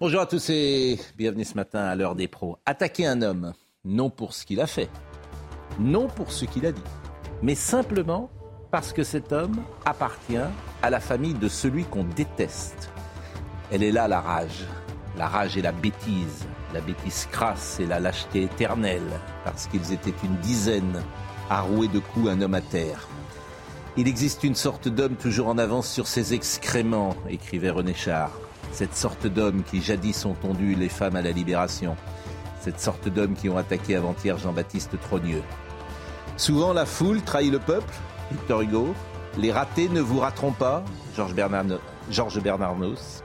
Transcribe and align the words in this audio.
Bonjour 0.00 0.20
à 0.20 0.26
tous 0.26 0.48
et 0.48 0.98
bienvenue 1.16 1.44
ce 1.44 1.54
matin 1.54 1.80
à 1.80 1.94
l'heure 1.94 2.14
des 2.14 2.26
pros. 2.26 2.58
Attaquer 2.64 3.06
un 3.06 3.20
homme, 3.20 3.52
non 3.84 4.08
pour 4.08 4.32
ce 4.32 4.46
qu'il 4.46 4.60
a 4.62 4.66
fait, 4.66 4.88
non 5.78 6.08
pour 6.08 6.32
ce 6.32 6.46
qu'il 6.46 6.64
a 6.64 6.72
dit, 6.72 6.82
mais 7.42 7.54
simplement 7.54 8.30
parce 8.70 8.94
que 8.94 9.02
cet 9.02 9.32
homme 9.32 9.62
appartient 9.84 10.38
à 10.82 10.90
la 10.90 11.00
famille 11.00 11.34
de 11.34 11.48
celui 11.48 11.84
qu'on 11.84 12.04
déteste. 12.04 12.90
Elle 13.70 13.82
est 13.82 13.92
là 13.92 14.08
la 14.08 14.22
rage, 14.22 14.64
la 15.18 15.28
rage 15.28 15.58
et 15.58 15.62
la 15.62 15.72
bêtise, 15.72 16.46
la 16.72 16.80
bêtise 16.80 17.28
crasse 17.30 17.80
et 17.80 17.86
la 17.86 18.00
lâcheté 18.00 18.44
éternelle, 18.44 19.20
parce 19.44 19.66
qu'ils 19.66 19.92
étaient 19.92 20.14
une 20.24 20.36
dizaine 20.36 21.02
à 21.50 21.60
rouer 21.60 21.88
de 21.88 21.98
coups 21.98 22.30
un 22.30 22.40
homme 22.40 22.54
à 22.54 22.62
terre. 22.62 23.06
Il 23.98 24.08
existe 24.08 24.44
une 24.44 24.54
sorte 24.54 24.88
d'homme 24.88 25.16
toujours 25.16 25.48
en 25.48 25.58
avance 25.58 25.90
sur 25.90 26.08
ses 26.08 26.32
excréments, 26.32 27.14
écrivait 27.28 27.70
René 27.70 27.92
Char. 27.92 28.30
Cette 28.74 28.96
sorte 28.96 29.28
d'homme 29.28 29.62
qui 29.62 29.80
jadis 29.80 30.24
ont 30.24 30.34
tondu 30.34 30.74
les 30.74 30.88
femmes 30.88 31.14
à 31.14 31.22
la 31.22 31.30
libération. 31.30 31.94
Cette 32.60 32.80
sorte 32.80 33.08
d'hommes 33.08 33.34
qui 33.34 33.48
ont 33.48 33.56
attaqué 33.56 33.94
avant-hier 33.94 34.36
Jean-Baptiste 34.36 35.00
Trogneux. 35.00 35.44
Souvent 36.36 36.72
la 36.72 36.84
foule 36.84 37.22
trahit 37.22 37.52
le 37.52 37.60
peuple, 37.60 37.94
Victor 38.32 38.62
Hugo. 38.62 38.92
Les 39.38 39.52
ratés 39.52 39.88
ne 39.88 40.00
vous 40.00 40.18
rateront 40.18 40.50
pas, 40.50 40.84
Georges 41.14 41.34
Bernard, 41.34 41.78
Georges 42.10 42.42
Bernardos. 42.42 43.22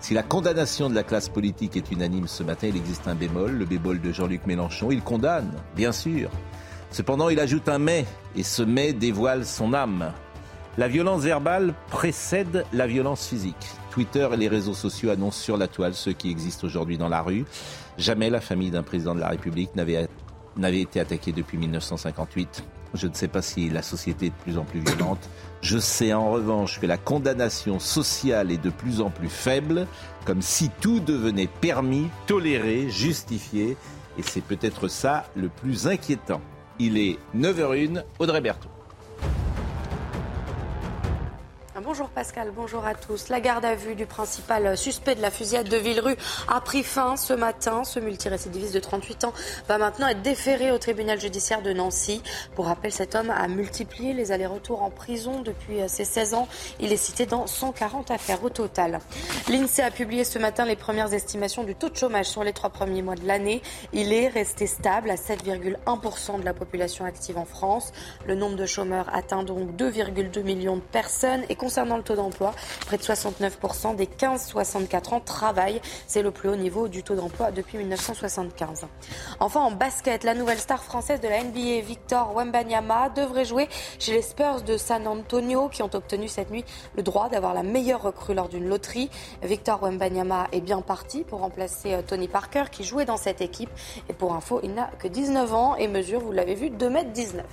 Si 0.00 0.14
la 0.14 0.22
condamnation 0.22 0.88
de 0.88 0.94
la 0.94 1.02
classe 1.02 1.28
politique 1.28 1.76
est 1.76 1.90
unanime 1.90 2.26
ce 2.26 2.42
matin, 2.42 2.68
il 2.68 2.76
existe 2.78 3.06
un 3.06 3.14
bémol, 3.14 3.50
le 3.50 3.66
bémol 3.66 4.00
de 4.00 4.12
Jean-Luc 4.12 4.46
Mélenchon. 4.46 4.90
Il 4.90 5.02
condamne, 5.02 5.52
bien 5.76 5.92
sûr. 5.92 6.30
Cependant, 6.90 7.28
il 7.28 7.38
ajoute 7.38 7.68
un 7.68 7.78
mais, 7.78 8.06
et 8.34 8.44
ce 8.44 8.62
mais 8.62 8.94
dévoile 8.94 9.44
son 9.44 9.74
âme. 9.74 10.10
La 10.78 10.88
violence 10.88 11.20
verbale 11.20 11.74
précède 11.90 12.64
la 12.72 12.86
violence 12.86 13.26
physique. 13.26 13.66
Twitter 13.98 14.28
et 14.32 14.36
les 14.36 14.46
réseaux 14.46 14.74
sociaux 14.74 15.10
annoncent 15.10 15.40
sur 15.40 15.56
la 15.56 15.66
toile 15.66 15.92
ceux 15.92 16.12
qui 16.12 16.30
existent 16.30 16.68
aujourd'hui 16.68 16.98
dans 16.98 17.08
la 17.08 17.20
rue. 17.20 17.44
Jamais 17.96 18.30
la 18.30 18.40
famille 18.40 18.70
d'un 18.70 18.84
président 18.84 19.12
de 19.12 19.18
la 19.18 19.26
République 19.26 19.74
n'avait 19.74 20.80
été 20.80 21.00
attaquée 21.00 21.32
depuis 21.32 21.58
1958. 21.58 22.62
Je 22.94 23.08
ne 23.08 23.12
sais 23.12 23.26
pas 23.26 23.42
si 23.42 23.68
la 23.70 23.82
société 23.82 24.26
est 24.26 24.30
de 24.30 24.34
plus 24.44 24.56
en 24.56 24.62
plus 24.62 24.78
violente. 24.78 25.28
Je 25.62 25.78
sais 25.78 26.12
en 26.12 26.30
revanche 26.30 26.78
que 26.78 26.86
la 26.86 26.96
condamnation 26.96 27.80
sociale 27.80 28.52
est 28.52 28.62
de 28.62 28.70
plus 28.70 29.00
en 29.00 29.10
plus 29.10 29.28
faible, 29.28 29.88
comme 30.24 30.42
si 30.42 30.70
tout 30.80 31.00
devenait 31.00 31.48
permis, 31.60 32.06
toléré, 32.28 32.88
justifié. 32.90 33.76
Et 34.16 34.22
c'est 34.22 34.44
peut-être 34.44 34.86
ça 34.86 35.26
le 35.34 35.48
plus 35.48 35.88
inquiétant. 35.88 36.40
Il 36.78 36.98
est 36.98 37.18
9h01, 37.36 38.04
Audrey 38.20 38.40
Berthaud. 38.40 38.77
Bonjour 41.84 42.08
Pascal, 42.08 42.50
bonjour 42.54 42.84
à 42.84 42.94
tous. 42.94 43.28
La 43.28 43.40
garde 43.40 43.64
à 43.64 43.76
vue 43.76 43.94
du 43.94 44.04
principal 44.04 44.76
suspect 44.76 45.14
de 45.14 45.22
la 45.22 45.30
fusillade 45.30 45.68
de 45.68 45.76
Villerue 45.76 46.16
a 46.48 46.60
pris 46.60 46.82
fin 46.82 47.16
ce 47.16 47.32
matin. 47.32 47.84
Ce 47.84 48.00
multirécidiviste 48.00 48.74
de 48.74 48.80
38 48.80 49.24
ans 49.24 49.32
va 49.68 49.78
maintenant 49.78 50.08
être 50.08 50.22
déféré 50.22 50.72
au 50.72 50.78
tribunal 50.78 51.20
judiciaire 51.20 51.62
de 51.62 51.72
Nancy. 51.72 52.20
Pour 52.56 52.66
rappel, 52.66 52.90
cet 52.90 53.14
homme 53.14 53.30
a 53.30 53.46
multiplié 53.46 54.12
les 54.12 54.32
allers-retours 54.32 54.82
en 54.82 54.90
prison 54.90 55.40
depuis 55.42 55.78
ses 55.88 56.04
16 56.04 56.34
ans. 56.34 56.48
Il 56.80 56.92
est 56.92 56.96
cité 56.96 57.26
dans 57.26 57.46
140 57.46 58.10
affaires 58.10 58.42
au 58.42 58.50
total. 58.50 58.98
L'INSEE 59.48 59.82
a 59.82 59.90
publié 59.92 60.24
ce 60.24 60.38
matin 60.38 60.64
les 60.64 60.76
premières 60.76 61.12
estimations 61.14 61.62
du 61.62 61.76
taux 61.76 61.90
de 61.90 61.96
chômage 61.96 62.26
sur 62.26 62.42
les 62.42 62.52
trois 62.52 62.70
premiers 62.70 63.02
mois 63.02 63.14
de 63.14 63.26
l'année. 63.26 63.62
Il 63.92 64.12
est 64.12 64.28
resté 64.28 64.66
stable 64.66 65.10
à 65.10 65.16
7,1% 65.16 66.40
de 66.40 66.44
la 66.44 66.54
population 66.54 67.04
active 67.04 67.38
en 67.38 67.44
France. 67.44 67.92
Le 68.26 68.34
nombre 68.34 68.56
de 68.56 68.66
chômeurs 68.66 69.08
atteint 69.14 69.44
donc 69.44 69.76
2,2 69.76 70.42
millions 70.42 70.76
de 70.76 70.82
personnes 70.82 71.44
et 71.48 71.54
Concernant 71.68 71.98
le 71.98 72.02
taux 72.02 72.14
d'emploi, 72.14 72.54
près 72.86 72.96
de 72.96 73.02
69% 73.02 73.94
des 73.94 74.06
15-64 74.06 75.12
ans 75.12 75.20
travaillent. 75.20 75.82
C'est 76.06 76.22
le 76.22 76.30
plus 76.30 76.48
haut 76.48 76.56
niveau 76.56 76.88
du 76.88 77.02
taux 77.02 77.14
d'emploi 77.14 77.50
depuis 77.50 77.76
1975. 77.76 78.86
Enfin, 79.38 79.60
en 79.60 79.70
basket, 79.70 80.24
la 80.24 80.32
nouvelle 80.32 80.60
star 80.60 80.82
française 80.82 81.20
de 81.20 81.28
la 81.28 81.44
NBA, 81.44 81.82
Victor 81.86 82.34
Wembanyama, 82.34 83.10
devrait 83.10 83.44
jouer 83.44 83.68
chez 83.98 84.12
les 84.12 84.22
Spurs 84.22 84.62
de 84.62 84.78
San 84.78 85.06
Antonio 85.06 85.68
qui 85.68 85.82
ont 85.82 85.90
obtenu 85.92 86.26
cette 86.26 86.50
nuit 86.50 86.64
le 86.96 87.02
droit 87.02 87.28
d'avoir 87.28 87.52
la 87.52 87.62
meilleure 87.62 88.00
recrue 88.00 88.32
lors 88.32 88.48
d'une 88.48 88.66
loterie. 88.66 89.10
Victor 89.42 89.82
Wembanyama 89.82 90.46
est 90.52 90.62
bien 90.62 90.80
parti 90.80 91.22
pour 91.22 91.40
remplacer 91.40 91.92
euh, 91.92 92.00
Tony 92.00 92.28
Parker 92.28 92.64
qui 92.72 92.82
jouait 92.82 93.04
dans 93.04 93.18
cette 93.18 93.42
équipe. 93.42 93.68
Et 94.08 94.14
pour 94.14 94.32
info, 94.32 94.60
il 94.62 94.72
n'a 94.72 94.86
que 94.98 95.06
19 95.06 95.52
ans 95.52 95.76
et 95.76 95.86
mesure, 95.86 96.20
vous 96.20 96.32
l'avez 96.32 96.54
vu, 96.54 96.70
2,19 96.70 97.40
m. 97.40 97.44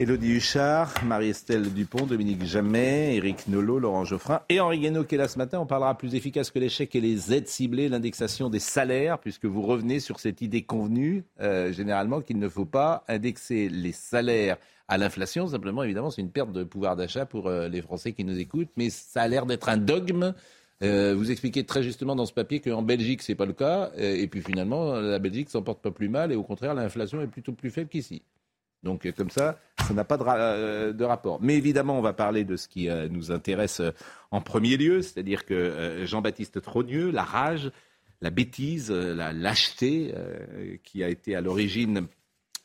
Elodie 0.00 0.32
Huchard, 0.32 0.92
Marie-Estelle 1.04 1.72
Dupont, 1.72 2.04
Dominique 2.04 2.44
Jamais, 2.44 3.14
Éric 3.14 3.46
Nolot, 3.46 3.78
Laurent 3.78 4.04
Geoffrin 4.04 4.40
et 4.48 4.58
Henri 4.58 4.80
Guénaud 4.80 5.04
qui 5.04 5.14
est 5.14 5.18
là 5.18 5.28
ce 5.28 5.38
matin. 5.38 5.60
On 5.60 5.66
parlera 5.66 5.96
plus 5.96 6.16
efficace 6.16 6.50
que 6.50 6.68
chèques 6.68 6.96
et 6.96 7.00
les 7.00 7.32
aides 7.32 7.46
ciblées, 7.46 7.88
l'indexation 7.88 8.50
des 8.50 8.58
salaires, 8.58 9.20
puisque 9.20 9.44
vous 9.44 9.62
revenez 9.62 10.00
sur 10.00 10.18
cette 10.18 10.42
idée 10.42 10.62
convenue, 10.62 11.22
euh, 11.40 11.72
généralement, 11.72 12.22
qu'il 12.22 12.40
ne 12.40 12.48
faut 12.48 12.64
pas 12.64 13.04
indexer 13.06 13.68
les 13.68 13.92
salaires 13.92 14.56
à 14.88 14.98
l'inflation. 14.98 15.46
Simplement, 15.46 15.84
évidemment, 15.84 16.10
c'est 16.10 16.22
une 16.22 16.32
perte 16.32 16.50
de 16.50 16.64
pouvoir 16.64 16.96
d'achat 16.96 17.24
pour 17.24 17.46
euh, 17.46 17.68
les 17.68 17.80
Français 17.80 18.10
qui 18.10 18.24
nous 18.24 18.40
écoutent, 18.40 18.72
mais 18.76 18.90
ça 18.90 19.22
a 19.22 19.28
l'air 19.28 19.46
d'être 19.46 19.68
un 19.68 19.76
dogme. 19.76 20.34
Euh, 20.82 21.14
vous 21.16 21.30
expliquez 21.30 21.64
très 21.64 21.84
justement 21.84 22.16
dans 22.16 22.26
ce 22.26 22.32
papier 22.32 22.58
qu'en 22.60 22.82
Belgique, 22.82 23.22
c'est 23.22 23.36
pas 23.36 23.46
le 23.46 23.52
cas, 23.52 23.92
et 23.96 24.26
puis 24.26 24.42
finalement, 24.42 24.94
la 24.94 25.20
Belgique 25.20 25.50
s'en 25.50 25.62
porte 25.62 25.80
pas 25.80 25.92
plus 25.92 26.08
mal, 26.08 26.32
et 26.32 26.34
au 26.34 26.42
contraire, 26.42 26.74
l'inflation 26.74 27.20
est 27.20 27.28
plutôt 27.28 27.52
plus 27.52 27.70
faible 27.70 27.88
qu'ici. 27.88 28.22
Donc 28.84 29.10
comme 29.16 29.30
ça, 29.30 29.58
ça 29.86 29.94
n'a 29.94 30.04
pas 30.04 30.16
de, 30.16 31.04
rapport. 31.04 31.38
Mais 31.42 31.56
évidemment, 31.56 31.98
on 31.98 32.02
va 32.02 32.12
parler 32.12 32.44
de 32.44 32.56
ce 32.56 32.68
qui 32.68 32.88
nous 33.10 33.32
intéresse 33.32 33.82
en 34.30 34.40
premier 34.40 34.76
lieu, 34.76 35.02
c'est-à-dire 35.02 35.44
que 35.44 36.02
Jean-Baptiste 36.04 36.60
Trogneux, 36.60 37.10
la 37.10 37.24
rage, 37.24 37.72
la 38.20 38.30
bêtise, 38.30 38.90
la 38.90 39.32
lâcheté 39.32 40.14
qui 40.84 41.02
a 41.02 41.08
été 41.08 41.34
à 41.34 41.40
l'origine 41.40 42.06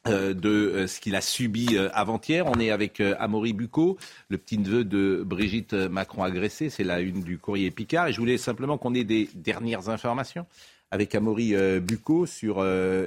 de 0.05 0.85
ce 0.87 0.99
qu'il 0.99 1.15
a 1.15 1.21
subi 1.21 1.77
avant-hier. 1.93 2.45
On 2.47 2.59
est 2.59 2.71
avec 2.71 3.01
Amaury 3.01 3.53
Bucco, 3.53 3.97
le 4.29 4.37
petit-neveu 4.37 4.83
de 4.83 5.23
Brigitte 5.25 5.73
Macron 5.73 6.23
agressée. 6.23 6.69
C'est 6.69 6.83
la 6.83 6.99
une 6.99 7.21
du 7.23 7.37
courrier 7.37 7.71
Picard. 7.71 8.07
Et 8.07 8.13
je 8.13 8.19
voulais 8.19 8.37
simplement 8.37 8.77
qu'on 8.77 8.93
ait 8.93 9.03
des 9.03 9.29
dernières 9.35 9.89
informations 9.89 10.45
avec 10.91 11.13
Amaury 11.15 11.53
Bucco 11.81 12.25
sur 12.25 12.65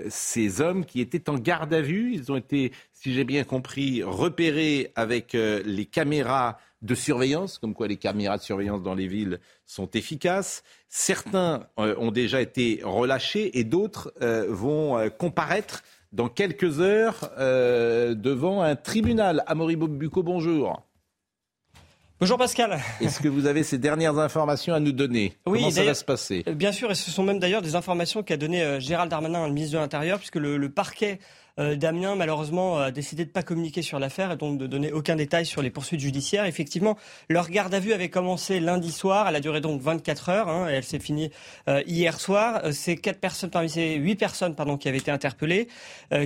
ces 0.09 0.61
hommes 0.61 0.85
qui 0.85 1.01
étaient 1.01 1.29
en 1.29 1.35
garde 1.35 1.75
à 1.75 1.81
vue. 1.81 2.15
Ils 2.15 2.31
ont 2.31 2.37
été 2.37 2.73
si 3.03 3.13
j'ai 3.13 3.25
bien 3.25 3.43
compris, 3.43 4.05
repérés 4.05 4.93
avec 4.95 5.35
euh, 5.35 5.61
les 5.65 5.87
caméras 5.87 6.57
de 6.83 6.95
surveillance, 6.95 7.59
comme 7.59 7.75
quoi 7.75 7.89
les 7.89 7.97
caméras 7.97 8.39
de 8.39 8.43
surveillance 8.43 8.81
dans 8.81 8.95
les 8.95 9.09
villes 9.09 9.41
sont 9.67 9.91
efficaces. 9.91 10.63
Certains 10.89 11.67
euh, 11.81 11.97
ont 11.99 12.13
déjà 12.13 12.41
été 12.41 12.81
relâchés 12.85 13.59
et 13.59 13.65
d'autres 13.65 14.13
euh, 14.23 14.47
vont 14.49 15.11
comparaître 15.19 15.83
dans 16.13 16.29
quelques 16.29 16.79
heures 16.81 17.31
devant 17.39 18.61
un 18.63 18.77
tribunal. 18.77 19.43
Amaury 19.47 19.77
Bucco, 19.77 20.23
bonjour. 20.23 20.87
Bonjour 22.23 22.39
Pascal. 22.39 22.79
Est-ce 23.01 23.19
que 23.19 23.27
vous 23.27 23.47
avez 23.47 23.65
ces 23.65 23.79
dernières 23.79 24.17
informations 24.17 24.75
à 24.75 24.79
nous 24.79 24.93
donner? 24.93 25.33
Oui, 25.45 25.59
Comment 25.59 25.73
ça 25.73 25.83
va 25.83 25.93
se 25.93 26.05
passer? 26.05 26.45
Bien 26.55 26.71
sûr, 26.71 26.89
et 26.89 26.95
ce 26.95 27.11
sont 27.11 27.25
même 27.25 27.41
d'ailleurs 27.41 27.63
des 27.63 27.75
informations 27.75 28.23
qu'a 28.23 28.37
donné 28.37 28.79
Gérald 28.79 29.11
Darmanin, 29.11 29.45
le 29.49 29.53
ministre 29.53 29.75
de 29.75 29.81
l'Intérieur, 29.81 30.19
puisque 30.19 30.37
le 30.37 30.69
parquet 30.69 31.19
euh, 31.59 31.77
Damien, 31.77 32.15
malheureusement, 32.15 32.79
a 32.79 32.91
décidé 32.91 33.25
de 33.25 33.29
ne 33.29 33.33
pas 33.33 33.43
communiquer 33.43 33.83
sur 33.83 33.99
l'affaire 33.99 34.33
et 34.33 34.37
donc 34.37 34.59
de 34.59 34.67
donner 34.67 34.93
aucun 34.93 35.17
détail 35.17 35.45
sur 35.45 35.61
les 35.61 35.71
poursuites 35.71 36.01
judiciaires. 36.01 36.47
Effectivement, 36.47 36.97
leur 37.29 37.51
garde 37.51 37.75
à 37.75 37.81
vue 37.81 37.93
avait 37.93 38.09
commencé 38.09 38.59
lundi 38.59 38.91
soir. 38.91 39.29
Elle 39.29 39.37
a 39.37 39.41
duré 39.41 39.61
donc 39.61 39.81
24 39.83 40.29
heures 40.31 40.49
hein, 40.49 40.71
et 40.71 40.73
elle 40.73 40.85
s'est 40.85 40.99
finie 40.99 41.31
euh, 41.69 41.83
hier 41.87 42.19
soir. 42.19 42.63
Euh, 42.65 42.73
ces 42.73 42.97
quatre 42.97 43.21
personnes, 43.21 43.51
parmi 43.51 43.69
ces 43.69 43.97
huit 43.97 44.17
personnes 44.17 44.55
pardon, 44.55 44.79
qui 44.79 44.89
avaient 44.89 44.99
été 44.99 45.11
interpellées, 45.11 45.69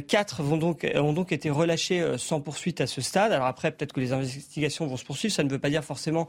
quatre 0.08 0.42
vont 0.42 0.56
donc, 0.56 0.86
ont 0.94 1.12
donc 1.12 1.32
été 1.32 1.50
relâchées 1.50 2.16
sans 2.18 2.40
poursuite 2.40 2.80
à 2.80 2.86
ce 2.86 3.00
stade. 3.00 3.32
Alors 3.32 3.46
après, 3.46 3.70
peut-être 3.70 3.92
que 3.92 4.00
les 4.00 4.12
investigations 4.12 4.86
vont 4.86 4.96
se 4.96 5.04
poursuivre. 5.04 5.34
Ça 5.34 5.42
ne 5.42 5.50
veut 5.50 5.58
pas 5.58 5.70
dire 5.70 5.84
forcément 5.84 6.28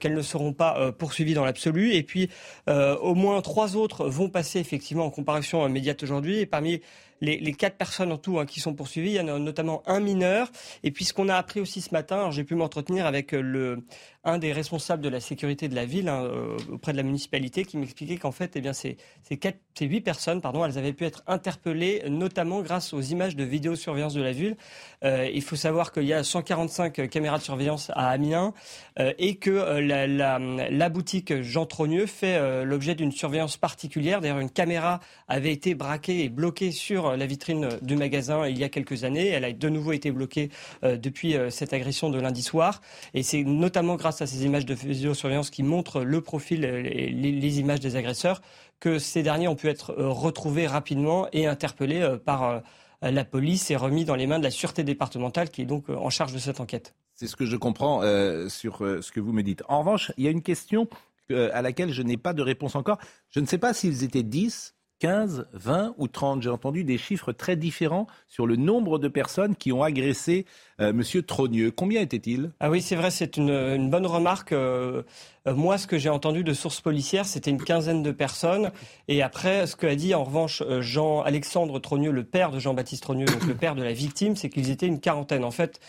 qu'elles 0.00 0.14
ne 0.14 0.22
seront 0.22 0.52
pas 0.52 0.92
poursuivies 0.92 1.34
dans 1.34 1.44
l'absolu. 1.44 1.94
Et 1.94 2.02
puis, 2.02 2.30
au 2.66 3.14
moins 3.14 3.40
trois 3.40 3.76
autres 3.76 4.08
vont 4.08 4.28
passer 4.28 4.58
effectivement 4.58 5.06
en 5.06 5.10
comparution 5.10 5.66
immédiate 5.66 6.02
aujourd'hui. 6.02 6.40
Et 6.40 6.46
parmi 6.46 6.80
les, 7.20 7.52
quatre 7.52 7.76
personnes 7.76 8.12
en 8.12 8.18
tout 8.18 8.38
hein, 8.38 8.46
qui 8.46 8.60
sont 8.60 8.74
poursuivies. 8.74 9.10
Il 9.10 9.16
y 9.16 9.20
en 9.20 9.28
a 9.28 9.38
notamment 9.38 9.82
un 9.86 10.00
mineur. 10.00 10.50
Et 10.82 10.90
puis 10.90 11.04
ce 11.04 11.12
qu'on 11.12 11.28
a 11.28 11.36
appris 11.36 11.60
aussi 11.60 11.80
ce 11.80 11.92
matin, 11.92 12.30
j'ai 12.30 12.44
pu 12.44 12.54
m'entretenir 12.54 13.06
avec 13.06 13.34
euh, 13.34 13.40
le, 13.40 13.84
un 14.28 14.38
des 14.38 14.52
responsables 14.52 15.02
de 15.02 15.08
la 15.08 15.20
sécurité 15.20 15.68
de 15.68 15.74
la 15.74 15.84
ville 15.84 16.08
hein, 16.08 16.28
auprès 16.70 16.92
de 16.92 16.96
la 16.96 17.02
municipalité 17.02 17.64
qui 17.64 17.76
m'expliquait 17.76 18.16
qu'en 18.16 18.32
fait, 18.32 18.52
eh 18.56 18.60
bien, 18.60 18.72
ces, 18.72 18.96
ces, 19.22 19.38
ces 19.74 19.86
huit 19.86 20.00
personnes, 20.00 20.40
pardon, 20.40 20.64
elles 20.64 20.78
avaient 20.78 20.92
pu 20.92 21.04
être 21.04 21.22
interpellées, 21.26 22.02
notamment 22.08 22.62
grâce 22.62 22.92
aux 22.92 23.00
images 23.00 23.36
de 23.36 23.44
vidéosurveillance 23.44 24.14
de 24.14 24.22
la 24.22 24.32
ville. 24.32 24.56
il 25.02 25.42
faut 25.42 25.56
savoir 25.56 25.92
qu'il 25.92 26.04
y 26.04 26.12
a 26.12 26.22
145 26.22 27.08
caméras 27.08 27.38
de 27.38 27.42
surveillance 27.42 27.90
à 27.94 28.08
Amiens 28.08 28.52
et 28.98 29.36
que 29.36 29.50
la, 29.80 30.06
la, 30.06 30.38
la, 30.38 30.88
boutique 30.88 31.42
Jean 31.42 31.66
Trogneux 31.66 32.06
fait 32.06 32.64
l'objet 32.64 32.94
d'une 32.94 33.12
surveillance 33.12 33.56
particulière. 33.56 34.20
D'ailleurs, 34.20 34.40
une 34.40 34.50
caméra 34.50 35.00
avait 35.28 35.52
été 35.52 35.74
braquée 35.74 36.24
et 36.24 36.28
bloquée 36.28 36.72
sur 36.72 37.16
la 37.16 37.26
vitrine 37.26 37.68
du 37.82 37.96
magasin 37.96 38.46
il 38.46 38.58
y 38.58 38.64
a 38.64 38.68
quelques 38.68 39.04
années. 39.04 39.28
Elle 39.28 39.44
a 39.44 39.52
de 39.52 39.68
nouveau 39.68 39.92
été 39.92 40.10
bloquée 40.10 40.50
depuis 40.82 41.36
cette 41.50 41.72
agression 41.72 42.10
de 42.10 42.20
lundi 42.20 42.42
soir. 42.42 42.80
Et 43.14 43.22
c'est 43.22 43.44
notamment 43.44 43.96
grâce 43.96 44.17
à 44.22 44.26
ces 44.26 44.44
images 44.44 44.66
de 44.66 44.74
vidéosurveillance 44.74 45.50
qui 45.50 45.62
montrent 45.62 46.02
le 46.02 46.20
profil 46.20 46.64
et 46.64 47.08
les, 47.10 47.60
images 47.60 47.80
des 47.80 47.96
agresseurs 47.96 48.40
que 48.80 48.98
ces 48.98 49.22
derniers 49.22 49.48
ont 49.48 49.56
pu 49.56 49.68
être 49.68 49.90
euh, 49.98 50.08
retrouvés 50.08 50.66
rapidement 50.66 51.28
et 51.32 51.46
interpellés 51.46 52.02
euh, 52.02 52.16
par 52.16 52.44
euh, 52.44 52.60
la 53.02 53.24
police 53.24 53.70
et 53.70 53.76
remis 53.76 54.04
dans 54.04 54.14
les 54.14 54.26
mains 54.26 54.38
de 54.38 54.44
la 54.44 54.50
sûreté 54.50 54.84
départementale 54.84 55.50
qui 55.50 55.62
est 55.62 55.66
donc 55.66 55.88
en 55.88 56.10
charge 56.10 56.32
de 56.32 56.38
cette 56.38 56.60
enquête. 56.60 56.94
C'est 57.14 57.26
ce 57.26 57.36
que 57.36 57.46
je 57.46 57.56
comprends 57.56 58.00
sur 58.48 58.78
ce 58.78 59.10
que 59.10 59.18
vous 59.18 59.32
me 59.32 59.42
dites. 59.42 59.62
En 59.68 59.80
revanche, 59.80 60.12
il 60.16 60.24
y 60.24 60.28
a 60.28 60.30
une 60.30 60.42
question 60.42 60.88
à 61.30 61.62
laquelle 61.62 61.92
je 61.92 62.02
n'ai 62.02 62.16
pas 62.16 62.32
de 62.32 62.42
réponse 62.42 62.76
encore. 62.76 62.98
Je 63.30 63.40
ne 63.40 63.46
sais 63.46 63.58
pas 63.58 63.72
s'ils 63.72 64.04
étaient 64.04 64.22
10 64.22 64.74
15, 64.98 65.46
20 65.52 65.94
ou 65.98 66.08
30. 66.08 66.42
J'ai 66.42 66.50
entendu 66.50 66.84
des 66.84 66.98
chiffres 66.98 67.32
très 67.32 67.56
différents 67.56 68.06
sur 68.26 68.46
le 68.46 68.56
nombre 68.56 68.98
de 68.98 69.08
personnes 69.08 69.56
qui 69.56 69.72
ont 69.72 69.82
agressé 69.82 70.46
euh, 70.80 70.90
M. 70.90 71.22
Trogneux. 71.22 71.70
Combien 71.70 72.00
était-il? 72.00 72.50
Ah 72.60 72.70
oui, 72.70 72.82
c'est 72.82 72.96
vrai, 72.96 73.10
c'est 73.10 73.36
une, 73.36 73.90
bonne 73.90 74.06
remarque. 74.06 74.52
Euh, 74.52 75.02
euh, 75.46 75.54
moi, 75.54 75.78
ce 75.78 75.86
que 75.86 75.98
j'ai 75.98 76.08
entendu 76.08 76.44
de 76.44 76.52
sources 76.52 76.80
policières, 76.80 77.26
c'était 77.26 77.50
une 77.50 77.62
quinzaine 77.62 78.02
de 78.02 78.10
personnes. 78.10 78.70
Et 79.06 79.22
après, 79.22 79.66
ce 79.66 79.76
qu'a 79.76 79.94
dit 79.94 80.14
en 80.14 80.24
revanche 80.24 80.62
Jean-Alexandre 80.80 81.78
Trogneux, 81.78 82.10
le 82.10 82.24
père 82.24 82.50
de 82.50 82.58
Jean-Baptiste 82.58 83.02
Trogneux, 83.02 83.26
donc 83.26 83.44
le 83.46 83.54
père 83.54 83.74
de 83.74 83.82
la 83.82 83.92
victime, 83.92 84.36
c'est 84.36 84.50
qu'ils 84.50 84.70
étaient 84.70 84.86
une 84.86 85.00
quarantaine. 85.00 85.44
En 85.44 85.50
fait, 85.50 85.80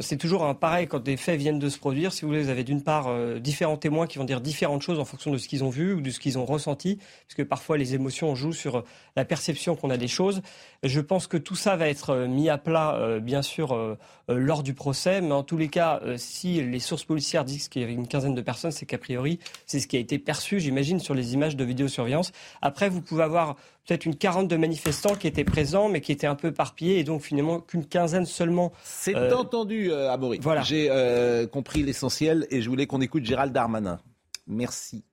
c'est 0.00 0.16
toujours 0.16 0.44
un 0.44 0.54
pareil 0.54 0.86
quand 0.86 1.02
des 1.02 1.16
faits 1.16 1.38
viennent 1.38 1.58
de 1.58 1.68
se 1.68 1.78
produire. 1.78 2.12
Si 2.12 2.22
vous 2.22 2.28
voulez, 2.28 2.42
vous 2.42 2.48
avez 2.48 2.64
d'une 2.64 2.82
part 2.82 3.08
euh, 3.08 3.38
différents 3.38 3.76
témoins 3.76 4.06
qui 4.06 4.18
vont 4.18 4.24
dire 4.24 4.40
différentes 4.40 4.82
choses 4.82 4.98
en 4.98 5.04
fonction 5.04 5.30
de 5.30 5.38
ce 5.38 5.48
qu'ils 5.48 5.64
ont 5.64 5.70
vu 5.70 5.94
ou 5.94 6.00
de 6.00 6.10
ce 6.10 6.20
qu'ils 6.20 6.38
ont 6.38 6.44
ressenti, 6.44 6.96
parce 6.96 7.34
que 7.36 7.42
parfois 7.42 7.78
les 7.78 7.94
émotions 7.94 8.34
jouent 8.34 8.52
sur 8.52 8.78
euh, 8.78 8.84
la 9.16 9.24
perception 9.24 9.76
qu'on 9.76 9.90
a 9.90 9.96
des 9.96 10.08
choses. 10.08 10.42
Je 10.82 11.00
pense 11.00 11.26
que 11.26 11.36
tout 11.36 11.54
ça 11.54 11.76
va 11.76 11.88
être 11.88 12.10
euh, 12.10 12.28
mis 12.28 12.48
à 12.48 12.58
plat, 12.58 13.18
bien 13.20 13.42
sûr, 13.42 13.96
lors 14.28 14.62
du 14.62 14.74
procès, 14.74 15.20
mais 15.20 15.32
en 15.32 15.42
tous 15.42 15.56
les 15.56 15.68
cas, 15.68 16.00
si 16.16 16.62
les 16.62 16.78
sources 16.78 17.04
policières 17.04 17.44
disent 17.44 17.68
qu'il 17.68 17.82
y 17.82 17.84
avait 17.84 17.94
une 17.94 18.08
quinzaine 18.08 18.34
de 18.34 18.40
personnes, 18.40 18.70
c'est 18.70 18.86
qu'a 18.86 18.98
priori, 18.98 19.38
c'est 19.66 19.80
ce 19.80 19.86
qui 19.86 19.96
a 19.96 20.00
été 20.00 20.18
perçu, 20.18 20.60
j'imagine, 20.60 21.00
sur 21.00 21.14
les 21.14 21.34
images 21.34 21.56
de 21.56 21.64
vidéosurveillance. 21.64 22.32
Après, 22.60 22.88
vous 22.88 23.00
pouvez 23.00 23.22
avoir 23.22 23.56
peut-être 23.86 24.06
une 24.06 24.16
quarantaine 24.16 24.48
de 24.48 24.56
manifestants 24.56 25.14
qui 25.14 25.26
étaient 25.26 25.44
présents, 25.44 25.88
mais 25.88 26.00
qui 26.00 26.12
étaient 26.12 26.26
un 26.26 26.34
peu 26.34 26.48
éparpillés, 26.48 26.98
et 26.98 27.04
donc 27.04 27.22
finalement 27.22 27.60
qu'une 27.60 27.86
quinzaine 27.86 28.26
seulement. 28.26 28.72
C'est 28.82 29.14
euh, 29.14 29.36
entendu, 29.36 29.90
euh, 29.90 30.16
Voilà. 30.40 30.62
J'ai 30.62 30.88
euh, 30.90 31.46
compris 31.46 31.82
l'essentiel, 31.82 32.46
et 32.50 32.62
je 32.62 32.68
voulais 32.68 32.86
qu'on 32.86 33.00
écoute 33.00 33.24
Gérald 33.24 33.52
Darmanin. 33.52 34.00
Merci. 34.46 35.04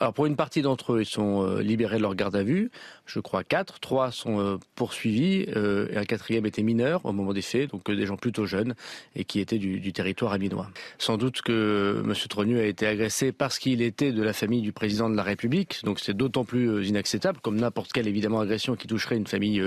Alors 0.00 0.14
pour 0.14 0.26
une 0.26 0.36
partie 0.36 0.62
d'entre 0.62 0.92
eux, 0.92 1.00
ils 1.00 1.06
sont 1.06 1.44
euh, 1.44 1.60
libérés 1.60 1.96
de 1.96 2.02
leur 2.02 2.14
garde 2.14 2.36
à 2.36 2.44
vue. 2.44 2.70
Je 3.04 3.18
crois 3.18 3.42
quatre. 3.42 3.80
Trois 3.80 4.12
sont 4.12 4.38
euh, 4.38 4.56
poursuivis 4.76 5.46
euh, 5.56 5.88
et 5.90 5.96
un 5.96 6.04
quatrième 6.04 6.46
était 6.46 6.62
mineur 6.62 7.04
au 7.04 7.12
moment 7.12 7.32
des 7.32 7.42
faits, 7.42 7.70
donc 7.72 7.90
des 7.90 8.06
gens 8.06 8.16
plutôt 8.16 8.46
jeunes 8.46 8.76
et 9.16 9.24
qui 9.24 9.40
étaient 9.40 9.58
du, 9.58 9.92
territoire 9.92 10.32
aminois. 10.32 10.70
Sans 10.98 11.16
doute 11.16 11.42
que 11.42 12.00
M. 12.04 12.14
Trogneux 12.28 12.60
a 12.60 12.66
été 12.66 12.86
agressé 12.86 13.32
parce 13.32 13.58
qu'il 13.58 13.82
était 13.82 14.12
de 14.12 14.22
la 14.22 14.32
famille 14.32 14.62
du 14.62 14.70
président 14.72 15.10
de 15.10 15.16
la 15.16 15.24
République, 15.24 15.80
donc 15.82 15.98
c'est 15.98 16.14
d'autant 16.14 16.44
plus 16.44 16.86
inacceptable, 16.86 17.40
comme 17.40 17.56
n'importe 17.56 17.92
quelle 17.92 18.06
évidemment 18.06 18.38
agression 18.38 18.76
qui 18.76 18.86
toucherait 18.86 19.16
une 19.16 19.26
famille 19.26 19.62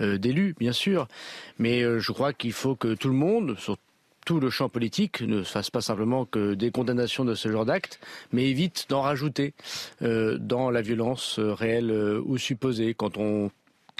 d'élus, 0.00 0.56
bien 0.58 0.72
sûr. 0.72 1.06
Mais 1.58 1.82
je 2.00 2.12
crois 2.12 2.32
qu'il 2.32 2.52
faut 2.52 2.74
que 2.74 2.94
tout 2.94 3.08
le 3.08 3.14
monde, 3.14 3.56
surtout 3.58 3.82
tout 4.28 4.40
le 4.40 4.50
champ 4.50 4.68
politique 4.68 5.22
ne 5.22 5.42
fasse 5.42 5.70
pas 5.70 5.80
simplement 5.80 6.26
que 6.26 6.52
des 6.52 6.70
condamnations 6.70 7.24
de 7.24 7.34
ce 7.34 7.50
genre 7.50 7.64
d'actes, 7.64 7.98
mais 8.30 8.50
évite 8.50 8.84
d'en 8.90 9.00
rajouter 9.00 9.54
euh, 10.02 10.36
dans 10.36 10.68
la 10.68 10.82
violence 10.82 11.38
euh, 11.38 11.54
réelle 11.54 11.90
euh, 11.90 12.20
ou 12.26 12.36
supposée. 12.36 12.92
Quand 12.92 13.16
on 13.16 13.50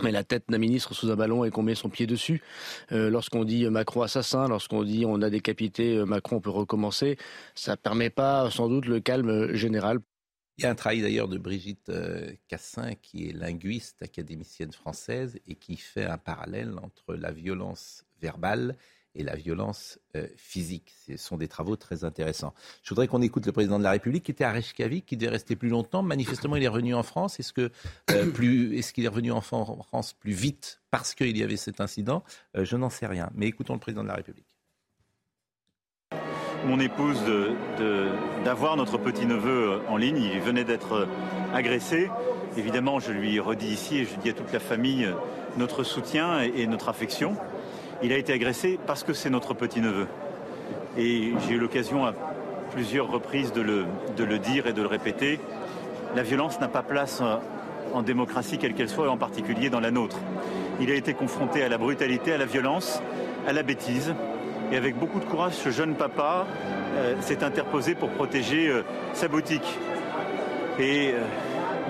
met 0.02 0.12
la 0.12 0.24
tête 0.24 0.44
d'un 0.50 0.58
ministre 0.58 0.92
sous 0.92 1.10
un 1.10 1.16
ballon 1.16 1.46
et 1.46 1.50
qu'on 1.50 1.62
met 1.62 1.74
son 1.74 1.88
pied 1.88 2.06
dessus. 2.06 2.42
lorsqu'on 2.90 3.44
dit 3.44 3.66
Macron 3.68 4.02
assassin, 4.02 4.46
lorsqu'on 4.48 4.84
dit 4.84 5.04
on 5.06 5.22
a 5.22 5.30
décapité 5.30 6.04
Macron, 6.04 6.36
on 6.36 6.40
peut 6.40 6.50
recommencer, 6.50 7.16
ça 7.54 7.72
ne 7.72 7.76
permet 7.76 8.10
pas 8.10 8.50
sans 8.50 8.68
doute 8.68 8.84
le 8.84 9.00
calme 9.00 9.54
général. 9.54 9.98
Il 10.58 10.64
y 10.64 10.66
a 10.66 10.70
un 10.70 10.76
travail 10.76 11.00
d'ailleurs 11.00 11.26
de 11.26 11.38
Brigitte 11.38 11.90
Cassin, 12.46 12.94
qui 13.00 13.28
est 13.28 13.32
linguiste, 13.32 14.02
académicienne 14.02 14.72
française, 14.72 15.40
et 15.48 15.56
qui 15.56 15.76
fait 15.76 16.04
un 16.04 16.18
parallèle 16.18 16.74
entre 16.80 17.14
la 17.14 17.32
violence 17.32 18.04
verbale 18.20 18.76
et 19.18 19.24
la 19.24 19.34
violence 19.34 19.98
euh, 20.16 20.26
physique. 20.36 20.94
Ce 21.06 21.16
sont 21.16 21.36
des 21.36 21.48
travaux 21.48 21.76
très 21.76 22.04
intéressants. 22.04 22.54
Je 22.82 22.88
voudrais 22.90 23.08
qu'on 23.08 23.20
écoute 23.20 23.44
le 23.44 23.52
président 23.52 23.78
de 23.78 23.84
la 23.84 23.90
République 23.90 24.24
qui 24.24 24.30
était 24.30 24.44
à 24.44 24.52
Reykjavik, 24.52 25.04
qui 25.04 25.16
devait 25.16 25.32
rester 25.32 25.56
plus 25.56 25.68
longtemps. 25.68 26.02
Manifestement, 26.02 26.56
il 26.56 26.62
est 26.62 26.68
revenu 26.68 26.94
en 26.94 27.02
France. 27.02 27.38
Est-ce 27.40 27.52
que 27.52 27.70
euh, 28.10 28.30
plus, 28.32 28.78
est-ce 28.78 28.92
qu'il 28.92 29.04
est 29.04 29.08
revenu 29.08 29.32
en 29.32 29.40
France 29.40 30.14
plus 30.14 30.32
vite 30.32 30.80
parce 30.90 31.14
qu'il 31.14 31.36
y 31.36 31.42
avait 31.42 31.56
cet 31.56 31.80
incident? 31.80 32.22
Euh, 32.56 32.64
Je 32.64 32.76
n'en 32.76 32.90
sais 32.90 33.06
rien. 33.06 33.28
Mais 33.34 33.46
écoutons 33.46 33.74
le 33.74 33.80
président 33.80 34.04
de 34.04 34.08
la 34.08 34.14
République. 34.14 34.46
Mon 36.64 36.80
épouse 36.80 37.20
d'avoir 38.44 38.76
notre 38.76 38.98
petit 38.98 39.26
neveu 39.26 39.80
en 39.88 39.96
ligne, 39.96 40.20
il 40.20 40.40
venait 40.40 40.64
d'être 40.64 41.06
agressé. 41.54 42.10
Évidemment, 42.56 42.98
je 42.98 43.12
lui 43.12 43.38
redis 43.38 43.68
ici 43.68 43.98
et 43.98 44.04
je 44.04 44.16
dis 44.16 44.30
à 44.30 44.32
toute 44.32 44.52
la 44.52 44.58
famille 44.58 45.08
notre 45.56 45.84
soutien 45.84 46.40
et 46.40 46.66
notre 46.66 46.88
affection. 46.88 47.36
Il 48.00 48.12
a 48.12 48.16
été 48.16 48.32
agressé 48.32 48.78
parce 48.86 49.02
que 49.02 49.12
c'est 49.12 49.30
notre 49.30 49.54
petit-neveu. 49.54 50.06
Et 50.96 51.32
j'ai 51.46 51.54
eu 51.54 51.58
l'occasion 51.58 52.06
à 52.06 52.12
plusieurs 52.70 53.10
reprises 53.10 53.52
de 53.52 53.60
le, 53.60 54.38
dire 54.38 54.68
et 54.68 54.72
de 54.72 54.82
le 54.82 54.86
répéter. 54.86 55.40
La 56.14 56.22
violence 56.22 56.60
n'a 56.60 56.68
pas 56.68 56.82
place 56.82 57.22
en 57.92 58.02
démocratie 58.02 58.58
quelle 58.58 58.74
qu'elle 58.74 58.88
soit, 58.88 59.06
et 59.06 59.08
en 59.08 59.16
particulier 59.16 59.68
dans 59.68 59.80
la 59.80 59.90
nôtre. 59.90 60.18
Il 60.80 60.92
a 60.92 60.94
été 60.94 61.12
confronté 61.12 61.64
à 61.64 61.68
la 61.68 61.76
brutalité, 61.76 62.32
à 62.32 62.38
la 62.38 62.46
violence, 62.46 63.02
à 63.48 63.52
la 63.52 63.64
bêtise. 63.64 64.14
Et 64.70 64.76
avec 64.76 64.96
beaucoup 64.96 65.18
de 65.18 65.24
courage, 65.24 65.54
ce 65.54 65.70
jeune 65.70 65.94
papa 65.94 66.46
euh, 66.96 67.14
s'est 67.20 67.42
interposé 67.42 67.96
pour 67.96 68.10
protéger 68.10 68.68
euh, 68.68 68.82
sa 69.12 69.26
boutique. 69.26 69.76
Et 70.78 71.10
euh, 71.14 71.22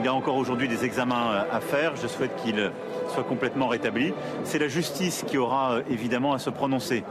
il 0.00 0.08
a 0.08 0.14
encore 0.14 0.36
aujourd'hui 0.36 0.68
des 0.68 0.86
examens 0.86 1.44
à 1.52 1.60
faire. 1.60 1.96
Je 1.96 2.06
souhaite 2.06 2.34
qu'il 2.36 2.70
soit 3.08 3.24
complètement 3.24 3.68
rétabli. 3.68 4.12
C'est 4.44 4.58
la 4.58 4.68
justice 4.68 5.24
qui 5.26 5.38
aura 5.38 5.72
euh, 5.72 5.82
évidemment 5.90 6.32
à 6.32 6.38
se 6.38 6.50
prononcer. 6.50 7.04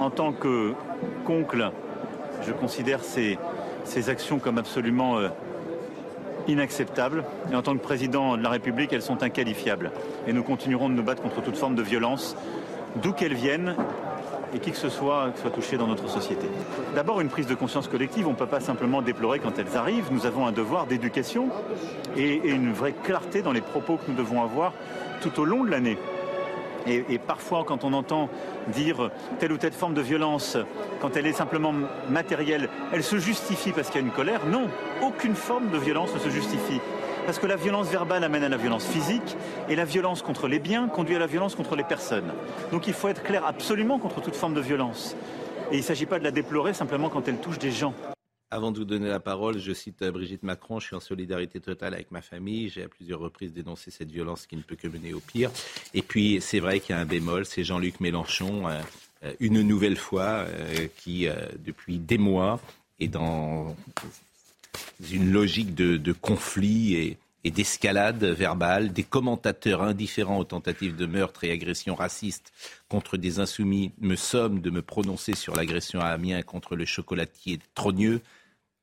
En 0.00 0.10
tant 0.10 0.32
que 0.32 0.72
concle, 1.24 1.70
je 2.46 2.52
considère 2.52 3.02
ces, 3.02 3.38
ces 3.84 4.10
actions 4.10 4.38
comme 4.38 4.58
absolument 4.58 5.18
euh, 5.18 5.28
inacceptables. 6.48 7.24
Et 7.50 7.54
en 7.54 7.62
tant 7.62 7.74
que 7.74 7.82
président 7.82 8.36
de 8.36 8.42
la 8.42 8.50
République, 8.50 8.92
elles 8.92 9.02
sont 9.02 9.22
inqualifiables. 9.22 9.92
Et 10.26 10.32
nous 10.32 10.42
continuerons 10.42 10.88
de 10.88 10.94
nous 10.94 11.02
battre 11.02 11.22
contre 11.22 11.42
toute 11.42 11.56
forme 11.56 11.74
de 11.74 11.82
violence, 11.82 12.36
d'où 12.96 13.12
qu'elles 13.12 13.34
viennent 13.34 13.76
et 14.54 14.58
qui 14.58 14.70
que 14.70 14.76
ce 14.76 14.88
soit 14.88 15.32
soit 15.40 15.50
touché 15.50 15.76
dans 15.76 15.86
notre 15.86 16.08
société. 16.08 16.46
D'abord, 16.94 17.20
une 17.20 17.28
prise 17.28 17.46
de 17.46 17.54
conscience 17.54 17.88
collective. 17.88 18.26
On 18.26 18.32
ne 18.32 18.36
peut 18.36 18.46
pas 18.46 18.60
simplement 18.60 19.02
déplorer 19.02 19.38
quand 19.38 19.58
elles 19.58 19.76
arrivent. 19.76 20.12
Nous 20.12 20.26
avons 20.26 20.46
un 20.46 20.52
devoir 20.52 20.86
d'éducation 20.86 21.48
et, 22.16 22.40
une 22.48 22.72
vraie 22.72 22.94
clarté 23.02 23.42
dans 23.42 23.52
les 23.52 23.60
propos 23.60 23.96
que 23.96 24.10
nous 24.10 24.16
devons 24.16 24.42
avoir 24.42 24.72
tout 25.20 25.40
au 25.40 25.44
long 25.44 25.64
de 25.64 25.70
l'année. 25.70 25.98
Et, 26.86 27.18
parfois, 27.18 27.62
quand 27.64 27.84
on 27.84 27.92
entend 27.92 28.28
dire 28.68 29.12
telle 29.38 29.52
ou 29.52 29.56
telle 29.56 29.72
forme 29.72 29.94
de 29.94 30.00
violence, 30.00 30.58
quand 31.00 31.16
elle 31.16 31.28
est 31.28 31.32
simplement 31.32 31.72
matérielle, 32.10 32.68
elle 32.92 33.04
se 33.04 33.18
justifie 33.18 33.70
parce 33.70 33.88
qu'il 33.88 34.00
y 34.00 34.04
a 34.04 34.06
une 34.06 34.12
colère. 34.12 34.40
Non, 34.46 34.66
aucune 35.00 35.36
forme 35.36 35.70
de 35.70 35.78
violence 35.78 36.12
ne 36.12 36.18
se 36.18 36.28
justifie. 36.28 36.80
Parce 37.24 37.38
que 37.38 37.46
la 37.46 37.56
violence 37.56 37.88
verbale 37.88 38.24
amène 38.24 38.42
à 38.42 38.48
la 38.48 38.56
violence 38.56 38.84
physique 38.84 39.36
et 39.68 39.76
la 39.76 39.84
violence 39.84 40.22
contre 40.22 40.48
les 40.48 40.58
biens 40.58 40.88
conduit 40.88 41.14
à 41.14 41.18
la 41.20 41.26
violence 41.26 41.54
contre 41.54 41.76
les 41.76 41.84
personnes. 41.84 42.32
Donc 42.72 42.88
il 42.88 42.94
faut 42.94 43.08
être 43.08 43.22
clair 43.22 43.46
absolument 43.46 43.98
contre 43.98 44.20
toute 44.20 44.34
forme 44.34 44.54
de 44.54 44.60
violence. 44.60 45.16
Et 45.70 45.76
il 45.76 45.78
ne 45.78 45.84
s'agit 45.84 46.06
pas 46.06 46.18
de 46.18 46.24
la 46.24 46.32
déplorer 46.32 46.74
simplement 46.74 47.08
quand 47.08 47.28
elle 47.28 47.38
touche 47.38 47.58
des 47.58 47.70
gens. 47.70 47.94
Avant 48.50 48.70
de 48.70 48.78
vous 48.78 48.84
donner 48.84 49.08
la 49.08 49.20
parole, 49.20 49.58
je 49.58 49.72
cite 49.72 50.04
Brigitte 50.04 50.42
Macron, 50.42 50.78
je 50.78 50.88
suis 50.88 50.96
en 50.96 51.00
solidarité 51.00 51.58
totale 51.58 51.94
avec 51.94 52.10
ma 52.10 52.20
famille, 52.20 52.68
j'ai 52.68 52.82
à 52.82 52.88
plusieurs 52.88 53.20
reprises 53.20 53.54
dénoncé 53.54 53.90
cette 53.90 54.10
violence 54.10 54.46
qui 54.46 54.56
ne 54.56 54.62
peut 54.62 54.76
que 54.76 54.88
mener 54.88 55.14
au 55.14 55.20
pire. 55.20 55.50
Et 55.94 56.02
puis 56.02 56.38
c'est 56.42 56.60
vrai 56.60 56.80
qu'il 56.80 56.94
y 56.94 56.98
a 56.98 57.00
un 57.00 57.06
bémol, 57.06 57.46
c'est 57.46 57.64
Jean-Luc 57.64 58.00
Mélenchon, 58.00 58.68
euh, 58.68 58.80
euh, 59.24 59.32
une 59.40 59.62
nouvelle 59.62 59.96
fois, 59.96 60.44
euh, 60.46 60.86
qui 60.98 61.28
depuis 61.64 61.98
des 61.98 62.18
mois 62.18 62.60
est 63.00 63.08
dans 63.08 63.74
une 65.12 65.32
logique 65.32 65.74
de, 65.74 66.12
conflit 66.12 66.94
et, 66.94 67.18
et 67.44 67.50
d'escalade 67.50 68.24
verbale, 68.24 68.92
des 68.92 69.02
commentateurs 69.02 69.82
indifférents 69.82 70.38
aux 70.38 70.44
tentatives 70.44 70.96
de 70.96 71.06
meurtre 71.06 71.44
et 71.44 71.50
agressions 71.50 71.94
racistes 71.94 72.52
contre 72.88 73.16
des 73.16 73.40
insoumis 73.40 73.92
me 74.00 74.16
somment 74.16 74.60
de 74.60 74.70
me 74.70 74.82
prononcer 74.82 75.34
sur 75.34 75.54
l'agression 75.54 76.00
à 76.00 76.06
Amiens 76.06 76.42
contre 76.42 76.76
le 76.76 76.84
chocolatier 76.84 77.58
Trogneux. 77.74 78.20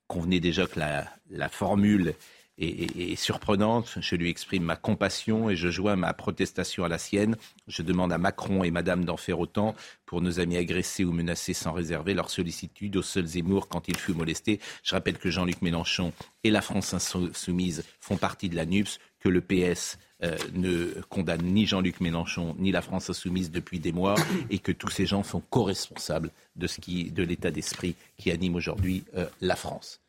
Convenez 0.08 0.39
déjà 0.39 0.65
que 0.65 0.79
la, 0.79 1.08
la 1.29 1.50
formule 1.50 2.15
est, 2.60 3.16
surprenante. 3.16 3.98
Je 4.00 4.16
lui 4.16 4.30
exprime 4.30 4.63
ma 4.63 4.75
compassion 4.75 5.50
et 5.50 5.56
je 5.56 5.70
joins 5.70 5.96
ma 5.96 6.13
protestation 6.13 6.84
à 6.84 6.88
la 6.88 6.98
sienne. 6.98 7.38
Je 7.68 7.82
demande 7.82 8.12
à 8.12 8.18
Macron 8.18 8.63
et 8.63 8.72
Madame 8.72 9.06
d'en 9.06 9.18
faire 9.18 9.39
autant 9.39 9.75
pour 10.06 10.22
nos 10.22 10.39
amis 10.39 10.58
agressés 10.58 11.04
ou 11.04 11.12
menacés 11.12 11.54
sans 11.54 11.72
réserver 11.72 12.13
leur 12.13 12.30
sollicitude 12.30 12.98
au 12.98 13.01
seul 13.01 13.25
Zemmour 13.25 13.68
quand 13.68 13.88
il 13.88 13.98
fut 13.98 14.13
molesté. 14.13 14.60
Je 14.84 14.96
rappelle 14.96 15.18
que 15.18 15.30
Jean-Luc 15.30 15.62
Mélenchon 15.62 16.13
et 16.44 16.51
la 16.51 16.62
France 16.62 16.94
insoumise 16.94 17.84
font 18.00 18.18
partie 18.18 18.50
de 18.50 18.56
la 18.56 18.66
NUPS, 18.66 19.00
que 19.20 19.30
le 19.30 19.42
PS 19.42 19.98
euh, 20.24 20.38
ne 20.54 21.01
condamne 21.10 21.44
ni 21.44 21.66
Jean-Luc 21.66 22.01
Mélenchon 22.01 22.56
ni 22.58 22.72
la 22.72 22.82
France 22.82 23.10
insoumise 23.10 23.51
depuis 23.51 23.80
des 23.80 23.92
mois 23.92 24.16
et 24.50 24.60
que 24.60 24.72
tous 24.72 24.89
ces 24.89 25.06
gens 25.06 25.24
sont 25.24 25.42
co-responsables 25.50 26.32
de, 26.56 26.68
ce 26.68 26.80
de 27.12 27.24
l'état 27.24 27.51
d'esprit 27.51 27.96
qui 28.18 28.32
anime 28.32 28.56
aujourd'hui 28.56 29.04
euh, 29.16 29.25
la 29.42 29.56
France. 29.56 30.01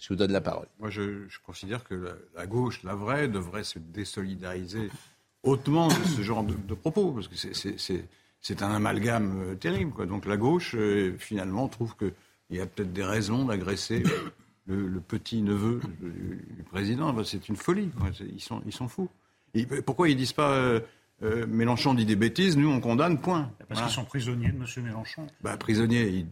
Je 0.00 0.08
vous 0.08 0.16
donne 0.16 0.32
la 0.32 0.40
parole. 0.40 0.66
Moi, 0.78 0.88
je, 0.88 1.26
considère 1.44 1.84
que 1.84 2.16
la, 2.34 2.46
gauche, 2.46 2.82
la 2.82 2.94
vraie, 2.94 3.28
devrait 3.28 3.64
se 3.64 3.78
désolidariser 3.78 4.90
hautement 5.42 5.88
de 5.88 6.04
ce 6.16 6.22
genre 6.22 6.42
de, 6.42 6.74
propos, 6.74 7.12
parce 7.12 7.28
que 7.28 7.36
c'est 8.40 8.62
un 8.62 8.70
amalgame 8.70 9.42
euh, 9.42 9.54
terrible. 9.54 10.06
Donc 10.06 10.24
la 10.24 10.38
gauche, 10.38 10.74
euh, 10.74 11.14
finalement, 11.18 11.68
trouve 11.68 11.94
qu'il 11.96 12.12
y 12.50 12.60
a 12.60 12.66
peut-être 12.66 12.94
des 12.94 13.04
raisons 13.04 13.44
d'agresser 13.44 14.02
le, 14.66 15.00
petit-neveu 15.00 15.80
du, 16.00 16.62
président. 16.62 17.22
c'est 17.24 17.48
une 17.48 17.56
folie. 17.56 17.90
Ils, 18.32 18.40
sont, 18.40 18.62
ils 18.64 18.72
fous. 18.88 19.10
pourquoi 19.84 20.08
ils 20.08 20.16
disent 20.16 20.32
pas... 20.32 20.52
Euh, 20.52 20.80
euh, 21.22 21.46
Mélenchon 21.46 21.94
dit 21.94 22.06
des 22.06 22.16
bêtises, 22.16 22.56
nous 22.56 22.70
on 22.70 22.80
condamne, 22.80 23.18
point. 23.18 23.50
Parce 23.68 23.82
qu'ils 23.82 23.90
sont 23.90 24.04
prisonniers 24.04 24.48
de 24.48 24.56
M. 24.56 24.84
Mélenchon. 24.84 25.26
Bah, 25.42 25.56
prisonniers, 25.56 26.26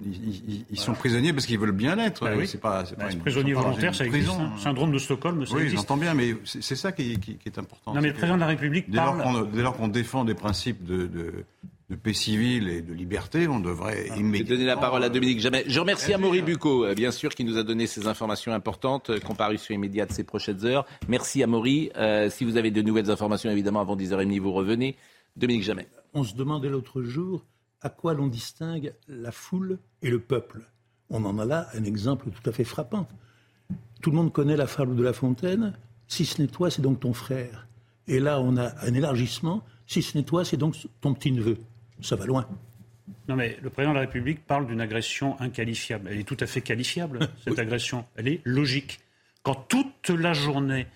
ils, 0.70 0.78
sont 0.78 0.94
prisonniers 0.94 1.32
parce 1.32 1.46
qu'ils 1.46 1.58
veulent 1.58 1.72
bien 1.72 1.94
l'être. 1.94 2.24
Bah 2.24 2.32
c'est 2.46 2.60
pas, 2.60 2.84
c'est 2.84 2.98
bah, 2.98 3.06
prisonnier 3.20 3.52
volontaire, 3.52 3.94
ça 3.94 4.06
existe. 4.06 4.30
Hein. 4.30 4.52
Syndrome 4.56 4.90
de 4.90 4.98
Stockholm, 4.98 5.44
ça 5.46 5.54
oui, 5.54 5.68
j'entends 5.68 5.96
bien, 5.96 6.14
mais 6.14 6.34
c'est 6.44 6.76
ça 6.76 6.92
qui, 6.92 7.18
est 7.44 7.58
important. 7.58 7.94
Non, 7.94 8.00
mais 8.00 8.08
le 8.08 8.14
président 8.14 8.36
de 8.36 8.40
la 8.40 8.46
République 8.46 8.90
dès 8.90 8.96
parle... 8.96 9.50
dès 9.50 9.62
lors 9.62 9.76
qu'on 9.76 9.88
défend 9.88 10.24
des 10.24 10.34
principes 10.34 10.84
de 10.84 11.06
de 11.06 11.44
paix 11.96 12.12
civile 12.12 12.68
et 12.68 12.82
de 12.82 12.92
liberté, 12.92 13.48
on 13.48 13.60
devrait 13.60 14.08
ah, 14.10 14.16
immédiatement... 14.16 14.56
donner 14.56 14.66
la 14.66 14.76
parole 14.76 15.02
à 15.04 15.08
Dominique 15.08 15.40
Jamais. 15.40 15.64
Je 15.66 15.80
remercie 15.80 16.12
Amaury 16.12 16.42
Bucco, 16.42 16.84
euh, 16.84 16.94
bien 16.94 17.10
sûr, 17.10 17.34
qui 17.34 17.44
nous 17.44 17.56
a 17.56 17.62
donné 17.62 17.86
ces 17.86 18.06
informations 18.06 18.52
importantes, 18.52 19.08
euh, 19.10 19.20
comparution 19.20 19.74
immédiate 19.74 20.12
ces 20.12 20.24
prochaines 20.24 20.64
heures. 20.66 20.84
Merci 21.08 21.42
Amaury. 21.42 21.90
Euh, 21.96 22.28
si 22.28 22.44
vous 22.44 22.58
avez 22.58 22.70
de 22.70 22.82
nouvelles 22.82 23.10
informations, 23.10 23.50
évidemment, 23.50 23.80
avant 23.80 23.96
10h30, 23.96 24.38
vous 24.38 24.52
revenez. 24.52 24.96
Dominique 25.36 25.62
Jamais. 25.64 25.88
On 26.12 26.24
se 26.24 26.34
demandait 26.34 26.68
l'autre 26.68 27.02
jour 27.02 27.46
à 27.80 27.88
quoi 27.88 28.12
l'on 28.12 28.26
distingue 28.26 28.92
la 29.08 29.32
foule 29.32 29.78
et 30.02 30.10
le 30.10 30.18
peuple. 30.18 30.68
On 31.08 31.24
en 31.24 31.38
a 31.38 31.46
là 31.46 31.68
un 31.74 31.84
exemple 31.84 32.28
tout 32.30 32.50
à 32.50 32.52
fait 32.52 32.64
frappant. 32.64 33.08
Tout 34.02 34.10
le 34.10 34.16
monde 34.16 34.32
connaît 34.32 34.56
la 34.56 34.66
fable 34.66 34.94
de 34.94 35.02
La 35.02 35.14
Fontaine. 35.14 35.72
Si 36.06 36.26
ce 36.26 36.42
n'est 36.42 36.48
toi, 36.48 36.70
c'est 36.70 36.82
donc 36.82 37.00
ton 37.00 37.14
frère. 37.14 37.66
Et 38.06 38.20
là, 38.20 38.40
on 38.40 38.56
a 38.56 38.72
un 38.86 38.94
élargissement. 38.94 39.64
Si 39.86 40.02
ce 40.02 40.18
n'est 40.18 40.24
toi, 40.24 40.44
c'est 40.44 40.56
donc 40.56 40.76
ton 41.00 41.14
petit-neveu 41.14 41.56
ça 42.00 42.16
va 42.16 42.26
loin. 42.26 42.46
Non, 43.28 43.36
mais 43.36 43.58
le 43.62 43.70
président 43.70 43.92
de 43.92 43.98
la 43.98 44.02
République 44.02 44.46
parle 44.46 44.66
d'une 44.66 44.80
agression 44.80 45.40
inqualifiable. 45.40 46.08
Elle 46.10 46.20
est 46.20 46.28
tout 46.28 46.36
à 46.40 46.46
fait 46.46 46.60
qualifiable, 46.60 47.28
cette 47.44 47.58
agression. 47.58 48.04
Elle 48.16 48.28
est 48.28 48.40
logique. 48.44 49.00
Quand 49.42 49.54
toute 49.54 50.10
la 50.10 50.32
journée, 50.32 50.86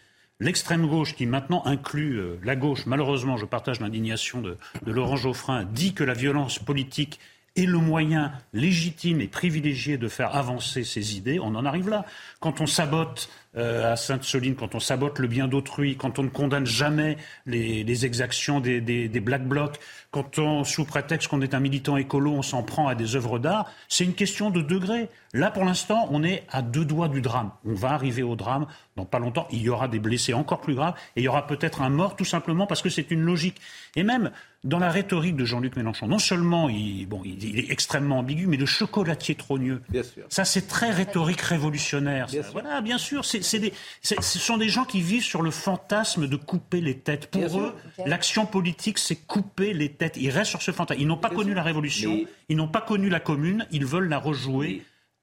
l'extrême 0.41 0.87
gauche, 0.87 1.15
qui 1.15 1.27
maintenant 1.27 1.63
inclut 1.67 2.19
euh, 2.19 2.39
la 2.43 2.57
gauche, 2.57 2.87
malheureusement, 2.87 3.37
je 3.37 3.47
partage 3.47 3.81
l'indignation 3.81 4.41
de, 4.41 4.57
de 4.85 4.93
Laurent 4.93 5.17
Geoffrin, 5.17 5.65
dit 5.65 5.95
que 5.95 6.05
la 6.05 6.15
violence 6.15 6.59
politique 6.59 7.21
est 7.57 7.67
le 7.67 7.79
moyen 7.79 8.33
légitime 8.53 9.21
et 9.21 9.29
privilégié 9.29 9.99
de 9.99 10.09
faire 10.09 10.35
avancer 10.35 10.85
ses 10.85 11.17
idées, 11.17 11.39
on 11.39 11.55
en 11.55 11.67
arrive 11.67 11.89
là. 11.89 12.07
Quand 12.41 12.61
on 12.61 12.67
sabote 12.67 13.29
euh, 13.57 13.93
à 13.93 13.97
Sainte-Soline, 13.97 14.55
quand 14.55 14.75
on 14.75 14.81
sabote 14.81 15.19
le 15.19 15.29
bien 15.29 15.47
d'autrui, 15.47 15.97
quand 15.97 16.19
on 16.19 16.23
ne 16.23 16.29
condamne 16.29 16.65
jamais 16.65 17.19
les, 17.45 18.07
exactions 18.07 18.61
des, 18.61 19.09
Black 19.21 19.47
Blocs, 19.47 19.79
quand 20.11 20.39
on, 20.39 20.65
sous 20.65 20.85
prétexte 20.85 21.29
qu'on 21.29 21.43
est 21.43 21.55
un 21.55 21.61
militant 21.61 21.97
écolo, 21.97 22.33
on 22.33 22.43
s'en 22.43 22.63
prend 22.63 22.89
à 22.89 22.95
des 22.95 23.17
œuvres 23.17 23.39
d'art, 23.39 23.71
c'est 23.89 24.05
une 24.05 24.15
question 24.15 24.51
de 24.51 24.63
degré. 24.63 25.09
Là, 25.35 25.51
pour 25.51 25.65
l'instant, 25.65 26.09
on 26.11 26.23
est 26.23 26.45
à 26.51 26.63
deux 26.63 26.85
doigts 26.85 27.09
du 27.09 27.21
drame. 27.21 27.51
On 27.65 27.75
va 27.75 27.91
arriver 27.91 28.23
au 28.23 28.37
drame 28.37 28.67
dans 28.97 29.07
pas 29.07 29.19
longtemps. 29.19 29.49
Il 29.51 29.63
y 29.63 29.69
aura 29.71 29.89
des 29.89 29.99
blessés 29.99 30.35
encore 30.35 30.61
plus 30.61 30.75
graves 30.75 30.95
et 31.17 31.21
il 31.21 31.25
y 31.25 31.29
aura 31.29 31.47
peut-être 31.47 31.81
un 31.81 31.89
mort 31.89 32.17
tout 32.17 32.27
simplement 32.27 32.67
parce 32.67 32.83
que 32.83 32.91
c'est 32.91 33.11
une 33.11 33.23
logique. 33.23 33.61
Et 33.97 34.03
même 34.03 34.31
dans 34.65 34.79
la 34.79 34.91
rhétorique 34.91 35.37
de 35.37 35.45
Jean-Luc 35.45 35.77
Mélenchon, 35.77 36.07
non 36.07 36.19
seulement 36.19 36.69
il, 36.69 37.07
bon, 37.07 37.23
il, 37.25 37.59
est 37.59 37.71
extrêmement 37.71 38.19
ambigu, 38.19 38.47
mais 38.47 38.57
le 38.57 38.67
chocolatier 38.67 39.35
trogneux, 39.35 39.83
ça 40.29 40.45
c'est 40.45 40.69
très 40.69 40.91
rhétorique 40.91 41.41
révolutionnaire. 41.41 42.29
Voilà, 42.53 42.81
bien 42.81 42.99
sûr, 42.99 43.25
c'est 43.25 43.42
ce 43.43 44.39
sont 44.39 44.57
des 44.57 44.69
gens 44.69 44.85
qui 44.85 45.01
vivent 45.01 45.25
sur 45.25 45.43
le 45.43 45.51
fantasme 45.51 46.27
de 46.27 46.37
couper 46.37 46.81
les 46.81 46.99
têtes. 46.99 47.27
Pour 47.27 47.61
eux, 47.61 47.75
l'action 48.07 48.47
politique, 48.47 48.99
c'est 48.99 49.17
couper 49.17 49.73
les 49.73 49.93
têtes. 49.93 50.17
Ils 50.17 50.31
restent 50.31 50.51
sur 50.51 50.63
ce 50.63 50.71
fantasme. 50.71 51.01
Ils 51.01 51.07
n'ont 51.07 51.17
pas 51.17 51.31
connu 51.31 51.55
la 51.55 51.63
Révolution, 51.63 52.25
ils 52.49 52.57
n'ont 52.57 52.69
pas 52.69 52.81
connu 52.81 53.09
la 53.09 53.21
Commune, 53.21 53.67
ils 53.71 53.87
veulent 53.87 54.09
la 54.09 54.19
rejouer 54.19 54.83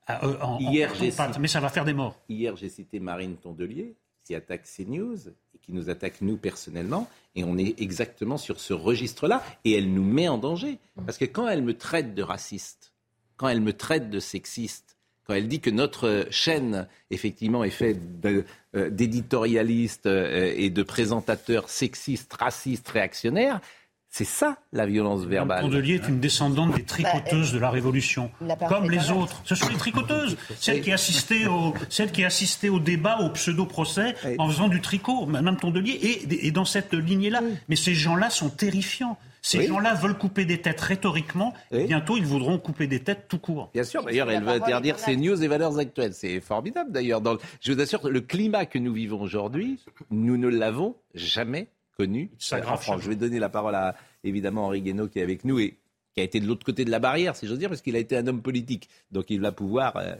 euh, 0.09 0.39
en, 0.41 0.59
Hier, 0.59 0.93
mais 1.39 1.47
ça 1.47 1.59
va 1.59 1.69
faire 1.69 1.85
des 1.85 1.93
morts. 1.93 2.19
Hier, 2.29 2.55
j'ai 2.55 2.69
cité 2.69 2.99
Marine 2.99 3.35
Tondelier, 3.37 3.95
qui 4.23 4.35
attaque 4.35 4.63
CNews 4.63 5.29
et 5.29 5.57
qui 5.61 5.71
nous 5.73 5.89
attaque 5.89 6.21
nous 6.21 6.37
personnellement. 6.37 7.07
Et 7.35 7.43
on 7.43 7.57
est 7.57 7.79
exactement 7.79 8.37
sur 8.37 8.59
ce 8.59 8.73
registre-là. 8.73 9.43
Et 9.65 9.73
elle 9.73 9.93
nous 9.93 10.03
met 10.03 10.27
en 10.27 10.37
danger. 10.37 10.79
Parce 11.05 11.17
que 11.17 11.25
quand 11.25 11.47
elle 11.47 11.61
me 11.61 11.77
traite 11.77 12.15
de 12.15 12.23
raciste, 12.23 12.93
quand 13.37 13.47
elle 13.47 13.61
me 13.61 13.73
traite 13.73 14.09
de 14.09 14.19
sexiste, 14.19 14.88
quand 15.29 15.35
elle 15.35 15.47
dit 15.47 15.59
que 15.59 15.69
notre 15.69 16.25
chaîne, 16.31 16.87
effectivement, 17.11 17.63
est 17.63 17.69
faite 17.69 17.99
euh, 18.25 18.89
d'éditorialistes 18.89 20.07
euh, 20.07 20.51
et 20.57 20.71
de 20.71 20.81
présentateurs 20.81 21.69
sexistes, 21.69 22.33
racistes, 22.33 22.89
réactionnaires, 22.89 23.61
c'est 24.09 24.25
ça 24.25 24.57
la 24.73 24.87
violence 24.87 25.25
verbale. 25.25 25.61
Cordelier 25.61 25.95
est 25.95 26.07
une 26.07 26.19
descendante 26.19 26.75
des 26.75 26.81
tricoteuses 26.81 27.53
de 27.53 27.59
la 27.59 27.69
Révolution, 27.69 28.31
comme 28.67 28.89
les 28.89 29.11
autres. 29.11 29.39
Ce 29.45 29.53
sont 29.53 29.69
les 29.69 29.75
tricoteuses, 29.75 30.35
celles 30.59 30.81
qui 30.81 30.91
assistaient 30.91 31.45
au, 31.45 31.75
celles 31.89 32.11
qui 32.11 32.25
assistaient 32.25 32.69
au 32.69 32.79
débat, 32.79 33.19
au 33.19 33.29
pseudo-procès, 33.29 34.15
en 34.39 34.49
faisant 34.49 34.67
du 34.67 34.81
tricot. 34.81 35.27
Madame 35.27 35.57
Tondelier 35.57 36.25
est, 36.27 36.51
dans 36.51 36.65
cette 36.65 36.95
lignée-là. 36.95 37.41
Mais 37.67 37.75
ces 37.75 37.93
gens-là 37.93 38.31
sont 38.31 38.49
terrifiants. 38.49 39.19
Ces 39.41 39.67
gens-là 39.67 39.93
veulent 39.93 40.17
couper 40.17 40.45
des 40.45 40.61
têtes 40.61 40.81
rhétoriquement. 40.81 41.53
Bientôt, 41.71 42.17
ils 42.17 42.25
voudront 42.25 42.57
couper 42.59 42.87
des 42.87 43.01
têtes 43.01 43.25
tout 43.27 43.39
court. 43.39 43.69
Bien 43.73 43.83
sûr. 43.83 44.03
D'ailleurs, 44.03 44.29
elle 44.29 44.43
veut 44.43 44.49
interdire 44.49 44.99
ces 44.99 45.15
news 45.15 45.41
et 45.41 45.47
valeurs 45.47 45.77
actuelles. 45.77 46.13
C'est 46.13 46.39
formidable, 46.39 46.91
d'ailleurs. 46.91 47.21
Je 47.61 47.73
vous 47.73 47.81
assure, 47.81 48.09
le 48.09 48.21
climat 48.21 48.65
que 48.65 48.79
nous 48.79 48.93
vivons 48.93 49.21
aujourd'hui, 49.21 49.79
nous 50.11 50.37
ne 50.37 50.47
l'avons 50.47 50.95
jamais 51.13 51.67
connu. 51.97 52.31
Je 52.39 53.09
vais 53.09 53.15
donner 53.15 53.39
la 53.39 53.49
parole 53.49 53.75
à 53.75 53.95
évidemment 54.23 54.65
Henri 54.67 54.81
Guénaud 54.81 55.07
qui 55.07 55.19
est 55.19 55.23
avec 55.23 55.43
nous 55.43 55.59
et 55.59 55.77
qui 56.13 56.21
a 56.21 56.23
été 56.23 56.39
de 56.39 56.47
l'autre 56.47 56.65
côté 56.65 56.85
de 56.85 56.91
la 56.91 56.99
barrière, 56.99 57.35
si 57.35 57.47
j'ose 57.47 57.59
dire, 57.59 57.69
parce 57.69 57.81
qu'il 57.81 57.95
a 57.95 57.99
été 57.99 58.17
un 58.17 58.25
homme 58.27 58.41
politique. 58.41 58.89
Donc 59.11 59.29
il 59.29 59.41
va 59.41 59.51
pouvoir 59.51 59.95
euh, 59.97 60.15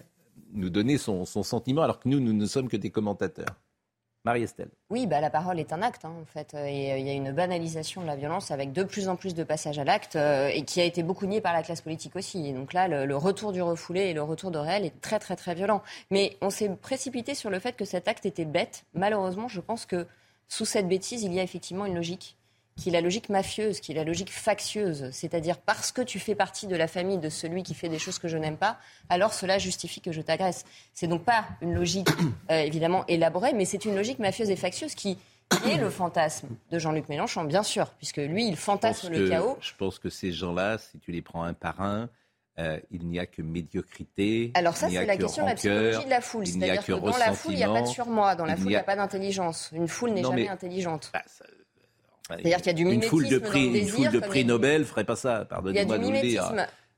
nous 0.54 0.70
donner 0.70 0.98
son, 0.98 1.26
sentiment, 1.26 1.82
alors 1.82 2.00
que 2.00 2.10
nous, 2.10 2.20
nous 2.20 2.34
ne 2.34 2.46
sommes 2.46 2.68
que 2.68 2.78
des 2.78 2.90
commentateurs. 2.90 3.56
Oui, 4.90 5.08
bah, 5.08 5.22
la 5.22 5.30
parole 5.30 5.60
est 5.60 5.74
un 5.74 5.82
acte, 5.82 6.06
hein, 6.06 6.14
en 6.22 6.26
fait. 6.26 6.54
Et 6.54 6.94
euh, 6.94 6.98
il 6.98 7.08
y 7.08 7.10
a 7.10 7.14
une 7.14 7.32
banalisation 7.32 8.02
de 8.02 8.08
la 8.08 8.16
violence 8.16 8.52
avec 8.52 8.72
de 8.72 8.84
plus 8.84 9.10
en 9.10 9.16
plus 9.16 9.34
de 9.34 9.44
passages 9.44 9.80
à 9.80 9.84
l'acte 9.84 10.16
euh, 10.16 10.48
et 10.48 10.64
qui 10.64 10.82
a 10.82 10.84
été 10.84 11.04
beaucoup 11.04 11.26
nié 11.26 11.42
par 11.42 11.54
la 11.54 11.64
classe 11.64 11.82
politique 11.82 12.16
aussi. 12.16 12.54
donc 12.54 12.74
là, 12.74 12.88
le, 12.88 13.06
le, 13.06 13.16
retour 13.18 13.52
du 13.52 13.62
refoulé 13.62 14.02
et 14.02 14.14
le 14.14 14.24
retour 14.24 14.52
de 14.52 14.58
réel 14.58 14.86
est 14.86 15.02
très, 15.02 15.20
très, 15.20 15.36
très 15.36 15.54
violent. 15.54 15.82
Mais 16.12 16.38
on 16.42 16.50
s'est 16.50 16.70
précipité 16.70 17.36
sur 17.36 17.50
le 17.50 17.60
fait 17.60 17.74
que 17.74 17.86
cet 17.86 18.08
acte 18.08 18.26
était 18.26 18.46
bête. 18.46 18.86
Malheureusement, 18.94 19.48
je 19.48 19.62
pense 19.62 19.86
que 19.86 20.08
sous 20.48 20.66
cette 20.66 20.88
bêtise, 20.88 21.24
il 21.24 21.34
y 21.34 21.40
a 21.40 21.44
effectivement 21.44 21.86
une 21.86 21.96
logique 21.96 22.39
qui 22.80 22.90
est 22.90 22.92
la 22.94 23.02
logique 23.02 23.30
mafieuse, 23.30 23.82
qui 23.82 23.92
est 23.92 23.96
la 23.96 24.06
logique 24.06 24.32
factieuse, 24.32 25.10
c'est-à-dire 25.12 25.58
parce 25.58 25.92
que 25.92 26.02
tu 26.02 26.18
fais 26.18 26.34
partie 26.34 26.66
de 26.66 26.76
la 26.76 26.88
famille 26.88 27.18
de 27.18 27.30
celui 27.30 27.62
qui 27.62 27.74
fait 27.74 27.90
des 27.90 28.00
choses 28.00 28.20
que 28.20 28.30
je 28.30 28.38
n'aime 28.38 28.58
pas, 28.58 28.78
alors 29.10 29.34
cela 29.34 29.58
justifie 29.58 30.00
que 30.00 30.14
je 30.14 30.22
t'agresse. 30.22 30.64
C'est 30.94 31.08
donc 31.08 31.24
pas 31.26 31.46
une 31.62 31.74
logique 31.74 32.08
euh, 32.52 32.62
évidemment 32.62 33.06
élaborée, 33.08 33.54
mais 33.54 33.66
c'est 33.66 33.84
une 33.84 33.96
logique 33.96 34.20
mafieuse 34.20 34.50
et 34.50 34.56
factieuse 34.56 34.96
qui 34.96 35.18
est 35.66 35.78
le 35.78 35.90
fantasme 35.90 36.48
de 36.72 36.80
Jean-Luc 36.80 37.10
Mélenchon, 37.10 37.44
bien 37.44 37.64
sûr, 37.64 37.90
puisque 37.98 38.18
lui, 38.18 38.48
il 38.48 38.56
fantasme 38.56 39.10
le 39.10 39.28
chaos. 39.28 39.58
Je 39.60 39.74
pense 39.78 40.00
que 40.00 40.10
ces 40.10 40.32
gens-là, 40.32 40.78
si 40.78 41.00
tu 41.00 41.12
les 41.12 41.22
prends 41.22 41.44
un 41.44 41.54
par 41.54 41.82
un, 41.82 42.10
euh, 42.60 42.80
il 42.92 43.08
n'y 43.08 43.20
a 43.20 43.26
que 43.26 43.42
médiocrité. 43.42 44.52
Alors 44.54 44.78
ça, 44.78 44.90
c'est 44.90 45.06
la 45.06 45.18
question 45.18 45.44
de 45.44 45.50
la 45.50 45.56
psychologie 45.56 46.06
de 46.06 46.10
la 46.10 46.22
foule. 46.22 46.48
C'est-à-dire 46.48 46.86
que, 46.86 46.92
dans 46.92 47.18
la 47.18 47.34
foule, 47.34 47.54
il 47.54 47.58
n'y 47.58 47.64
a 47.64 47.70
pas 47.70 47.82
de 47.82 47.88
surmoi. 47.88 48.36
Dans 48.36 48.46
la 48.46 48.56
foule, 48.56 48.68
il 48.68 48.70
n'y 48.70 48.76
a... 48.76 48.84
pas 48.84 48.96
d'intelligence. 48.96 49.70
Une 49.74 49.88
foule 49.88 50.12
n'est 50.12 50.24
jamais 50.24 50.48
intelligente. 50.48 51.10
Bah, 51.14 51.24
c'est-à-dire 52.38 52.58
qu'il 52.58 52.68
y 52.68 52.70
a 52.70 52.74
du 52.74 52.86
mimétisme 52.86 53.16
une 53.16 53.22
foule 53.24 53.30
de 53.30 53.40
prix, 53.40 53.66
Une 53.80 53.88
foule 53.88 54.10
de 54.12 54.20
prix 54.20 54.46
Nobel 54.46 54.86
ferait 54.86 55.04
pas 55.04 55.16
ça, 55.16 55.46
pardonnez-moi 55.46 55.98
de 55.98 56.10
le 56.10 56.22
dire. 56.22 56.52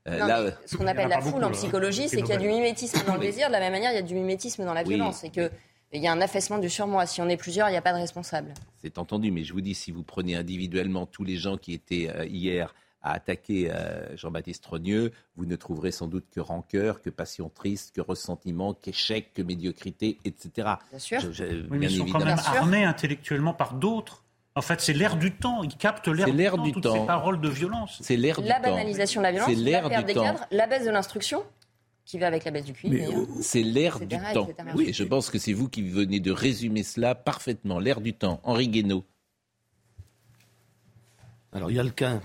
Euh, 0.08 0.50
ce 0.66 0.76
qu'on 0.76 0.86
appelle 0.86 1.08
la 1.08 1.20
foule 1.20 1.44
en 1.44 1.50
psychologie, 1.52 2.08
c'est 2.08 2.16
qu'il 2.22 2.30
y 2.30 2.32
a 2.32 2.36
du 2.36 2.48
mimétisme 2.48 3.04
dans 3.06 3.14
le 3.14 3.20
désir, 3.20 3.46
de 3.48 3.52
la 3.52 3.60
même 3.60 3.72
manière, 3.72 3.92
il 3.92 3.96
y 3.96 3.98
a 3.98 4.02
du 4.02 4.14
mimétisme 4.14 4.64
dans 4.64 4.74
la 4.74 4.82
violence. 4.82 5.22
Et 5.24 5.30
que 5.30 5.50
il 5.94 6.02
y 6.02 6.06
a 6.08 6.12
un 6.12 6.20
affaissement 6.22 6.56
du 6.58 6.70
surmoi. 6.70 7.04
Si 7.06 7.20
on 7.20 7.28
est 7.28 7.36
plusieurs, 7.36 7.68
il 7.68 7.72
n'y 7.72 7.76
a 7.76 7.82
pas 7.82 7.92
de 7.92 7.98
responsable. 7.98 8.54
C'est 8.80 8.96
entendu, 8.96 9.30
mais 9.30 9.44
je 9.44 9.52
vous 9.52 9.60
dis, 9.60 9.74
si 9.74 9.92
vous 9.92 10.02
prenez 10.02 10.34
individuellement 10.36 11.04
tous 11.04 11.22
les 11.22 11.36
gens 11.36 11.58
qui 11.58 11.74
étaient 11.74 12.08
euh, 12.16 12.24
hier 12.24 12.74
à 13.02 13.12
attaquer 13.12 13.70
euh, 13.70 14.16
Jean-Baptiste 14.16 14.62
Trogneux, 14.62 15.12
vous 15.36 15.44
ne 15.44 15.54
trouverez 15.54 15.90
sans 15.92 16.06
doute 16.06 16.24
que 16.34 16.40
rancœur, 16.40 17.02
que 17.02 17.10
passion 17.10 17.50
triste, 17.54 17.94
que 17.94 18.00
ressentiment, 18.00 18.72
qu'échec, 18.74 19.34
que 19.34 19.42
médiocrité, 19.42 20.18
etc. 20.24 20.50
Bien 20.90 20.98
sûr. 20.98 21.20
Je- 21.20 21.30
je- 21.32 21.44
Oui, 21.44 21.66
mais 21.72 21.78
bien 21.80 21.88
ils 21.90 21.98
sont 21.98 22.06
quand 22.06 22.24
même 22.24 22.38
armés 22.38 22.84
intellectuellement 22.84 23.52
par 23.54 23.74
d'autres. 23.74 24.24
En 24.54 24.60
fait, 24.62 24.80
c'est 24.82 24.92
l'air 24.92 25.16
du 25.16 25.32
temps. 25.34 25.62
Ils 25.62 25.74
captent 25.76 26.08
l'air 26.08 26.26
du, 26.26 26.44
temps, 26.58 26.62
du 26.62 26.72
toutes 26.72 26.82
temps. 26.82 27.00
ces 27.00 27.06
paroles 27.06 27.40
de 27.40 27.48
violence. 27.48 27.98
C'est 28.02 28.16
l'air 28.16 28.40
du 28.40 28.46
La 28.48 28.56
temps. 28.56 28.62
banalisation 28.70 29.20
de 29.20 29.24
la 29.24 29.30
violence, 29.32 29.48
C'est 29.48 29.54
la 29.56 29.62
l'air 29.62 29.88
perte 29.88 30.00
du 30.02 30.06
des 30.08 30.14
temps. 30.14 30.24
cadres, 30.24 30.46
la 30.50 30.66
baisse 30.66 30.84
de 30.84 30.90
l'instruction, 30.90 31.42
qui 32.04 32.18
va 32.18 32.26
avec 32.26 32.44
la 32.44 32.50
baisse 32.50 32.64
du 32.66 32.74
QI. 32.74 33.02
C'est 33.40 33.62
l'air 33.62 33.98
du 33.98 34.04
etc., 34.04 34.32
temps. 34.34 34.46
etc. 34.48 34.68
Oui, 34.74 34.92
je 34.92 35.04
pense 35.04 35.30
que 35.30 35.38
c'est 35.38 35.54
vous 35.54 35.68
qui 35.70 35.88
venez 35.88 36.20
de 36.20 36.30
résumer 36.32 36.82
cela 36.82 37.14
parfaitement. 37.14 37.78
L'air 37.78 38.00
du 38.02 38.12
temps. 38.12 38.40
Henri 38.44 38.68
Guénaud. 38.68 39.04
Alors 41.54 41.70
il 41.70 41.76
y 41.76 41.80
a 41.80 41.82
le 41.82 41.90
cas 41.90 42.20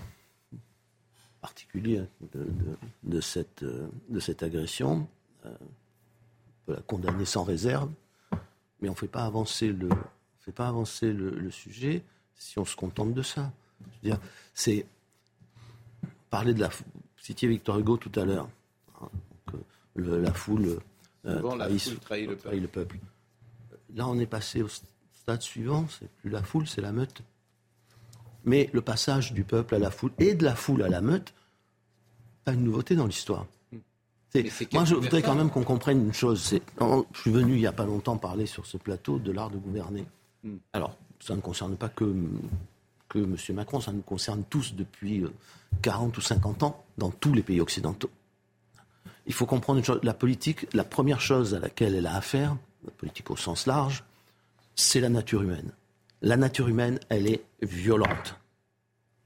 particulier 1.41 2.01
de, 2.33 2.39
de- 2.43 2.77
de 3.03 3.21
cette, 3.21 3.63
euh, 3.63 3.87
de 4.09 4.19
cette 4.19 4.43
agression. 4.43 5.07
Euh, 5.45 5.49
on 5.61 6.65
peut 6.65 6.73
la 6.73 6.81
condamner 6.81 7.25
sans 7.25 7.43
réserve, 7.43 7.89
mais 8.81 8.89
on 8.89 8.93
ne 8.93 8.97
fait 8.97 9.07
pas 9.07 9.23
avancer 9.25 9.67
le, 9.69 9.89
on 9.89 10.41
fait 10.41 10.51
pas 10.51 10.67
avancer 10.67 11.11
le, 11.13 11.29
le 11.29 11.51
sujet 11.51 12.03
si 12.37 12.57
on 12.59 12.65
se 12.65 12.75
contente 12.75 13.13
de 13.13 13.21
ça. 13.21 13.51
Je 13.81 13.85
veux 14.09 14.15
dire, 14.15 14.19
c'est 14.53 14.85
parler 16.29 16.53
de 16.53 16.59
la. 16.59 16.69
fou- 16.69 16.83
Vous 16.93 17.23
citiez 17.23 17.47
Victor 17.47 17.77
Hugo 17.79 17.97
tout 17.97 18.11
à 18.19 18.25
l'heure. 18.25 18.49
hein, 19.01 19.09
la 19.95 20.33
foule, 20.33 20.79
euh, 21.25 21.37
Souvent, 21.37 21.55
la 21.55 21.65
trahit, 21.65 21.81
foule 21.81 21.99
trahit 21.99 22.27
le 22.29 22.35
peuple. 22.35 22.41
trahit 22.47 22.61
le 22.61 22.67
peuple. 22.67 22.97
Là, 23.95 24.07
on 24.07 24.19
est 24.19 24.25
passé 24.27 24.61
au 24.61 24.67
stade 24.67 25.41
suivant. 25.41 25.87
C'est 25.89 26.09
plus 26.21 26.29
la 26.29 26.43
foule, 26.43 26.67
c'est 26.67 26.81
la 26.81 26.91
meute. 26.91 27.21
Mais 28.45 28.69
le 28.73 28.81
passage 28.81 29.33
du 29.33 29.43
peuple 29.43 29.75
à 29.75 29.79
la 29.79 29.91
foule 29.91 30.11
et 30.19 30.35
de 30.35 30.43
la 30.45 30.55
foule 30.55 30.83
à 30.83 30.87
la 30.89 31.01
meute, 31.01 31.33
pas 32.45 32.53
une 32.53 32.63
nouveauté 32.63 32.95
dans 32.95 33.07
l'histoire. 33.07 33.45
C'est 34.29 34.71
Moi, 34.73 34.83
je 34.85 34.93
voudrais 34.95 35.21
quand 35.21 35.35
même 35.35 35.49
qu'on 35.49 35.63
comprenne 35.63 35.99
une 36.05 36.13
chose. 36.13 36.53
Je 36.79 37.19
suis 37.21 37.31
venu 37.31 37.53
il 37.55 37.59
n'y 37.59 37.65
a 37.67 37.71
pas 37.71 37.85
longtemps 37.85 38.17
parler 38.17 38.45
sur 38.45 38.65
ce 38.65 38.77
plateau 38.77 39.19
de 39.19 39.31
l'art 39.31 39.49
de 39.49 39.57
gouverner. 39.57 40.05
Hmm. 40.43 40.57
Alors, 40.73 40.97
ça 41.19 41.35
ne 41.35 41.41
concerne 41.41 41.75
pas 41.75 41.89
que, 41.89 42.13
que 43.09 43.19
M. 43.19 43.35
Macron, 43.55 43.81
ça 43.81 43.91
nous 43.91 44.01
concerne 44.01 44.43
tous 44.49 44.75
depuis 44.75 45.23
euh, 45.23 45.33
40 45.81 46.17
ou 46.17 46.21
50 46.21 46.63
ans 46.63 46.83
dans 46.97 47.09
tous 47.09 47.33
les 47.33 47.43
pays 47.43 47.61
occidentaux. 47.61 48.09
Il 49.25 49.33
faut 49.33 49.45
comprendre 49.45 49.79
une 49.79 49.85
chose. 49.85 49.99
La 50.03 50.13
politique, 50.13 50.67
la 50.73 50.83
première 50.83 51.19
chose 51.19 51.53
à 51.53 51.59
laquelle 51.59 51.95
elle 51.95 52.07
a 52.07 52.15
affaire, 52.15 52.55
la 52.85 52.91
politique 52.91 53.29
au 53.29 53.35
sens 53.35 53.67
large, 53.67 54.03
c'est 54.75 54.99
la 54.99 55.09
nature 55.09 55.41
humaine. 55.41 55.71
La 56.21 56.37
nature 56.37 56.67
humaine, 56.67 56.99
elle 57.09 57.27
est 57.27 57.43
violente. 57.61 58.35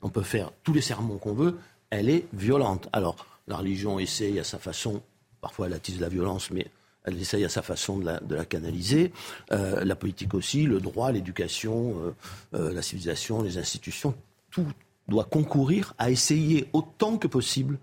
On 0.01 0.10
peut 0.10 0.24
faire 0.24 0.51
tous 0.63 0.74
les 0.74 0.81
sermons 0.81 1.17
qu'on 1.17 1.33
veut, 1.33 1.57
elle 1.89 2.10
est 2.10 2.25
violente. 2.33 2.89
Alors, 2.91 3.27
la 3.48 3.57
religion 3.57 4.00
essaye 4.00 4.39
à 4.39 4.43
sa 4.43 4.57
façon, 4.57 5.01
parfois 5.39 5.67
elle 5.67 5.74
attise 5.74 6.00
la 6.00 6.10
violence, 6.10 6.50
mais 6.51 6.67
elle 7.03 7.20
essaye 7.20 7.43
à 7.43 7.50
sa 7.50 7.62
façon 7.62 7.98
de 7.98 8.36
la, 8.36 8.46
canaliser. 8.46 9.12
Euh, 9.51 9.84
la 9.84 9.96
politique 9.96 10.34
aussi, 10.34 10.63
le 10.63 10.79
droit, 10.79 11.12
l'éducation, 11.12 11.96
euh, 12.00 12.12
euh, 12.53 12.74
la 12.74 12.81
civilisation, 12.81 13.41
les 13.41 13.58
institutions, 13.58 14.13
tout 14.51 14.67
doit 15.08 15.24
concourir 15.24 15.93
à 15.98 16.12
essayer 16.12 16.67
autant 16.74 17.17
que 17.17 17.27
possible 17.27 17.79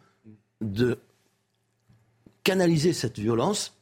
de 0.61 0.99
canaliser 2.45 2.93
cette 2.93 3.19
violence. 3.19 3.75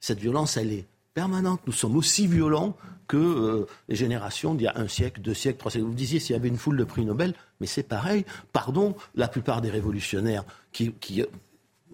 Cette 0.00 0.18
violence, 0.18 0.56
elle 0.56 0.72
est 0.72 0.86
permanente. 1.14 1.60
Nous 1.66 1.72
sommes 1.72 1.96
aussi 1.96 2.26
violents 2.26 2.76
que 3.06 3.66
les 3.88 3.96
générations 3.96 4.54
d'il 4.54 4.64
y 4.64 4.68
a 4.68 4.78
un 4.78 4.88
siècle, 4.88 5.20
deux 5.20 5.34
siècles, 5.34 5.58
trois 5.58 5.70
siècles. 5.70 5.86
Vous 5.86 5.94
disiez 5.94 6.18
s'il 6.18 6.34
y 6.34 6.38
avait 6.38 6.48
une 6.48 6.56
foule 6.56 6.78
de 6.78 6.84
prix 6.84 7.04
Nobel, 7.04 7.34
mais 7.60 7.66
c'est 7.66 7.82
pareil. 7.82 8.24
Pardon, 8.52 8.96
la 9.14 9.28
plupart 9.28 9.60
des 9.60 9.70
révolutionnaires 9.70 10.44
qui 10.72 10.94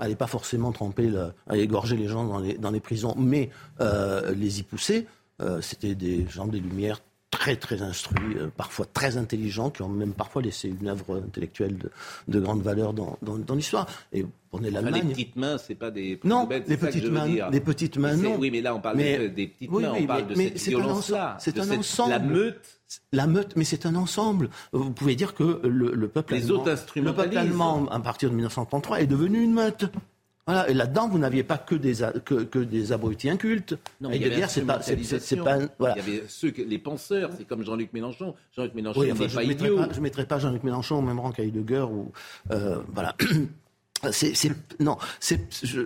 n'allaient 0.00 0.17
pas 0.17 0.26
forcément 0.26 0.73
tremper, 0.73 1.09
le- 1.09 1.33
égorger 1.52 1.97
les 1.97 2.09
gens 2.09 2.26
dans 2.26 2.38
les, 2.38 2.59
dans 2.59 2.71
les 2.71 2.81
prisons, 2.81 3.14
mais 3.19 3.50
euh, 3.81 4.33
les 4.35 4.61
y 4.61 4.62
pousser, 4.62 5.07
euh, 5.40 5.61
c'était 5.61 5.95
des 5.95 6.26
gens 6.28 6.47
des 6.47 6.61
Lumières 6.61 7.00
très 7.31 7.57
très 7.57 7.83
instruits, 7.83 8.37
euh, 8.37 8.49
parfois 8.57 8.87
très 8.87 9.17
intelligents, 9.19 9.71
qui 9.71 9.83
ont 9.83 9.88
même 9.88 10.14
parfois 10.14 10.41
laissé 10.43 10.69
une 10.69 10.88
œuvre 10.88 11.23
intellectuelle 11.25 11.77
de, 11.77 11.91
de 12.29 12.41
grande 12.41 12.62
valeur 12.62 12.93
dans, 12.95 13.19
dans, 13.23 13.37
dans 13.38 13.55
l'histoire. 13.55 13.87
Et 14.12 14.25
prenez 14.51 14.69
Enfin, 14.71 14.79
les 14.79 14.91
l'Allemagne. 14.91 15.11
petites 15.11 15.37
mains, 15.37 15.59
c'est 15.59 15.75
pas 15.75 15.91
des 15.91 16.19
Non, 16.25 16.49
les 16.49 16.77
petites 16.77 17.11
mains- 17.11 17.27
les 17.51 17.61
petites 17.61 17.99
mains, 17.99 18.17
non. 18.17 18.37
Oui, 18.38 18.51
mais 18.51 18.62
là, 18.62 18.75
on 18.75 18.81
parle 18.81 18.97
Mais- 18.97 19.29
des 19.29 19.47
petites 19.49 19.71
oui, 19.71 19.83
mains, 19.83 19.93
oui, 19.93 19.99
on 20.03 20.07
parle 20.07 20.23
mais- 20.23 20.29
de 20.35 20.38
mais 20.38 20.45
cette 20.49 20.59
c'est 20.59 20.75
un 20.75 20.79
violence-là. 20.79 21.25
ensemble, 21.37 21.41
c'est 21.41 21.59
un 21.59 21.64
cette- 21.64 21.79
ensemble. 21.79 22.11
La 22.12 22.19
meute. 22.19 22.81
La 23.12 23.27
meute, 23.27 23.57
mais 23.57 23.64
c'est 23.64 23.85
un 23.85 23.95
ensemble. 23.97 24.49
Vous 24.73 24.91
pouvez 24.93 25.14
dire 25.14 25.35
que 25.35 25.61
le, 25.62 25.93
le 25.95 26.09
peuple 26.09 26.33
Les 26.35 26.45
allemand, 26.47 26.62
autres 26.62 26.87
le 26.97 27.12
peuple 27.12 27.37
allemand, 27.37 27.87
à 27.91 28.01
partir 28.01 28.31
de 28.31 28.35
1933, 28.35 29.03
est 29.03 29.07
devenu 29.07 29.43
une 29.43 29.53
meute. 29.53 29.85
Voilà. 30.49 30.71
Et 30.71 30.73
là-dedans, 30.73 31.11
vous 31.11 31.19
n'aviez 31.19 31.43
pas 31.43 31.59
que 31.59 31.75
des, 31.75 31.97
que, 32.25 32.43
que 32.43 32.59
des 32.59 32.93
abrutis 32.93 33.29
incultes. 33.29 33.77
Non, 34.01 34.09
mais 34.09 34.17
il 34.17 34.27
y 34.27 34.45
c'est 34.49 34.63
pas, 34.63 34.81
c'est, 34.81 35.37
pas, 35.37 35.59
voilà. 35.79 35.95
Il 35.99 35.99
y 35.99 36.17
avait 36.17 36.25
ceux 36.27 36.55
les 36.57 36.79
penseurs, 36.79 37.29
c'est 37.37 37.47
comme 37.47 37.63
Jean-Luc 37.63 37.93
Mélenchon. 37.93 38.35
Jean-Luc 38.57 38.75
Mélenchon 38.75 39.01
Oui, 39.01 39.13
enfin, 39.13 39.25
n'est 39.25 39.29
je 39.29 39.35
pas 39.35 39.43
ne 39.43 39.49
mettrai 39.49 39.67
idiot. 39.67 39.77
pas, 39.77 39.89
je 39.93 40.01
mettrai 40.01 40.25
pas 40.25 40.39
Jean-Luc 40.39 40.65
Mélenchon 40.65 40.97
au 40.97 41.03
même 41.03 41.21
rang 41.21 41.33
qu'Heidegger 41.33 41.83
ou 41.91 42.13
euh, 42.51 42.81
voilà. 42.95 43.15
C'est, 44.13 44.53
non, 44.79 44.97
c'est, 45.19 45.41
je, 45.65 45.83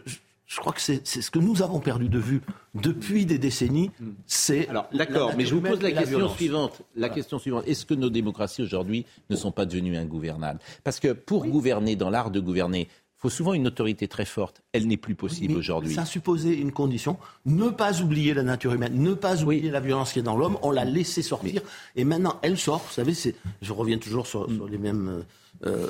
crois 0.58 0.74
que 0.74 0.82
c'est, 0.82 1.06
ce 1.06 1.30
que 1.30 1.38
nous 1.38 1.62
avons 1.62 1.80
perdu 1.80 2.10
de 2.10 2.18
vue 2.18 2.42
depuis 2.74 3.24
des 3.24 3.38
décennies. 3.38 3.90
C'est 4.26 4.68
Alors, 4.68 4.86
d'accord, 4.92 5.32
mais 5.34 5.46
je 5.46 5.54
vous 5.54 5.62
pose 5.62 5.80
la 5.80 5.88
et 5.88 5.94
question 5.94 6.28
suivante. 6.28 6.82
La 6.94 7.08
question 7.08 7.38
suivante. 7.38 7.64
Est-ce 7.66 7.86
que 7.86 7.94
nos 7.94 8.10
démocraties 8.10 8.60
aujourd'hui 8.62 9.06
ne 9.30 9.36
sont 9.36 9.50
pas 9.50 9.64
devenues 9.64 9.96
ingouvernables 9.96 10.60
Parce 10.84 11.00
que 11.00 11.14
pour 11.14 11.46
gouverner, 11.46 11.96
dans 11.96 12.10
l'art 12.10 12.30
de 12.30 12.38
gouverner, 12.38 12.88
faut 13.22 13.30
souvent 13.30 13.54
une 13.54 13.68
autorité 13.68 14.08
très 14.08 14.24
forte. 14.24 14.62
Elle 14.72 14.88
n'est 14.88 14.96
plus 14.96 15.14
possible 15.14 15.54
aujourd'hui. 15.56 15.94
Ça 15.94 16.04
supposait 16.04 16.54
une 16.54 16.72
condition, 16.72 17.16
ne 17.46 17.68
pas 17.70 18.00
oublier 18.02 18.34
la 18.34 18.42
nature 18.42 18.74
humaine, 18.74 19.00
ne 19.00 19.14
pas 19.14 19.42
oublier 19.44 19.70
la 19.70 19.78
violence 19.80 20.12
qui 20.12 20.18
est 20.18 20.22
dans 20.22 20.36
l'homme. 20.36 20.58
On 20.62 20.72
l'a 20.72 20.84
laissé 20.84 21.22
sortir 21.22 21.62
et 21.94 22.04
maintenant 22.04 22.40
elle 22.42 22.58
sort. 22.58 22.82
Vous 22.86 22.92
savez, 22.92 23.14
je 23.62 23.72
reviens 23.72 23.98
toujours 23.98 24.26
sur, 24.26 24.50
sur 24.50 24.68
les 24.68 24.78
mêmes. 24.78 25.24
euh, 25.64 25.86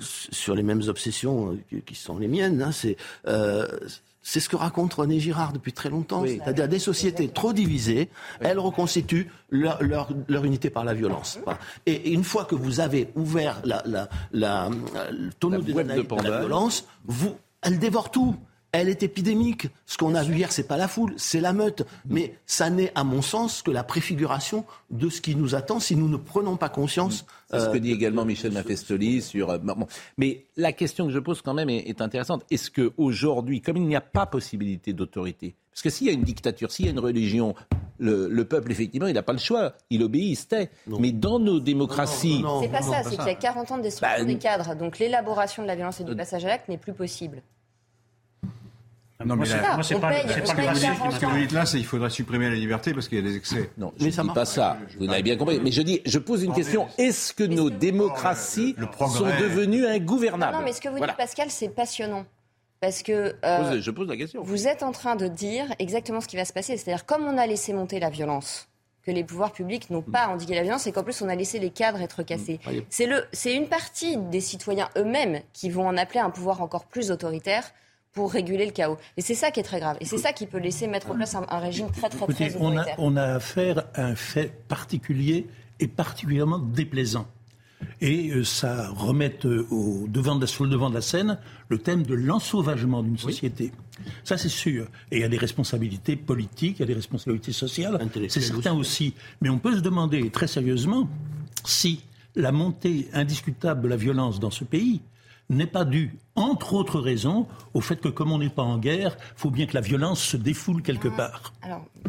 sur 0.00 0.54
les 0.54 0.62
mêmes 0.62 0.82
obsessions 0.88 1.52
euh, 1.52 1.58
qui, 1.68 1.82
qui 1.82 1.94
sont 1.94 2.18
les 2.18 2.28
miennes. 2.28 2.62
hein. 2.62 2.72
C'est, 2.72 2.96
euh, 3.26 3.66
c'est 4.28 4.40
ce 4.40 4.50
que 4.50 4.56
raconte 4.56 4.92
René 4.92 5.18
Girard 5.18 5.54
depuis 5.54 5.72
très 5.72 5.88
longtemps. 5.88 6.20
Oui. 6.20 6.38
C'est-à-dire 6.38 6.68
des 6.68 6.78
sociétés 6.78 7.28
trop 7.28 7.54
divisées, 7.54 8.10
elles 8.40 8.58
reconstituent 8.58 9.30
leur, 9.48 9.82
leur, 9.82 10.10
leur 10.28 10.44
unité 10.44 10.68
par 10.68 10.84
la 10.84 10.92
violence. 10.92 11.38
Voilà. 11.44 11.58
Et, 11.86 12.12
une 12.12 12.24
fois 12.24 12.44
que 12.44 12.54
vous 12.54 12.80
avez 12.80 13.08
ouvert 13.14 13.58
la, 13.64 13.82
la, 13.86 14.10
la, 14.32 14.68
le 15.10 15.32
tonneau 15.32 15.62
de 15.62 15.72
la 15.72 16.40
violence, 16.40 16.84
vous, 17.06 17.36
elle 17.62 17.78
dévore 17.78 18.10
tout. 18.10 18.36
Elle 18.72 18.88
est 18.90 19.02
épidémique. 19.02 19.68
Ce 19.86 19.96
qu'on 19.96 20.14
a 20.14 20.22
vu 20.22 20.34
hier, 20.36 20.52
c'est 20.52 20.68
pas 20.68 20.76
la 20.76 20.88
foule, 20.88 21.14
c'est 21.16 21.40
la 21.40 21.52
meute. 21.54 21.86
Mais 22.06 22.34
ça 22.44 22.68
n'est, 22.68 22.92
à 22.94 23.02
mon 23.02 23.22
sens, 23.22 23.62
que 23.62 23.70
la 23.70 23.82
préfiguration 23.82 24.64
de 24.90 25.08
ce 25.08 25.20
qui 25.22 25.34
nous 25.36 25.54
attend 25.54 25.80
si 25.80 25.96
nous 25.96 26.08
ne 26.08 26.18
prenons 26.18 26.56
pas 26.56 26.68
conscience. 26.68 27.24
C'est 27.50 27.60
ce 27.60 27.64
euh, 27.66 27.72
que 27.72 27.78
dit 27.78 27.92
également 27.92 28.26
Michel 28.26 28.52
Maffestoli 28.52 29.22
sur. 29.22 29.48
euh, 29.50 29.58
bon, 29.58 29.86
Mais 30.18 30.44
la 30.56 30.72
question 30.72 31.06
que 31.06 31.12
je 31.12 31.18
pose 31.18 31.40
quand 31.40 31.54
même 31.54 31.70
est, 31.70 31.88
est 31.88 32.02
intéressante. 32.02 32.44
Est-ce 32.50 32.70
que 32.70 32.92
aujourd'hui, 32.98 33.62
comme 33.62 33.78
il 33.78 33.86
n'y 33.86 33.96
a 33.96 34.02
pas 34.02 34.26
possibilité 34.26 34.92
d'autorité, 34.92 35.54
parce 35.72 35.82
que 35.82 35.90
s'il 35.90 36.06
y 36.08 36.10
a 36.10 36.12
une 36.12 36.24
dictature, 36.24 36.70
s'il 36.70 36.84
y 36.84 36.88
a 36.88 36.92
une 36.92 36.98
religion, 36.98 37.54
le, 37.98 38.28
le 38.28 38.44
peuple 38.44 38.70
effectivement, 38.72 39.06
il 39.06 39.14
n'a 39.14 39.22
pas 39.22 39.32
le 39.32 39.38
choix, 39.38 39.74
il 39.90 40.02
obéit, 40.02 40.30
il 40.32 40.36
se 40.36 40.46
tait. 40.46 40.70
Mais 40.88 41.12
dans 41.12 41.38
nos 41.38 41.58
démocraties, 41.60 42.42
non, 42.42 42.60
C'est 42.60 42.68
pas 42.68 42.82
ça, 42.82 43.02
c'est 43.02 43.16
qu'il 43.16 43.26
y 43.26 43.30
a 43.30 43.34
40 43.34 43.70
ans 43.72 43.78
de 43.78 43.82
destruction 43.84 44.18
Bah, 44.18 44.24
des 44.24 44.38
cadres. 44.38 44.74
Donc 44.76 44.98
l'élaboration 44.98 45.62
de 45.62 45.68
la 45.68 45.74
violence 45.76 46.00
et 46.00 46.04
Euh, 46.04 46.08
du 46.10 46.16
passage 46.16 46.44
à 46.44 46.48
l'acte 46.48 46.68
n'est 46.68 46.76
plus 46.78 46.92
possible. 46.92 47.42
Non, 49.24 49.34
Moi, 49.34 49.46
mais 49.48 49.60
pas- 49.60 49.74
moi, 49.74 49.82
c'est 49.82 49.98
pas, 49.98 50.10
paye- 50.10 50.22
c'est 50.28 50.42
pas 50.42 50.52
le 50.52 50.56
paye 50.56 50.66
principe. 50.66 50.82
40 50.98 51.12
Ce 51.14 51.18
que 51.18 51.26
vous 51.26 51.38
dites 51.38 51.50
là, 51.52 51.66
c'est 51.66 51.78
qu'il 51.78 51.86
faudrait 51.86 52.08
supprimer 52.10 52.48
la 52.48 52.54
liberté 52.54 52.94
parce 52.94 53.08
qu'il 53.08 53.18
y 53.18 53.20
a 53.20 53.24
des 53.28 53.36
excès. 53.36 53.68
non, 53.76 53.92
je 53.96 54.04
Mais 54.04 54.10
ne 54.10 54.14
ça 54.14 54.22
dis 54.22 54.28
pas 54.30 54.44
ça. 54.44 54.76
Vous 54.96 55.06
l'avez 55.08 55.22
bien 55.24 55.36
compris. 55.36 55.58
Mais 55.60 55.72
je 55.72 55.82
dis, 55.82 56.00
je 56.06 56.18
pose 56.20 56.44
une 56.44 56.52
question. 56.52 56.86
Est-ce 56.98 57.32
que 57.34 57.42
nos 57.42 57.68
démocraties 57.68 58.76
sont 59.00 59.24
devenues 59.40 59.86
ingouvernables 59.86 60.56
non, 60.56 60.62
mais 60.62 60.72
ce 60.72 60.80
que 60.80 60.88
vous 60.88 60.98
Voilà. 60.98 61.14
dites, 61.14 61.18
Pascal, 61.18 61.50
c'est 61.50 61.68
passionnant. 61.68 62.26
Parce 62.80 63.02
que 63.02 63.34
euh, 63.44 63.70
Pose- 63.72 63.80
Je 63.80 63.90
pose 63.90 64.08
la 64.08 64.16
question. 64.16 64.40
vous 64.44 64.68
êtes 64.68 64.84
en 64.84 64.92
train 64.92 65.16
de 65.16 65.26
dire 65.26 65.66
exactement 65.80 66.20
ce 66.20 66.28
qui 66.28 66.36
va 66.36 66.44
se 66.44 66.52
passer. 66.52 66.76
C'est-à-dire, 66.76 67.04
comme 67.04 67.24
on 67.26 67.36
a 67.36 67.44
laissé 67.44 67.72
monter 67.72 67.98
la 67.98 68.10
violence, 68.10 68.68
que 69.02 69.10
les 69.10 69.24
pouvoirs 69.24 69.50
publics 69.50 69.90
n'ont 69.90 70.00
pas 70.02 70.28
endigué 70.28 70.54
la 70.54 70.62
violence 70.62 70.86
et 70.86 70.92
qu'en 70.92 71.02
plus 71.02 71.20
on 71.22 71.28
a 71.28 71.34
laissé 71.34 71.58
les 71.58 71.70
cadres 71.70 72.00
être 72.00 72.22
cassés. 72.22 72.60
C'est 72.88 73.06
le, 73.06 73.24
c'est 73.32 73.52
une 73.54 73.66
partie 73.66 74.16
des 74.16 74.40
citoyens 74.40 74.88
eux-mêmes 74.96 75.40
qui 75.52 75.70
vont 75.70 75.88
en 75.88 75.96
appeler 75.96 76.20
un 76.20 76.30
pouvoir 76.30 76.62
encore 76.62 76.84
plus 76.84 77.10
autoritaire 77.10 77.72
pour 78.18 78.32
réguler 78.32 78.66
le 78.66 78.72
chaos. 78.72 78.98
Et 79.16 79.22
c'est 79.22 79.36
ça 79.36 79.52
qui 79.52 79.60
est 79.60 79.62
très 79.62 79.78
grave. 79.78 79.96
Et 80.00 80.04
c'est 80.04 80.18
ça 80.18 80.32
qui 80.32 80.46
peut 80.46 80.58
laisser 80.58 80.88
mettre 80.88 81.12
en 81.12 81.14
place 81.14 81.36
un, 81.36 81.46
un 81.48 81.60
régime 81.60 81.88
très 81.92 82.08
très 82.08 82.24
Écoutez, 82.24 82.48
très 82.48 82.56
on 82.58 82.76
a, 82.76 82.84
on 82.98 83.16
a 83.16 83.22
affaire 83.22 83.84
à 83.94 84.06
un 84.06 84.16
fait 84.16 84.50
particulier 84.66 85.46
et 85.78 85.86
particulièrement 85.86 86.58
déplaisant. 86.58 87.28
et 88.00 88.30
euh, 88.30 88.42
ça 88.42 88.88
remette 88.88 89.46
euh, 89.46 89.68
au 89.70 90.06
devant 90.08 90.34
de, 90.34 90.46
sur 90.46 90.64
le 90.64 90.70
devant 90.70 90.90
de 90.90 90.96
la 90.96 91.00
scène 91.00 91.38
le 91.68 91.78
thème 91.78 92.02
de 92.02 92.14
l'ensauvagement 92.14 93.04
d'une 93.04 93.18
société. 93.18 93.70
Ça, 94.24 94.36
c'est 94.36 94.48
sûr. 94.48 94.88
Et 95.12 95.18
il 95.18 95.20
y 95.20 95.24
a 95.24 95.28
des 95.28 95.38
responsabilités 95.38 96.16
politiques, 96.16 96.78
il 96.78 96.80
y 96.80 96.82
a 96.82 96.86
des 96.86 96.94
responsabilités 96.94 97.52
sociales, 97.52 98.00
c'est 98.28 98.40
certain 98.40 98.72
aussi. 98.72 99.14
Mais 99.40 99.48
on 99.48 99.60
peut 99.60 99.76
se 99.76 99.80
demander 99.80 100.28
très 100.30 100.48
sérieusement 100.48 101.08
si 101.64 102.00
la 102.34 102.52
montée 102.52 103.08
indiscutable 103.12 103.82
de 103.82 103.88
la 103.88 103.96
violence 103.96 104.40
dans 104.40 104.50
ce 104.50 104.64
pays 104.64 105.00
n'est 105.50 105.66
pas 105.66 105.84
due, 105.84 106.14
entre 106.34 106.74
autres 106.74 107.00
raisons, 107.00 107.46
au 107.72 107.80
fait 107.80 107.96
que 107.96 108.08
comme 108.08 108.32
on 108.32 108.38
n'est 108.38 108.50
pas 108.50 108.62
en 108.62 108.78
guerre, 108.78 109.16
il 109.18 109.40
faut 109.40 109.50
bien 109.50 109.66
que 109.66 109.74
la 109.74 109.80
violence 109.80 110.22
se 110.22 110.36
défoule 110.36 110.82
quelque 110.82 111.08
part. 111.08 111.54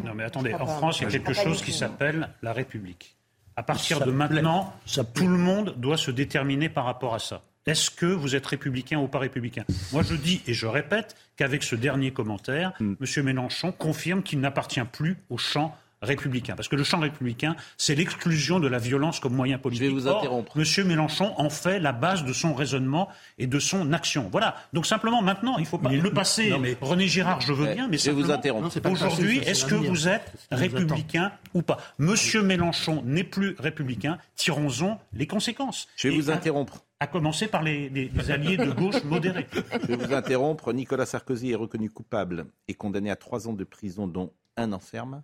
non 0.04 0.14
mais 0.14 0.24
attendez, 0.24 0.52
en 0.54 0.66
France, 0.66 1.00
il 1.00 1.04
y 1.04 1.06
a 1.06 1.10
quelque 1.10 1.32
chose 1.32 1.62
qui 1.62 1.72
s'appelle 1.72 2.28
la 2.42 2.52
République. 2.52 3.16
À 3.56 3.62
partir 3.62 4.04
de 4.04 4.10
maintenant, 4.10 4.72
tout 5.14 5.26
le 5.26 5.36
monde 5.36 5.74
doit 5.76 5.96
se 5.96 6.10
déterminer 6.10 6.68
par 6.68 6.84
rapport 6.84 7.14
à 7.14 7.18
ça. 7.18 7.42
Est-ce 7.66 7.90
que 7.90 8.06
vous 8.06 8.34
êtes 8.34 8.46
républicain 8.46 8.98
ou 8.98 9.06
pas 9.06 9.18
républicain? 9.18 9.64
Moi, 9.92 10.02
je 10.02 10.14
dis 10.14 10.40
et 10.46 10.54
je 10.54 10.66
répète 10.66 11.14
qu'avec 11.36 11.62
ce 11.62 11.76
dernier 11.76 12.10
commentaire, 12.10 12.72
M. 12.80 12.96
Mélenchon 13.22 13.70
confirme 13.70 14.22
qu'il 14.22 14.40
n'appartient 14.40 14.80
plus 14.90 15.18
au 15.28 15.36
champ 15.36 15.76
républicain. 16.02 16.54
Parce 16.56 16.68
que 16.68 16.76
le 16.76 16.84
champ 16.84 16.98
républicain, 16.98 17.56
c'est 17.76 17.94
l'exclusion 17.94 18.60
de 18.60 18.68
la 18.68 18.78
violence 18.78 19.20
comme 19.20 19.34
moyen 19.34 19.58
politique. 19.58 19.84
Je 19.84 19.88
vais 19.88 19.94
vous 19.94 20.08
interrompre. 20.08 20.56
Monsieur 20.56 20.84
Mélenchon 20.84 21.34
en 21.36 21.50
fait 21.50 21.78
la 21.78 21.92
base 21.92 22.24
de 22.24 22.32
son 22.32 22.54
raisonnement 22.54 23.08
et 23.38 23.46
de 23.46 23.58
son 23.58 23.92
action. 23.92 24.28
Voilà. 24.30 24.56
Donc 24.72 24.86
simplement, 24.86 25.22
maintenant, 25.22 25.58
il 25.58 25.66
faut 25.66 25.78
pas 25.78 25.90
le 25.90 26.10
passé. 26.10 26.52
René 26.80 27.06
Girard, 27.06 27.40
je 27.40 27.52
veux 27.52 27.72
bien, 27.74 27.88
mais 27.88 27.98
je 27.98 28.10
vais 28.10 28.22
vous 28.22 28.30
interrompre. 28.30 28.70
Aujourd'hui, 28.90 29.38
est-ce 29.38 29.64
que 29.64 29.74
vous 29.74 30.08
êtes 30.08 30.32
républicain 30.50 31.32
ou 31.54 31.62
pas? 31.62 31.78
Monsieur 31.98 32.42
Mélenchon 32.42 33.02
n'est 33.04 33.24
plus 33.24 33.54
républicain. 33.58 34.18
Tirons-en 34.36 35.00
les 35.12 35.26
conséquences. 35.26 35.88
Je 35.96 36.08
vais 36.08 36.14
vous 36.14 36.30
interrompre. 36.30 36.84
À 37.02 37.06
commencer 37.06 37.46
par 37.46 37.62
les, 37.62 37.88
les 37.88 38.30
alliés 38.30 38.58
de 38.58 38.70
gauche 38.72 39.02
modérés. 39.04 39.46
Je 39.82 39.86
vais 39.86 39.96
vous 39.96 40.12
interrompre. 40.12 40.70
Nicolas 40.74 41.06
Sarkozy 41.06 41.52
est 41.52 41.54
reconnu 41.54 41.88
coupable 41.88 42.44
et 42.68 42.74
condamné 42.74 43.10
à 43.10 43.16
trois 43.16 43.48
ans 43.48 43.54
de 43.54 43.64
prison, 43.64 44.06
dont 44.06 44.34
un 44.58 44.74
enferme 44.74 45.22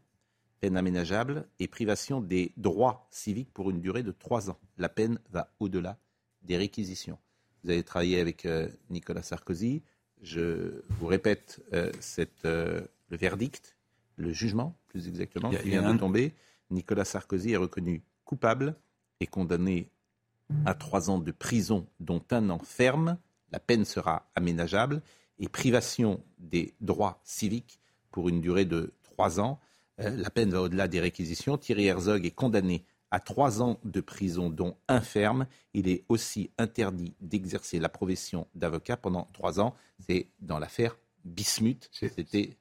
peine 0.60 0.76
aménageable 0.76 1.46
et 1.58 1.68
privation 1.68 2.20
des 2.20 2.52
droits 2.56 3.06
civiques 3.10 3.52
pour 3.52 3.70
une 3.70 3.80
durée 3.80 4.02
de 4.02 4.12
trois 4.12 4.50
ans. 4.50 4.58
La 4.78 4.88
peine 4.88 5.18
va 5.30 5.52
au-delà 5.60 5.98
des 6.42 6.56
réquisitions. 6.56 7.18
Vous 7.64 7.70
avez 7.70 7.82
travaillé 7.82 8.20
avec 8.20 8.46
euh, 8.46 8.68
Nicolas 8.90 9.22
Sarkozy. 9.22 9.82
Je 10.22 10.82
vous 10.88 11.06
répète 11.06 11.60
euh, 11.72 11.90
euh, 12.44 12.80
le 13.08 13.16
verdict, 13.16 13.76
le 14.16 14.32
jugement, 14.32 14.76
plus 14.88 15.08
exactement, 15.08 15.50
qui 15.50 15.68
vient 15.68 15.92
de 15.92 15.98
tomber. 15.98 16.34
Nicolas 16.70 17.04
Sarkozy 17.04 17.52
est 17.52 17.56
reconnu 17.56 18.02
coupable 18.24 18.76
et 19.20 19.26
condamné 19.26 19.90
à 20.64 20.74
trois 20.74 21.10
ans 21.10 21.18
de 21.18 21.32
prison, 21.32 21.86
dont 22.00 22.22
un 22.30 22.50
an 22.50 22.58
ferme. 22.58 23.18
La 23.52 23.60
peine 23.60 23.84
sera 23.84 24.28
aménageable 24.34 25.02
et 25.38 25.48
privation 25.48 26.22
des 26.38 26.74
droits 26.80 27.20
civiques 27.24 27.80
pour 28.10 28.28
une 28.28 28.40
durée 28.40 28.64
de 28.64 28.94
trois 29.02 29.40
ans. 29.40 29.60
Euh, 30.00 30.10
la 30.16 30.30
peine 30.30 30.50
va 30.50 30.62
au-delà 30.62 30.88
des 30.88 31.00
réquisitions. 31.00 31.56
Thierry 31.56 31.86
Herzog 31.86 32.26
est 32.26 32.30
condamné 32.30 32.84
à 33.10 33.20
trois 33.20 33.62
ans 33.62 33.78
de 33.84 34.00
prison, 34.00 34.50
dont 34.50 34.76
un 34.88 35.00
ferme. 35.00 35.46
Il 35.74 35.88
est 35.88 36.04
aussi 36.08 36.50
interdit 36.58 37.14
d'exercer 37.20 37.78
la 37.78 37.88
profession 37.88 38.46
d'avocat 38.54 38.96
pendant 38.96 39.28
trois 39.32 39.60
ans. 39.60 39.74
C'est 40.00 40.28
dans 40.40 40.58
l'affaire 40.58 40.96
Bismuth. 41.24 41.88
C'était. 41.92 42.56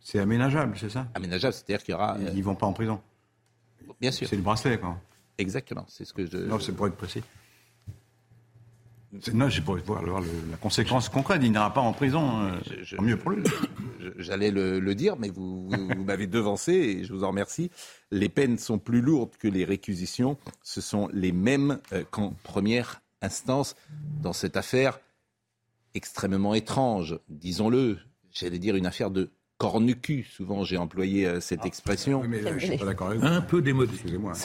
C'est 0.00 0.18
aménageable, 0.18 0.76
c'est 0.78 0.90
ça? 0.90 1.08
Aménageable, 1.14 1.54
c'est-à-dire 1.54 1.82
qu'il 1.82 1.92
y 1.92 1.94
aura. 1.94 2.16
Ils 2.18 2.36
ne 2.38 2.42
vont 2.42 2.54
pas 2.54 2.66
en 2.66 2.72
prison? 2.72 3.00
Bien 4.00 4.10
sûr. 4.10 4.28
C'est 4.28 4.36
le 4.36 4.42
bracelet, 4.42 4.78
quoi. 4.78 4.98
Exactement, 5.38 5.84
c'est 5.88 6.04
ce 6.04 6.12
que 6.12 6.26
je. 6.26 6.36
Non, 6.36 6.58
c'est 6.60 6.72
pour 6.72 6.86
être 6.86 6.96
précis. 6.96 7.22
Non, 9.34 9.48
j'ai 9.48 9.60
pour 9.60 9.76
voir 9.78 10.02
la 10.02 10.56
conséquence 10.60 11.08
concrète. 11.08 11.40
Il 11.42 11.50
n'ira 11.50 11.72
pas 11.72 11.80
en 11.80 11.92
prison. 11.92 12.42
Euh, 12.42 13.02
mieux 13.02 13.16
pour 13.16 13.32
lui. 13.32 13.42
J'allais 14.18 14.50
le, 14.50 14.94
dire, 14.94 15.16
mais 15.18 15.30
vous, 15.30 15.68
m'avez 16.04 16.26
devancé 16.26 16.72
et 16.72 17.04
je 17.04 17.12
vous 17.12 17.24
en 17.24 17.28
remercie. 17.28 17.70
Les 18.10 18.28
peines 18.28 18.58
sont 18.58 18.78
plus 18.78 19.00
lourdes 19.00 19.36
que 19.36 19.48
les 19.48 19.64
réquisitions. 19.64 20.36
Ce 20.62 20.80
sont 20.80 21.08
les 21.12 21.32
mêmes 21.32 21.78
euh, 21.92 22.04
qu'en 22.10 22.34
première 22.44 23.02
instance 23.20 23.74
dans 24.22 24.32
cette 24.32 24.56
affaire 24.56 25.00
extrêmement 25.94 26.54
étrange, 26.54 27.18
disons-le. 27.28 27.98
J'allais 28.30 28.60
dire 28.60 28.76
une 28.76 28.86
affaire 28.86 29.10
de 29.10 29.30
cornucu. 29.58 30.22
Souvent, 30.22 30.62
j'ai 30.62 30.76
employé 30.76 31.26
euh, 31.26 31.40
cette 31.40 31.60
ah, 31.64 31.66
expression. 31.66 32.22
mais 32.28 32.42
je 32.58 32.66
suis 32.66 32.78
pas 32.78 32.84
d'accord 32.86 33.08
avec 33.08 33.22
Un 33.22 33.40
peu 33.40 33.60
démodé. 33.60 33.92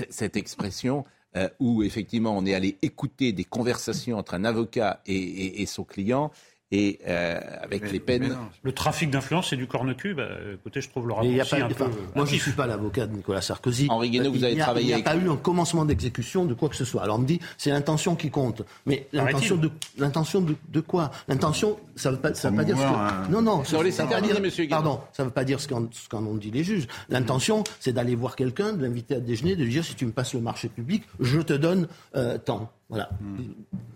Cette 0.09 0.37
expression 0.37 1.05
euh, 1.35 1.49
où 1.59 1.83
effectivement 1.83 2.37
on 2.37 2.45
est 2.45 2.53
allé 2.53 2.77
écouter 2.81 3.31
des 3.31 3.43
conversations 3.43 4.17
entre 4.17 4.33
un 4.33 4.45
avocat 4.45 5.01
et 5.05 5.65
son 5.65 5.83
client 5.83 6.31
et 6.71 6.99
euh, 7.07 7.39
avec 7.61 7.91
les 7.91 7.99
peines. 7.99 8.35
Le 8.63 8.71
trafic 8.71 9.09
d'influence, 9.11 9.49
c'est 9.49 9.55
du 9.55 9.67
corne-cul. 9.67 10.15
Bah, 10.15 10.27
écoutez, 10.53 10.81
je 10.81 10.89
trouve 10.89 11.07
le 11.07 11.13
raccourci 11.13 11.55
un 11.55 11.67
peu. 11.69 11.85
Moi, 12.15 12.25
je 12.25 12.33
ne 12.33 12.39
suis 12.39 12.51
pas 12.51 12.65
l'avocat 12.65 13.05
de 13.05 13.15
Nicolas 13.15 13.41
Sarkozy. 13.41 13.87
Henri 13.89 14.09
Guénaud, 14.09 14.31
vous 14.31 14.43
avez 14.43 14.57
travaillé. 14.57 14.87
Il 14.87 14.95
n'y 14.95 15.01
a, 15.01 15.03
pas 15.03 15.15
eu 15.15 15.29
un 15.29 15.35
commencement 15.35 15.85
d'exécution 15.85 16.45
de 16.45 16.53
quoi 16.53 16.69
que 16.69 16.75
ce 16.75 16.85
soit. 16.85 17.03
Alors 17.03 17.17
on 17.17 17.19
me 17.19 17.27
dit, 17.27 17.39
c'est 17.57 17.69
l'intention 17.69 18.15
qui 18.15 18.31
compte. 18.31 18.63
Mais 18.85 19.07
l'intention 19.13 19.57
de, 19.57 19.69
l'intention 19.97 20.41
de, 20.41 20.79
quoi? 20.81 21.11
L'intention, 21.27 21.77
ça 21.95 22.09
ne 22.09 22.15
veut 22.15 22.21
pas, 22.21 22.33
ça 22.33 22.49
veut 22.49 22.57
pas 22.57 22.63
dire 22.63 22.77
ce 22.77 22.83
que. 22.83 23.31
Non, 23.31 23.41
non. 23.41 23.63
Ça, 23.63 23.77
ça 23.91 24.03
veut 24.05 24.09
pas 24.09 24.21
dire, 24.21 24.41
monsieur 24.41 24.67
Pardon, 24.67 24.99
ça 25.13 25.23
ne 25.23 25.27
veut 25.27 25.33
pas 25.33 25.43
dire 25.43 25.59
ce 25.59 25.67
qu'en 25.67 26.25
ont 26.25 26.35
dit 26.35 26.51
les 26.51 26.63
juges. 26.63 26.87
L'intention, 27.09 27.63
c'est 27.79 27.93
d'aller 27.93 28.15
voir 28.15 28.35
quelqu'un, 28.35 28.73
de 28.73 28.81
l'inviter 28.81 29.15
à 29.15 29.19
déjeuner, 29.19 29.55
de 29.55 29.63
lui 29.63 29.71
dire 29.71 29.85
si 29.85 29.95
tu 29.95 30.05
me 30.05 30.11
passes 30.11 30.33
le 30.33 30.41
marché 30.41 30.67
public, 30.67 31.03
je 31.19 31.39
te 31.39 31.53
donne 31.53 31.87
euh, 32.15 32.37
tant. 32.37 32.71
Voilà. 32.89 33.09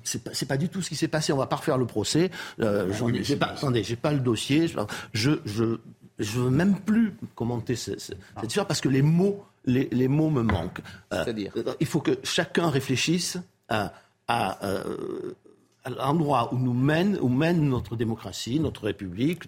C'est 0.04 0.24
pas, 0.24 0.32
pas, 0.48 0.58
du 0.58 0.70
tout 0.70 0.82
ce 0.82 0.90
qui 0.90 0.96
s'est 0.96 1.08
passé. 1.08 1.32
On 1.32 1.38
va 1.38 1.46
pas 1.46 1.58
refaire 1.58 1.78
le 1.78 1.86
procès. 1.86 2.32
Euh, 2.60 2.92
ah 2.92 3.06
j'ai 3.22 3.36
pas, 3.36 3.48
attendez, 3.48 3.84
j'ai 3.84 3.96
pas 3.96 4.12
le 4.12 4.20
dossier. 4.20 4.68
Je, 5.14 5.32
je, 5.46 5.78
je 6.18 6.40
veux 6.40 6.50
même 6.50 6.80
plus 6.80 7.14
commenter 7.36 7.76
cette, 7.76 8.16
ah. 8.36 8.42
histoire 8.44 8.66
parce 8.66 8.82
que 8.82 8.90
les 8.90 9.04
mots, 9.04 9.46
les, 9.66 9.88
les 9.92 10.08
mots 10.08 10.30
me 10.30 10.42
manquent. 10.42 10.82
Euh, 11.14 11.24
C'est-à-dire 11.24 11.54
Il 11.80 11.86
faut 11.86 12.02
que 12.02 12.18
chacun 12.24 12.70
réfléchisse 12.70 13.38
à, 13.68 13.94
à, 14.28 14.66
euh, 14.66 15.36
à 15.84 15.92
l'endroit 15.92 16.52
où 16.54 16.58
nous 16.58 16.74
mène, 16.74 17.18
où 17.22 17.30
mène 17.30 17.70
notre 17.70 17.96
démocratie, 17.96 18.60
notre 18.60 18.86
République, 18.86 19.44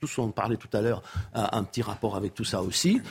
tous 0.00 0.18
ont 0.18 0.30
parlé 0.30 0.56
tout 0.56 0.68
à 0.72 0.80
l'heure, 0.80 1.02
un 1.34 1.62
petit 1.62 1.82
rapport 1.82 2.16
avec 2.16 2.34
tout 2.34 2.44
ça 2.44 2.62
aussi, 2.62 3.02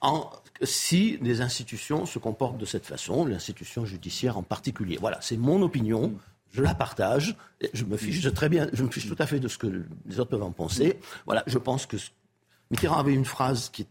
en, 0.00 0.30
si 0.62 1.18
les 1.20 1.40
institutions 1.40 2.06
se 2.06 2.18
comportent 2.18 2.58
de 2.58 2.64
cette 2.64 2.86
façon, 2.86 3.26
l'institution 3.26 3.84
judiciaire 3.84 4.38
en 4.38 4.42
particulier. 4.42 4.96
Voilà, 5.00 5.18
c'est 5.20 5.36
mon 5.36 5.60
opinion. 5.62 6.14
Je 6.52 6.62
la 6.62 6.74
partage. 6.74 7.36
Je 7.72 7.84
me 7.84 7.96
fiche 7.96 8.32
très 8.32 8.48
bien. 8.48 8.68
Je 8.72 8.84
me 8.84 8.90
fiche 8.90 9.08
tout 9.08 9.16
à 9.18 9.26
fait 9.26 9.40
de 9.40 9.48
ce 9.48 9.58
que 9.58 9.84
les 10.06 10.20
autres 10.20 10.30
peuvent 10.30 10.42
en 10.42 10.52
penser. 10.52 11.00
Voilà, 11.26 11.42
je 11.48 11.58
pense 11.58 11.86
que 11.86 11.96
Mitterrand 12.70 12.98
avait 12.98 13.14
une 13.14 13.24
phrase 13.24 13.70
qui, 13.70 13.86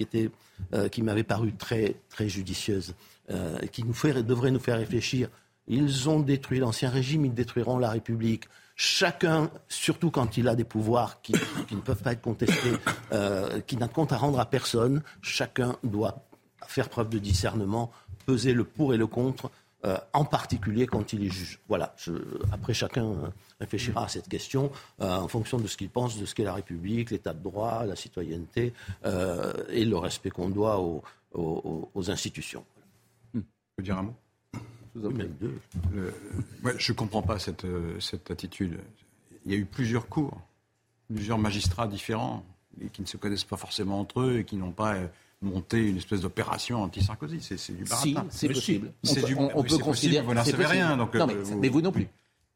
était, 0.00 0.30
euh, 0.72 0.88
qui 0.88 1.02
m'avait 1.02 1.22
paru 1.22 1.52
très, 1.52 1.96
très 2.08 2.28
judicieuse, 2.28 2.94
euh, 3.30 3.58
qui 3.70 3.84
nous 3.84 3.94
devrait 4.22 4.50
nous 4.50 4.58
faire 4.58 4.78
réfléchir. 4.78 5.28
Ils 5.68 6.08
ont 6.08 6.20
détruit 6.20 6.58
l'ancien 6.58 6.90
régime, 6.90 7.26
ils 7.26 7.34
détruiront 7.34 7.78
la 7.78 7.90
République 7.90 8.44
chacun, 8.76 9.50
surtout 9.68 10.10
quand 10.10 10.36
il 10.36 10.48
a 10.48 10.54
des 10.54 10.64
pouvoirs 10.64 11.20
qui, 11.22 11.32
ne 11.32 11.80
peuvent 11.80 12.02
pas 12.02 12.12
être 12.12 12.22
contestés, 12.22 12.72
euh, 13.12 13.60
qui 13.60 13.76
n'ont 13.76 13.88
compte 13.88 14.12
à 14.12 14.16
rendre 14.16 14.40
à 14.40 14.46
personne, 14.46 15.02
chacun 15.20 15.76
doit 15.82 16.24
faire 16.66 16.88
preuve 16.88 17.08
de 17.08 17.18
discernement, 17.18 17.90
peser 18.26 18.52
le 18.52 18.64
pour 18.64 18.94
et 18.94 18.96
le 18.96 19.06
contre, 19.06 19.50
euh, 19.84 19.98
en 20.12 20.24
particulier 20.24 20.86
quand 20.86 21.12
il 21.12 21.24
est 21.24 21.30
juge. 21.30 21.58
Voilà. 21.68 21.94
après, 22.52 22.72
chacun 22.72 23.04
euh, 23.04 23.28
réfléchira 23.60 24.04
à 24.04 24.08
cette 24.08 24.28
question 24.28 24.70
en 25.00 25.28
fonction 25.28 25.58
de 25.58 25.66
ce 25.66 25.76
qu'il 25.76 25.90
pense 25.90 26.18
de 26.18 26.26
ce 26.26 26.34
qu'est 26.34 26.44
la 26.44 26.54
République, 26.54 27.10
l'état 27.10 27.34
de 27.34 27.42
droit, 27.42 27.84
la 27.84 27.96
citoyenneté 27.96 28.72
et 29.04 29.84
le 29.84 29.96
respect 29.96 30.30
qu'on 30.30 30.50
doit 30.50 30.80
aux, 30.80 32.10
institutions. 32.10 32.64
Je 33.34 33.40
peux 33.76 33.82
dire 33.82 33.98
un 33.98 34.02
mot? 34.02 34.14
Je 34.94 36.92
ne 36.92 36.96
comprends 36.96 37.22
pas 37.22 37.38
cette, 37.38 37.64
euh, 37.64 37.98
cette 38.00 38.30
attitude. 38.30 38.78
Il 39.44 39.52
y 39.52 39.54
a 39.54 39.58
eu 39.58 39.64
plusieurs 39.64 40.08
cours, 40.08 40.40
plusieurs 41.12 41.38
magistrats 41.38 41.86
différents, 41.86 42.44
et 42.80 42.88
qui 42.88 43.02
ne 43.02 43.06
se 43.06 43.16
connaissent 43.16 43.44
pas 43.44 43.56
forcément 43.56 44.00
entre 44.00 44.20
eux 44.20 44.38
et 44.38 44.44
qui 44.44 44.56
n'ont 44.56 44.72
pas 44.72 44.94
euh, 44.94 45.06
monté 45.42 45.88
une 45.88 45.96
espèce 45.96 46.20
d'opération 46.20 46.82
anti-Sarkozy. 46.82 47.40
C'est 47.40 47.76
du 47.76 47.84
baratin. 47.84 48.26
Si, 48.30 48.38
c'est 48.38 48.48
possible. 48.48 48.92
On, 49.54 49.62
peut, 49.62 49.78
considérer. 49.78 50.24
Vous 50.24 50.34
n'en 50.34 50.44
savez 50.44 50.66
rien. 50.66 50.96
Donc, 50.96 51.14
non, 51.14 51.26
mais, 51.26 51.34
euh, 51.34 51.56
mais, 51.60 51.68
vous 51.68 51.82
non 51.82 51.92
plus. 51.92 52.08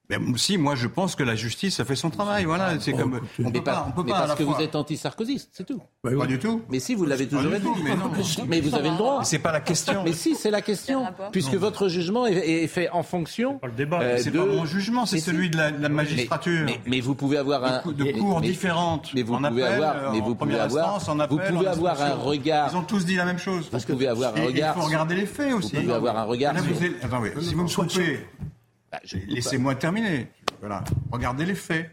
Mais 0.08 0.18
si, 0.36 0.56
moi 0.56 0.76
je 0.76 0.86
pense 0.86 1.16
que 1.16 1.24
la 1.24 1.34
justice 1.34 1.80
a 1.80 1.84
fait 1.84 1.96
son 1.96 2.10
travail. 2.10 2.44
Voilà, 2.44 2.78
c'est 2.78 2.92
Oh, 2.94 2.98
comme 2.98 3.20
on 3.40 3.42
mais 3.44 3.50
peut 3.52 3.64
pas- 3.64 3.72
pas, 3.72 3.86
on 3.88 3.92
peut 3.92 4.02
mais 4.04 4.12
pas 4.12 4.20
parce 4.26 4.34
que 4.38 4.44
fois- 4.44 4.54
vous 4.54 4.62
êtes 4.62 4.76
anti-sarkozyste, 4.76 5.48
c'est 5.52 5.66
tout. 5.66 5.78
Bah 6.04 6.10
oui. 6.12 6.18
Pas 6.18 6.26
du 6.26 6.38
tout. 6.38 6.62
Mais 6.70 6.78
si, 6.78 6.94
vous 6.94 7.04
l'avez 7.06 7.26
toujours 7.26 7.52
été. 7.52 7.66
mais 7.82 7.96
non. 7.96 8.10
Mais 8.46 8.60
vous 8.60 8.74
avez 8.76 8.90
le 8.90 8.96
droit. 8.96 9.18
Mais 9.20 9.24
c'est 9.24 9.40
pas 9.40 9.50
la 9.52 9.60
question. 9.60 10.04
Mais 10.04 10.12
si, 10.12 10.36
c'est 10.36 10.50
la 10.52 10.62
question. 10.62 11.04
Puisque 11.32 11.54
votre 11.54 11.88
jugement 11.88 12.26
est, 12.26 12.34
est 12.34 12.66
fait 12.68 12.88
en 12.90 13.02
fonction. 13.02 13.58
Pas 13.58 13.66
le 13.66 13.72
débat. 13.72 14.00
euh, 14.00 14.18
C'est 14.18 14.30
de- 14.30 14.38
pas 14.38 14.46
mon 14.46 14.64
jugement, 14.64 15.06
c'est 15.06 15.18
si. 15.18 15.24
celui 15.24 15.50
de 15.50 15.56
la, 15.56 15.70
de 15.72 15.82
la 15.82 15.88
magistrature. 15.88 16.62
Mais, 16.66 16.80
mais 16.86 17.00
vous 17.00 17.14
pouvez 17.16 17.38
avoir 17.38 17.64
un. 17.64 17.82
de, 17.90 18.12
cours 18.18 18.40
différentes. 18.40 19.10
Mais 19.14 19.22
vous 19.22 19.34
en 19.34 19.42
pouvez 19.42 19.62
appel, 19.64 19.82
avoir. 19.82 20.12
Mais 20.12 20.20
en 20.20 20.24
vous 20.24 20.34
pouvez 20.36 20.58
avoir. 20.58 20.94
instance, 20.94 21.08
en 21.08 21.26
Vous 21.26 21.36
pouvez 21.38 21.66
en 21.68 21.70
avoir 21.72 22.00
un 22.00 22.14
regard. 22.14 22.68
Ils 22.72 22.76
ont 22.76 22.82
tous 22.82 23.04
dit 23.04 23.16
la 23.16 23.24
même 23.24 23.38
chose. 23.38 23.68
Vous 23.72 23.78
pouvez 23.80 24.06
avoir 24.08 24.36
un 24.36 24.44
regard. 24.44 24.74
Il 24.76 24.80
faut 24.80 24.86
regarder 24.86 25.14
les 25.16 25.26
faits 25.26 25.52
aussi. 25.52 25.74
Vous 25.74 25.82
pouvez 25.82 25.94
avoir 25.94 26.16
un 26.16 26.24
regard 26.24 26.54
si 27.40 27.54
vous 27.54 27.64
me 27.64 27.68
coupez, 27.74 28.26
Bah, 28.92 29.00
laissez-moi 29.28 29.74
terminer. 29.74 30.28
Voilà. 30.60 30.84
Regardez 31.10 31.44
les 31.44 31.54
faits. 31.54 31.90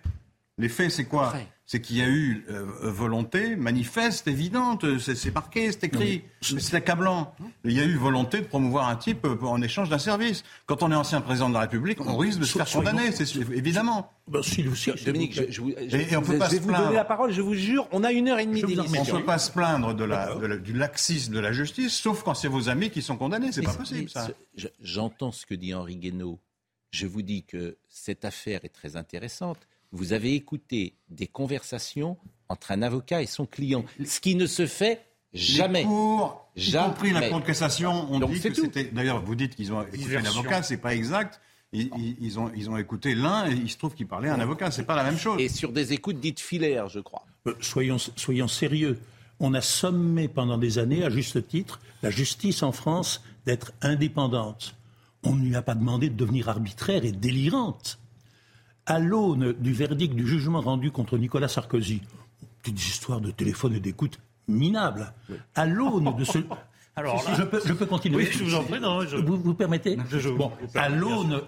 Les 0.59 0.69
faits, 0.69 0.91
c'est 0.91 1.05
quoi. 1.05 1.33
C'est 1.65 1.79
qu'il 1.81 1.97
y 1.97 2.01
a 2.01 2.07
eu 2.09 2.45
euh, 2.51 2.65
volonté 2.81 3.55
manifeste, 3.55 4.27
évidente, 4.27 4.85
c'est 4.99 5.33
marqué, 5.33 5.71
c'est 5.71 5.85
écrit, 5.85 6.23
mais 6.53 6.59
c'est 6.59 6.75
accablant. 6.75 7.33
Il 7.63 7.71
y 7.71 7.79
a 7.79 7.85
eu 7.85 7.95
volonté 7.95 8.41
de 8.41 8.45
promouvoir 8.45 8.89
un 8.89 8.97
type 8.97 9.25
euh, 9.25 9.37
en 9.43 9.61
échange 9.61 9.89
d'un 9.89 9.97
service. 9.97 10.43
Quand 10.65 10.83
on 10.83 10.91
est 10.91 10.95
ancien 10.95 11.21
président 11.21 11.47
de 11.47 11.53
la 11.55 11.61
République, 11.61 12.01
on 12.05 12.17
risque 12.17 12.39
de 12.39 12.45
se 12.45 12.57
faire 12.57 12.69
condamner, 12.69 13.11
c'est 13.13 13.33
évidemment. 13.53 14.11
Ben, 14.27 14.41
vous 14.41 15.03
Dominique, 15.05 15.33
je, 15.33 15.43
je 15.51 15.61
vous, 15.61 15.71
je, 15.87 15.97
Et- 15.97 16.11
et 16.13 16.17
on 16.17 16.21
peut 16.21 16.33
je 16.33 16.37
pas 16.37 16.47
vais 16.49 16.57
se 16.57 16.61
vous 16.61 16.71
donner 16.71 16.95
la 16.95 17.05
parole, 17.05 17.31
je 17.31 17.41
vous 17.41 17.55
jure, 17.55 17.87
on 17.91 18.03
a 18.03 18.11
une 18.11 18.27
heure 18.27 18.39
et 18.39 18.45
demie 18.45 18.61
en 18.63 18.67
On 18.67 18.69
ne 18.69 18.75
d'émission. 18.75 19.17
peut 19.19 19.25
pas 19.25 19.39
se 19.39 19.51
plaindre 19.51 19.93
de 19.95 20.03
la, 20.03 20.35
de 20.35 20.45
la- 20.45 20.57
du 20.57 20.73
laxisme 20.73 21.33
de 21.33 21.39
la 21.39 21.53
justice, 21.53 21.93
sauf 21.93 22.23
quand 22.23 22.33
c'est 22.35 22.49
vos 22.49 22.69
amis 22.69 22.89
qui 22.91 23.01
sont 23.01 23.15
condamnés. 23.17 23.51
C'est 23.53 23.61
pas 23.63 23.73
possible, 23.73 24.09
ça. 24.09 24.27
J'entends 24.81 25.31
ce 25.31 25.45
que 25.45 25.55
dit 25.55 25.73
Henri 25.73 25.95
Guénaud. 25.95 26.39
Je 26.93 27.07
vous 27.07 27.23
dis 27.23 27.43
que 27.43 27.75
cette 27.89 28.23
affaire 28.23 28.63
est 28.63 28.69
très 28.69 28.95
intéressante. 28.95 29.57
Vous 29.91 30.13
avez 30.13 30.35
écouté 30.35 30.93
des 31.09 31.25
conversations 31.25 32.17
entre 32.49 32.71
un 32.71 32.83
avocat 32.83 33.23
et 33.23 33.25
son 33.25 33.47
client, 33.47 33.83
ce 34.05 34.19
qui 34.19 34.35
ne 34.35 34.45
se 34.45 34.67
fait 34.67 35.03
jamais. 35.33 35.79
Les 35.79 35.85
cours, 35.85 36.47
y 36.55 36.71
compris 36.71 37.11
la 37.11 37.29
Cour 37.29 37.39
de 37.39 37.45
cassation, 37.45 38.13
ont 38.13 38.19
Donc 38.19 38.31
dit 38.31 38.39
c'est 38.39 38.49
que 38.51 38.55
tout. 38.55 38.61
c'était. 38.65 38.83
D'ailleurs, 38.85 39.23
vous 39.25 39.33
dites 39.33 39.55
qu'ils 39.55 39.73
ont 39.73 39.81
écouté 39.81 39.97
Diversion. 39.97 40.35
l'avocat, 40.35 40.61
c'est 40.61 40.77
pas 40.77 40.93
exact. 40.93 41.41
Ils, 41.71 42.39
ont, 42.39 42.51
ils 42.55 42.69
ont 42.69 42.77
écouté 42.77 43.15
l'un 43.15 43.49
et 43.49 43.53
il 43.55 43.69
se 43.71 43.79
trouve 43.79 43.95
qu'il 43.95 44.05
parlait 44.05 44.29
à 44.29 44.35
un 44.35 44.39
avocat. 44.39 44.69
C'est 44.69 44.85
pas 44.85 44.95
la 44.95 45.03
même 45.03 45.17
chose. 45.17 45.41
Et 45.41 45.49
sur 45.49 45.71
des 45.71 45.93
écoutes 45.93 46.19
dites 46.19 46.39
filaires, 46.39 46.89
je 46.89 46.99
crois. 46.99 47.25
Euh, 47.47 47.55
soyons, 47.59 47.97
soyons 47.97 48.47
sérieux. 48.47 48.99
On 49.39 49.55
a 49.55 49.61
sommé 49.61 50.27
pendant 50.27 50.59
des 50.59 50.77
années, 50.77 51.03
à 51.03 51.09
juste 51.09 51.47
titre, 51.47 51.81
la 52.03 52.11
justice 52.11 52.61
en 52.61 52.71
France 52.71 53.23
d'être 53.47 53.73
indépendante. 53.81 54.75
On 55.23 55.35
ne 55.35 55.45
lui 55.45 55.55
a 55.55 55.61
pas 55.61 55.75
demandé 55.75 56.09
de 56.09 56.15
devenir 56.15 56.49
arbitraire 56.49 57.05
et 57.05 57.11
délirante. 57.11 57.99
À 58.85 58.99
l'aune 58.99 59.53
du 59.53 59.71
verdict 59.73 60.13
du 60.13 60.27
jugement 60.27 60.59
rendu 60.61 60.91
contre 60.91 61.17
Nicolas 61.17 61.47
Sarkozy, 61.47 62.01
petites 62.61 62.85
histoires 62.85 63.21
de 63.21 63.31
téléphone 63.31 63.73
et 63.75 63.79
d'écoute 63.79 64.19
minables. 64.47 65.13
À 65.55 65.65
l'aune 65.65 66.13
de 66.17 66.23
ce. 66.25 66.39
Alors 66.95 67.23
là- 67.23 67.35
je, 67.37 67.43
peux, 67.43 67.61
je 67.65 67.73
peux 67.73 67.85
continuer. 67.85 68.17
Oui, 68.17 68.29
je 68.31 68.43
vous 68.43 68.53
en 68.55 68.63
prie, 68.63 68.79
non, 68.79 69.01
je- 69.01 69.17
Vous, 69.17 69.37
vous 69.37 69.53
permettez 69.55 69.97
je- 70.11 70.29
Bon, 70.29 70.51
vous 70.61 70.79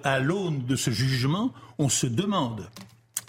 à 0.03 0.19
l'aune 0.19 0.65
de 0.65 0.75
ce 0.75 0.89
jugement, 0.91 1.51
on 1.77 1.89
se 1.89 2.07
demande 2.07 2.67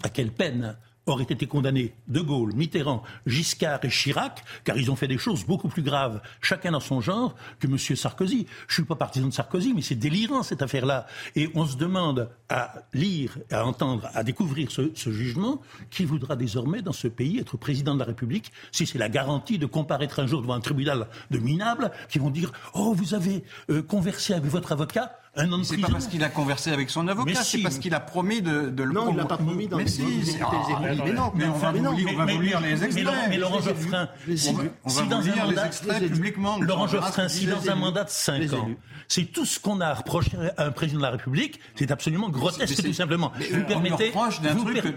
à 0.02 0.08
quelle 0.08 0.30
peine 0.32 0.76
auraient 1.06 1.24
été 1.24 1.46
condamnés 1.46 1.94
De 2.08 2.20
Gaulle, 2.20 2.52
Mitterrand, 2.54 3.02
Giscard 3.26 3.84
et 3.84 3.88
Chirac, 3.88 4.44
car 4.64 4.76
ils 4.76 4.90
ont 4.90 4.96
fait 4.96 5.08
des 5.08 5.18
choses 5.18 5.44
beaucoup 5.44 5.68
plus 5.68 5.82
graves, 5.82 6.20
chacun 6.40 6.72
dans 6.72 6.80
son 6.80 7.00
genre, 7.00 7.34
que 7.60 7.66
M. 7.66 7.78
Sarkozy. 7.78 8.46
Je 8.68 8.74
suis 8.74 8.84
pas 8.84 8.96
partisan 8.96 9.28
de 9.28 9.32
Sarkozy, 9.32 9.72
mais 9.74 9.82
c'est 9.82 9.94
délirant 9.94 10.42
cette 10.42 10.62
affaire-là. 10.62 11.06
Et 11.36 11.48
on 11.54 11.64
se 11.64 11.76
demande 11.76 12.30
à 12.48 12.74
lire, 12.92 13.38
à 13.50 13.64
entendre, 13.64 14.08
à 14.14 14.24
découvrir 14.24 14.70
ce, 14.70 14.90
ce 14.94 15.10
jugement, 15.10 15.60
qui 15.90 16.04
voudra 16.04 16.36
désormais 16.36 16.82
dans 16.82 16.92
ce 16.92 17.08
pays 17.08 17.38
être 17.38 17.56
président 17.56 17.94
de 17.94 18.00
la 18.00 18.04
République, 18.04 18.52
si 18.72 18.86
c'est 18.86 18.98
la 18.98 19.08
garantie 19.08 19.58
de 19.58 19.66
comparaître 19.66 20.20
un 20.20 20.26
jour 20.26 20.42
devant 20.42 20.54
un 20.54 20.60
tribunal 20.60 21.06
de 21.30 21.38
minables, 21.38 21.92
qui 22.08 22.18
vont 22.18 22.30
dire 22.30 22.52
Oh, 22.74 22.92
vous 22.94 23.14
avez 23.14 23.44
euh, 23.70 23.82
conversé 23.82 24.34
avec 24.34 24.50
votre 24.50 24.72
avocat 24.72 25.18
un 25.36 25.52
an 25.52 25.58
de 25.58 25.62
C'est 25.64 25.76
pas 25.78 25.88
parce 25.88 26.06
qu'il 26.06 26.22
a 26.24 26.28
conversé 26.28 26.70
avec 26.72 26.88
son 26.90 27.06
avocat, 27.08 27.42
si. 27.42 27.58
c'est 27.58 27.62
parce 27.62 27.78
qu'il 27.78 27.94
a 27.94 28.00
promis 28.00 28.40
de, 28.42 28.70
de 28.70 28.82
le 28.82 28.92
Non, 28.92 29.10
il 29.10 29.16
l'a 29.16 29.24
pas 29.26 29.36
promis 29.36 29.66
dans 29.68 29.76
Mais 29.76 29.84
les- 29.84 29.90
si, 29.90 30.02
Ah, 30.42 30.50
mais 30.80 31.12
non, 31.12 31.32
mais 31.34 31.44
on 31.46 31.52
va 31.52 31.72
mais 31.72 31.78
vous 31.78 31.84
non, 31.84 31.92
lire, 31.92 32.08
on 32.12 32.16
va 32.16 32.24
Mais- 32.24 32.32
vous 32.34 32.38
mais- 32.40 32.46
lire 32.46 32.60
les 32.60 32.74
mais 32.76 32.82
extraits. 32.84 33.14
Mais 33.28 33.36
Laurent 33.36 33.60
Geoffrin, 33.60 34.08
On 34.28 34.88
va- 34.88 35.02
vous 35.18 35.22
lire 35.32 35.46
les 35.46 35.58
extraits 35.58 36.08
publiquement. 36.12 36.58
Laurent 36.60 36.86
Geoffrin, 36.86 37.28
si 37.28 37.46
dans 37.46 37.68
un 37.70 37.74
mandat 37.74 38.04
de 38.04 38.10
5 38.10 38.38
Les 38.38 38.54
ans, 38.54 38.68
c'est 39.08 39.24
tout 39.26 39.44
ce 39.44 39.60
qu'on 39.60 39.80
a 39.80 39.92
reproché 39.94 40.32
à 40.56 40.66
un 40.66 40.70
président 40.72 40.98
de 41.00 41.04
la 41.04 41.10
République, 41.10 41.60
c'est 41.74 41.90
absolument 41.90 42.28
grotesque 42.28 42.74
c'est- 42.74 42.82
tout 42.82 42.92
simplement. 42.92 43.32
Vous 43.52 43.62
permettez, 43.64 44.12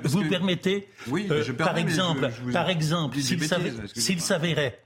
vous, 0.03 0.23
permettez, 0.29 0.89
par 1.57 1.77
exemple, 1.77 2.31
par 2.53 2.69
exemple, 2.69 3.17
s'il 3.19 4.21
s'avérait 4.21 4.79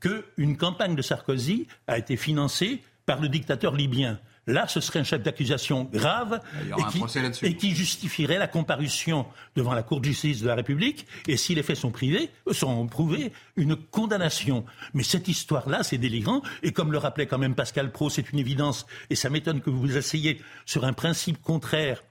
qu'une 0.00 0.56
campagne 0.56 0.94
de 0.94 1.02
Sarkozy 1.02 1.66
a 1.86 1.98
été 1.98 2.16
financée 2.16 2.82
par 3.06 3.20
le 3.20 3.28
dictateur 3.28 3.74
libyen. 3.74 4.18
Là, 4.46 4.66
ce 4.66 4.80
serait 4.80 4.98
un 4.98 5.04
chef 5.04 5.22
d'accusation 5.22 5.84
grave 5.84 6.40
et 6.76 7.54
qui, 7.54 7.70
et 7.70 7.74
justifierait 7.74 8.38
la 8.38 8.48
comparution 8.48 9.26
devant 9.54 9.72
la 9.72 9.84
Cour 9.84 10.00
de 10.00 10.06
justice 10.06 10.42
de 10.42 10.48
la 10.48 10.56
République. 10.56 11.06
Et 11.28 11.36
si 11.36 11.54
les 11.54 11.62
faits 11.62 11.76
sont 11.76 11.92
privés, 11.92 12.30
sont 12.50 12.86
prouvés, 12.88 13.32
une 13.56 13.76
condamnation. 13.76 14.64
Mais 14.94 15.04
cette 15.04 15.28
histoire-là, 15.28 15.84
c'est 15.84 15.98
délirant. 15.98 16.42
Et 16.64 16.72
comme 16.72 16.90
le 16.90 16.98
rappelait 16.98 17.26
quand 17.26 17.38
même 17.38 17.54
Pascal 17.54 17.92
Pro, 17.92 18.10
c'est 18.10 18.32
une 18.32 18.38
évidence. 18.40 18.86
Et 19.10 19.14
ça 19.14 19.30
m'étonne 19.30 19.60
que 19.60 19.70
vous 19.70 19.80
vous 19.80 19.96
asseyez 19.96 20.40
sur 20.66 20.84
un 20.84 20.92
principe 20.92 21.40
contraire. 21.40 22.02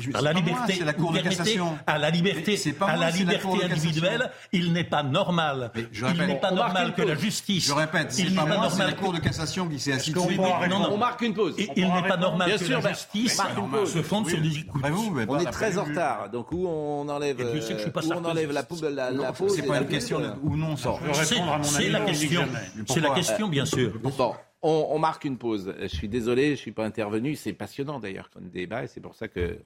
Je- 0.00 0.10
À 0.14 0.20
la 0.20 0.32
pas 0.32 0.40
moi, 0.40 0.50
liberté, 0.50 0.74
c'est 0.78 0.84
la 0.84 0.92
Cour 0.92 1.12
de 1.12 1.18
cassation. 1.18 1.76
à 1.86 1.98
la 1.98 2.10
liberté, 2.10 2.56
pas 2.72 2.86
à 2.86 2.96
moi, 2.96 3.06
la 3.06 3.12
c'est 3.12 3.24
la 3.24 3.34
Cour 3.38 3.54
liberté 3.56 3.66
de 3.68 3.74
cassation. 3.74 3.88
individuelle, 3.88 4.30
il 4.52 4.72
n'est 4.72 4.84
pas 4.84 5.02
normal. 5.02 5.72
Il 5.74 6.26
n'est 6.26 6.36
pas 6.40 6.52
on 6.52 6.54
normal 6.54 6.94
que 6.94 7.02
la 7.02 7.16
justice. 7.16 7.66
Je 7.66 7.72
répète, 7.72 8.12
c'est 8.12 8.32
pas 8.34 8.44
n'est 8.44 8.56
moi, 8.56 8.70
c'est 8.70 8.84
la 8.84 8.92
Cour 8.92 9.12
de 9.12 9.18
cassation 9.18 9.68
qui 9.68 9.80
s'est 9.80 9.92
assise. 9.92 10.14
On 10.16 10.96
marque 10.96 11.22
une 11.22 11.34
pause. 11.34 11.56
Il 11.76 11.88
n'est 11.92 12.06
pas 12.08 12.16
normal 12.16 12.48
Bien 12.48 12.58
que 12.58 12.64
sûr, 12.64 12.80
la 12.80 12.90
justice 12.90 13.40
se 13.86 14.02
fonde 14.02 14.28
sur 14.28 14.40
des 14.40 14.58
écoutes. 14.58 14.82
On 14.84 15.26
pas 15.26 15.40
est 15.40 15.44
la 15.44 15.50
très 15.50 15.76
en 15.76 15.84
retard, 15.84 16.30
donc 16.30 16.52
où 16.52 16.66
on 16.68 17.08
enlève, 17.08 17.36
pas 17.38 18.00
euh, 18.00 18.06
où 18.06 18.12
on 18.12 18.24
enlève 18.24 18.52
la, 18.52 18.64
la, 18.90 19.10
la 19.10 19.32
pause 19.32 19.54
C'est 19.56 19.62
pas 19.62 19.74
la 19.74 19.80
une 19.82 19.88
question 19.88 20.20
ou 20.42 20.56
non, 20.56 20.76
C'est 20.76 21.88
à 21.88 21.90
la 21.90 22.00
question. 22.00 22.42
C'est 22.86 23.00
la 23.00 23.10
question, 23.10 23.48
bien 23.48 23.64
sûr. 23.64 23.92
Bon, 24.00 24.12
on, 24.62 24.88
on 24.90 24.98
marque 24.98 25.24
une 25.24 25.38
pause. 25.38 25.74
Je 25.80 25.86
suis 25.88 26.08
désolé, 26.08 26.50
je 26.50 26.60
suis 26.60 26.72
pas 26.72 26.84
intervenu. 26.84 27.34
C'est 27.34 27.52
passionnant 27.54 27.98
d'ailleurs 27.98 28.28
comme 28.32 28.48
débat 28.50 28.84
et 28.84 28.86
c'est 28.88 29.00
pour 29.00 29.14
ça 29.14 29.26
que 29.26 29.58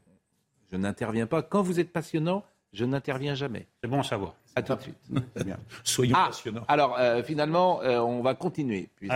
je 0.73 0.77
n'interviens 0.77 1.27
pas. 1.27 1.43
Quand 1.43 1.63
vous 1.63 1.81
êtes 1.81 1.93
passionnant, 1.93 2.45
je 2.73 2.85
n'interviens 2.85 3.35
jamais. 3.35 3.67
C'est 3.83 3.89
bon 3.89 4.01
à 4.01 4.03
savoir. 4.03 4.35
À 4.57 4.63
tout 4.63 4.75
de 4.75 4.81
suite. 4.83 4.97
Soyons 5.85 6.17
Ah, 6.19 6.27
passionnants. 6.27 6.65
alors 6.69 6.97
euh, 6.99 7.23
finalement, 7.23 7.83
euh, 7.83 7.99
on 8.01 8.23
va 8.23 8.35
continuer. 8.35 8.89
puisque 8.97 9.15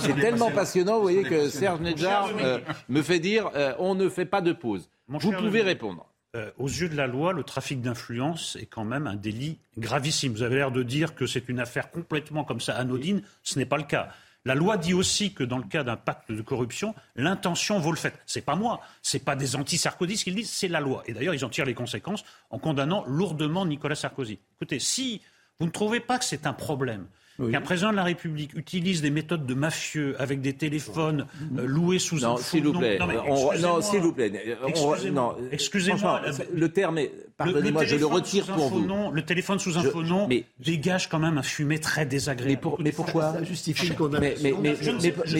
c'est 0.00 0.14
tellement 0.14 0.50
Passionnant. 0.50 0.96
vous 0.96 1.02
voyez 1.02 1.22
que 1.22 1.48
Serge 1.48 1.80
Nedjar 1.80 2.28
euh, 2.40 2.58
me 2.88 3.02
fait 3.02 3.18
dire 3.20 3.50
euh, 3.54 3.74
on 3.78 3.94
ne 3.94 4.08
fait 4.08 4.24
pas 4.26 4.40
de 4.40 4.52
pause. 4.52 4.88
Mon 5.08 5.18
Vous 5.18 5.30
pouvez 5.32 5.42
Dominique. 5.42 5.64
répondre. 5.66 6.06
Euh, 6.36 6.50
aux 6.58 6.68
yeux 6.68 6.90
de 6.90 6.96
la 6.96 7.06
loi, 7.06 7.32
le 7.32 7.42
trafic 7.42 7.80
d'influence 7.80 8.56
est 8.60 8.66
quand 8.66 8.84
même 8.84 9.06
un 9.06 9.16
délit 9.16 9.58
gravissime. 9.78 10.32
Vous 10.32 10.42
avez 10.42 10.56
l'air 10.56 10.70
de 10.70 10.82
dire 10.82 11.14
que 11.14 11.26
c'est 11.26 11.48
une 11.48 11.58
affaire 11.58 11.90
complètement 11.90 12.44
comme 12.44 12.60
ça 12.60 12.74
anodine. 12.76 13.22
Ce 13.42 13.58
n'est 13.58 13.64
pas 13.66 13.78
le 13.78 13.84
cas. 13.84 14.08
La 14.48 14.54
loi 14.54 14.78
dit 14.78 14.94
aussi 14.94 15.34
que 15.34 15.44
dans 15.44 15.58
le 15.58 15.64
cas 15.64 15.84
d'un 15.84 15.98
pacte 15.98 16.32
de 16.32 16.40
corruption, 16.40 16.94
l'intention 17.16 17.78
vaut 17.80 17.90
le 17.90 17.98
fait. 17.98 18.14
C'est 18.24 18.40
pas 18.40 18.56
moi, 18.56 18.80
c'est 19.02 19.22
pas 19.22 19.36
des 19.36 19.56
anti-sarkozystes 19.56 20.24
qui 20.24 20.30
le 20.30 20.36
disent, 20.36 20.48
c'est 20.48 20.68
la 20.68 20.80
loi. 20.80 21.02
Et 21.04 21.12
d'ailleurs, 21.12 21.34
ils 21.34 21.44
en 21.44 21.50
tirent 21.50 21.66
les 21.66 21.74
conséquences 21.74 22.24
en 22.48 22.58
condamnant 22.58 23.04
lourdement 23.06 23.66
Nicolas 23.66 23.94
Sarkozy. 23.94 24.38
Écoutez, 24.56 24.78
si 24.78 25.20
vous 25.60 25.66
ne 25.66 25.70
trouvez 25.70 26.00
pas 26.00 26.18
que 26.18 26.24
c'est 26.24 26.46
un 26.46 26.54
problème, 26.54 27.08
qu'un 27.36 27.60
président 27.60 27.90
de 27.90 27.96
la 27.96 28.04
République 28.04 28.54
utilise 28.54 29.02
des 29.02 29.10
méthodes 29.10 29.44
de 29.44 29.52
mafieux 29.52 30.16
avec 30.18 30.40
des 30.40 30.54
téléphones 30.54 31.26
euh, 31.58 31.66
loués 31.66 31.98
sous 31.98 32.24
un 32.24 32.30
Non, 32.30 32.36
s'il 32.38 32.64
vous 32.64 32.72
plaît. 32.72 32.98
Non, 32.98 33.10
excusez-moi. 33.10 33.82
s'il 33.82 34.00
vous 34.00 34.12
plaît. 34.14 34.32
Excusez-moi. 34.66 35.10
non, 35.10 35.36
Excusez-moi. 35.52 36.20
franchement, 36.22 36.44
le 36.54 36.68
terme 36.70 36.96
est. 36.96 37.12
Pardonnez-moi, 37.38 37.84
je 37.84 37.94
le 37.94 38.00
téléphone 38.00 38.12
retire 38.14 38.44
sous 38.44 38.50
un 38.50 38.54
pour 38.56 38.68
faux 38.68 38.78
vous. 38.80 38.86
nom- 38.86 39.10
le 39.12 39.24
téléphone 39.24 39.58
sous 39.60 39.78
un 39.78 39.82
Je- 39.82 39.90
faux 39.90 40.02
nom 40.02 40.26
mais- 40.28 40.44
dégage 40.58 41.08
quand 41.08 41.20
même 41.20 41.38
un 41.38 41.42
fumet 41.42 41.78
très 41.78 42.04
désagréable. 42.04 42.50
Mais, 42.50 42.56
pour- 42.60 42.80
mais 42.82 42.92
pourquoi 42.92 43.32
Ça 43.32 43.44
justifie 43.44 43.84
une 43.86 43.90
mais, 43.92 43.96
condamnation. 43.96 44.42
mais, 44.60 44.70
mais, 44.74 44.76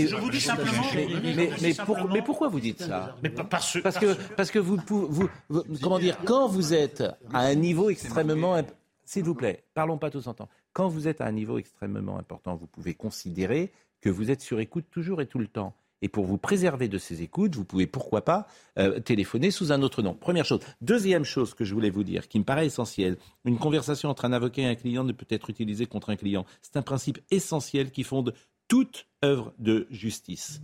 Je 0.07 0.17
vous 0.17 0.31
dis 0.31 0.41
simplement- 0.41 2.09
mais- 2.13 2.23
pourquoi 2.23 2.49
vous 2.49 2.61
dites 2.61 2.83
ça? 2.83 3.17
Parce, 3.51 3.79
Parce 3.83 3.99
que, 3.99 4.15
parce 4.37 4.51
que 4.51 4.59
vous, 4.61 4.79
vous, 4.87 5.29
vous- 5.49 5.65
comment 5.83 5.99
dire, 5.99 6.17
quand 6.25 6.47
vous 6.49 6.73
êtes 6.73 7.01
à 7.33 7.41
un 7.41 7.55
niveau 7.57 7.91
extrêmement, 7.91 8.63
s'il 9.05 9.25
vous 9.25 9.35
plaît, 9.35 9.65
parlons 9.75 9.99
pas 9.99 10.11
tous 10.11 10.27
en 10.29 10.35
temps. 10.35 10.49
Quand 10.73 10.89
vous 10.89 11.09
êtes 11.09 11.21
à 11.21 11.27
un 11.27 11.33
niveau 11.33 11.59
extrêmement 11.59 12.19
important, 12.19 12.55
vous 12.55 12.67
pouvez 12.69 12.95
considérer 12.95 13.73
que 14.01 14.09
vous 14.09 14.31
êtes 14.31 14.41
sur 14.41 14.61
écoute 14.61 14.85
toujours 14.93 15.21
et 15.21 15.27
tout 15.27 15.41
le 15.41 15.49
temps. 15.49 15.75
Et 16.03 16.09
pour 16.09 16.25
vous 16.27 16.39
préserver 16.39 16.89
de 16.89 16.99
ces 16.99 17.23
écoutes, 17.23 17.57
vous 17.57 17.65
pouvez 17.65 17.87
pourquoi 17.87 18.25
pas 18.25 18.47
euh, 18.79 19.01
téléphoner 19.01 19.51
sous 19.51 19.73
un 19.73 19.83
autre 19.83 20.03
nom. 20.03 20.15
Première 20.15 20.45
chose. 20.45 20.61
Deuxième 20.81 21.25
chose 21.25 21.55
que 21.55 21.65
je 21.65 21.75
voulais 21.75 21.91
vous 21.91 22.05
dire, 22.05 22.29
qui 22.29 22.39
me 22.39 22.45
paraît 22.45 22.67
essentielle, 22.67 23.17
une 23.45 23.59
conversation 23.59 24.09
entre 24.09 24.25
un 24.25 24.33
avocat 24.33 24.63
et 24.63 24.67
un 24.67 24.75
client 24.75 25.05
ne 25.05 25.13
peut 25.13 25.27
être 25.31 25.51
utilisée 25.51 25.87
contre 25.87 26.11
un 26.11 26.17
client. 26.17 26.45
C'est 26.63 26.77
un 26.77 26.83
principe 26.83 27.19
essentiel 27.31 27.91
qui 27.91 28.05
fonde 28.05 28.35
toute 28.69 29.07
œuvre 29.25 29.53
de 29.59 29.87
justice. 29.91 30.61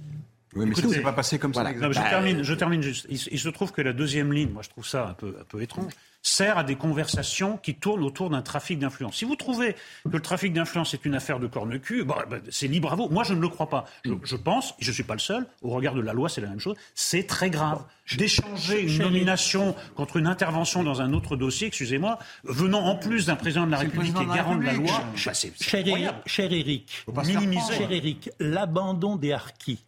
Oui, 0.54 0.66
mais 0.66 0.74
ça 0.74 0.82
Écoutez, 0.82 0.96
s'est 0.96 1.02
pas 1.02 1.12
passé 1.12 1.38
comme 1.38 1.50
voilà. 1.52 1.70
ça. 1.72 1.80
Non, 1.80 1.90
je, 1.90 1.98
Bah, 1.98 2.08
termine, 2.10 2.42
je 2.44 2.54
termine 2.54 2.80
juste. 2.82 3.06
Il, 3.10 3.18
il 3.32 3.40
se 3.40 3.48
trouve 3.48 3.72
que 3.72 3.82
la 3.82 3.92
deuxième 3.92 4.32
ligne, 4.32 4.50
moi 4.50 4.62
je 4.62 4.68
trouve 4.68 4.86
ça 4.86 5.08
un 5.08 5.14
peu, 5.14 5.34
un 5.40 5.44
peu 5.44 5.60
étrange, 5.62 5.92
sert 6.24 6.56
à 6.58 6.64
des 6.64 6.74
conversations 6.74 7.58
qui 7.58 7.74
tournent 7.74 8.02
autour 8.02 8.30
d'un 8.30 8.40
trafic 8.42 8.78
d'influence. 8.78 9.16
Si 9.16 9.24
vous 9.26 9.36
trouvez 9.36 9.74
que 10.04 10.08
le 10.10 10.20
trafic 10.20 10.52
d'influence 10.54 10.94
est 10.94 11.04
une 11.04 11.14
affaire 11.14 11.38
de 11.38 11.46
corne-cul, 11.46 12.02
bon, 12.02 12.14
ben, 12.30 12.40
c'est 12.50 12.66
libre 12.66 12.92
à 12.92 12.96
vous. 12.96 13.08
Moi 13.10 13.22
je 13.24 13.34
ne 13.34 13.40
le 13.40 13.48
crois 13.48 13.68
pas. 13.68 13.84
Je, 14.06 14.12
je 14.24 14.34
pense, 14.36 14.70
et 14.80 14.84
je 14.84 14.88
ne 14.90 14.94
suis 14.94 15.02
pas 15.02 15.12
le 15.14 15.20
seul, 15.20 15.46
au 15.62 15.68
regard 15.68 15.94
de 15.94 16.00
la 16.00 16.14
loi 16.14 16.28
c'est 16.30 16.40
la 16.40 16.48
même 16.48 16.60
chose, 16.60 16.76
c'est 16.94 17.26
très 17.26 17.50
grave 17.50 17.84
d'échanger 18.16 18.80
une 18.82 18.98
nomination 19.02 19.76
contre 19.94 20.16
une 20.16 20.26
intervention 20.26 20.82
dans 20.82 21.00
un 21.02 21.12
autre 21.12 21.36
dossier, 21.36 21.66
excusez-moi, 21.68 22.18
venant 22.44 22.80
en 22.86 22.96
plus 22.96 23.26
d'un 23.26 23.36
président 23.36 23.66
de 23.66 23.70
la 23.70 23.78
République 23.78 24.14
la 24.14 24.34
garant 24.34 24.56
de 24.56 24.64
la 24.64 24.72
loi. 24.72 25.02
bah, 25.26 25.34
c'est- 25.34 25.52
c'est 25.56 25.64
Cher, 25.64 25.84
faire 25.84 27.40
minimiser. 27.40 27.74
cher 27.74 27.92
Éric, 27.92 28.30
l'abandon 28.40 29.16
des 29.16 29.32
harkis, 29.32 29.84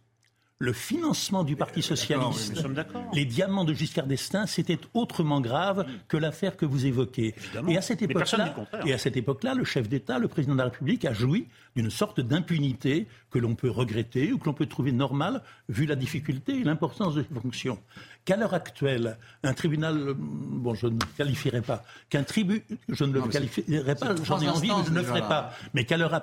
le 0.59 0.73
financement 0.73 1.43
du 1.43 1.55
Parti 1.55 1.83
socialiste, 1.83 2.55
Nous 2.55 2.61
sommes 2.61 2.73
d'accord. 2.73 3.03
les 3.13 3.25
diamants 3.25 3.63
de 3.63 3.73
Giscard 3.73 4.07
d'Estaing, 4.07 4.47
c'était 4.47 4.79
autrement 4.95 5.39
grave 5.39 5.85
que 6.07 6.17
l'affaire 6.17 6.57
que 6.57 6.65
vous 6.65 6.87
évoquez. 6.87 7.35
Évidemment. 7.37 7.69
Et 7.69 7.77
à 7.77 7.81
cette 7.81 8.01
époque-là, 8.01 8.45
le 8.45 8.53
contraire. 8.53 8.87
et 8.87 8.93
à 8.93 8.97
cette 8.97 9.15
époque-là, 9.17 9.53
le 9.53 9.63
chef 9.63 9.87
d'État, 9.87 10.17
le 10.17 10.27
président 10.27 10.53
de 10.53 10.57
la 10.57 10.63
République, 10.65 11.05
a 11.05 11.13
joui 11.13 11.47
d'une 11.75 11.91
sorte 11.91 12.21
d'impunité 12.21 13.07
que 13.29 13.37
l'on 13.37 13.53
peut 13.53 13.69
regretter 13.69 14.33
ou 14.33 14.39
que 14.39 14.45
l'on 14.45 14.53
peut 14.53 14.65
trouver 14.65 14.91
normale 14.91 15.43
vu 15.69 15.85
la 15.85 15.95
difficulté 15.95 16.53
et 16.53 16.63
l'importance 16.63 17.13
de 17.13 17.21
ses 17.21 17.39
fonctions. 17.39 17.77
Qu'à 18.25 18.35
l'heure 18.35 18.55
actuelle, 18.55 19.17
un 19.43 19.53
tribunal, 19.53 19.95
euh, 19.95 20.13
bon, 20.17 20.73
je 20.73 20.87
ne 20.87 20.93
le 20.93 20.97
qualifierai 21.17 21.61
pas, 21.61 21.83
qu'un 22.09 22.23
tribu, 22.23 22.63
je 22.89 23.03
ne 23.03 23.13
le 23.13 23.19
Non, 23.19 23.27
qualifierai 23.27 23.93
pas, 23.93 24.15
j'en 24.23 24.41
ai 24.41 24.49
envie, 24.49 24.69
mais 24.69 24.85
je 24.87 24.91
ne 24.91 24.95
le 24.97 25.03
ferai 25.03 25.21
pas, 25.21 25.53
mais 25.75 25.85
qu'à 25.85 25.97
l'heure 25.97 26.19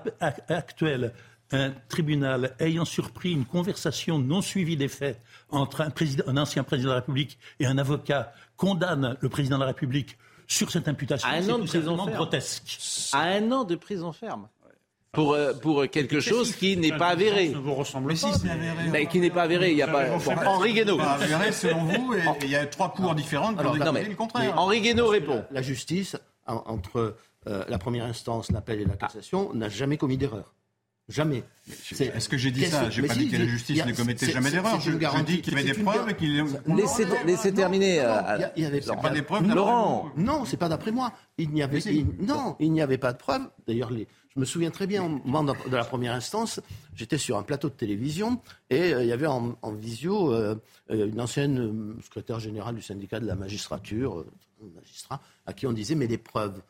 actuelle, 0.48 1.12
un 1.52 1.72
tribunal 1.88 2.54
ayant 2.58 2.84
surpris 2.84 3.32
une 3.32 3.44
conversation 3.44 4.18
non 4.18 4.40
suivie 4.40 4.76
des 4.76 4.88
faits 4.88 5.20
entre 5.50 5.82
un, 5.82 5.90
président, 5.90 6.24
un 6.26 6.36
ancien 6.36 6.64
président 6.64 6.88
de 6.90 6.94
la 6.94 7.00
République 7.00 7.38
et 7.60 7.66
un 7.66 7.78
avocat 7.78 8.32
condamne 8.56 9.16
le 9.20 9.28
président 9.28 9.56
de 9.56 9.60
la 9.60 9.68
République 9.68 10.16
sur 10.46 10.70
cette 10.70 10.88
imputation, 10.88 11.28
À 11.28 11.32
un 11.34 11.42
c'est 11.42 11.52
an 11.52 11.58
de 11.58 11.62
tout 11.62 11.68
prison 11.68 11.82
simplement 11.96 12.04
ferme. 12.06 12.16
grotesque. 12.16 12.78
À 13.12 13.22
un 13.22 13.52
an 13.52 13.64
de 13.64 13.76
prison 13.76 14.12
ferme. 14.12 14.48
Pour, 15.12 15.34
euh, 15.34 15.52
pour 15.54 15.86
quelque 15.90 16.18
chose 16.18 16.56
qui 16.56 16.76
n'est 16.76 16.96
pas 16.96 17.06
avéré. 17.08 17.50
ne 17.50 17.58
vous 17.58 17.74
ressemble 17.76 18.08
Mais 18.08 18.14
pas. 18.20 18.32
si, 18.32 18.40
c'est 18.40 18.50
avéré. 18.50 18.88
Mais 18.90 19.06
qui 19.06 19.20
n'est 19.20 19.30
pas 19.30 19.42
avéré. 19.44 19.70
Il 19.70 19.76
y 19.78 19.82
a 19.82 19.86
pas. 19.86 20.08
Bon, 20.08 20.18
Bon, 20.18 20.32
Henri 20.44 20.72
Guénaud. 20.74 20.96
Pas 20.96 21.12
avéré 21.12 21.52
selon 21.52 21.84
vous, 21.84 22.14
et 22.14 22.20
il 22.42 22.50
y 22.50 22.56
a 22.56 22.66
trois 22.66 22.92
cours 22.92 23.14
différentes 23.14 23.56
qui 23.60 23.64
ont 23.64 23.72
le 23.74 24.14
contraire. 24.16 24.58
Henri 24.58 24.80
Guénaud 24.80 25.06
répond. 25.06 25.44
La 25.52 25.62
justice, 25.62 26.16
en- 26.48 26.64
entre 26.66 27.16
euh, 27.46 27.64
la 27.68 27.78
première 27.78 28.06
instance, 28.06 28.50
l'appel 28.50 28.80
et 28.80 28.84
la 28.86 28.96
cassation, 28.96 29.54
n'a 29.54 29.68
jamais 29.68 29.96
commis 29.98 30.16
d'erreur. 30.18 30.52
Jamais. 31.08 31.44
Est-ce 31.68 32.28
que 32.30 32.38
j'ai 32.38 32.50
dit 32.50 32.64
ça 32.64 32.88
J'ai 32.88 33.02
pas 33.02 33.12
si, 33.12 33.26
dit 33.26 33.30
que 33.30 33.36
la 33.36 33.44
justice 33.46 33.84
ne 33.84 33.92
commettait 33.92 34.30
jamais 34.30 34.50
d'erreur. 34.50 34.80
Je, 34.80 34.92
je 34.92 35.22
dis 35.24 35.42
qu'il 35.42 35.52
y 35.52 35.56
avait 35.58 35.72
des 35.72 35.82
preuves 35.82 36.08
et 36.08 36.14
qu'il. 36.14 36.42
Laissez, 36.74 37.04
laissez 37.26 37.52
terminer. 37.52 37.98
Non, 37.98 38.04
euh, 38.08 38.38
il 38.56 38.62
y 38.62 38.66
avait 38.66 38.80
pas 38.80 39.10
des 39.10 39.20
preuves. 39.22 39.46
Laurent. 39.54 40.10
Non, 40.16 40.44
c'est 40.46 40.56
pas 40.56 40.68
d'après 40.70 40.92
moi. 40.92 41.12
Il 41.36 41.50
n'y 41.50 41.62
avait, 41.62 41.80
il- 41.80 42.06
non, 42.20 42.56
il 42.58 42.72
n'y 42.72 42.80
avait 42.80 42.96
pas 42.96 43.12
de 43.12 43.18
preuve. 43.18 43.42
D'ailleurs, 43.66 43.90
je 43.92 44.40
me 44.40 44.46
souviens 44.46 44.70
très 44.70 44.86
bien, 44.86 45.04
au 45.04 45.08
moment 45.08 45.44
de 45.44 45.76
la 45.76 45.84
première 45.84 46.14
instance, 46.14 46.60
j'étais 46.94 47.18
sur 47.18 47.36
un 47.36 47.42
plateau 47.42 47.68
de 47.68 47.74
télévision 47.74 48.40
et 48.70 48.94
euh, 48.94 49.02
il 49.02 49.08
y 49.08 49.12
avait 49.12 49.26
en, 49.26 49.56
en 49.60 49.72
visio 49.72 50.32
euh, 50.32 50.56
euh, 50.90 51.06
une 51.08 51.20
ancienne 51.20 51.94
secrétaire 52.02 52.40
générale 52.40 52.74
du 52.76 52.82
syndicat 52.82 53.20
de 53.20 53.26
la 53.26 53.34
magistrature, 53.36 54.24
magistrat, 54.74 55.20
à 55.46 55.52
qui 55.52 55.66
on 55.66 55.72
disait 55.72 55.94
mais 55.94 56.06
les 56.06 56.18
preuves. 56.18 56.60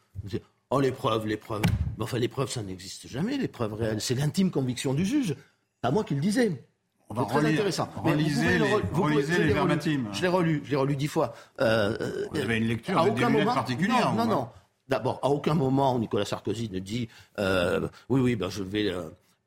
Oh 0.77 0.81
les 0.81 0.91
preuves, 0.91 1.27
les 1.27 1.37
preuves. 1.37 1.63
Mais 1.99 2.03
enfin 2.05 2.19
les 2.19 2.27
preuves, 2.29 2.51
ça 2.51 2.63
n'existe 2.63 3.07
jamais, 3.07 3.37
les 3.37 3.47
preuves 3.49 3.75
réelles. 3.75 4.01
C'est 4.01 4.15
l'intime 4.17 4.51
conviction 4.51 4.93
du 4.93 5.05
juge. 5.05 5.37
Pas 5.81 5.91
moi 5.93 6.03
qui 6.03 6.15
le 6.15 6.21
disais. 6.21 6.65
On 7.11 7.15
va 7.15 7.23
C'est 7.23 7.29
très 7.29 7.37
relire- 7.39 7.53
intéressant. 7.53 7.89
Mais 8.05 8.13
vous 8.13 8.19
relisez 8.19 8.59
les- 8.59 8.65
re- 8.65 8.81
vous 8.91 9.03
pouvez- 9.03 9.15
relisez 9.15 9.33
je 9.35 9.39
les 9.39 9.45
l'ai 9.45 9.53
relu. 9.53 9.55
verbatims. 9.69 10.09
Je 10.13 10.23
l'ai 10.23 10.29
relu, 10.29 10.63
je 10.65 10.71
l'ai 10.71 10.77
relu 10.77 10.97
dix 10.97 11.07
fois. 11.07 11.33
Euh, 11.61 12.27
Vous 12.33 12.41
avez 12.41 12.57
une 12.59 12.67
lecture 12.67 12.99
à 12.99 13.05
aucun 13.07 13.29
moment- 13.29 13.55
particulières, 13.55 14.13
Non, 14.15 14.25
non, 14.25 14.31
non. 14.31 14.49
D'abord, 14.89 15.21
à 15.23 15.29
aucun 15.29 15.55
moment 15.55 15.97
Nicolas 15.99 16.25
Sarkozy 16.25 16.69
ne 16.73 16.79
dit 16.81 17.09
euh, 17.39 17.87
oui, 18.09 18.21
oui, 18.21 18.35
ben 18.37 18.49
je 18.51 18.63
vais. 18.65 18.89
euh, 18.91 19.03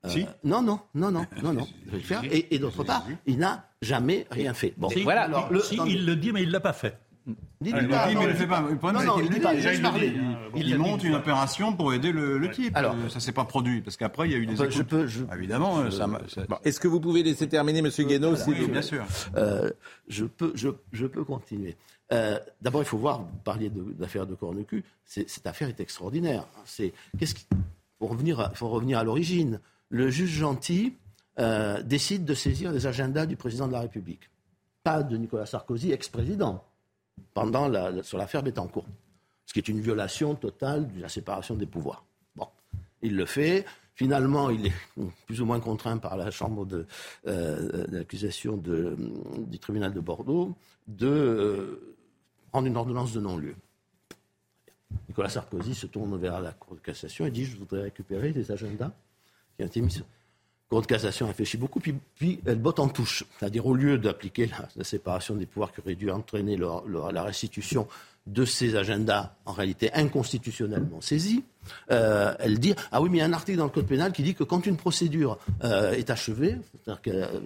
euh, 0.06 0.10
Si. 0.10 0.26
Non, 0.46 0.62
non, 0.62 0.80
non, 0.96 1.12
non, 1.12 1.26
non, 1.44 1.54
non, 1.54 1.68
je 1.88 1.92
vais 1.92 1.98
le 1.98 2.04
faire. 2.04 2.24
Et, 2.24 2.56
et 2.56 2.60
d'autre 2.60 2.84
part, 2.86 3.04
il 3.26 3.38
n'a 3.38 3.68
jamais 3.82 4.26
rien 4.32 4.54
fait. 4.54 4.74
Bon, 4.78 4.90
Si, 4.90 5.04
voilà. 5.04 5.24
Alors, 5.24 5.52
le, 5.52 5.60
si, 5.60 5.74
attendez, 5.76 5.92
il 5.92 6.06
le 6.06 6.16
dit, 6.16 6.32
mais 6.32 6.42
il 6.44 6.48
ne 6.48 6.54
l'a 6.54 6.60
pas 6.62 6.74
fait. 6.74 6.98
Dis- 7.28 7.70
Il 7.70 7.76
le 7.76 7.82
dit, 7.82 7.88
non, 7.88 7.98
mais 8.06 8.12
il 8.14 8.28
le 8.28 8.34
dis 8.34 8.40
fait 8.40 8.48
pas. 8.48 8.62
Le 8.62 8.76
problème, 8.78 8.94
Non, 8.94 9.00
c'est 9.02 9.06
non, 9.08 9.16
qu'il 9.16 9.26
il 9.36 9.42
pas, 9.42 10.78
monte 10.78 11.04
une 11.04 11.16
opération 11.16 11.74
pour 11.74 11.94
aider 11.94 12.12
le, 12.12 12.38
le 12.38 12.52
type. 12.52 12.76
Alors- 12.76 12.96
Euh, 12.96 13.10
ça 13.10 13.20
s'est 13.20 13.32
pas 13.32 13.46
produit 13.46 13.82
parce 13.82 13.98
qu'après 13.98 14.28
il 14.28 14.32
y 14.32 14.36
a 14.36 14.38
eu 14.38 14.46
des 14.46 14.56
je 14.56 14.82
peux, 14.82 15.08
je, 15.08 15.24
Évidemment, 15.34 15.80
euh, 15.80 15.90
ça. 15.92 16.08
Est-ce 16.64 16.80
que 16.80 16.88
vous 16.88 17.00
pouvez 17.00 17.24
laisser 17.24 17.48
terminer, 17.48 17.82
Monsieur 17.82 18.06
Guénaud, 18.06 18.36
s'il 18.36 18.56
vous 18.56 18.66
Oui, 18.66 18.72
bien 18.72 18.82
sûr. 18.82 19.04
Euh, 19.36 19.70
je, 20.08 20.26
peux, 20.26 20.52
je, 20.56 20.70
je 20.92 21.06
peux 21.06 21.24
continuer. 21.24 21.76
Euh, 22.14 22.40
D'abord, 22.62 22.82
il 22.82 22.86
faut 22.86 22.98
voir, 22.98 23.20
vous 23.22 23.28
parliez 23.44 23.70
de- 23.70 23.94
d'affaires 23.94 24.26
de, 24.26 24.38
c'est- 25.06 25.30
cette 25.30 25.46
affaire 25.46 25.68
est 25.68 25.80
extraordinaire. 25.80 26.46
C'est, 26.66 26.94
qu'est-ce 27.20 27.36
qui, 27.36 27.46
pour 28.00 28.10
revenir 28.12 28.40
à, 28.40 28.50
faut 28.52 28.70
revenir 28.70 28.98
à 29.00 29.04
l'origine. 29.04 29.60
Le 29.90 30.10
juge 30.10 30.30
gentil 30.32 30.94
euh, 31.40 31.82
décide 31.84 32.26
de 32.26 32.34
saisir 32.34 32.72
les 32.72 32.88
agendas 32.88 33.26
du 33.26 33.36
président 33.36 33.68
de 33.68 33.74
la 33.74 33.82
République. 33.82 34.30
Pas 34.84 35.04
de 35.04 35.18
Nicolas 35.18 35.46
Sarkozy, 35.46 35.92
ex-président, 35.92 36.64
pendant 37.34 37.68
la, 37.68 38.04
sur 38.04 38.18
l'affaire 38.18 38.44
Bettencourt. 38.44 38.86
Ce 39.46 39.54
qui 39.54 39.60
est 39.60 39.68
une 39.68 39.80
violation 39.80 40.36
totale 40.36 40.92
de 40.92 41.02
la 41.02 41.10
séparation 41.10 41.56
des 41.56 41.66
pouvoirs. 41.66 42.06
Bon, 42.36 42.48
il 43.02 43.16
le 43.16 43.26
fait. 43.26 43.66
Finalement, 43.96 44.50
il 44.50 44.68
est 44.68 44.74
plus 45.26 45.42
ou 45.42 45.46
moins 45.46 45.60
contraint 45.60 45.98
par 45.98 46.18
la 46.18 46.30
chambre 46.30 46.66
de, 46.66 46.86
euh, 47.28 47.88
d'accusation 47.88 48.58
du 48.58 49.60
tribunal 49.60 49.94
de 49.94 50.00
Bordeaux 50.00 50.56
de 50.88 51.08
euh, 51.08 51.96
prendre 52.52 52.68
une 52.68 52.78
ordonnance 52.78 53.14
de 53.14 53.20
non-lieu. 53.20 53.56
Nicolas 55.08 55.30
Sarkozy 55.30 55.74
se 55.74 55.88
tourne 55.88 56.18
vers 56.18 56.40
la 56.42 56.52
Cour 56.52 56.76
de 56.76 56.80
cassation 56.80 57.26
et 57.26 57.32
dit 57.32 57.46
Je 57.46 57.58
voudrais 57.58 57.82
récupérer 57.82 58.32
les 58.32 58.52
agendas 58.52 58.92
qui 59.56 59.64
ont 59.64 59.68
été 59.68 59.82
mis 59.82 59.92
sur. 59.92 60.06
Cour 60.70 60.82
de 60.82 60.88
cassation 60.88 61.28
réfléchit 61.28 61.58
beaucoup, 61.58 61.80
puis, 61.80 62.40
elle 62.46 62.60
botte 62.60 62.80
en 62.80 62.90
touche. 62.90 63.24
C'est-à-dire, 63.40 63.66
au 63.66 63.74
lieu 63.74 63.98
d'appliquer 63.98 64.50
la, 64.76 64.84
séparation 64.84 65.36
des 65.36 65.46
pouvoirs 65.46 65.72
qui 65.72 65.80
aurait 65.80 65.96
dû 65.96 66.12
entraîner 66.12 66.58
la 66.58 67.24
restitution 67.24 67.88
de 68.28 68.46
ces 68.46 68.76
agendas, 68.76 69.34
en 69.46 69.54
réalité 69.54 69.92
inconstitutionnellement 69.94 71.02
saisis, 71.02 71.44
euh, 71.92 72.34
elle 72.40 72.60
dit 72.60 72.76
Ah 72.92 73.02
oui, 73.02 73.10
mais 73.10 73.18
il 73.18 73.22
y 73.22 73.24
a 73.24 73.26
un 73.26 73.34
article 73.34 73.58
dans 73.58 73.64
le 73.64 73.70
Code 73.70 73.88
pénal 73.88 74.12
qui 74.12 74.24
dit 74.24 74.36
que 74.36 74.44
quand 74.44 74.66
une 74.66 74.78
procédure 74.78 75.38
euh, 75.64 75.94
est 75.94 76.10
achevée, 76.10 76.58
c'est-à-dire 76.84 77.02
que 77.02 77.12
euh, 77.12 77.40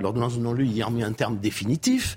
l'ordonnance 0.00 0.36
de 0.36 0.42
non-lieu 0.42 0.64
y 0.64 0.82
a 0.82 0.86
remis 0.86 1.02
un 1.02 1.12
terme 1.12 1.38
définitif, 1.38 2.16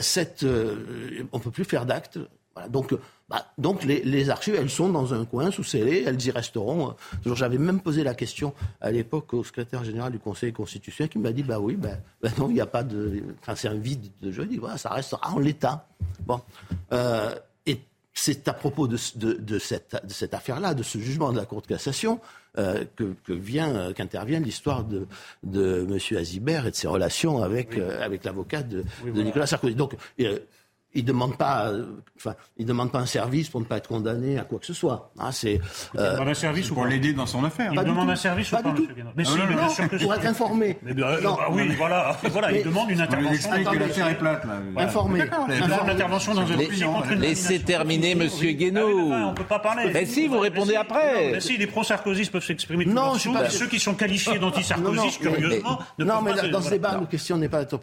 cette, 0.00 0.44
on 0.44 1.38
ne 1.38 1.42
peut 1.42 1.50
plus 1.50 1.64
faire 1.64 1.86
d'acte. 1.86 2.18
Voilà, 2.58 2.68
donc, 2.68 2.92
euh, 2.92 3.00
bah, 3.28 3.46
donc 3.56 3.84
les, 3.84 4.02
les 4.02 4.30
archives, 4.30 4.56
elles 4.56 4.68
sont 4.70 4.88
dans 4.88 5.14
un 5.14 5.24
coin 5.24 5.52
sous 5.52 5.62
scellé, 5.62 6.02
elles 6.06 6.20
y 6.24 6.30
resteront. 6.32 6.90
euh. 7.26 7.34
J'avais 7.36 7.58
même 7.58 7.80
posé 7.80 8.02
la 8.02 8.14
question 8.14 8.52
à 8.80 8.90
l'époque 8.90 9.32
au 9.32 9.44
secrétaire 9.44 9.84
général 9.84 10.10
du 10.10 10.18
Conseil 10.18 10.52
constitutionnel 10.52 11.08
qui 11.10 11.18
m'a 11.18 11.30
dit 11.30 11.44
bah 11.44 11.60
oui, 11.60 11.76
bah, 11.76 11.90
bah 12.20 12.30
non, 12.38 12.48
il 12.48 12.54
n'y 12.54 12.60
a 12.60 12.66
pas 12.66 12.82
de. 12.82 13.22
Enfin, 13.40 13.54
c'est 13.54 13.68
un 13.68 13.74
vide 13.74 14.10
de 14.20 14.32
jeu. 14.32 14.48
Voilà, 14.58 14.76
ça 14.76 14.90
restera 14.90 15.30
en 15.30 15.38
l'état. 15.38 15.86
Bon. 16.26 16.40
Euh, 16.92 17.32
et 17.66 17.78
c'est 18.12 18.48
à 18.48 18.52
propos 18.54 18.88
de, 18.88 18.96
ce- 18.96 19.16
de, 19.16 19.34
de 19.34 19.58
cette, 19.60 19.94
de 20.04 20.12
cette 20.12 20.34
affaire-là, 20.34 20.74
de 20.74 20.82
ce 20.82 20.98
jugement 20.98 21.30
de 21.32 21.36
la 21.36 21.44
Cour 21.44 21.62
de 21.62 21.66
cassation, 21.68 22.18
euh, 22.58 22.84
que, 22.96 23.14
que 23.24 23.32
vient, 23.34 23.68
euh, 23.76 23.92
qu'intervient 23.92 24.40
l'histoire 24.40 24.82
de, 24.82 25.06
de 25.44 25.86
M. 25.88 26.18
Azibert 26.18 26.66
et 26.66 26.70
de 26.72 26.76
ses 26.76 26.88
relations 26.88 27.40
avec, 27.42 27.76
euh, 27.78 28.02
avec 28.04 28.24
l'avocat 28.24 28.62
de, 28.64 28.82
de 29.04 29.22
Nicolas 29.22 29.46
Sarkozy. 29.46 29.74
Donc, 29.76 29.94
il 30.94 31.04
demande 31.04 31.36
pas, 31.36 31.66
euh, 31.68 31.84
enfin, 32.16 32.34
il 32.56 32.64
demande 32.66 32.90
pas 32.90 32.98
un 32.98 33.06
service 33.06 33.48
pour 33.50 33.60
ne 33.60 33.66
pas 33.66 33.76
être 33.76 33.88
condamné 33.88 34.38
à 34.38 34.42
quoi 34.44 34.58
que 34.58 34.66
ce 34.66 34.72
soit. 34.72 35.10
Hein, 35.18 35.30
c'est 35.32 35.60
Il 35.94 36.00
euh, 36.00 36.12
demande 36.14 36.28
un 36.28 36.34
service 36.34 36.70
ou 36.70 36.74
Pour 36.74 36.86
l'aider 36.86 37.12
dans 37.12 37.26
son 37.26 37.44
affaire. 37.44 37.70
Il 37.74 37.78
demande 37.84 38.10
un 38.10 38.16
service 38.16 38.50
Pas 38.50 38.60
ou 38.60 38.62
pas, 38.62 38.70
du 38.72 38.82
tout. 38.86 38.88
Mais 39.16 39.22
Ah 39.26 39.30
si, 39.30 39.36
non, 39.38 39.44
mais 39.48 39.54
non, 39.54 39.60
bien 39.60 39.68
sûr 39.68 39.88
que 39.88 39.96
pour 39.96 40.14
être 40.14 40.26
informé. 40.26 40.78
Mais 40.82 40.94
bien, 40.94 41.06
Non. 41.20 41.34
bah 41.34 41.48
oui, 41.52 41.68
voilà, 41.76 42.16
voilà, 42.30 42.50
Mais- 42.50 42.60
il 42.60 42.64
demande 42.64 42.90
une 42.90 43.00
intervention. 43.00 43.34
explique 43.34 43.70
que 43.70 43.76
l'affaire 43.78 44.08
est 44.08 44.18
plate. 44.18 44.44
Là. 44.44 44.82
Informé. 44.82 45.20
Il 45.20 45.30
demande 45.30 45.50
Informé. 45.50 45.92
l'intervention 45.92 46.34
dans 46.34 46.40
un 46.42 46.46
une 47.10 47.20
Laissez 47.20 47.60
terminer, 47.60 48.14
Monsieur 48.14 48.48
Ah 48.50 48.54
Guénaud. 48.54 49.08
mais 49.08 49.14
enfin, 49.14 49.26
on 49.28 49.34
peut 49.34 49.44
pas 49.44 49.58
parler. 49.58 49.90
Mais 49.92 50.06
si, 50.06 50.26
vous 50.26 50.38
répondez 50.38 50.72
Mais 50.72 50.76
après. 50.78 51.32
Mais 51.32 51.40
si, 51.40 51.56
les 51.58 51.66
pro-sarkozystes 51.66 52.32
peuvent 52.32 52.44
s'exprimer 52.44 52.84
tout 52.84 52.90
Non, 52.92 53.14
ceux 53.50 53.66
qui 53.68 53.78
sont 53.78 53.94
qualifiés 53.94 54.34
Non, 54.34 54.40
non, 54.40 54.46
d'anti-sarkozystes, 54.48 55.20
mais- 55.22 55.30
curieusement, 55.32 55.78
ne 55.98 56.04
Non, 56.04 56.14
peuvent 56.14 56.24
mais 56.24 56.30
pas 56.30 56.36
là, 56.36 56.42
se- 56.42 56.46
dans 56.48 56.58
ce 56.60 56.68
voilà. 56.68 56.70
débat, 56.70 57.00
la 57.00 57.06
question 57.06 57.36
n'est 57.36 57.48
pas 57.48 57.58
d'être 57.60 57.74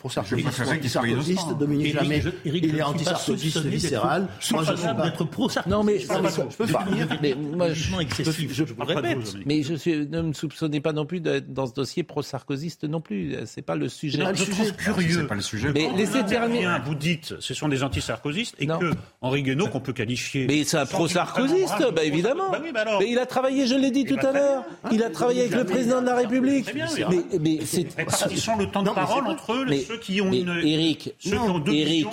innocent. 1.06 1.54
Dominique 1.54 1.94
Jamais, 1.94 2.22
il 2.44 2.56
est 2.56 2.62
ne 2.62 2.95
anti-sarkozyste 2.96 3.66
viscéral. 3.66 4.28
Moi, 4.52 4.64
je 4.64 4.76
suis 4.76 4.88
d'être 4.88 5.24
pro-Sarkozy. 5.26 5.76
Non, 5.76 5.84
mais, 5.84 6.00
je 6.00 6.58
peux 6.58 6.66
finir. 6.68 7.08
mais 7.22 7.36
moi, 7.36 7.70
je, 7.70 7.74
Jugement 7.76 8.00
excessif, 8.00 8.54
je, 8.54 8.64
vous 8.64 8.74
le 8.78 8.94
répète. 8.96 9.36
mais 9.46 9.64
je 9.64 9.76
suis, 9.76 10.08
ne 10.08 10.22
me 10.22 10.34
soupçonnez 10.34 10.82
pas 10.82 10.94
non 10.94 11.06
plus 11.06 11.20
d'être 11.20 11.54
dans 11.54 11.68
ce 11.68 11.74
dossier 11.74 12.04
pro-sarkozyste 12.04 12.86
non 12.86 13.02
plus. 13.02 13.36
C'est 13.46 13.62
pas 13.62 13.76
le 13.76 13.90
sujet. 13.90 14.24
Non, 14.24 14.32
je 14.34 14.44
trouve 14.44 14.66
C'est 14.66 14.78
curieux. 14.78 15.28
pas 15.28 15.36
le 15.36 15.42
sujet. 15.42 15.72
Mais 15.74 15.90
laissez 15.96 16.24
terminer. 16.26 16.68
Vous 16.86 16.96
dites, 16.96 17.36
ce 17.40 17.54
sont 17.54 17.68
des 17.68 17.84
anti-sarkozystes 17.84 18.56
et 18.60 18.68
que 18.68 18.92
Henri 19.22 19.44
Guénaud, 19.44 19.68
qu'on 19.68 19.80
peut 19.80 19.94
qualifier. 19.94 20.48
Mais 20.48 20.64
c'est 20.64 20.78
un 20.78 20.86
pro-sarkozyste, 20.86 21.94
bah 21.94 22.04
évidemment. 22.04 22.52
Bah 22.52 22.60
bah. 22.74 22.98
Mais 23.00 23.10
il 23.10 23.20
a 23.20 23.26
travaillé, 23.26 23.68
je 23.68 23.76
l'ai 23.76 23.92
dit 23.92 24.06
Eh 24.06 24.10
tout 24.10 24.16
bah, 24.16 24.30
à 24.30 24.34
l'heure. 24.34 24.64
Il 24.92 25.04
a 25.04 25.10
travaillé 25.10 25.42
avec 25.42 25.56
le 25.56 25.66
président 25.66 26.02
de 26.02 26.06
la 26.06 26.16
République. 26.16 26.66
Très 26.66 26.74
bien, 26.74 26.88
oui. 27.10 27.26
Mais, 27.40 27.60
c'est. 27.66 27.88
Répartissons 27.96 28.58
le 28.58 28.68
temps 28.68 28.84
de 28.84 28.90
parole 28.90 29.24
c'est 29.26 29.32
entre 29.32 29.54
eux, 29.54 29.66
ceux 29.88 29.98
qui 29.98 30.22
ont 30.22 30.32
une. 30.32 30.50
Eric, 30.64 31.14
ceux 31.20 31.32
qui 31.32 31.38
ont 31.38 31.60
deux 31.60 31.74
Eric, 31.74 32.08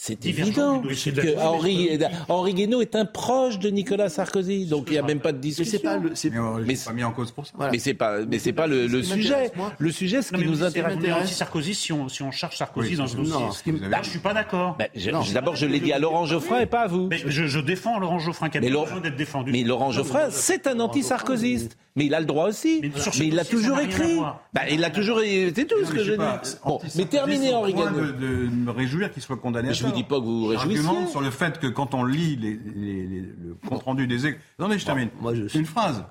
c'est 0.00 0.24
évident 0.26 0.76
du 0.78 0.88
dossier 0.90 1.10
que 1.12 1.16
d'affaires. 1.16 1.44
Henri, 1.50 1.98
Henri 2.28 2.54
Guénaud 2.54 2.80
est 2.80 2.94
un 2.94 3.04
proche 3.04 3.58
de 3.58 3.68
Nicolas 3.68 4.08
Sarkozy, 4.08 4.66
donc 4.66 4.84
il 4.86 4.92
n'y 4.92 4.98
a 4.98 5.02
même 5.02 5.18
pas 5.18 5.32
de 5.32 5.38
Mais 5.38 5.42
discussion. 5.42 5.72
c'est 5.76 5.82
pas 5.82 5.96
le. 5.96 6.12
c'est- 6.14 6.30
Mais 6.30 6.38
Mais 6.64 6.74
n'est 6.74 6.78
pas 6.78 6.92
mis 6.92 7.02
en 7.02 7.10
cause 7.10 7.32
pour 7.32 7.44
ça. 7.46 7.52
Voilà. 7.56 7.72
Mais 7.72 7.80
c'est 7.80 7.94
pas, 7.94 8.20
mais 8.24 8.38
c'est 8.38 8.52
pas 8.52 8.68
le, 8.68 8.86
sujet. 9.02 9.50
Le 9.78 9.90
sujet, 9.90 10.22
ce 10.22 10.30
qui 10.32 10.38
mais 10.40 10.46
nous 10.46 10.62
intéresse. 10.62 10.96
on 10.96 11.04
est 11.04 11.10
anti-Sarkozy 11.12 11.74
si 11.74 11.92
on, 11.92 12.08
si 12.08 12.22
on 12.22 12.30
charge 12.30 12.56
Sarkozy 12.56 12.90
Oui, 12.90 12.96
dans 12.96 13.08
ce 13.08 13.16
dossier. 13.16 13.72
Là, 13.90 13.98
je 14.02 14.10
suis 14.10 14.20
pas 14.20 14.32
d'accord. 14.34 14.78
Je- 14.94 15.10
D'abord, 15.34 15.56
je 15.56 15.66
l'ai 15.66 15.80
dit 15.80 15.92
à 15.92 15.98
Laurent 15.98 16.26
Geoffrin 16.26 16.60
et 16.60 16.66
pas 16.66 16.82
à 16.82 16.86
vous. 16.86 17.08
Mais 17.10 17.18
je, 17.26 17.46
je 17.48 17.58
défends 17.58 17.98
Laurent 17.98 18.20
Geoffrin 18.20 18.50
qui 18.50 18.58
a 18.58 18.60
Mais 18.60 18.68
pas 18.68 18.72
Laurent- 18.74 18.84
besoin 18.86 19.00
d'être 19.00 19.16
défendu. 19.16 19.50
Mais 19.50 19.64
Laurent 19.64 19.90
Geoffrin, 19.90 20.30
c'est 20.30 20.68
un 20.68 20.78
anti-sarkozyste. 20.78 21.76
Mais 21.96 22.06
il 22.06 22.14
a 22.14 22.20
le 22.20 22.26
droit 22.26 22.46
aussi. 22.46 22.78
Mais 22.80 22.90
Mais, 23.18 23.26
il 23.26 23.34
l'a 23.34 23.44
toujours 23.44 23.80
écrit. 23.80 24.20
Bah, 24.54 24.60
il 24.70 24.78
l'a 24.78 24.90
toujours. 24.90 25.18
C'est 25.20 25.64
tout 25.66 25.74
Non, 25.80 25.86
ce 25.86 25.92
mais 25.92 25.98
que 25.98 26.04
je 26.04 26.12
pas, 26.12 26.40
dis. 26.44 26.50
Bon, 26.64 26.78
mais 26.94 27.04
terminez, 27.06 27.52
Henri 27.52 27.74
Guénaud. 27.74 28.12
de, 28.12 28.48
me 28.48 28.70
réjouir 28.70 29.10
qu'il 29.12 29.20
soit 29.20 29.36
condamné 29.36 29.74
vous 29.88 29.94
dis 29.96 30.04
pas 30.04 30.16
que 30.18 30.24
vous 30.24 30.46
vous. 30.46 30.52
J'argumente 30.52 31.08
sur 31.10 31.20
le 31.20 31.30
fait 31.30 31.58
que 31.58 31.66
quand 31.66 31.94
on 31.94 32.04
lit 32.04 32.36
les, 32.36 32.58
les- 32.74 33.06
les- 33.06 33.20
le 33.20 33.56
compte-rendu 33.68 34.06
des 34.06 34.26
écoutes... 34.26 34.40
Attendez, 34.58 34.78
je 34.78 34.84
termine. 34.86 35.08
moi, 35.20 35.34
je- 35.34 35.48
C'est 35.48 35.58
une 35.58 35.66
phrase. 35.66 36.04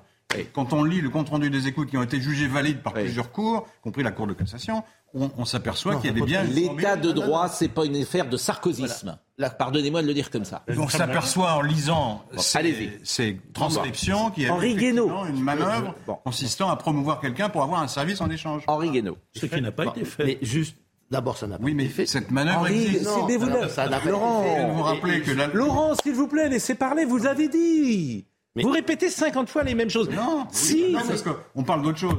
Quand 0.52 0.74
on 0.74 0.84
lit 0.84 1.00
le 1.00 1.08
compte-rendu 1.08 1.48
des 1.48 1.68
écoutes 1.68 1.88
qui 1.88 1.96
ont 1.96 2.02
été 2.02 2.20
jugées 2.20 2.48
valides 2.48 2.82
par 2.82 2.94
Oui. 2.94 3.04
plusieurs 3.04 3.32
cours, 3.32 3.66
y 3.78 3.82
compris 3.82 4.02
la 4.02 4.10
Cour 4.10 4.26
de 4.26 4.34
cassation, 4.34 4.84
on, 5.14 5.30
on 5.38 5.46
s'aperçoit 5.46 5.96
qu'il 5.96 6.06
y 6.06 6.10
a 6.10 6.12
des 6.12 6.20
ça 6.20 6.26
biens... 6.26 6.44
pose- 6.44 6.54
L'état 6.54 6.96
de 6.96 7.12
droit, 7.12 7.48
c'est 7.48 7.68
pas 7.68 7.86
une 7.86 7.96
affaire 7.96 8.28
de 8.28 8.36
sarkozysme. 8.36 9.18
Pardonnez-moi 9.58 10.02
de 10.02 10.06
le 10.06 10.12
dire 10.12 10.30
comme 10.30 10.44
ça. 10.44 10.64
On 10.76 10.86
s'aperçoit 10.88 11.52
en 11.54 11.62
lisant 11.62 12.24
ces, 12.36 13.40
transcriptions 13.54 14.30
qu'il 14.30 14.42
y 14.42 14.46
a 14.48 14.52
Henri 14.54 14.72
effectivement 14.72 15.22
Guénaud. 15.24 15.26
une 15.36 15.42
manœuvre 15.42 15.94
Bon. 16.06 16.18
consistant 16.24 16.68
à 16.70 16.76
promouvoir 16.76 17.20
quelqu'un 17.20 17.48
pour 17.48 17.62
avoir 17.62 17.80
un 17.82 17.88
service 17.88 18.20
en 18.20 18.28
échange. 18.28 18.64
Henri 18.66 18.90
Guénaud. 18.90 19.16
Ce 19.34 19.46
qui 19.46 19.60
n'a 19.62 19.72
pas 19.72 19.86
été 19.86 20.04
fait. 20.04 20.24
Mais 20.24 20.38
juste, 20.42 20.76
d'abord, 21.10 21.36
ça 21.36 21.46
n'a 21.46 21.58
pas 21.58 21.64
Oui, 21.64 21.74
mais 21.74 21.84
été 21.84 21.92
fait. 21.92 22.06
cette 22.06 22.30
manœuvre 22.30 22.60
Henri, 22.60 22.82
existe. 22.84 23.04
c'est- 23.04 23.26
mais 23.28 23.36
vous 23.36 23.46
alors, 23.46 23.70
ça 23.70 23.88
n'a 23.88 24.00
pas 24.00 24.10
Laurent, 24.10 24.42
de 24.68 24.72
vous 24.72 24.82
rappeler 24.82 25.20
que 25.22 25.30
la... 25.32 25.46
Laurent, 25.48 25.94
s'il 26.02 26.14
vous 26.14 26.28
plaît, 26.28 26.48
laissez 26.48 26.74
parler, 26.74 27.04
vous 27.04 27.26
avez 27.26 27.48
dit. 27.48 28.26
Mais- 28.56 28.62
Vous 28.62 28.70
répétez 28.70 29.08
50 29.10 29.48
fois 29.48 29.62
les 29.62 29.74
mêmes 29.74 29.90
choses. 29.90 30.10
Non, 30.10 30.46
si, 30.50 30.92
non 30.92 31.00
parce 31.06 31.22
qu'on 31.22 31.62
parle 31.62 31.82
d'autre 31.82 31.98
chose. 31.98 32.14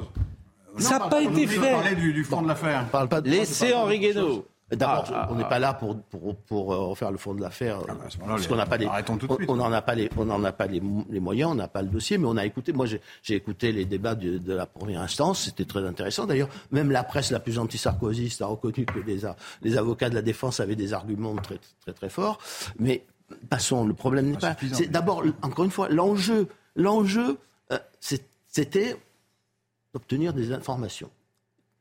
ça 0.77 0.99
n'a 0.99 1.07
pas 1.09 1.17
On 1.17 1.31
été 1.31 1.47
fait. 1.47 1.71
parler 1.71 1.95
du, 1.95 2.13
du 2.13 2.23
fond 2.23 2.41
de 2.41 2.47
l'affaire. 2.47 2.83
On 2.87 2.89
parle 2.91 3.09
pas 3.09 3.19
de- 3.21 3.29
Laissez 3.29 3.73
on 3.73 3.77
pas 3.79 3.83
Henri. 3.85 3.99
Guénaud. 3.99 4.45
D'abord, 4.71 5.05
Ah, 5.13 5.27
on 5.31 5.35
n'est 5.35 5.47
pas 5.49 5.57
là 5.59 5.73
pour, 5.73 5.99
pour, 6.03 6.35
pour 6.35 6.73
euh, 6.73 6.77
refaire 6.85 7.11
le 7.11 7.17
fond 7.17 7.33
de 7.33 7.41
l'affaire, 7.41 7.79
bah, 7.87 7.95
parce 8.27 8.47
qu'on 8.47 8.55
n'a 8.55 8.65
pas 8.67 8.77
les, 8.77 8.87
on- 9.47 9.55
n'en 9.55 9.71
a 9.71 9.81
pas 9.81 9.95
les, 9.95 10.09
on 10.15 10.25
n'en 10.25 10.43
a 10.43 10.51
pas 10.51 10.67
les, 10.67 10.79
mo- 10.79 11.05
les 11.09 11.19
moyens, 11.19 11.51
on 11.51 11.55
n'a 11.55 11.67
pas 11.67 11.81
le 11.81 11.87
dossier, 11.87 12.17
mais 12.19 12.27
on 12.27 12.37
a 12.37 12.45
écouté. 12.45 12.71
Moi, 12.71 12.85
j'ai 12.85 13.35
écouté 13.35 13.71
les 13.71 13.85
débats 13.85 14.13
de, 14.15 14.37
de 14.37 14.53
la 14.53 14.65
première 14.67 15.01
instance, 15.01 15.45
c'était 15.45 15.65
très 15.65 15.83
intéressant. 15.85 16.25
D'ailleurs, 16.27 16.49
même 16.71 16.91
la 16.91 17.03
presse 17.03 17.31
la 17.31 17.39
plus 17.39 17.57
anti-sarkozyste 17.57 18.41
a 18.43 18.45
reconnu 18.45 18.85
que 18.85 18.99
les, 18.99 19.77
avocats 19.77 20.09
de 20.09 20.15
la 20.15 20.21
défense 20.21 20.59
avaient 20.59 20.75
des 20.75 20.93
arguments 20.93 21.35
très 21.37 21.59
très 21.81 21.93
très 21.93 22.09
forts. 22.09 22.37
Mais 22.77 23.05
passons, 23.49 23.85
le 23.85 23.93
problème 23.93 24.27
n'est 24.31 24.37
Pas. 24.37 24.55
C'est 24.73 24.87
d'abord, 24.91 25.23
encore 25.41 25.65
une 25.65 25.71
fois, 25.71 25.89
l'enjeu, 25.89 26.47
l'enjeu, 26.75 27.37
euh, 27.71 27.77
c'était 27.99 28.97
d'obtenir 29.93 30.33
des 30.33 30.51
informations 30.53 31.09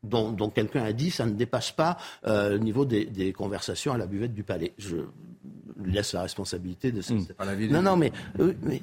dont, 0.03 0.30
dont 0.32 0.51
quelqu'un 0.51 0.84
a 0.84 0.92
dit 0.92 1.11
ça 1.11 1.26
ne 1.26 1.32
dépasse 1.32 1.72
pas 1.72 1.96
euh, 2.26 2.51
le 2.51 2.59
niveau 2.59 2.84
des, 2.84 3.05
des 3.05 3.32
conversations 3.32 3.92
à 3.92 3.99
la 3.99 4.07
buvette 4.07 4.34
du 4.34 4.42
palais. 4.44 4.72
Je 4.78 4.96
laisse 5.84 6.12
la 6.12 6.22
responsabilité 6.22 6.92
de 6.92 7.01
ça. 7.01 7.14
des 7.14 7.68
non, 7.68 7.82
non, 7.82 7.92
juges. 8.01 8.01
mais, 8.01 8.12
euh, 8.44 8.53
mais, 8.62 8.82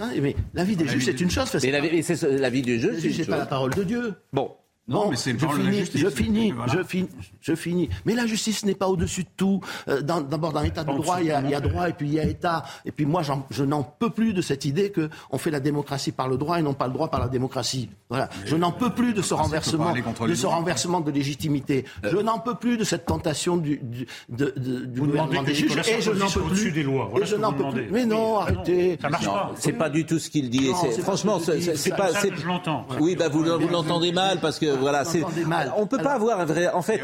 non, 0.00 0.06
mais 0.20 0.36
l'avis 0.54 0.76
des 0.76 0.84
L'avis 0.84 0.94
juges, 1.00 1.04
c'est 1.06 1.12
des 1.14 1.22
une 1.24 1.30
chose. 1.30 1.50
Parce 1.50 1.64
Mais 1.64 1.70
que 1.70 1.76
la- 1.76 1.82
mais 1.82 2.02
c'est 2.02 2.16
ce- 2.16 2.26
l'avis 2.26 2.62
du 2.62 2.78
jeu, 2.80 2.92
le 2.92 3.00
c'est 3.12 3.26
pas 3.26 3.38
la 3.38 3.46
parole 3.46 3.74
de 3.74 3.82
Dieu. 3.82 4.14
Bon, 4.32 4.52
Non, 4.88 5.06
Bon, 5.06 5.10
mais 5.10 5.16
c'est 5.16 5.32
je 5.32 5.36
parole 5.44 5.58
de 5.58 5.62
la 5.64 5.70
finis, 5.70 5.80
justice. 5.80 6.00
je 6.00 6.08
finis, 6.08 6.52
Voilà. 6.52 6.72
je 6.72 6.82
finis, 6.84 7.08
je 7.40 7.54
finis. 7.56 7.88
Mais 8.04 8.14
la 8.14 8.24
justice 8.26 8.64
n'est 8.64 8.76
pas 8.76 8.86
au-dessus 8.86 9.24
de 9.24 9.28
tout. 9.36 9.60
Euh, 9.88 10.00
D'abord, 10.00 10.52
dans 10.52 10.60
l'état 10.60 10.84
de 10.84 10.92
droit, 10.92 11.16
il 11.20 11.26
y, 11.26 11.32
a, 11.32 11.38
au-dessus 11.38 11.48
il 11.48 11.50
y 11.50 11.54
a 11.56 11.60
droit 11.60 11.88
et 11.88 11.92
puis 11.92 12.06
il 12.06 12.14
y 12.14 12.20
a 12.20 12.24
État. 12.24 12.62
Et 12.84 12.92
puis 12.92 13.04
moi, 13.04 13.22
j'en- 13.22 13.44
je 13.50 13.64
n'en 13.64 13.82
peux 13.82 14.10
plus 14.10 14.32
de 14.32 14.40
cette 14.42 14.64
idée 14.64 14.90
que 14.90 15.10
on 15.32 15.38
fait 15.38 15.50
la 15.50 15.58
démocratie 15.58 16.12
par 16.12 16.28
le 16.28 16.36
droit 16.36 16.60
et 16.60 16.62
non 16.62 16.72
pas 16.72 16.86
le 16.86 16.92
droit 16.92 17.08
par 17.08 17.18
la 17.18 17.26
démocratie. 17.26 17.88
Voilà. 18.08 18.28
Je 18.44 18.54
n'en 18.54 18.70
peux 18.70 18.90
plus 18.90 19.12
de 19.12 19.22
ce 19.22 19.34
renversement, 19.34 19.92
de 19.92 20.34
ce 20.36 20.46
renversement 20.46 21.00
de 21.00 21.10
légitimité. 21.10 21.84
Je 22.04 22.18
n'en 22.18 22.38
peux 22.38 22.54
plus 22.54 22.76
de 22.76 22.84
cette 22.84 23.06
tentation 23.06 23.56
du, 23.56 23.78
du, 23.82 24.06
de- 24.28 24.54
de- 24.56 24.84
du 24.84 25.00
Vous 25.00 25.06
gouvernement 25.06 25.42
des 25.42 25.54
juges. 25.54 25.76
Et 25.88 26.00
je 26.00 26.12
n'en 26.12 26.26
peux 26.26 26.40
plus. 26.42 26.50
au-dessus 26.50 26.70
des 26.70 26.84
lois. 26.84 27.08
Voilà 27.10 27.26
et 27.26 27.28
ce 27.28 27.32
je 27.32 27.36
que 27.36 27.42
n'en 27.42 27.48
vous 27.50 27.54
peux 27.56 27.62
demandez. 27.64 27.82
plus. 27.82 27.92
Mais 27.92 28.06
non, 28.06 28.38
arrêtez. 28.38 28.98
ça 29.02 29.08
marche 29.08 29.24
pas. 29.26 29.50
c'est 29.58 29.72
pas 29.72 29.90
du 29.90 30.06
tout 30.06 30.20
ce 30.20 30.30
qu'il 30.30 30.48
dit. 30.48 30.70
Franchement, 31.02 31.40
c'est 31.40 31.96
pas. 31.96 32.10
je 32.12 32.46
l'entends. 32.46 32.86
Oui, 33.00 33.16
bah 33.16 33.28
vous 33.28 33.42
l'entendez 33.42 34.12
mal 34.12 34.38
parce 34.40 34.60
que 34.60 34.75
voilà, 34.80 35.02
Vous 35.02 35.10
c'est. 35.10 35.44
mal. 35.46 35.72
On 35.76 35.86
peut 35.86 35.98
pas 35.98 36.12
avoir 36.14 36.40
un 36.40 36.44
vrai. 36.44 36.68
En 36.68 36.82
fait, 36.82 37.00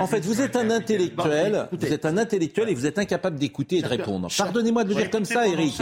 en 0.00 0.06
fait, 0.06 0.20
vous 0.24 0.40
êtes 0.40 0.56
un 0.56 0.70
intellectuel. 0.70 1.52
Bon, 1.52 1.64
écoutez. 1.66 1.86
Vous 1.88 1.92
êtes 1.92 2.04
un 2.06 2.16
intellectuel 2.18 2.68
et 2.68 2.74
vous 2.74 2.86
êtes 2.86 2.98
incapable 2.98 3.38
d'écouter 3.38 3.78
et 3.78 3.82
de 3.82 3.88
répondre. 3.88 4.28
Pardonnez-moi 4.36 4.84
de 4.84 4.90
le 4.90 4.94
dire 4.96 5.10
comme 5.10 5.24
ça, 5.24 5.46
Eric. 5.46 5.80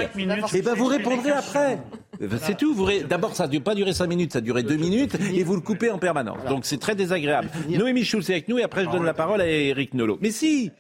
Et 0.55 0.62
ben 0.62 0.75
vous 0.75 0.87
répondrez 0.87 1.31
après. 1.31 1.79
Euh, 2.23 2.29
C'est 2.43 2.57
tout. 2.57 2.75
Vous 2.75 2.85
ré- 2.85 3.05
D'abord, 3.09 3.35
ça 3.35 3.47
n'a 3.49 3.61
pas 3.61 3.75
duré 3.75 3.93
5 3.93 4.07
minutes, 4.07 4.33
ça 4.33 4.39
a 4.39 4.43
duré 4.43 4.62
2 4.62 4.77
minutes 4.77 5.16
et 5.35 5.43
vous 5.43 5.55
le 5.55 5.62
coupez 5.62 5.91
en 5.91 5.99
permanence. 5.99 6.39
Donc 6.49 6.66
c'est 6.66 6.79
très 6.79 6.95
désagréable. 6.95 7.49
Noémie 7.68 8.05
Schulz 8.05 8.29
est 8.29 8.35
avec 8.35 8.49
nous 8.49 8.59
et 8.59 8.62
après 8.62 8.85
je 8.85 8.91
donne 8.91 9.05
la 9.05 9.14
parole 9.14 9.41
à 9.41 9.47
Eric 9.47 9.95
Nolot. 9.95 10.18
Mais 10.21 10.31
si 10.31 10.71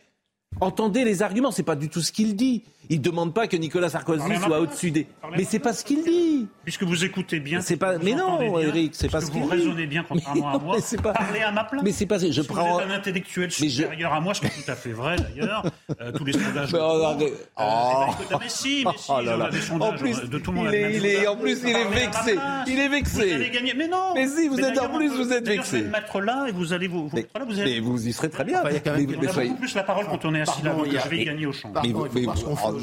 Entendez 0.60 1.04
les 1.04 1.22
arguments, 1.22 1.52
c'est 1.52 1.62
pas 1.62 1.76
du 1.76 1.88
tout 1.88 2.00
ce 2.00 2.10
qu'il 2.10 2.34
dit. 2.34 2.64
Il 2.92 3.00
demande 3.00 3.32
pas 3.32 3.46
que 3.46 3.56
Nicolas 3.56 3.88
Sarkozy 3.88 4.18
Parlez 4.18 4.36
soit 4.38 4.58
au-dessus 4.60 4.90
des. 4.90 5.04
Parlez 5.04 5.36
Mais 5.38 5.44
ma 5.44 5.48
c'est 5.48 5.58
pas 5.60 5.72
ce 5.72 5.84
qu'il 5.84 6.02
dit. 6.02 6.48
Puisque 6.64 6.82
vous 6.82 7.04
écoutez 7.04 7.38
bien, 7.38 7.60
C'est 7.60 7.76
pas- 7.76 7.96
vous 7.98 8.04
mais 8.04 8.14
non, 8.14 8.38
bien, 8.40 8.58
Eric, 8.68 8.94
c'est 8.96 9.08
pas 9.08 9.20
ce 9.20 9.30
qu'il 9.30 9.40
vous 9.42 9.46
dit. 9.48 9.56
raisonnez 9.58 9.86
bien 9.86 10.04
contrairement 10.08 10.40
Mais 10.50 10.56
à 10.56 10.58
moi. 10.58 10.76
non, 10.76 10.82
mais 10.92 10.98
pas- 10.98 11.12
Parlez 11.12 11.40
à 11.40 11.52
ma 11.52 11.62
place. 11.64 11.82
Mais 11.84 11.92
c'est 11.92 12.06
pas. 12.06 12.18
Je 12.18 12.32
Si 12.32 12.42
prends. 12.48 12.74
Vous 12.74 12.80
êtes 12.80 12.86
un 12.90 12.94
intellectuel 12.94 13.48
Mais 13.60 13.68
je- 13.68 13.82
supérieur 13.82 14.12
à 14.12 14.20
moi, 14.20 14.34
ce 14.34 14.40
qui 14.40 14.46
est 14.48 14.64
tout 14.64 14.68
à 14.70 14.74
fait 14.74 14.90
vrai 14.90 15.16
d'ailleurs. 15.16 15.64
Euh, 16.00 16.10
tous 16.10 16.24
les 16.24 16.32
sondages. 16.32 16.72
Mais 16.72 16.80
on. 16.80 16.90
Euh, 16.90 17.14
eh 17.20 17.24
ben, 17.58 18.06
écoute, 18.12 18.38
mais 18.40 18.48
si, 18.48 18.82
mais 18.84 18.90
si, 18.98 19.10
Oh 19.16 19.20
là 19.20 19.36
là. 19.36 19.50
En 19.78 19.92
plus, 19.92 20.20
de 20.28 20.38
tout 20.38 20.50
le 20.50 20.56
monde. 20.58 20.66
il 20.70 20.74
est- 20.74 20.96
il 20.96 21.06
est- 21.06 21.26
en 21.28 21.36
plus, 21.36 21.60
il 21.62 21.68
est 21.76 21.84
vexé. 21.88 22.38
Il 22.66 22.78
est 22.80 22.88
vexé. 22.88 23.26
Vous 23.28 23.34
allez 23.34 23.50
gagner. 23.50 23.74
Mais 23.76 23.86
non. 23.86 24.14
Mais 24.16 24.26
si, 24.26 24.48
vous 24.48 24.58
êtes- 24.60 24.78
en 24.80 24.88
plus, 24.88 25.10
vous 25.10 25.32
êtes 25.32 25.46
vexé. 25.46 25.82
me 25.82 25.90
mettre 25.90 26.20
là 26.20 26.46
et 26.48 26.52
vous 26.52 26.72
allez 26.72 26.88
vous. 26.88 27.08
vous 27.08 27.16
Mais, 27.16 27.26
vous 27.46 27.60
allez. 27.60 27.74
mais 27.74 27.80
vous 27.86 28.08
y 28.08 28.12
serez 28.12 28.30
très 28.30 28.42
bien. 28.42 28.58
Enfin, 28.60 28.70
il 28.70 28.74
y 28.74 28.76
a 28.78 28.80
quand 28.80 28.90
même 28.90 29.00
Mais- 29.02 29.06
quelque 29.06 29.20
mais 29.20 29.28
On 29.28 29.38
a 29.38 29.44
beaucoup 29.44 29.60
plus 29.60 29.74
la 29.76 29.82
parole 29.84 30.06
quand 30.06 30.24
on 30.24 30.34
est 30.34 30.40
assis 30.40 30.62
là, 30.62 30.74
je 31.04 31.08
vais 31.08 31.24
gagner 31.24 31.46
au 31.46 31.52
champ. 31.52 31.72
Mais 31.82 31.92
vous- 31.92 32.08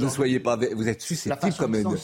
ne 0.05 0.09
soyez 0.09 0.39
pas. 0.39 0.55
Vous 0.75 0.87
êtes 0.87 1.01
susceptible 1.01 1.53
comme 1.55 1.75
une. 1.75 1.95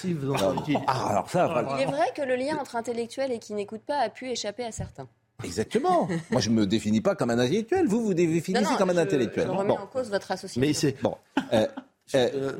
Ah, 0.88 1.10
alors 1.10 1.30
ça, 1.30 1.48
voilà. 1.48 1.76
Il 1.78 1.84
est 1.84 1.86
vrai 1.92 2.08
que 2.16 2.22
le 2.22 2.36
lien 2.36 2.58
entre 2.60 2.76
intellectuels 2.76 3.32
et 3.32 3.40
qui 3.40 3.54
n'écoutent 3.54 3.86
pas 3.86 3.98
a 4.00 4.10
pu 4.10 4.30
échapper 4.30 4.64
à 4.64 4.72
certains. 4.72 5.08
Exactement. 5.44 6.08
Moi, 6.32 6.40
je 6.42 6.50
me 6.50 6.66
définis 6.66 7.02
pas 7.02 7.16
comme 7.16 7.30
un 7.32 7.40
intellectuel. 7.40 7.88
Vous, 7.88 8.04
vous 8.06 8.14
définissez 8.14 8.64
Non, 8.64 8.72
non, 8.72 8.78
comme 8.78 8.90
un 8.92 8.94
je- 8.94 9.00
intellectuel. 9.00 9.48
Je 9.48 9.52
remets 9.52 9.70
Bon. 9.70 9.80
en 9.80 9.88
cause 9.88 10.10
votre 10.10 10.32
association. 10.32 10.62
Mais 10.62 10.74
c'est 10.74 11.02
Bon. 11.02 11.18
Euh, 11.52 11.68
euh, 12.16 12.52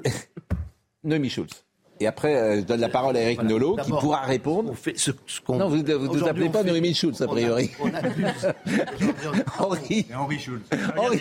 Noémie 1.04 1.30
Schulz. 1.30 1.64
Et 2.00 2.08
après, 2.08 2.36
euh, 2.36 2.56
je 2.58 2.62
donne 2.62 2.82
la 2.82 2.90
parole 2.90 3.16
à 3.16 3.22
Eric 3.22 3.38
Voilà. 3.40 3.50
Nolot 3.52 3.76
qui 3.78 3.92
pourra 3.92 4.22
répondre. 4.22 4.72
on 4.72 4.76
fait 4.76 4.98
ce, 4.98 5.12
ce. 5.28 5.40
Non, 5.50 5.68
vous 5.70 5.78
ne 5.84 5.94
vous 5.94 6.28
appelez 6.28 6.50
pas 6.50 6.64
Noémie 6.64 6.94
Schulz, 6.94 7.22
a 7.22 7.28
priori. 7.28 7.70
On. 7.80 7.90
Henri. 9.60 10.06
Henri 10.16 10.40
Schulz. 10.40 10.62
Henri, 10.98 11.20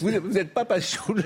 vous, 0.00 0.08
vous 0.22 0.28
n'êtes 0.32 0.54
pas 0.54 0.64
Papa 0.64 0.80
Schulz. 0.80 1.24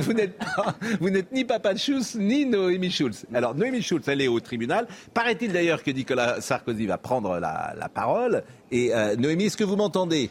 Vous 0.00 0.12
n'êtes 0.12 0.38
pas, 0.38 0.74
vous 1.00 1.10
n'êtes 1.10 1.32
ni 1.32 1.44
Papa 1.44 1.74
Schulz 1.76 2.14
ni 2.18 2.46
Noémie 2.46 2.90
Schulz. 2.90 3.26
Alors 3.34 3.54
Noémie 3.54 3.82
Schulz, 3.82 4.04
elle 4.08 4.20
est 4.22 4.28
au 4.28 4.40
tribunal. 4.40 4.86
Paraît-il 5.12 5.52
d'ailleurs 5.52 5.82
que 5.82 5.90
Nicolas 5.90 6.40
Sarkozy 6.40 6.86
va 6.86 6.98
prendre 6.98 7.38
la, 7.38 7.74
la 7.78 7.88
parole. 7.88 8.42
Et 8.70 8.94
euh, 8.94 9.16
Noémie, 9.16 9.44
est-ce 9.46 9.56
que 9.56 9.64
vous 9.64 9.76
m'entendez? 9.76 10.30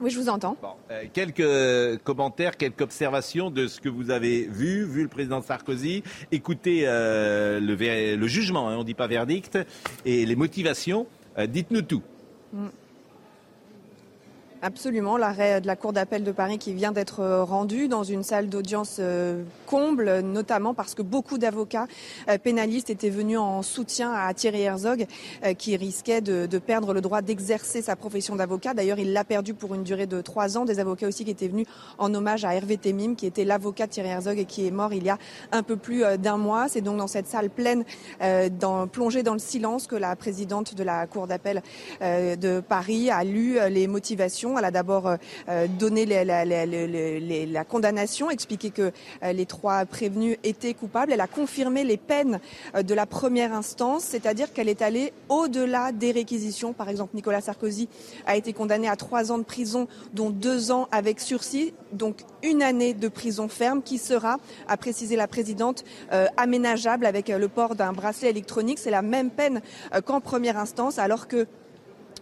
Oui, 0.00 0.10
je 0.10 0.18
vous 0.18 0.28
entends. 0.28 0.56
Bon, 0.62 0.74
euh, 0.90 1.04
quelques 1.12 2.02
commentaires, 2.04 2.56
quelques 2.56 2.82
observations 2.82 3.50
de 3.50 3.66
ce 3.66 3.80
que 3.80 3.88
vous 3.88 4.10
avez 4.10 4.46
vu, 4.46 4.84
vu 4.84 5.02
le 5.02 5.08
président 5.08 5.42
Sarkozy, 5.42 6.04
écoutez 6.30 6.82
euh, 6.84 7.58
le, 7.58 8.26
jugement, 8.28 8.68
hein, 8.68 8.76
on 8.76 8.80
ne 8.80 8.84
dit 8.84 8.94
pas 8.94 9.08
verdict, 9.08 9.58
et 10.04 10.24
les 10.24 10.36
motivations. 10.36 11.06
Euh, 11.36 11.46
Dites-nous 11.46 11.82
tout. 11.82 12.02
Absolument, 14.60 15.16
l'arrêt 15.16 15.60
de 15.60 15.68
la 15.68 15.76
Cour 15.76 15.92
d'appel 15.92 16.24
de 16.24 16.32
Paris 16.32 16.58
qui 16.58 16.74
vient 16.74 16.90
d'être 16.90 17.20
euh, 17.20 17.44
rendu 17.44 17.86
dans 17.86 18.02
une 18.02 18.24
salle 18.24 18.48
d'audience 18.48 18.96
euh, 18.98 19.44
comble, 19.66 20.18
notamment 20.18 20.74
parce 20.74 20.96
que 20.96 21.02
beaucoup 21.02 21.38
d'avocats 21.38 21.86
euh, 22.28 22.38
pénalistes 22.38 22.90
étaient 22.90 23.08
venus 23.08 23.38
en 23.38 23.62
soutien 23.62 24.12
à 24.12 24.34
Thierry 24.34 24.62
Herzog, 24.62 25.06
qui 25.58 25.76
risquait 25.76 26.20
de, 26.20 26.58
perdre 26.58 26.92
le 26.92 27.00
droit 27.00 27.22
d'exercer 27.22 27.82
sa 27.82 27.94
profession 27.94 28.34
d'avocat. 28.34 28.74
D'ailleurs, 28.74 28.98
il 28.98 29.12
l'a 29.12 29.22
perdu 29.22 29.54
pour 29.54 29.76
une 29.76 29.84
durée 29.84 30.06
de 30.06 30.20
trois 30.20 30.58
ans. 30.58 30.64
Des 30.64 30.80
avocats 30.80 31.06
aussi 31.06 31.24
qui 31.24 31.30
étaient 31.30 31.46
venus 31.46 31.66
en 31.98 32.12
hommage 32.12 32.44
à 32.44 32.54
Hervé 32.54 32.78
Temim, 32.78 33.14
qui 33.14 33.26
était 33.26 33.44
l'avocat 33.44 33.86
de 33.86 33.92
Thierry 33.92 34.08
Herzog 34.08 34.38
et 34.38 34.44
qui 34.44 34.66
est 34.66 34.70
mort 34.72 34.92
il 34.92 35.04
y 35.04 35.10
a 35.10 35.18
un 35.52 35.62
peu 35.62 35.76
plus 35.76 36.02
d'un 36.18 36.36
mois. 36.36 36.68
C'est 36.68 36.80
donc 36.80 36.96
dans 36.96 37.06
cette 37.06 37.28
salle 37.28 37.50
pleine, 37.50 37.84
dans, 38.58 38.88
plongée 38.88 39.22
dans 39.22 39.34
le 39.34 39.38
silence, 39.38 39.86
que 39.86 39.96
la 39.96 40.16
présidente 40.16 40.74
de 40.74 40.82
la 40.82 41.06
Cour 41.06 41.26
d'appel 41.26 41.62
de 42.00 42.60
Paris 42.60 43.10
a 43.10 43.22
lu 43.22 43.58
les 43.70 43.86
motivations 43.86 44.47
elle 44.56 44.64
a 44.64 44.70
d'abord 44.70 45.08
euh, 45.08 45.16
euh, 45.48 45.66
donné 45.66 46.06
la, 46.06 47.64
condamnation, 47.64 48.30
expliqué 48.30 48.70
que 48.70 48.92
euh, 49.22 49.32
les 49.32 49.46
trois 49.46 49.84
prévenus 49.84 50.38
étaient 50.44 50.74
coupables. 50.74 51.12
Elle 51.12 51.20
a 51.20 51.26
confirmé 51.26 51.84
les 51.84 51.96
peines 51.96 52.40
de 52.80 52.94
la 52.94 53.06
première 53.06 53.52
instance, 53.52 54.04
c'est-à-dire 54.04 54.52
qu'elle 54.52 54.68
est 54.68 54.82
allée 54.82 55.12
au-delà 55.28 55.92
des 55.92 56.12
réquisitions. 56.12 56.72
Par 56.72 56.88
exemple, 56.88 57.14
Nicolas 57.14 57.40
Sarkozy 57.40 57.88
a 58.26 58.36
été 58.36 58.52
condamné 58.52 58.88
à 58.88 58.96
trois 58.96 59.32
ans 59.32 59.38
de 59.38 59.42
prison, 59.42 59.88
dont 60.14 60.30
deux 60.30 60.70
ans 60.70 60.88
avec 60.92 61.20
sursis, 61.20 61.74
donc 61.92 62.20
une 62.42 62.62
année 62.62 62.94
de 62.94 63.08
prison 63.08 63.48
ferme 63.48 63.82
qui 63.82 63.98
sera, 63.98 64.38
a 64.68 64.76
précisé 64.76 65.16
la 65.16 65.26
présidente, 65.26 65.84
aménageable 66.36 67.06
avec 67.06 67.28
le 67.28 67.48
port 67.48 67.74
d'un 67.74 67.92
bracelet 67.92 68.30
électronique. 68.30 68.78
C'est 68.78 68.90
la 68.90 69.02
même 69.02 69.30
peine 69.30 69.60
qu'en 70.04 70.20
première 70.20 70.58
instance, 70.58 70.98
alors 70.98 71.26
que 71.26 71.46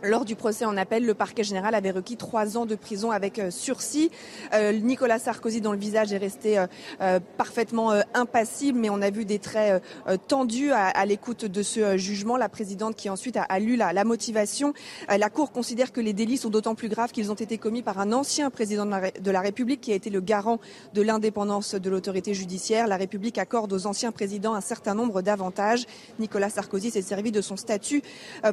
lors 0.02 0.24
du 0.24 0.36
procès 0.36 0.64
en 0.64 0.76
appel, 0.76 1.04
le 1.04 1.14
parquet 1.14 1.42
général 1.42 1.74
avait 1.74 1.90
requis 1.90 2.16
trois 2.16 2.56
ans 2.56 2.66
de 2.66 2.74
prison 2.74 3.10
avec 3.10 3.38
euh, 3.38 3.50
sursis. 3.50 4.10
Euh, 4.52 4.72
Nicolas 4.72 5.18
Sarkozy, 5.18 5.60
dont 5.60 5.72
le 5.72 5.78
visage 5.78 6.12
est 6.12 6.18
resté 6.18 6.64
euh, 7.00 7.20
parfaitement 7.36 7.92
impassible, 8.14 8.78
mais 8.78 8.90
on 8.90 9.00
a 9.02 9.10
vu 9.10 9.24
des 9.24 9.38
traits 9.38 9.82
tendus 10.28 10.72
à, 10.72 11.04
l'écoute 11.06 11.44
de 11.44 11.62
ce 11.62 11.96
jugement. 11.96 12.36
La 12.36 12.48
présidente 12.48 12.96
qui 12.96 13.08
ensuite 13.08 13.36
a, 13.36 13.58
lu 13.58 13.76
la, 13.76 14.04
motivation. 14.04 14.72
la 15.08 15.30
Cour 15.30 15.52
considère 15.52 15.92
que 15.92 16.00
les 16.00 16.12
délits 16.12 16.36
sont 16.36 16.50
d'autant 16.50 16.74
plus 16.74 16.88
graves 16.88 17.12
qu'ils 17.12 17.30
ont 17.30 17.34
été 17.34 17.58
commis 17.58 17.82
par 17.82 17.98
un 17.98 18.12
ancien 18.12 18.50
président 18.50 18.86
de 18.86 19.30
la, 19.30 19.40
République 19.40 19.80
qui 19.80 19.92
a 19.92 19.94
été 19.94 20.10
le 20.10 20.20
garant 20.20 20.58
de 20.94 21.02
l'indépendance 21.02 21.74
de 21.74 21.90
l'autorité 21.90 22.34
judiciaire. 22.34 22.86
La 22.86 22.96
République 22.96 23.38
accorde 23.38 23.72
aux 23.72 23.86
anciens 23.86 24.12
présidents 24.12 24.54
un 24.54 24.60
certain 24.60 24.94
nombre 24.94 25.22
d'avantages. 25.22 25.86
Nicolas 26.18 26.50
Sarkozy 26.50 26.90
s'est 26.90 27.02
servi 27.02 27.32
de 27.32 27.40
son 27.40 27.56
statut 27.56 28.02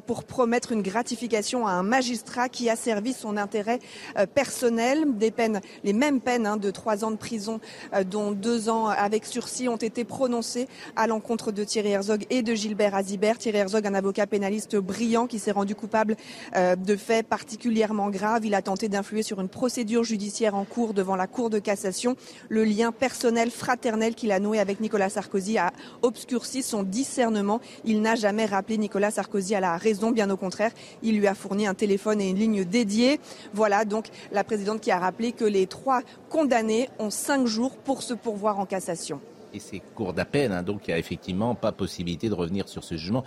pour 0.05 0.23
promettre 0.23 0.71
une 0.71 0.81
gratification 0.81 1.33
à 1.43 1.71
un 1.71 1.83
magistrat 1.83 2.47
qui 2.47 2.69
a 2.69 2.75
servi 2.75 3.11
son 3.11 3.35
intérêt 3.35 3.79
euh, 4.17 4.25
personnel. 4.25 5.17
Des 5.17 5.29
peines, 5.29 5.59
les 5.83 5.93
mêmes 5.93 6.21
peines 6.21 6.47
hein, 6.47 6.57
de 6.57 6.71
trois 6.71 7.03
ans 7.03 7.11
de 7.11 7.17
prison, 7.17 7.59
euh, 7.93 8.03
dont 8.03 8.31
deux 8.31 8.69
ans 8.69 8.87
avec 8.87 9.25
sursis, 9.25 9.67
ont 9.67 9.75
été 9.75 10.05
prononcées 10.05 10.67
à 10.95 11.05
l'encontre 11.05 11.51
de 11.51 11.63
Thierry 11.63 11.91
Herzog 11.91 12.25
et 12.29 12.41
de 12.41 12.55
Gilbert 12.55 12.95
Azibert. 12.95 13.37
Thierry 13.37 13.57
Herzog, 13.57 13.85
un 13.85 13.93
avocat 13.93 14.25
pénaliste 14.25 14.77
brillant 14.77 15.27
qui 15.27 15.37
s'est 15.37 15.51
rendu 15.51 15.75
coupable 15.75 16.15
euh, 16.55 16.75
de 16.77 16.95
faits 16.95 17.27
particulièrement 17.27 18.09
graves. 18.09 18.45
Il 18.45 18.55
a 18.55 18.61
tenté 18.61 18.87
d'influer 18.87 19.23
sur 19.23 19.41
une 19.41 19.49
procédure 19.49 20.03
judiciaire 20.03 20.55
en 20.55 20.63
cours 20.63 20.93
devant 20.93 21.17
la 21.17 21.27
Cour 21.27 21.49
de 21.49 21.59
cassation. 21.59 22.15
Le 22.47 22.63
lien 22.63 22.93
personnel, 22.93 23.51
fraternel 23.51 24.15
qu'il 24.15 24.31
a 24.31 24.39
noué 24.39 24.59
avec 24.59 24.79
Nicolas 24.79 25.09
Sarkozy 25.09 25.57
a 25.57 25.73
obscurci 26.03 26.63
son 26.63 26.83
discernement. 26.83 27.59
Il 27.83 28.01
n'a 28.01 28.15
jamais 28.15 28.45
rappelé 28.45 28.77
Nicolas 28.77 29.11
Sarkozy 29.11 29.55
à 29.55 29.59
la 29.59 29.77
raison, 29.77 30.11
bien 30.11 30.29
au 30.29 30.37
contraire. 30.37 30.71
Il 31.01 31.19
a 31.28 31.36
fourni 31.36 31.67
un 31.67 31.74
téléphone 31.74 32.21
et 32.21 32.30
une 32.30 32.38
ligne 32.38 32.65
dédiée. 32.65 33.19
Voilà 33.53 33.86
donc 33.86 34.07
la 34.32 34.43
présidente 34.43 34.82
qui 34.82 34.91
a 34.91 34.99
rappelé 34.99 35.32
que 35.32 35.45
les 35.45 35.67
trois 35.67 36.01
condamnés 36.30 36.89
ont 36.99 37.09
cinq 37.09 37.47
jours 37.47 37.78
pour 37.78 38.03
se 38.03 38.13
pourvoir 38.13 38.59
en 38.59 38.65
cassation 38.65 39.21
et 39.53 39.59
c'est 39.59 39.82
court 39.93 40.13
d'appel, 40.13 40.51
hein, 40.51 40.63
donc 40.63 40.88
il 40.88 40.91
n'y 40.91 40.95
a 40.95 40.97
effectivement 40.97 41.53
pas 41.53 41.71
possibilité 41.71 42.28
de 42.28 42.34
revenir 42.34 42.67
sur 42.67 42.84
ce 42.84 42.95
jugement. 42.95 43.24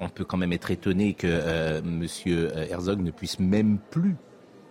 on 0.00 0.08
peut 0.08 0.24
quand 0.24 0.36
même 0.36 0.52
être 0.52 0.70
étonné 0.70 1.14
que 1.14 1.26
euh, 1.28 1.80
M. 1.80 2.06
Herzog 2.70 3.00
ne 3.00 3.10
puisse 3.10 3.40
même 3.40 3.78
plus 3.90 4.14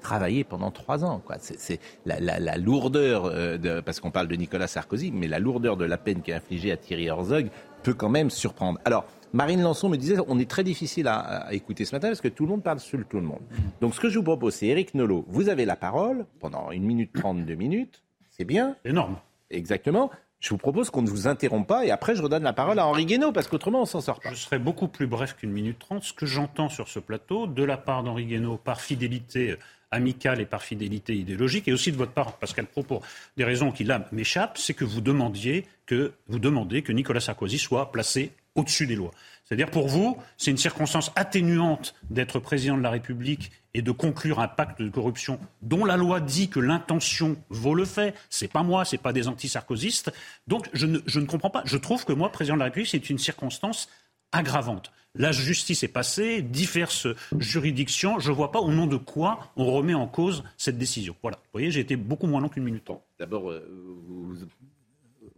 travailler 0.02 0.44
pendant 0.44 0.72
trois 0.72 1.04
ans. 1.04 1.22
C'est, 1.40 1.80
la, 2.06 2.58
lourdeur, 2.58 3.26
euh, 3.26 3.82
parce 3.82 4.00
qu'on 4.00 4.12
parle 4.12 4.28
de 4.28 4.36
Nicolas 4.36 4.68
Sarkozy, 4.68 5.12
mais 5.12 5.28
la 5.28 5.40
lourdeur 5.40 5.76
de 5.76 5.86
la 5.86 5.98
peine 5.98 6.22
qui 6.22 6.32
est 6.32 6.36
infligée 6.36 6.72
à 6.72 6.78
Thierry 6.78 7.08
Herzog 7.08 7.50
peut 7.84 7.94
quand 7.94 8.10
même 8.10 8.30
surprendre. 8.30 8.80
Alors, 8.86 9.06
Marine 9.34 9.62
Lançon 9.62 9.90
me 9.90 9.98
disait 9.98 10.18
on 10.28 10.40
est 10.40 10.50
très 10.50 10.64
difficile 10.64 11.08
à, 11.08 11.54
écouter 11.54 11.86
ce 11.86 11.96
matin 11.96 12.08
parce 12.08 12.22
que 12.22 12.28
tout 12.28 12.46
le 12.46 12.52
monde 12.52 12.64
parle 12.64 12.80
sur 12.80 13.00
tout 13.08 13.18
le 13.18 13.24
monde. 13.24 13.42
Donc 13.82 13.96
ce 13.96 14.00
que 14.00 14.10
je 14.10 14.18
vous 14.18 14.24
propose, 14.24 14.56
c'est 14.56 14.68
Eric 14.68 14.94
Nolot. 14.94 15.26
Vous 15.28 15.50
avez 15.50 15.66
la 15.66 15.76
parole 15.76 16.26
pendant 16.40 16.72
une 16.72 16.84
minute 16.84 17.14
trente, 17.14 17.46
deux 17.46 17.56
minutes. 17.56 18.04
C'est 18.32 18.46
bien? 18.46 18.76
Énorme. 18.86 19.18
Exactement. 19.50 20.12
Je 20.40 20.50
vous 20.50 20.58
propose 20.58 20.92
qu'on 20.92 21.02
ne 21.02 21.10
vous 21.10 21.28
interrompe 21.28 21.68
pas 21.68 21.86
et 21.86 21.92
après 21.92 22.16
je 22.16 22.22
redonne 22.22 22.44
la 22.44 22.54
parole 22.54 22.78
à 22.78 22.86
Henri 22.86 23.06
Guénaud 23.06 23.32
parce 23.32 23.48
qu'autrement 23.48 23.82
on 23.82 23.86
s'en 23.86 24.02
sort 24.02 24.20
pas. 24.20 24.30
Je 24.30 24.36
serai 24.36 24.60
beaucoup 24.60 24.88
plus 24.88 25.08
bref 25.08 25.36
qu'une 25.36 25.52
minute 25.52 25.80
trente. 25.80 26.04
Ce 26.04 26.14
que 26.14 26.28
j'entends 26.28 26.70
sur 26.70 26.88
ce 26.88 27.00
plateau, 27.00 27.48
de 27.48 27.64
la 27.64 27.78
part 27.78 28.04
d'Henri 28.04 28.26
Guénaud, 28.26 28.58
par 28.58 28.82
fidélité 28.82 29.58
amicale 29.90 30.42
et 30.42 30.46
par 30.46 30.62
fidélité 30.62 31.16
idéologique, 31.16 31.68
et 31.68 31.74
aussi 31.74 31.92
de 31.92 31.98
votre 31.98 32.12
part, 32.12 32.34
Pascal 32.34 32.66
Pro, 32.66 32.84
pour 32.84 33.02
des 33.38 33.46
raisons 33.46 33.72
qui 33.72 33.84
là 33.84 34.06
m'échappent, 34.12 34.58
c'est 34.58 34.74
que 34.74 34.86
vous 34.86 35.02
demandiez 35.02 35.66
que 35.86 36.12
vous 36.28 36.40
demandez 36.40 36.82
que 36.82 36.92
Nicolas 36.92 37.22
Sarkozy 37.22 37.58
soit 37.58 37.92
placé 37.92 38.32
au-dessus 38.58 38.86
des 38.86 38.96
lois. 38.96 39.12
C'est-à-dire 39.46 39.72
pour 39.72 39.88
vous, 39.88 40.18
c'est 40.36 40.52
une 40.52 40.58
circonstance 40.58 41.12
atténuante 41.16 41.96
d'être 42.10 42.40
président 42.40 42.78
de 42.78 42.84
la 42.84 42.90
République 42.90 43.52
et 43.74 43.82
de 43.82 43.92
conclure 43.92 44.42
un 44.42 44.50
pacte 44.50 44.82
de 44.82 44.90
corruption 44.90 45.40
dont 45.62 45.86
la 45.86 45.96
loi 45.96 46.20
dit 46.20 46.50
que 46.50 46.60
l'intention 46.60 47.38
vaut 47.50 47.76
le 47.76 47.86
fait. 47.86 48.14
C'est 48.30 48.52
pas 48.52 48.64
moi, 48.64 48.84
c'est 48.84 48.98
pas 48.98 49.14
des 49.14 49.30
anti-sarkozystes. 49.30 50.12
Donc 50.48 50.68
je 50.74 50.86
ne, 50.86 51.00
je 51.06 51.22
ne 51.22 51.26
comprends 51.26 51.50
pas. 51.50 51.62
Je 51.64 51.78
trouve 51.78 52.04
que 52.04 52.12
moi, 52.12 52.30
président 52.32 52.56
de 52.56 52.60
la 52.60 52.66
République, 52.66 52.90
c'est 52.90 53.10
une 53.10 53.20
circonstance 53.20 53.88
aggravante. 54.34 54.92
La 55.16 55.32
justice 55.32 55.82
est 55.84 55.88
passée, 55.88 56.42
diverses 56.42 57.08
juridictions. 57.40 58.20
Je 58.20 58.30
ne 58.30 58.36
vois 58.36 58.52
pas 58.52 58.60
au 58.60 58.72
nom 58.72 58.86
de 58.86 58.98
quoi 58.98 59.52
on 59.56 59.66
remet 59.72 59.94
en 59.94 60.08
cause 60.08 60.44
cette 60.58 60.78
décision. 60.78 61.16
Voilà. 61.22 61.38
Vous 61.38 61.52
voyez, 61.54 61.72
j'ai 61.72 61.80
été 61.80 61.96
beaucoup 61.96 62.28
moins 62.28 62.42
long 62.42 62.50
qu'une 62.50 62.64
minute. 62.64 62.92
D'abord, 63.18 63.50
euh, 63.50 63.66
vous, 64.08 64.36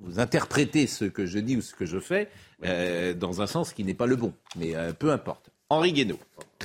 vous 0.02 0.20
interprétez 0.20 0.88
ce 0.88 1.06
que 1.06 1.26
je 1.26 1.40
dis 1.40 1.58
ou 1.58 1.62
ce 1.62 1.74
que 1.74 1.86
je 1.86 2.00
fais 2.00 2.30
euh, 2.66 3.14
dans 3.14 3.42
un 3.42 3.48
sens 3.48 3.74
qui 3.74 3.84
n'est 3.84 3.94
pas 3.94 4.06
le 4.06 4.16
bon. 4.16 4.34
Mais 4.56 4.76
euh, 4.76 4.94
peu 4.94 5.12
importe. 5.12 5.50
Henri 5.70 5.94
Guénaud. 5.94 6.20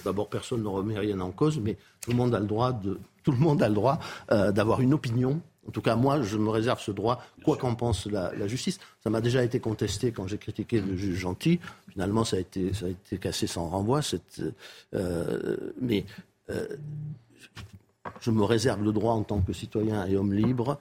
D'abord, 0.05 0.29
personne 0.29 0.63
ne 0.63 0.69
remet 0.69 0.99
rien 0.99 1.21
en 1.21 1.31
cause, 1.31 1.59
mais 1.59 1.77
tout 2.01 2.11
le 2.11 2.17
monde 2.17 2.35
a 2.35 2.41
le 2.41 2.47
droit 2.47 2.73
de, 2.73 2.99
tout 3.23 3.33
le 3.33 3.39
monde 3.39 3.63
a 3.63 3.69
le 3.69 3.75
droit 3.75 3.99
euh, 4.33 4.51
d'avoir 4.51 4.81
une 4.81 4.95
opinion. 4.95 5.41
En 5.69 5.71
tout 5.71 5.83
cas, 5.83 5.97
moi, 5.97 6.23
je 6.23 6.37
me 6.37 6.51
réserve 6.51 6.81
ce 6.81 6.91
droit, 6.91 7.23
quoi 7.45 7.57
qu'en 7.57 7.75
pense 7.75 8.07
la, 8.07 8.47
justice. 8.47 8.79
Ça 9.03 9.11
m'a 9.11 9.21
déjà 9.21 9.43
été 9.43 9.61
contesté 9.61 10.13
quand 10.13 10.27
j'ai 10.27 10.39
critiqué 10.39 10.81
le 10.81 10.97
juge 10.97 11.19
gentil. 11.19 11.59
Finalement, 11.91 12.25
ça 12.25 12.37
a 12.37 12.41
été, 12.41 12.73
ça 12.75 12.87
a 12.87 12.89
été 12.91 13.19
cassé 13.19 13.47
sans 13.47 13.69
renvoi. 13.69 14.03
Cette, 14.03 14.43
mais 15.81 16.05
je 18.21 18.31
me 18.31 18.43
réserve 18.43 18.85
le 18.85 18.93
droit, 18.93 19.15
en 19.15 19.23
tant 19.23 19.41
que 19.41 19.55
citoyen 19.55 20.05
et 20.07 20.17
homme 20.17 20.35
libre, 20.35 20.79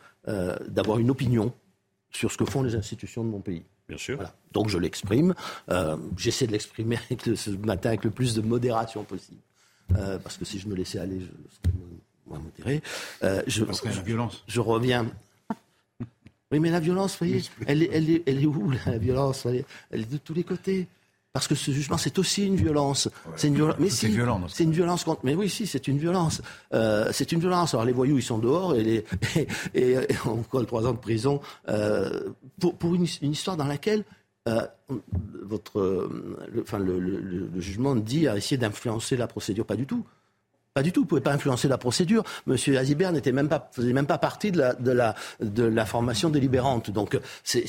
d'avoir 0.68 1.00
une 1.00 1.12
opinion 1.12 1.54
sur 2.16 2.32
ce 2.32 2.38
que 2.38 2.46
font 2.46 2.64
les 2.64 2.76
institutions 2.76 3.24
de 3.24 3.30
mon 3.30 3.42
pays. 3.42 3.64
Bien 3.88 3.98
sûr. 3.98 4.20
Donc 4.52 4.70
je 4.70 4.78
l'exprime. 4.78 5.34
Euh, 5.70 5.98
j'essaie 6.18 6.48
de 6.48 6.52
l'exprimer 6.52 6.98
ce 7.36 7.50
matin 7.52 7.90
avec 7.90 8.04
le 8.04 8.12
plus 8.12 8.34
de 8.36 8.42
modération 8.42 9.04
possible. 9.04 9.42
Euh, 9.96 10.18
parce 10.20 10.38
que 10.38 10.46
si 10.46 10.60
je 10.60 10.68
me 10.68 10.76
laissais 10.76 11.00
aller, 11.00 11.20
je 11.20 11.26
serais 11.26 11.76
moins 12.26 12.40
modéré. 12.40 12.82
Euh, 13.24 13.44
je, 13.48 13.64
parce 13.64 13.82
que 13.82 13.90
la 13.90 14.02
violence. 14.02 14.44
Je 14.48 14.60
reviens. 14.60 15.08
Oui, 16.52 16.60
mais 16.60 16.70
la 16.70 16.80
violence, 16.80 17.14
vous 17.14 17.26
voyez, 17.26 17.44
elle 17.66 17.82
est, 17.82 17.90
elle, 17.92 18.10
est, 18.10 18.24
elle 18.28 18.42
est 18.42 18.46
où, 18.46 18.72
la 18.86 18.98
violence 19.00 19.48
Elle 19.90 20.02
est 20.02 20.12
de 20.12 20.18
tous 20.18 20.36
les 20.36 20.44
côtés. 20.44 20.88
Parce 21.34 21.48
que 21.48 21.56
ce 21.56 21.72
jugement, 21.72 21.98
c'est 21.98 22.20
aussi 22.20 22.46
une 22.46 22.56
violence. 22.56 23.10
c'est 23.36 23.48
une 23.48 23.56
violence. 23.56 23.78
Mais 23.80 23.90
si, 23.90 24.08
violent, 24.08 24.40
c'est 24.48 24.66
une 24.66 24.72
violence 24.72 25.04
contre. 25.04 25.22
Mais 25.24 25.34
oui, 25.34 25.50
si, 25.50 25.66
c'est 25.66 25.88
une 25.88 25.98
violence. 25.98 26.44
Euh, 26.76 27.10
c'est 27.12 27.32
une 27.32 27.40
violence. 27.40 27.74
Alors 27.74 27.86
les 27.86 27.92
voyous, 27.92 28.20
ils 28.20 28.24
sont 28.24 28.38
dehors 28.38 28.76
et, 28.76 28.84
les... 28.84 29.06
et, 29.74 29.98
on 30.28 30.44
colle 30.44 30.68
trois 30.68 30.86
ans 30.86 30.92
de 30.92 31.00
prison 31.00 31.42
euh, 31.70 32.30
pour, 32.60 32.76
pour 32.78 32.94
une, 32.94 33.06
histoire 33.24 33.58
dans 33.58 33.66
laquelle 33.66 34.04
euh, 34.48 34.62
votre, 35.42 36.08
le, 36.52 36.62
enfin, 36.62 36.78
le, 36.78 37.00
le, 37.00 37.50
jugement 37.60 37.96
dit 37.96 38.28
à 38.28 38.38
essayer 38.38 38.58
d'influencer 38.58 39.18
la 39.18 39.26
procédure. 39.26 39.66
Pas 39.66 39.76
du 39.76 39.88
tout. 39.88 40.06
Pas 40.76 40.84
du 40.84 40.92
tout. 40.92 41.02
Vous 41.02 41.08
pouvez 41.08 41.22
pas 41.22 41.34
influencer 41.34 41.68
la 41.68 41.80
procédure. 41.80 42.24
Monsieur 42.46 42.78
Azibert 42.78 43.12
n'était 43.12 43.32
même 43.32 43.50
pas, 43.50 43.72
faisait 43.72 43.94
même 43.94 44.06
pas 44.06 44.20
partie 44.20 44.52
de 44.52 44.60
la, 44.60 44.74
de 44.76 44.92
la, 44.92 45.16
de 45.40 45.64
la 45.64 45.86
formation 45.88 46.30
délibérante. 46.30 46.92
Donc, 46.92 47.20
c'est, 47.44 47.66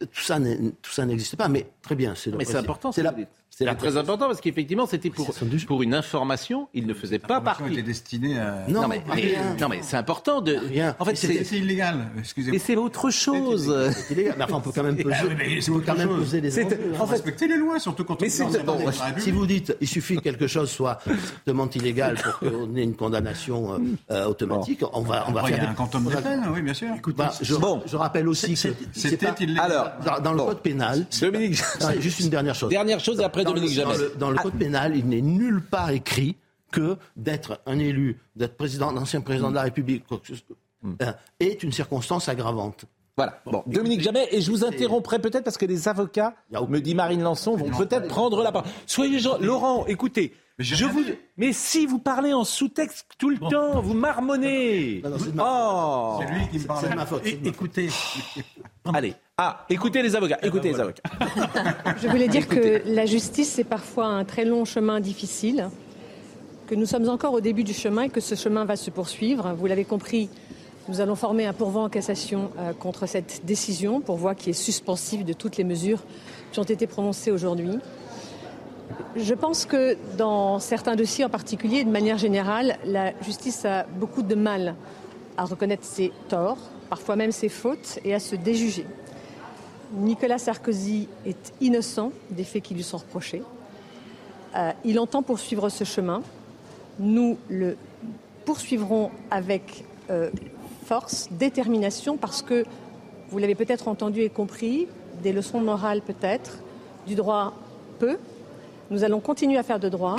tout 0.00 0.20
ça, 0.20 0.38
tout 0.38 0.90
ça 0.90 1.06
n'existe 1.06 1.36
pas. 1.36 1.48
Mais 1.48 1.66
Très 1.82 1.94
bien, 1.94 2.14
c'est 2.14 2.34
Mais 2.34 2.44
c'est 2.44 2.56
important, 2.56 2.92
c'est 2.92 3.00
ce 3.02 3.04
la. 3.04 3.14
C'est 3.56 3.74
très 3.76 3.96
important 3.96 4.26
parce 4.26 4.40
qu'effectivement, 4.40 4.86
c'était 4.86 5.10
pour, 5.10 5.32
pour 5.66 5.82
une 5.82 5.94
information. 5.94 6.68
Il 6.74 6.86
ne 6.86 6.94
faisait 6.94 7.18
pas 7.18 7.40
partie. 7.40 7.72
était 7.72 7.82
destinée 7.82 8.38
à... 8.38 8.64
Non, 8.68 8.88
mais, 8.88 9.02
mais- 9.06 9.14
rien. 9.14 9.56
non, 9.60 9.68
mais 9.68 9.80
c'est 9.82 9.96
important 9.96 10.40
de. 10.40 10.56
Rien. 10.56 10.96
En 10.98 11.04
fait, 11.04 11.14
C'est 11.16 11.58
illégal, 11.58 12.06
excusez-moi. 12.18 12.56
Et 12.56 12.58
c'est 12.58 12.76
autre 12.76 13.10
chose. 13.10 13.74
C'est 13.92 14.14
illégal. 14.14 14.34
Mais 14.38 14.44
enfin, 14.44 14.54
on 14.56 14.60
peut 14.60 14.72
quand 14.74 14.82
même 14.82 14.96
peser, 14.96 15.10
mais 15.36 15.60
c'est 15.60 15.70
quand 15.84 15.96
même 15.96 16.08
chose. 16.08 16.20
peser 16.20 16.40
les 16.40 16.50
C'est- 16.50 16.64
enjeux. 16.66 16.78
Il 16.88 16.94
en 16.94 16.98
faut 16.98 17.06
fait- 17.06 17.12
respecter 17.12 17.48
les 17.48 17.56
lois, 17.56 17.78
surtout 17.78 18.04
quand 18.04 18.14
on 18.14 18.18
Mais 18.22 18.26
est 18.28 19.20
Si 19.20 19.30
vous 19.30 19.46
dites 19.46 19.76
il 19.80 19.88
suffit 19.88 20.16
que 20.16 20.22
quelque 20.22 20.46
chose 20.46 20.70
soit 20.70 20.98
strictement 21.02 21.68
illégal 21.70 22.16
pour 22.16 22.38
qu'on 22.50 22.74
ait 22.76 22.82
une 22.82 22.96
condamnation 22.96 23.74
euh, 23.74 23.78
euh, 24.10 24.24
automatique, 24.26 24.80
on 24.92 25.00
va, 25.02 25.24
on 25.28 25.32
va 25.32 25.40
Après, 25.40 25.52
il 25.52 25.54
y 25.54 25.58
faire 25.58 25.64
a 25.66 25.68
un 25.68 25.70
des- 25.72 25.76
quantum 25.76 26.06
on 26.06 26.10
de 26.10 26.16
peine, 26.16 26.42
oui, 26.52 26.62
bien 26.62 26.74
sûr. 26.74 26.88
Bah, 27.16 27.32
je, 27.40 27.54
Bon. 27.54 27.82
je 27.86 27.96
rappelle 27.96 28.28
aussi 28.28 28.54
que 28.54 28.68
C'était 28.92 29.28
illégal. 29.40 29.64
Alors, 29.72 30.20
dans, 30.22 30.32
le 30.32 30.38
code 30.42 30.60
pénal, 30.60 31.06
Dominique. 31.20 31.58
non, 31.80 31.88
juste 32.00 32.20
une 32.20 32.28
dernière 32.30 32.54
chose. 32.54 32.70
Dernière 32.70 33.00
chose 33.00 33.20
et 33.20 33.24
dans 33.44 33.52
Dominique 33.54 33.76
le, 33.76 33.82
dans 33.84 33.92
Jamais. 33.92 34.04
le- 34.04 34.14
dans 34.18 34.30
le 34.30 34.38
code 34.38 34.54
pénal, 34.54 34.96
il 34.96 35.06
n'est 35.06 35.20
nulle 35.20 35.62
part 35.62 35.90
écrit 35.90 36.36
que 36.72 36.96
d'être 37.16 37.60
un 37.66 37.78
élu, 37.78 38.18
d'être 38.36 38.56
président, 38.56 38.92
d'ancien 38.92 39.20
président 39.20 39.50
de 39.50 39.54
la 39.54 39.62
République, 39.62 40.06
quoi 40.06 40.18
que 40.18 40.26
ce 40.28 40.34
soit, 40.34 40.56
euh, 41.02 41.12
est 41.40 41.62
une 41.62 41.72
circonstance 41.72 42.28
aggravante. 42.28 42.84
Voilà. 43.16 43.40
Bon, 43.46 43.62
Dominique 43.68 44.00
Jamais, 44.00 44.26
et 44.32 44.40
je 44.40 44.50
vous 44.50 44.64
interromprai 44.64 45.20
peut-être 45.20 45.44
parce 45.44 45.56
que 45.56 45.66
les 45.66 45.86
avocats, 45.86 46.34
me 46.68 46.80
dit 46.80 46.96
Marine 46.96 47.22
Lançon, 47.22 47.54
vont 47.56 47.70
peut-être 47.70 48.08
prendre 48.08 48.42
la 48.42 48.50
parole. 48.50 48.68
Soyez 48.86 49.20
gens. 49.20 49.38
Laurent, 49.38 49.86
écoutez. 49.86 50.34
Je 50.58 50.84
vous... 50.84 51.02
Mais 51.36 51.52
si 51.52 51.84
vous 51.86 51.98
parlez 51.98 52.32
en 52.32 52.44
sous-texte 52.44 53.06
tout 53.18 53.30
le 53.30 53.38
temps, 53.38 53.80
vous 53.80 53.94
marmonnez. 53.94 55.00
Non, 55.04 55.10
non, 55.10 55.16
c'est 55.18 55.30
Oh 55.38 56.18
C'est 56.20 56.32
lui 56.34 56.48
qui 56.48 56.58
me 56.58 56.64
faute. 56.64 56.76
c'est 56.80 56.94
ma 56.94 57.06
faute. 57.06 57.22
Écoutez, 57.44 57.88
Allez. 58.92 59.14
Ah, 59.36 59.66
écoutez 59.68 60.00
les 60.00 60.14
avocats. 60.14 60.38
Écoutez 60.42 60.68
les 60.70 60.78
avocats. 60.78 61.02
Je 62.00 62.06
voulais 62.06 62.28
dire 62.28 62.44
Écoutez. 62.44 62.82
que 62.82 62.88
la 62.88 63.04
justice, 63.04 63.50
c'est 63.50 63.64
parfois 63.64 64.06
un 64.06 64.24
très 64.24 64.44
long 64.44 64.64
chemin 64.64 65.00
difficile, 65.00 65.70
que 66.68 66.76
nous 66.76 66.86
sommes 66.86 67.08
encore 67.08 67.32
au 67.32 67.40
début 67.40 67.64
du 67.64 67.72
chemin 67.72 68.02
et 68.02 68.10
que 68.10 68.20
ce 68.20 68.36
chemin 68.36 68.64
va 68.64 68.76
se 68.76 68.90
poursuivre. 68.90 69.52
Vous 69.58 69.66
l'avez 69.66 69.84
compris, 69.84 70.30
nous 70.86 71.00
allons 71.00 71.16
former 71.16 71.46
un 71.46 71.52
pourvoi 71.52 71.82
en 71.82 71.88
cassation 71.88 72.52
euh, 72.60 72.72
contre 72.74 73.06
cette 73.06 73.44
décision, 73.44 74.00
pourvoi 74.00 74.36
qui 74.36 74.50
est 74.50 74.52
suspensive 74.52 75.24
de 75.24 75.32
toutes 75.32 75.56
les 75.56 75.64
mesures 75.64 76.04
qui 76.52 76.60
ont 76.60 76.62
été 76.62 76.86
prononcées 76.86 77.32
aujourd'hui. 77.32 77.80
Je 79.16 79.34
pense 79.34 79.66
que 79.66 79.96
dans 80.16 80.60
certains 80.60 80.94
dossiers 80.94 81.24
en 81.24 81.28
particulier, 81.28 81.82
de 81.82 81.90
manière 81.90 82.18
générale, 82.18 82.76
la 82.84 83.12
justice 83.20 83.64
a 83.64 83.82
beaucoup 83.82 84.22
de 84.22 84.36
mal 84.36 84.76
à 85.36 85.44
reconnaître 85.44 85.84
ses 85.84 86.12
torts, 86.28 86.58
parfois 86.88 87.16
même 87.16 87.32
ses 87.32 87.48
fautes, 87.48 87.98
et 88.04 88.14
à 88.14 88.20
se 88.20 88.36
déjuger. 88.36 88.86
Nicolas 89.94 90.38
Sarkozy 90.38 91.08
est 91.24 91.52
innocent 91.60 92.10
des 92.30 92.44
faits 92.44 92.62
qui 92.62 92.74
lui 92.74 92.82
sont 92.82 92.98
reprochés. 92.98 93.42
Euh, 94.56 94.72
il 94.84 94.98
entend 94.98 95.22
poursuivre 95.22 95.68
ce 95.68 95.84
chemin. 95.84 96.22
Nous 96.98 97.38
le 97.48 97.76
poursuivrons 98.44 99.10
avec 99.30 99.84
euh, 100.10 100.30
force, 100.84 101.28
détermination, 101.30 102.16
parce 102.16 102.42
que, 102.42 102.64
vous 103.30 103.38
l'avez 103.38 103.54
peut-être 103.54 103.88
entendu 103.88 104.20
et 104.20 104.28
compris, 104.28 104.86
des 105.22 105.32
leçons 105.32 105.60
de 105.60 105.64
morale 105.64 106.02
peut-être, 106.02 106.58
du 107.06 107.14
droit 107.14 107.54
peu. 107.98 108.18
Nous 108.90 109.04
allons 109.04 109.20
continuer 109.20 109.58
à 109.58 109.62
faire 109.62 109.80
de 109.80 109.88
droit. 109.88 110.16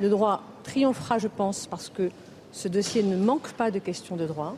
Le 0.00 0.08
droit 0.08 0.42
triomphera, 0.64 1.18
je 1.18 1.28
pense, 1.28 1.66
parce 1.66 1.88
que 1.88 2.10
ce 2.52 2.68
dossier 2.68 3.02
ne 3.02 3.16
manque 3.16 3.52
pas 3.52 3.70
de 3.70 3.78
questions 3.78 4.16
de 4.16 4.26
droit. 4.26 4.56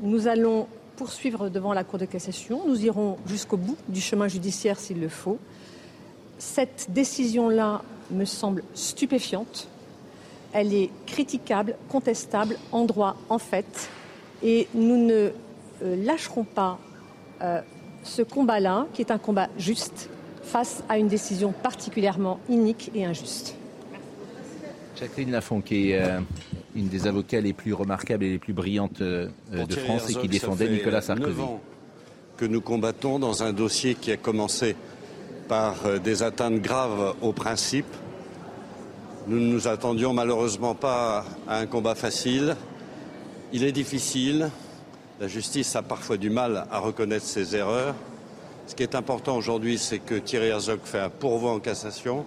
Nous 0.00 0.28
allons 0.28 0.66
poursuivre 0.96 1.50
devant 1.50 1.72
la 1.72 1.84
Cour 1.84 1.98
de 1.98 2.06
cassation. 2.06 2.62
Nous 2.66 2.84
irons 2.84 3.18
jusqu'au 3.26 3.56
bout 3.56 3.76
du 3.88 4.00
chemin 4.00 4.28
judiciaire 4.28 4.78
s'il 4.78 5.00
le 5.00 5.08
faut. 5.08 5.38
Cette 6.38 6.86
décision-là 6.90 7.82
me 8.10 8.24
semble 8.24 8.62
stupéfiante. 8.74 9.68
Elle 10.52 10.72
est 10.72 10.90
critiquable, 11.06 11.76
contestable, 11.88 12.56
en 12.72 12.84
droit, 12.84 13.16
en 13.28 13.38
fait. 13.38 13.90
Et 14.42 14.68
nous 14.74 14.96
ne 14.96 15.30
euh, 15.82 16.04
lâcherons 16.04 16.44
pas 16.44 16.78
euh, 17.42 17.60
ce 18.02 18.22
combat-là, 18.22 18.86
qui 18.92 19.02
est 19.02 19.10
un 19.10 19.18
combat 19.18 19.48
juste, 19.58 20.08
face 20.42 20.82
à 20.88 20.98
une 20.98 21.08
décision 21.08 21.52
particulièrement 21.52 22.40
inique 22.48 22.90
et 22.94 23.04
injuste. 23.04 23.56
Jacqueline 24.98 25.34
est 25.34 26.00
euh, 26.00 26.20
une 26.76 26.88
des 26.88 27.06
avocats 27.06 27.40
les 27.40 27.52
plus 27.52 27.72
remarquables 27.72 28.24
et 28.24 28.30
les 28.30 28.38
plus 28.38 28.52
brillantes 28.52 29.00
euh, 29.00 29.28
Pour 29.54 29.66
de 29.66 29.74
France 29.74 30.10
et 30.10 30.14
qui 30.14 30.28
défendait 30.28 30.68
Nicolas 30.68 31.00
Sarkozy. 31.00 31.40
que 32.36 32.44
nous 32.44 32.60
combattons 32.60 33.18
dans 33.18 33.42
un 33.42 33.52
dossier 33.52 33.94
qui 33.94 34.12
a 34.12 34.16
commencé 34.16 34.76
par 35.48 35.86
euh, 35.86 35.98
des 35.98 36.22
atteintes 36.22 36.60
graves 36.60 37.14
aux 37.22 37.32
principes. 37.32 37.94
Nous 39.26 39.40
ne 39.40 39.46
nous 39.46 39.66
attendions 39.66 40.12
malheureusement 40.12 40.74
pas 40.74 41.24
à 41.48 41.58
un 41.58 41.66
combat 41.66 41.94
facile. 41.94 42.56
Il 43.52 43.64
est 43.64 43.72
difficile. 43.72 44.50
La 45.18 45.28
justice 45.28 45.74
a 45.76 45.82
parfois 45.82 46.18
du 46.18 46.28
mal 46.28 46.66
à 46.70 46.78
reconnaître 46.78 47.24
ses 47.24 47.56
erreurs. 47.56 47.94
Ce 48.66 48.74
qui 48.74 48.82
est 48.82 48.94
important 48.94 49.36
aujourd'hui, 49.36 49.78
c'est 49.78 49.98
que 49.98 50.16
Thierry 50.16 50.48
Herzog 50.48 50.80
fait 50.84 50.98
un 50.98 51.08
pourvoi 51.08 51.52
en 51.52 51.60
cassation, 51.60 52.26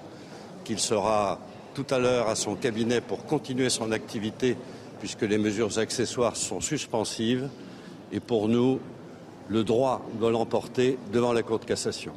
qu'il 0.64 0.80
sera 0.80 1.40
tout 1.74 1.86
à 1.90 2.00
l'heure 2.00 2.28
à 2.28 2.36
son 2.36 2.56
cabinet 2.56 3.02
pour 3.02 3.26
continuer 3.26 3.70
son 3.70 3.92
activité, 3.92 4.58
puisque 5.00 5.22
les 5.22 5.38
mesures 5.38 5.78
accessoires 5.78 6.36
sont 6.36 6.62
suspensives. 6.62 7.50
Et 8.12 8.20
pour 8.20 8.48
nous, 8.48 8.80
le 9.48 9.64
droit 9.64 10.06
doit 10.20 10.32
l'emporter 10.32 10.98
devant 11.12 11.34
la 11.34 11.44
Cour 11.44 11.60
de 11.60 11.66
cassation. 11.66 12.14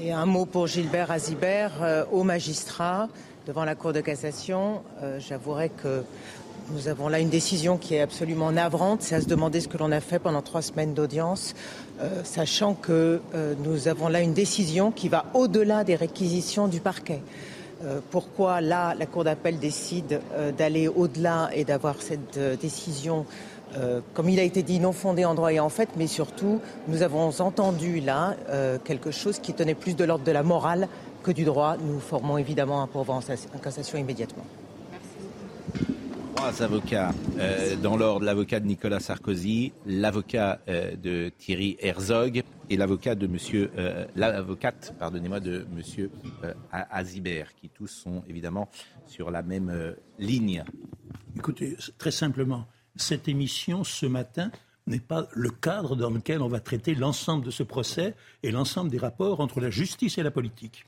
Et 0.00 0.12
un 0.12 0.26
mot 0.26 0.46
pour 0.46 0.66
Gilbert 0.66 1.10
Azibert, 1.10 1.82
euh, 1.82 2.04
au 2.12 2.22
magistrat, 2.22 3.08
devant 3.46 3.64
la 3.64 3.74
Cour 3.74 3.92
de 3.92 4.00
cassation. 4.00 4.82
Euh, 5.02 5.18
J'avouerai 5.20 5.70
que 5.70 6.02
nous 6.70 6.88
avons 6.88 7.08
là 7.08 7.20
une 7.20 7.28
décision 7.28 7.76
qui 7.76 7.94
est 7.94 8.00
absolument 8.00 8.50
navrante. 8.50 9.02
C'est 9.02 9.14
à 9.14 9.20
se 9.20 9.26
demander 9.26 9.60
ce 9.60 9.68
que 9.68 9.78
l'on 9.78 9.92
a 9.92 10.00
fait 10.00 10.18
pendant 10.18 10.42
trois 10.42 10.62
semaines 10.62 10.94
d'audience, 10.94 11.54
euh, 12.00 12.22
sachant 12.24 12.74
que 12.74 13.20
euh, 13.34 13.54
nous 13.64 13.88
avons 13.88 14.08
là 14.08 14.20
une 14.20 14.34
décision 14.34 14.90
qui 14.90 15.08
va 15.08 15.26
au-delà 15.34 15.84
des 15.84 15.94
réquisitions 15.94 16.68
du 16.68 16.80
parquet. 16.80 17.22
Euh, 17.84 18.00
pourquoi 18.10 18.60
là, 18.60 18.94
la 18.94 19.06
Cour 19.06 19.24
d'appel 19.24 19.58
décide 19.58 20.20
d'aller 20.56 20.88
au-delà 20.88 21.50
et 21.52 21.64
d'avoir 21.64 22.00
cette 22.00 22.38
décision 22.60 23.26
comme 24.14 24.30
il 24.30 24.40
a 24.40 24.42
été 24.42 24.62
dit, 24.62 24.80
non 24.80 24.92
fondée 24.92 25.26
en 25.26 25.34
droit 25.34 25.52
et 25.52 25.60
en 25.60 25.68
fait, 25.68 25.90
mais 25.98 26.06
surtout, 26.06 26.62
nous 26.88 27.02
avons 27.02 27.28
entendu 27.40 28.00
là 28.00 28.34
quelque 28.84 29.10
chose 29.10 29.38
qui 29.38 29.52
tenait 29.52 29.74
plus 29.74 29.94
de 29.94 30.04
l'ordre 30.04 30.24
de 30.24 30.32
la 30.32 30.42
morale 30.42 30.88
que 31.22 31.30
du 31.30 31.44
droit. 31.44 31.76
Nous 31.84 32.00
formons 32.00 32.38
évidemment 32.38 32.80
un 32.80 32.86
pourvoi 32.86 33.16
en 33.16 33.58
cassation 33.58 33.98
immédiatement. 33.98 34.44
Trois 36.36 36.62
avocats 36.62 37.14
euh, 37.38 37.76
dans 37.76 37.96
l'ordre 37.96 38.24
l'avocat 38.24 38.60
de 38.60 38.66
Nicolas 38.66 39.00
Sarkozy, 39.00 39.72
l'avocat 39.86 40.60
euh, 40.68 40.94
de 40.94 41.30
Thierry 41.38 41.78
Herzog 41.80 42.42
et 42.68 42.76
l'avocat 42.76 43.14
de 43.14 43.26
Monsieur, 43.26 43.70
euh, 43.78 44.04
l'avocate, 44.14 44.94
pardonnez-moi, 44.98 45.40
de 45.40 45.66
Monsieur 45.74 46.10
Azibert, 46.70 47.54
qui 47.54 47.70
tous 47.70 47.88
sont 47.88 48.22
évidemment 48.28 48.68
sur 49.06 49.30
la 49.30 49.42
même 49.42 49.96
ligne. 50.18 50.62
Écoutez, 51.36 51.76
très 51.96 52.10
simplement, 52.10 52.66
cette 52.96 53.28
émission 53.28 53.82
ce 53.82 54.04
matin 54.04 54.50
n'est 54.86 55.00
pas 55.00 55.28
le 55.32 55.50
cadre 55.50 55.96
dans 55.96 56.10
lequel 56.10 56.42
on 56.42 56.48
va 56.48 56.60
traiter 56.60 56.94
l'ensemble 56.94 57.46
de 57.46 57.50
ce 57.50 57.62
procès 57.62 58.14
et 58.42 58.50
l'ensemble 58.50 58.90
des 58.90 58.98
rapports 58.98 59.40
entre 59.40 59.60
la 59.60 59.70
justice 59.70 60.18
et 60.18 60.22
la 60.22 60.30
politique. 60.30 60.86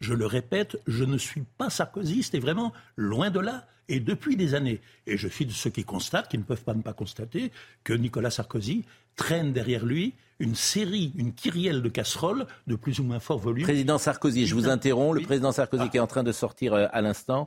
Je 0.00 0.14
le 0.14 0.26
répète, 0.26 0.76
je 0.86 1.04
ne 1.04 1.18
suis 1.18 1.44
pas 1.58 1.70
sarkozyste 1.70 2.34
et 2.34 2.40
vraiment 2.40 2.72
loin 2.96 3.30
de 3.30 3.40
là. 3.40 3.66
Et 3.88 4.00
depuis 4.00 4.36
des 4.36 4.54
années, 4.54 4.80
et 5.06 5.18
je 5.18 5.28
suis 5.28 5.44
de 5.44 5.52
ceux 5.52 5.70
qui 5.70 5.84
constatent, 5.84 6.28
qui 6.28 6.38
ne 6.38 6.42
peuvent 6.42 6.64
pas 6.64 6.74
ne 6.74 6.82
pas 6.82 6.94
constater, 6.94 7.52
que 7.84 7.92
Nicolas 7.92 8.30
Sarkozy 8.30 8.84
traîne 9.14 9.52
derrière 9.52 9.84
lui 9.84 10.14
une 10.40 10.54
série, 10.54 11.12
une 11.16 11.32
kyrielle 11.32 11.80
de 11.80 11.88
casseroles 11.88 12.46
de 12.66 12.74
plus 12.74 12.98
ou 12.98 13.04
moins 13.04 13.20
fort 13.20 13.38
volume. 13.38 13.64
Président 13.64 13.98
Sarkozy, 13.98 14.46
je 14.46 14.54
vous 14.54 14.68
interromps. 14.68 15.14
Le 15.14 15.24
président 15.24 15.52
Sarkozy 15.52 15.88
qui 15.90 15.98
est 15.98 16.00
en 16.00 16.06
train 16.06 16.24
de 16.24 16.32
sortir 16.32 16.74
euh, 16.74 16.86
à 16.92 17.00
l'instant 17.02 17.46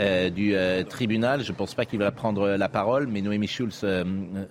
euh, 0.00 0.28
du 0.28 0.54
euh, 0.54 0.84
tribunal. 0.84 1.42
Je 1.42 1.52
ne 1.52 1.56
pense 1.56 1.74
pas 1.74 1.86
qu'il 1.86 1.98
va 1.98 2.12
prendre 2.12 2.48
la 2.48 2.68
parole, 2.68 3.06
mais 3.06 3.22
Noémie 3.22 3.48
Schulz 3.48 3.80
euh, 3.84 4.04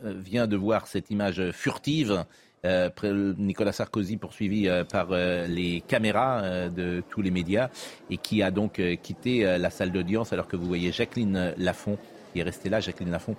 vient 0.04 0.48
de 0.48 0.56
voir 0.56 0.88
cette 0.88 1.12
image 1.12 1.52
furtive. 1.52 2.26
Euh, 2.66 2.90
Nicolas 3.38 3.72
Sarkozy 3.72 4.18
poursuivi 4.18 4.68
euh, 4.68 4.84
par 4.84 5.10
euh, 5.12 5.48
les 5.48 5.82
caméras 5.88 6.70
de 6.70 7.04
tous 7.10 7.22
les 7.22 7.32
médias 7.32 7.70
et 8.10 8.18
qui 8.18 8.42
a 8.42 8.52
donc 8.52 8.82
quitté 9.02 9.44
la 9.44 9.70
salle 9.70 9.92
d'audience 9.92 10.34
alors 10.34 10.48
que 10.48 10.56
vous 10.56 10.66
voyez 10.66 10.92
Jacqueline 10.92 11.54
Lafont 11.58 11.98
qui 12.34 12.40
est 12.40 12.44
restée 12.44 12.70
là. 12.70 12.80
Jacqueline 12.80 13.12
Lafont 13.12 13.36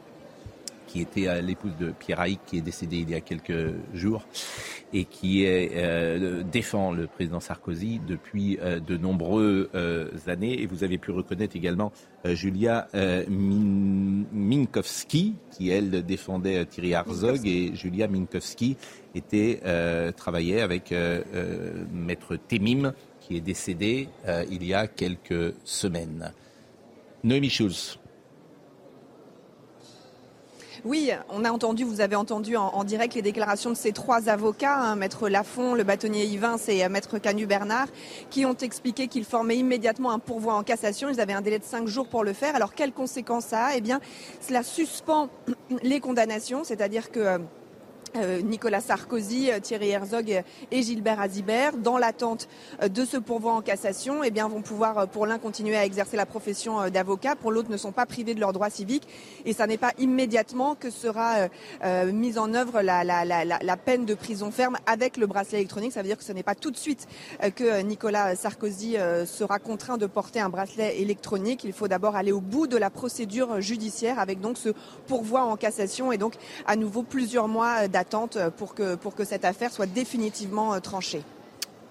qui 0.87 1.01
était 1.01 1.43
l'épouse 1.43 1.73
de 1.81 1.91
Pierre 1.91 2.21
Haïk, 2.21 2.39
qui 2.47 2.59
est 2.59 2.63
décédé 2.63 2.99
il 2.99 3.11
y 3.11 3.17
a 3.17 3.21
quelques 3.21 3.75
jours. 3.93 4.25
et 4.93 5.05
qui 5.05 5.45
est, 5.45 5.73
défend 6.45 6.93
le 6.93 7.09
président 7.09 7.41
Sarkozy 7.41 8.01
depuis 8.07 8.57
de 8.57 8.97
nombreuses 8.97 9.69
années. 10.29 10.63
Et 10.63 10.67
vous 10.67 10.85
avez 10.85 10.99
pu 10.99 11.11
reconnaître 11.11 11.57
également 11.57 11.91
Julia 12.25 12.87
Minkowski, 13.29 15.35
qui 15.51 15.71
elle 15.71 16.05
défendait 16.05 16.65
Thierry 16.67 16.93
Herzog, 16.93 17.41
et 17.45 17.75
Julia 17.75 18.07
Minkowski 18.07 18.77
était, 19.17 19.61
travaillait 20.17 20.61
avec 20.61 20.95
Maître 21.93 22.37
Temim, 22.37 22.93
qui 23.21 23.37
est 23.37 23.41
décédé 23.41 24.09
il 24.51 24.65
y 24.65 24.75
a 24.75 24.87
quelques 24.87 25.55
semaines. 25.65 26.33
Noémie 27.25 27.51
Schulz. 27.51 27.99
Oui, 30.87 31.11
on 31.31 31.45
a 31.45 31.51
entendu, 31.51 31.83
vous 31.83 32.01
avez 32.01 32.15
entendu 32.15 32.57
en, 32.57 32.85
direct 32.85 33.15
les 33.15 33.23
déclarations 33.23 33.71
de 33.71 33.75
ces 33.75 33.91
trois 33.91 34.29
avocats, 34.29 34.79
hein, 34.79 34.95
Maître 34.95 35.29
Lafont, 35.29 35.75
le 35.75 35.83
bâtonnier 35.83 36.27
Yvain 36.27 36.59
et 36.69 36.85
euh, 36.85 36.89
Maître 36.89 37.19
Canu-Bernard, 37.19 37.89
qui 38.31 38.47
ont 38.47 38.55
expliqué 38.55 39.09
qu'ils 39.09 39.25
formaient 39.25 39.57
immédiatement 39.57 40.13
un 40.13 40.21
pourvoi 40.21 40.55
en 40.55 40.63
cassation. 40.63 41.09
Ils 41.09 41.21
avaient 41.21 41.33
un 41.33 41.41
délai 41.41 41.59
de 41.59 41.65
cinq 41.65 41.89
jours 41.89 42.07
pour 42.07 42.23
le 42.23 42.33
faire. 42.33 42.55
Alors, 42.55 42.73
quelles 42.73 42.93
conséquences 42.93 43.47
ça 43.47 43.65
a? 43.65 43.75
Eh 43.75 43.81
bien, 43.81 44.01
cela 44.41 44.63
suspend 44.63 45.29
les 45.83 45.99
condamnations, 45.99 46.63
c'est-à-dire 46.63 47.11
que 47.11 47.19
euh, 47.19 47.39
euh, 47.39 47.39
Nicolas 48.43 48.81
Sarkozy, 48.81 49.51
euh, 49.51 49.61
Thierry 49.61 49.91
Herzog 49.91 50.43
et 50.71 50.83
Gilbert 50.83 51.21
Azibert, 51.21 51.77
dans 51.77 51.99
l'attente 51.99 52.49
euh, 52.83 52.89
de 52.89 53.05
ce 53.05 53.17
pourvoi 53.17 53.53
en 53.53 53.63
cassation, 53.63 54.23
eh 54.25 54.31
bien, 54.31 54.49
vont 54.49 54.63
pouvoir, 54.63 55.09
pour 55.09 55.27
l'un, 55.27 55.39
continuer 55.39 55.77
à 55.77 55.85
exercer 55.85 56.17
la 56.17 56.27
profession 56.27 56.89
d'avocat, 56.89 57.37
pour 57.37 57.53
l'autre, 57.53 57.71
ne 57.71 57.77
sont 57.77 57.93
pas 57.93 58.07
privés 58.07 58.35
de 58.35 58.41
leurs 58.41 58.53
droits 58.53 58.71
civiques. 58.71 59.07
Et 59.45 59.53
ça 59.53 59.67
n'est 59.67 59.79
pas 59.79 59.93
immédiatement 59.99 60.75
que 60.75 60.91
sera 60.91 61.49
mise 62.07 62.39
en 62.39 62.55
œuvre 62.55 62.83
la, 62.83 63.77
peine 63.77 64.05
de 64.05 64.15
prison 64.15 64.51
ferme 64.51 64.77
avec 64.87 65.17
le 65.17 65.27
bracelet 65.27 65.59
électronique. 65.59 65.93
Ça 65.93 66.03
veut 66.03 66.09
dire 66.09 66.19
que 66.19 66.25
ce 66.25 66.33
n'est 66.33 66.43
pas 66.43 66.55
tout 66.55 66.71
de 66.71 66.77
suite 66.77 67.07
que 67.55 67.83
Nicolas 67.83 68.37
Sarkozy 68.37 68.97
sera 69.27 69.59
contraint 69.59 69.99
de 69.99 70.07
porter 70.07 70.41
un 70.41 70.49
bracelet 70.49 71.01
électronique. 71.01 71.65
Il 71.65 71.73
faut 71.73 71.89
d'abord 71.89 72.17
aller 72.17 72.33
au 72.33 72.41
bout 72.41 72.67
de 72.67 72.77
la 72.77 72.91
procédure 72.91 73.61
judiciaire 73.61 74.19
avec 74.19 74.41
donc 74.41 74.59
ce 74.59 74.71
pourvoi 75.07 75.43
en 75.43 75.57
cassation 75.57 76.13
et 76.13 76.19
donc 76.19 76.35
à 76.67 76.77
nouveau 76.77 77.03
plusieurs 77.03 77.49
mois 77.49 77.89
d'attente 77.89 78.06
pour 78.57 78.75
que, 78.75 78.95
pour 78.95 79.15
que 79.15 79.25
cette 79.25 79.45
affaire 79.45 79.71
soit 79.73 79.87
définitivement 79.87 80.75
euh, 80.75 80.81
tranchée. 80.81 81.23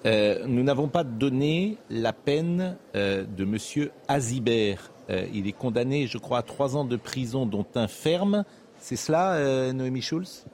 Euh, 0.06 0.46
nous 0.46 0.64
n'avons 0.64 0.88
pas 0.88 1.04
donné 1.04 1.78
la 1.90 2.14
peine 2.14 2.78
euh, 2.96 3.26
de 3.26 3.44
M. 3.44 3.90
Azibert. 4.08 4.92
il 5.34 5.48
est 5.48 5.58
condamné, 5.58 6.08
je 6.08 6.18
crois, 6.18 6.40
à 6.40 6.44
trois 6.44 6.76
ans 6.76 6.86
de 6.86 6.96
prison, 6.96 7.46
dont 7.46 7.66
un 7.76 7.88
ferme. 7.88 8.44
C'est 8.80 8.96
cela, 8.96 9.72
Noémie 9.74 10.02
Schulz? 10.02 10.46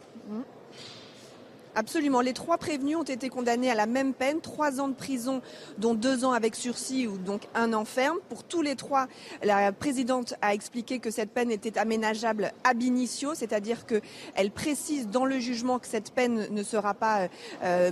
Absolument. 1.74 2.20
Les 2.20 2.34
trois 2.34 2.58
prévenus 2.58 2.98
ont 2.98 3.04
été 3.04 3.30
condamnés 3.30 3.72
à 3.72 3.76
la 3.76 3.86
même 3.86 4.14
peine, 4.14 4.42
trois 4.42 4.82
ans 4.82 4.90
de 4.90 4.94
prison, 4.94 5.42
dont 5.78 5.94
deux 5.94 6.26
ans 6.26 6.34
avec 6.34 6.56
sursis 6.56 7.08
ou 7.08 7.18
donc 7.18 7.48
un 7.56 7.72
an 7.72 7.86
ferme. 7.86 8.18
Pour 8.28 8.44
tous 8.44 8.62
les 8.62 8.76
trois, 8.76 9.08
la 9.42 9.72
présidente 9.72 10.34
a 10.42 10.54
expliqué 10.54 11.00
que 11.00 11.10
cette 11.12 11.32
peine 11.32 11.50
était 11.50 11.78
aménageable 11.78 12.52
ab 12.66 12.82
initio, 12.82 13.36
c'est-à-dire 13.36 13.86
qu'elle 13.86 14.52
précise 14.52 15.08
dans 15.08 15.24
le 15.24 15.40
jugement 15.40 15.80
que 15.80 15.88
cette 15.88 16.12
peine 16.12 16.48
ne 16.52 16.64
sera 16.64 16.94
pas 16.94 17.30
euh, 17.64 17.92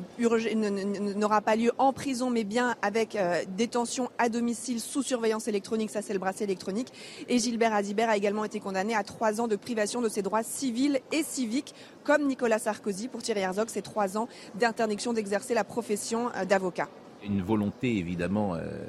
n'aura 1.15 1.41
pas 1.41 1.55
lieu 1.55 1.71
en 1.77 1.93
prison, 1.93 2.29
mais 2.29 2.43
bien 2.43 2.75
avec 2.81 3.15
euh, 3.15 3.43
détention 3.55 4.09
à 4.17 4.27
domicile 4.27 4.81
sous 4.81 5.03
surveillance 5.03 5.47
électronique. 5.47 5.89
Ça, 5.89 6.01
c'est 6.01 6.13
le 6.13 6.19
bracelet 6.19 6.45
électronique. 6.45 6.91
Et 7.29 7.39
Gilbert 7.39 7.73
Azibert 7.73 8.09
a 8.09 8.17
également 8.17 8.43
été 8.43 8.59
condamné 8.59 8.93
à 8.93 9.03
trois 9.03 9.39
ans 9.39 9.47
de 9.47 9.55
privation 9.55 10.01
de 10.01 10.09
ses 10.09 10.21
droits 10.21 10.43
civils 10.43 10.99
et 11.13 11.23
civiques, 11.23 11.73
comme 12.03 12.27
Nicolas 12.27 12.59
Sarkozy 12.59 13.07
pour 13.07 13.21
Thierry 13.21 13.41
Herzog 13.41 13.69
ces 13.69 13.81
trois 13.81 14.17
ans 14.17 14.27
d'interdiction 14.55 15.13
d'exercer 15.13 15.53
la 15.53 15.63
profession 15.63 16.29
euh, 16.35 16.45
d'avocat. 16.45 16.89
Une 17.23 17.41
volonté 17.41 17.97
évidemment 17.97 18.55
euh, 18.55 18.85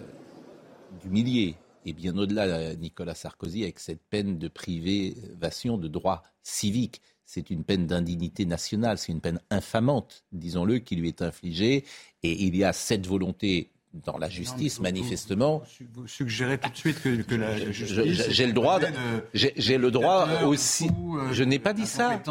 d'humilier 1.01 1.57
et 1.87 1.93
bien 1.93 2.17
au-delà 2.17 2.43
euh, 2.45 2.75
Nicolas 2.75 3.15
Sarkozy 3.15 3.63
avec 3.63 3.79
cette 3.79 4.03
peine 4.03 4.39
de 4.39 4.49
privation 4.49 5.79
de 5.79 5.89
droits 5.89 6.23
civiques. 6.43 7.01
C'est 7.25 7.51
une 7.51 7.65
peine 7.65 7.87
d'indignité 7.87 8.45
nationale, 8.45 8.99
c'est 8.99 9.13
une 9.13 9.21
peine 9.21 9.41
infamante, 9.51 10.25
disons-le, 10.33 10.79
qui 10.81 10.97
lui 10.97 11.09
est 11.09 11.23
infligée. 11.23 11.85
Et 12.25 12.45
il 12.45 12.57
y 12.57 12.65
a 12.65 12.73
cette 12.73 13.07
volonté 13.07 13.71
dans 13.93 14.19
la 14.19 14.29
justice, 14.29 14.81
manifestement. 14.81 15.63
Vous, 15.93 16.07
suggérez 16.07 16.59
tout 16.59 16.71
de 16.71 16.77
suite 16.77 17.03
que, 17.03 17.35
la 17.35 17.57
justice. 17.73 18.31
J'ai 18.31 18.47
le 18.47 18.53
droit, 18.53 18.79
j'ai 19.35 19.79
le 19.79 19.91
droit 19.91 20.29
aussi. 20.45 20.91
je 21.33 21.45
n'ai 21.45 21.59
pas 21.59 21.73
dit 21.73 21.87
ça. 21.87 22.23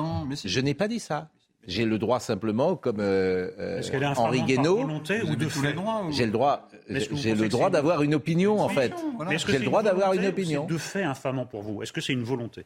Je 0.46 0.60
n'ai 0.60 0.74
pas 0.74 0.88
dit 0.88 1.00
ça. 1.00 1.30
J'ai 1.68 1.86
le 1.86 2.00
droit 2.00 2.20
simplement, 2.20 2.76
comme 2.76 3.00
euh, 3.00 3.52
euh 3.60 4.14
Henri 4.16 4.42
Guénaud, 4.44 4.90
j'ai 5.04 6.26
le 6.26 6.32
droit, 6.32 6.68
j'ai 6.90 7.36
le 7.36 7.48
droit 7.48 7.70
d'avoir 7.70 8.02
une 8.02 8.16
opinion 8.16 8.62
en 8.62 8.70
fait. 8.70 8.94
J'ai 9.48 9.60
le 9.60 9.66
droit 9.66 9.84
d'avoir 9.84 10.14
une 10.14 10.26
opinion. 10.26 10.66
De 10.66 10.78
fait 10.78 11.04
infamant 11.04 11.46
pour 11.46 11.62
vous? 11.62 11.84
Est-ce 11.84 11.94
que 11.94 12.02
c'est 12.02 12.14
une 12.14 12.24
volonté? 12.24 12.66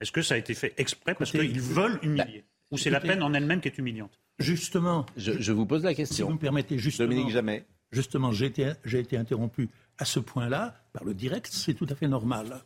Est-ce 0.00 0.10
que 0.10 0.22
ça 0.22 0.34
a 0.34 0.38
été 0.38 0.54
fait 0.54 0.74
exprès 0.78 1.14
parce 1.14 1.30
qu'ils 1.30 1.60
veulent 1.60 1.98
humilier? 2.02 2.44
Ou 2.70 2.78
c'est 2.78 2.90
la 2.90 3.00
peine 3.00 3.22
en 3.22 3.34
elle-même 3.34 3.60
qui 3.60 3.68
est 3.68 3.78
humiliante? 3.78 4.18
Justement, 4.38 5.06
je, 5.16 5.52
vous 5.52 5.66
pose 5.66 5.84
la 5.84 5.94
question. 5.94 6.26
Si 6.26 6.28
vous 6.28 6.34
me 6.34 6.40
permettez, 6.40 6.78
justement, 6.78 7.08
Dominique 7.08 7.30
Jamais. 7.30 7.64
Justement, 7.94 8.32
j'ai 8.32 8.46
été, 8.46 9.16
interrompu 9.16 9.70
à 9.98 10.04
ce 10.04 10.18
point-là 10.18 10.74
par 10.92 11.04
le 11.04 11.14
direct. 11.14 11.48
C'est 11.52 11.74
tout 11.74 11.86
à 11.88 11.94
fait 11.94 12.08
normal. 12.08 12.64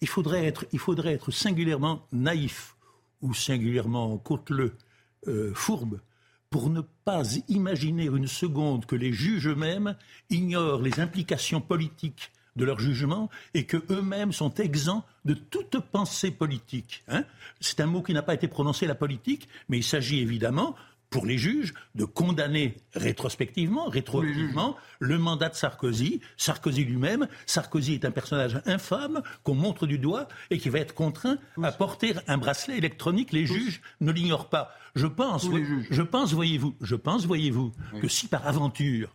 Il 0.00 0.08
faudrait 0.08 0.46
être, 0.46 1.30
singulièrement 1.30 2.06
naïf 2.12 2.74
ou 3.20 3.34
singulièrement 3.34 4.16
côteleux 4.16 4.74
euh, 5.28 5.52
fourbe 5.54 6.00
pour 6.48 6.70
ne 6.70 6.80
pas 7.04 7.22
imaginer 7.48 8.04
une 8.04 8.26
seconde 8.26 8.86
que 8.86 8.96
les 8.96 9.12
juges 9.12 9.48
eux-mêmes 9.48 9.96
ignorent 10.30 10.80
les 10.80 11.00
implications 11.00 11.60
politiques 11.60 12.30
de 12.56 12.64
leur 12.64 12.78
jugement 12.78 13.28
et 13.52 13.66
que 13.66 13.78
eux-mêmes 13.90 14.32
sont 14.32 14.54
exempts 14.54 15.04
de 15.24 15.34
toute 15.34 15.78
pensée 15.80 16.30
politique. 16.30 17.02
Hein. 17.08 17.24
C'est 17.60 17.80
un 17.80 17.86
mot 17.86 18.02
qui 18.02 18.14
n'a 18.14 18.22
pas 18.22 18.34
été 18.34 18.48
prononcé, 18.48 18.86
la 18.86 18.94
politique, 18.94 19.48
mais 19.68 19.78
il 19.78 19.84
s'agit 19.84 20.20
évidemment 20.20 20.74
pour 21.14 21.26
les 21.26 21.38
juges 21.38 21.74
de 21.94 22.04
condamner 22.04 22.74
rétrospectivement, 22.92 23.88
rétroactivement, 23.88 24.76
le 24.98 25.16
mandat 25.16 25.48
de 25.48 25.54
Sarkozy, 25.54 26.20
Sarkozy 26.36 26.84
lui-même. 26.84 27.28
Sarkozy 27.46 27.94
est 27.94 28.04
un 28.04 28.10
personnage 28.10 28.60
infâme 28.66 29.22
qu'on 29.44 29.54
montre 29.54 29.86
du 29.86 30.00
doigt 30.00 30.26
et 30.50 30.58
qui 30.58 30.70
va 30.70 30.80
être 30.80 30.92
contraint 30.92 31.38
à 31.62 31.70
porter 31.70 32.14
un 32.26 32.36
bracelet 32.36 32.78
électronique. 32.78 33.30
Les 33.30 33.46
juges 33.46 33.80
ne 34.00 34.10
l'ignorent 34.10 34.48
pas. 34.48 34.74
Je 34.96 35.06
pense, 35.06 35.46
je 35.88 36.02
pense, 36.02 36.32
voyez-vous, 36.32 36.74
je 36.80 36.96
pense, 36.96 37.26
voyez-vous, 37.26 37.70
que 38.02 38.08
si 38.08 38.26
par 38.26 38.44
aventure 38.48 39.14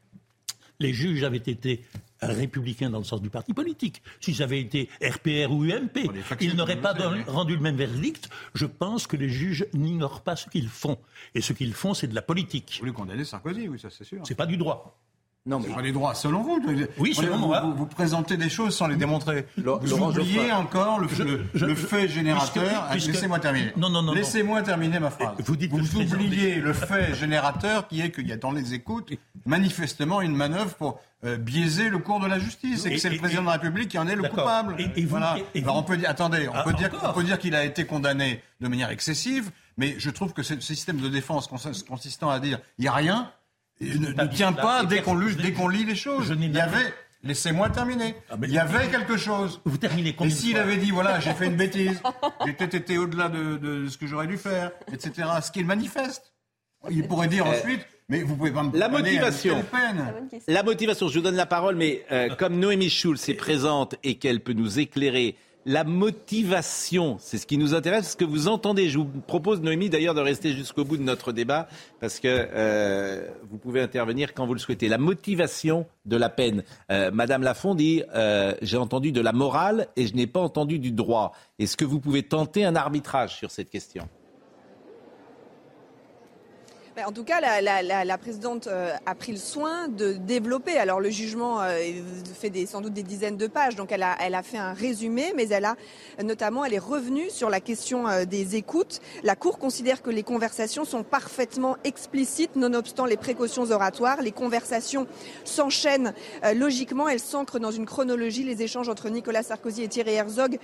les 0.79 0.93
juges 0.93 1.23
avaient 1.23 1.35
été 1.35 1.83
républicains 2.21 2.89
dans 2.89 2.99
le 2.99 3.03
sens 3.03 3.21
du 3.21 3.29
parti 3.29 3.53
politique. 3.53 4.01
Si 4.19 4.33
ça 4.33 4.43
avait 4.43 4.59
été 4.59 4.89
RPR 5.01 5.51
ou 5.51 5.63
UMP, 5.63 6.09
ils 6.41 6.55
n'auraient 6.55 6.81
pas 6.81 6.95
rendu 7.27 7.55
le 7.55 7.61
même 7.61 7.77
verdict. 7.77 8.29
Je 8.53 8.65
pense 8.65 9.07
que 9.07 9.17
les 9.17 9.29
juges 9.29 9.67
n'ignorent 9.73 10.21
pas 10.21 10.35
ce 10.35 10.49
qu'ils 10.49 10.69
font. 10.69 10.97
Et 11.35 11.41
ce 11.41 11.53
qu'ils 11.53 11.73
font, 11.73 11.93
c'est 11.93 12.07
de 12.07 12.15
la 12.15 12.21
politique. 12.21 12.73
Vous 12.73 12.79
voulez 12.79 12.93
condamner 12.93 13.23
Sarkozy, 13.23 13.67
oui, 13.67 13.79
ça 13.79 13.89
c'est 13.89 14.03
sûr. 14.03 14.21
C'est 14.25 14.35
pas 14.35 14.45
du 14.45 14.57
droit. 14.57 14.97
Non, 15.45 15.59
mais... 15.59 15.81
les 15.81 15.91
droits, 15.91 16.13
selon 16.15 16.41
vous. 16.41 16.61
Oui, 16.97 17.15
selon 17.15 17.37
vous, 17.37 17.47
moi. 17.47 17.61
Vous, 17.75 17.85
présentez 17.85 18.37
des 18.37 18.49
choses 18.49 18.75
sans 18.75 18.87
les 18.87 18.97
démontrer. 18.97 19.45
vous 19.57 20.01
oubliez 20.03 20.51
encore 20.51 20.99
le, 20.99 21.07
fait 21.07 22.07
générateur. 22.07 22.89
Laissez-moi 22.93 23.39
terminer. 23.39 23.71
Non, 23.77 23.89
non, 23.89 24.01
non. 24.01 24.13
Laissez-moi 24.13 24.61
terminer 24.61 24.99
ma 24.99 25.09
phrase. 25.09 25.35
Vous, 25.39 25.55
dites 25.55 25.71
vous 25.71 26.01
oubliez 26.01 26.55
le 26.55 26.73
fait 26.73 27.15
générateur 27.15 27.87
qui 27.87 28.01
est 28.01 28.11
qu'il 28.11 28.27
y 28.27 28.33
a 28.33 28.37
dans 28.37 28.51
les 28.51 28.73
écoutes 28.73 29.13
manifestement 29.45 30.21
une 30.21 30.35
manœuvre 30.35 30.75
pour 30.75 30.99
euh, 31.25 31.37
biaiser 31.37 31.89
le 31.89 31.97
cours 31.97 32.19
de 32.19 32.27
la 32.27 32.39
justice 32.39 32.85
et, 32.85 32.91
que 32.91 32.97
c'est 32.97 33.09
le 33.09 33.17
président 33.17 33.41
de 33.41 33.47
la 33.47 33.53
République 33.53 33.89
qui 33.89 33.97
en 33.97 34.07
est 34.07 34.15
le 34.15 34.23
coupable. 34.23 34.75
Et, 34.95 35.05
voilà. 35.05 35.37
Alors 35.55 35.77
on 35.77 35.83
peut 35.83 35.97
dire, 35.97 36.09
attendez, 36.09 36.47
on, 36.47 36.53
ah, 36.53 36.63
peut 36.63 36.73
dire, 36.73 36.89
on 37.03 37.13
peut 37.13 37.23
dire 37.23 37.37
qu'il 37.39 37.55
a 37.55 37.65
été 37.65 37.85
condamné 37.85 38.41
de 38.61 38.67
manière 38.67 38.89
excessive, 38.89 39.51
mais 39.77 39.95
je 39.97 40.09
trouve 40.09 40.33
que 40.33 40.43
ce 40.43 40.59
système 40.59 40.97
de 40.97 41.09
défense 41.09 41.49
consistant 41.87 42.29
à 42.29 42.39
dire 42.39 42.59
il 42.77 42.83
n'y 42.83 42.87
a 42.87 42.93
rien, 42.93 43.31
ne, 43.81 44.27
tient 44.27 44.53
pas 44.53 44.83
dès 44.83 45.01
qu'on 45.01 45.17
lit, 45.17 45.85
les 45.85 45.95
choses. 45.95 46.35
Il 46.39 46.53
y 46.53 46.59
avait, 46.59 46.93
laissez-moi 47.23 47.69
terminer. 47.69 48.15
Ah, 48.29 48.35
il 48.41 48.51
y 48.51 48.59
avait 48.59 48.87
quelque 48.89 49.17
chose. 49.17 49.61
Vous 49.65 49.77
terminez 49.77 50.15
Et 50.19 50.29
s'il 50.29 50.57
avait 50.57 50.77
dit, 50.77 50.91
voilà, 50.91 51.19
j'ai 51.19 51.33
fait 51.33 51.47
une 51.47 51.55
bêtise, 51.57 52.01
j'ai 52.45 52.53
peut-être 52.53 52.75
été 52.75 52.97
au-delà 52.97 53.29
de, 53.29 53.87
ce 53.87 53.97
que 53.97 54.07
j'aurais 54.07 54.27
dû 54.27 54.37
faire, 54.37 54.71
etc., 54.91 55.27
ce 55.41 55.51
qu'il 55.51 55.65
manifeste. 55.65 56.33
Il 56.89 57.07
pourrait 57.07 57.27
dire 57.27 57.45
euh, 57.45 57.51
ensuite, 57.51 57.85
mais 58.07 58.23
vous 58.23 58.35
pouvez 58.35 58.51
pas 58.51 58.63
me 58.63 58.77
La 58.77 58.87
motivation. 58.87 59.63
La 60.47 60.63
motivation, 60.63 61.09
je 61.09 61.19
vous 61.19 61.23
donne 61.23 61.35
la 61.35 61.45
parole, 61.45 61.75
mais 61.75 62.05
euh, 62.11 62.29
comme 62.35 62.57
Noémie 62.57 62.89
Schulz 62.89 63.27
est 63.27 63.33
présente 63.33 63.95
et 64.03 64.15
qu'elle 64.15 64.39
peut 64.39 64.53
nous 64.53 64.79
éclairer 64.79 65.35
la 65.69 65.83
motivation, 65.83 67.17
c'est 67.19 67.37
ce 67.37 67.45
qui 67.45 67.59
nous 67.59 67.75
intéresse, 67.75 68.13
ce 68.13 68.17
que 68.17 68.25
vous 68.25 68.47
entendez. 68.47 68.89
Je 68.89 68.97
vous 68.97 69.05
propose, 69.05 69.61
Noémie, 69.61 69.87
d'ailleurs, 69.87 70.15
de 70.15 70.19
rester 70.19 70.51
jusqu'au 70.51 70.83
bout 70.83 70.97
de 70.97 71.03
notre 71.03 71.31
débat, 71.31 71.67
parce 71.99 72.19
que 72.19 72.27
euh, 72.27 73.27
vous 73.51 73.59
pouvez 73.59 73.79
intervenir 73.79 74.33
quand 74.33 74.47
vous 74.47 74.55
le 74.55 74.59
souhaitez. 74.59 74.87
La 74.87 74.97
motivation 74.97 75.85
de 76.07 76.17
la 76.17 76.29
peine. 76.29 76.63
Euh, 76.91 77.11
Madame 77.11 77.43
Lafont 77.43 77.75
dit, 77.75 78.01
euh, 78.15 78.55
j'ai 78.63 78.77
entendu 78.77 79.11
de 79.11 79.21
la 79.21 79.31
morale 79.31 79.89
et 79.95 80.07
je 80.07 80.15
n'ai 80.15 80.25
pas 80.25 80.39
entendu 80.39 80.79
du 80.79 80.91
droit. 80.91 81.33
Est-ce 81.59 81.77
que 81.77 81.85
vous 81.85 81.99
pouvez 81.99 82.23
tenter 82.23 82.65
un 82.65 82.75
arbitrage 82.75 83.35
sur 83.35 83.51
cette 83.51 83.69
question? 83.69 84.09
En 87.05 87.11
tout 87.11 87.23
cas, 87.23 87.39
la, 87.39 88.17
présidente 88.17 88.67
euh, 88.67 88.93
a 89.05 89.15
pris 89.15 89.31
le 89.31 89.37
soin 89.37 89.87
de 89.87 90.13
développer. 90.13 90.77
Alors 90.77 90.99
le 90.99 91.09
jugement 91.09 91.61
euh, 91.61 91.77
fait 92.39 92.51
sans 92.65 92.81
doute 92.81 92.93
des 92.93 93.03
dizaines 93.03 93.37
de 93.37 93.47
pages, 93.47 93.75
donc 93.75 93.91
elle 93.91 94.03
a, 94.03 94.15
elle 94.19 94.35
a 94.35 94.43
fait 94.43 94.57
un 94.57 94.73
résumé, 94.73 95.33
mais 95.35 95.47
elle 95.49 95.65
a 95.65 95.75
notamment, 96.23 96.65
elle 96.65 96.73
est 96.73 96.79
revenue 96.79 97.29
sur 97.29 97.49
la 97.49 97.59
question 97.59 98.07
euh, 98.07 98.25
des 98.25 98.55
écoutes. 98.55 98.99
La 99.23 99.35
Cour 99.35 99.59
considère 99.59 100.01
que 100.01 100.09
les 100.09 100.23
conversations 100.23 100.83
sont 100.83 101.03
parfaitement 101.03 101.77
explicites, 101.83 102.55
nonobstant 102.55 103.05
les 103.05 103.17
précautions 103.17 103.69
oratoires. 103.71 104.21
Les 104.21 104.31
conversations 104.31 105.07
s'enchaînent 105.45 106.13
logiquement, 106.55 107.07
elles 107.07 107.19
s'ancrent 107.19 107.59
dans 107.59 107.71
une 107.71 107.85
chronologie. 107.85 108.43
Les 108.43 108.61
échanges 108.61 108.89
entre 108.89 109.09
Nicolas 109.09 109.43
Sarkozy 109.43 109.83
et 109.83 109.87
Thierry 109.87 110.13
Herzog 110.13 110.57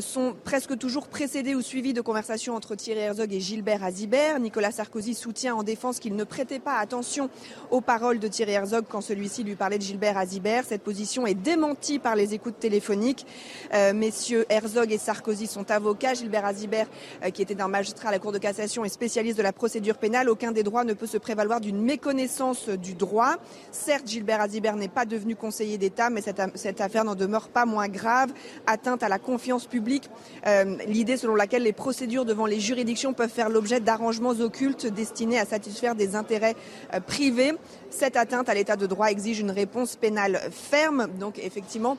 sont 0.00 0.34
presque 0.44 0.78
toujours 0.78 1.08
précédés 1.08 1.54
ou 1.54 1.62
suivis 1.62 1.92
de 1.92 2.00
conversations 2.00 2.54
entre 2.54 2.74
Thierry 2.74 3.00
Herzog 3.00 3.32
et 3.32 3.40
Gilbert 3.40 3.84
Azibert. 3.84 4.40
Nicolas 4.40 4.72
Sarkozy 4.72 5.14
soutient 5.14 5.54
en 5.54 5.62
défense 5.62 5.81
qu'il 5.90 6.14
ne 6.14 6.24
prêtait 6.24 6.60
pas 6.60 6.76
attention 6.76 7.28
aux 7.70 7.80
paroles 7.80 8.20
de 8.20 8.28
Thierry 8.28 8.52
Herzog 8.52 8.84
quand 8.88 9.00
celui-ci 9.00 9.42
lui 9.42 9.56
parlait 9.56 9.78
de 9.78 9.82
Gilbert 9.82 10.16
Azibert. 10.16 10.64
Cette 10.64 10.82
position 10.82 11.26
est 11.26 11.34
démentie 11.34 11.98
par 11.98 12.14
les 12.14 12.34
écoutes 12.34 12.58
téléphoniques. 12.60 13.26
Euh, 13.74 13.92
messieurs 13.92 14.46
Herzog 14.48 14.92
et 14.92 14.98
Sarkozy 14.98 15.48
sont 15.48 15.70
avocats. 15.70 16.14
Gilbert 16.14 16.44
Azibert, 16.44 16.86
euh, 17.24 17.30
qui 17.30 17.42
était 17.42 17.60
un 17.60 17.66
magistrat 17.66 18.10
à 18.10 18.12
la 18.12 18.20
Cour 18.20 18.30
de 18.30 18.38
cassation 18.38 18.84
et 18.84 18.88
spécialiste 18.88 19.36
de 19.36 19.42
la 19.42 19.52
procédure 19.52 19.98
pénale, 19.98 20.28
aucun 20.28 20.52
des 20.52 20.62
droits 20.62 20.84
ne 20.84 20.92
peut 20.92 21.06
se 21.06 21.18
prévaloir 21.18 21.60
d'une 21.60 21.82
méconnaissance 21.82 22.68
du 22.68 22.94
droit. 22.94 23.34
Certes, 23.72 24.06
Gilbert 24.06 24.40
Azibert 24.40 24.76
n'est 24.76 24.88
pas 24.88 25.04
devenu 25.04 25.34
conseiller 25.34 25.78
d'État, 25.78 26.10
mais 26.10 26.20
cette, 26.20 26.80
affaire 26.80 27.04
n'en 27.04 27.16
demeure 27.16 27.48
pas 27.48 27.66
moins 27.66 27.88
grave. 27.88 28.32
Atteinte 28.68 29.02
à 29.02 29.08
la 29.08 29.18
confiance 29.18 29.66
publique, 29.66 30.08
euh, 30.46 30.76
l'idée 30.86 31.16
selon 31.16 31.34
laquelle 31.34 31.64
les 31.64 31.72
procédures 31.72 32.24
devant 32.24 32.46
les 32.46 32.60
juridictions 32.60 33.14
peuvent 33.14 33.28
faire 33.28 33.48
l'objet 33.48 33.80
d'arrangements 33.80 34.30
occultes 34.30 34.86
destinés 34.86 35.40
à 35.40 35.44
satisfaire 35.44 35.71
des 35.94 36.16
intérêts 36.16 36.56
euh, 36.94 37.00
privés. 37.00 37.52
Cette 37.90 38.16
atteinte 38.16 38.48
à 38.48 38.54
l'état 38.54 38.76
de 38.76 38.86
droit 38.86 39.08
exige 39.08 39.40
une 39.40 39.50
réponse 39.50 39.96
pénale 39.96 40.40
ferme. 40.50 41.08
Donc 41.18 41.38
effectivement, 41.38 41.96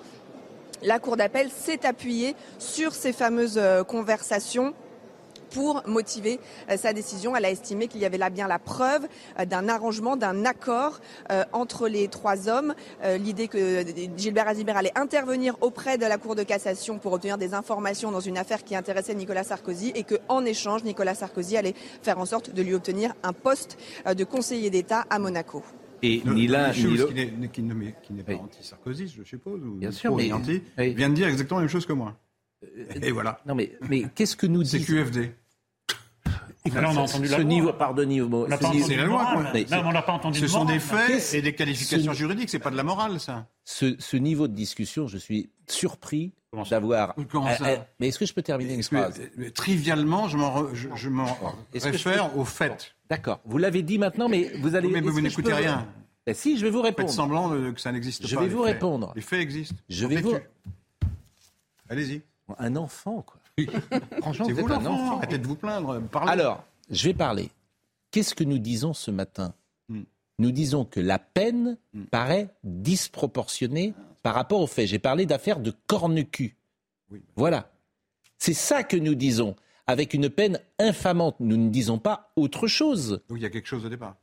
la 0.82 1.00
Cour 1.00 1.18
d'appel 1.18 1.50
s'est 1.50 1.86
appuyée 1.86 2.36
sur 2.60 2.94
ces 2.94 3.14
fameuses 3.14 3.58
euh, 3.58 3.84
conversations 3.84 4.74
pour 5.54 5.84
motiver 5.88 6.40
euh, 6.70 6.76
sa 6.76 6.92
décision. 6.92 7.36
Elle 7.36 7.46
a 7.46 7.52
estimé 7.52 7.88
qu'il 7.88 8.02
y 8.02 8.06
avait 8.06 8.18
là 8.18 8.30
bien 8.30 8.48
la 8.48 8.60
preuve 8.60 9.08
euh, 9.40 9.46
d'un 9.46 9.70
arrangement, 9.70 10.18
d'un 10.18 10.44
accord 10.44 11.00
euh, 11.32 11.46
entre 11.54 11.88
les 11.88 12.10
trois 12.10 12.50
hommes. 12.50 12.74
L'idée 13.04 13.48
que 13.48 13.86
Gilbert 14.18 14.48
Azibert 14.48 14.78
allait 14.78 14.98
intervenir 14.98 15.56
auprès 15.62 15.98
de 15.98 16.06
la 16.06 16.18
Cour 16.18 16.36
de 16.36 16.44
cassation 16.44 16.98
pour 16.98 17.14
obtenir 17.14 17.38
des 17.38 17.54
informations 17.54 18.12
dans 18.12 18.20
une 18.20 18.38
affaire 18.38 18.64
qui 18.64 18.76
intéressait 18.76 19.14
Nicolas 19.14 19.44
Sarkozy 19.44 19.92
et 19.94 20.04
qu'en 20.04 20.44
échange, 20.44 20.84
Nicolas 20.84 21.14
Sarkozy 21.14 21.56
allait 21.56 21.76
faire 22.02 22.18
en 22.18 22.26
sorte 22.26 22.52
de 22.52 22.62
lui 22.62 22.74
obtenir 22.74 23.14
un 23.22 23.34
poste 23.34 23.78
de 24.06 24.24
conseiller 24.24 24.70
d'État 24.72 25.06
à 25.10 25.20
Monaco. 25.20 25.62
Et 26.02 26.22
ni 26.26 26.48
l'un 26.48 26.72
ni 26.72 26.98
l'autre. 26.98 27.14
Qui 27.52 27.62
n'est 28.14 28.24
pas 28.24 28.34
anti-Sarkozy, 28.34 29.08
je 29.08 29.24
suppose, 29.24 29.62
ou 29.64 29.76
Bien 29.76 29.92
sûr, 29.92 30.16
mais, 30.16 30.32
anti, 30.32 30.62
vient 30.78 31.10
de 31.10 31.16
dire 31.16 31.28
exactement 31.28 31.60
la 31.60 31.66
même 31.66 31.72
chose 31.72 31.86
que 31.86 31.94
moi. 31.94 32.18
Et 33.02 33.12
voilà. 33.12 33.40
Non, 33.46 33.56
mais, 33.56 33.78
mais 33.90 34.06
qu'est-ce 34.16 34.36
que 34.36 34.48
nous 34.48 34.64
dit 34.64 34.70
C'est 34.70 34.80
QFD. 34.80 35.32
Là, 36.72 36.90
on 36.92 36.98
a 36.98 37.02
entendu 37.02 37.28
ce 37.28 37.32
la 37.38 37.44
niveau, 37.44 37.68
loi. 37.70 37.78
pardonnez-moi. 37.78 38.48
C'est 38.88 38.96
la 38.96 39.04
loi, 39.06 39.28
quoi. 39.34 39.46
Mais, 39.54 39.66
non, 39.70 39.84
on 39.86 39.92
n'a 39.92 40.02
pas 40.02 40.14
entendu 40.14 40.40
Ce 40.40 40.44
de 40.44 40.48
sont 40.48 40.60
morale. 40.60 40.74
des 40.76 40.80
faits 40.80 41.34
et 41.34 41.42
des 41.42 41.54
qualifications 41.54 42.14
ce- 42.14 42.18
juridiques, 42.18 42.50
c'est 42.50 42.60
pas 42.60 42.70
de 42.72 42.78
la 42.78 42.84
morale, 42.84 43.20
ça. 43.20 43.48
Ce, 43.66 43.96
ce 44.00 44.16
niveau 44.16 44.48
de 44.48 44.54
discussion, 44.54 45.08
je 45.08 45.18
suis 45.18 45.50
surpris 45.68 46.32
d'avoir. 46.70 47.16
Euh, 47.20 47.24
euh, 47.64 47.78
mais 48.00 48.08
est-ce 48.08 48.20
que 48.20 48.26
je 48.26 48.34
peux 48.34 48.42
terminer 48.42 48.76
une 48.76 48.80
que- 48.82 48.86
phrase 48.96 49.20
euh, 49.40 49.50
Trivialement, 49.52 50.30
je 50.30 50.38
m'en 50.38 50.56
re- 50.64 50.74
je, 50.74 50.88
je 50.96 51.10
je 51.80 51.84
réfère 51.84 52.30
peux- 52.32 52.40
aux 52.40 52.46
faits. 52.46 52.96
D'accord. 53.10 53.42
Vous 53.44 53.58
l'avez 53.58 53.82
dit 53.82 53.98
maintenant, 53.98 54.30
mais 54.30 54.54
vous 54.62 54.76
allez. 54.76 54.88
Mais 54.88 55.02
vous 55.02 55.18
je 55.18 55.20
n'écoutez 55.22 55.50
peux- 55.50 55.56
rien. 55.58 55.86
Ben 56.26 56.34
si, 56.34 56.58
je 56.58 56.64
vais 56.64 56.70
vous 56.72 56.78
Faites 56.82 56.96
répondre. 56.98 57.10
semblant 57.10 57.50
de- 57.50 57.72
que 57.72 57.82
ça 57.82 57.92
n'existe 57.92 58.26
Je 58.26 58.36
pas. 58.36 58.42
vais 58.42 58.48
les 58.48 58.54
vous 58.54 58.62
répondre. 58.62 59.12
Les 59.18 59.22
faits 59.22 59.42
existent. 59.42 59.76
Je 59.90 60.06
vais 60.06 60.22
vous. 60.22 60.36
Allez-y. 61.90 62.22
Un 62.58 62.76
enfant, 62.78 63.22
quoi. 63.22 63.42
Franchement, 64.20 64.46
C'est 64.46 64.54
vous 64.54 64.62
vous 64.62 64.68
êtes 64.68 64.72
un 64.72 64.80
l'enfant. 64.82 65.04
enfant. 65.06 65.18
Arrêtez 65.18 65.38
de 65.38 65.48
vous 65.48 65.56
plaindre. 65.56 66.02
Parlez. 66.12 66.32
Alors, 66.32 66.64
je 66.90 67.04
vais 67.06 67.14
parler. 67.14 67.50
Qu'est-ce 68.12 68.36
que 68.36 68.44
nous 68.44 68.58
disons 68.60 68.94
ce 68.94 69.12
matin? 69.12 69.54
Hmm. 69.90 70.04
Nous 70.40 70.52
disons 70.52 70.86
que 70.86 71.00
la 71.00 71.20
peine 71.20 71.78
paraît 72.12 72.50
disproportionnée 72.64 73.94
par 74.24 74.36
rapport 74.36 74.62
aux 74.62 74.68
faits. 74.68 74.88
J'ai 74.88 75.00
parlé 75.00 75.26
d'affaires 75.26 75.60
de 75.60 75.74
corne-cul. 75.88 76.56
Voilà. 77.36 77.70
C'est 78.38 78.54
ça 78.54 78.84
que 78.84 78.98
nous 78.98 79.16
disons. 79.16 79.56
Avec 79.86 80.14
une 80.14 80.30
peine 80.30 80.60
infamante. 80.80 81.36
Nous 81.40 81.58
ne 81.58 81.70
disons 81.70 82.00
pas 82.00 82.32
autre 82.38 82.68
chose. 82.68 83.22
Donc 83.28 83.38
il 83.38 83.42
y 83.44 83.46
a 83.46 83.50
quelque 83.50 83.68
chose 83.68 83.86
au 83.86 83.90
départ. 83.90 84.16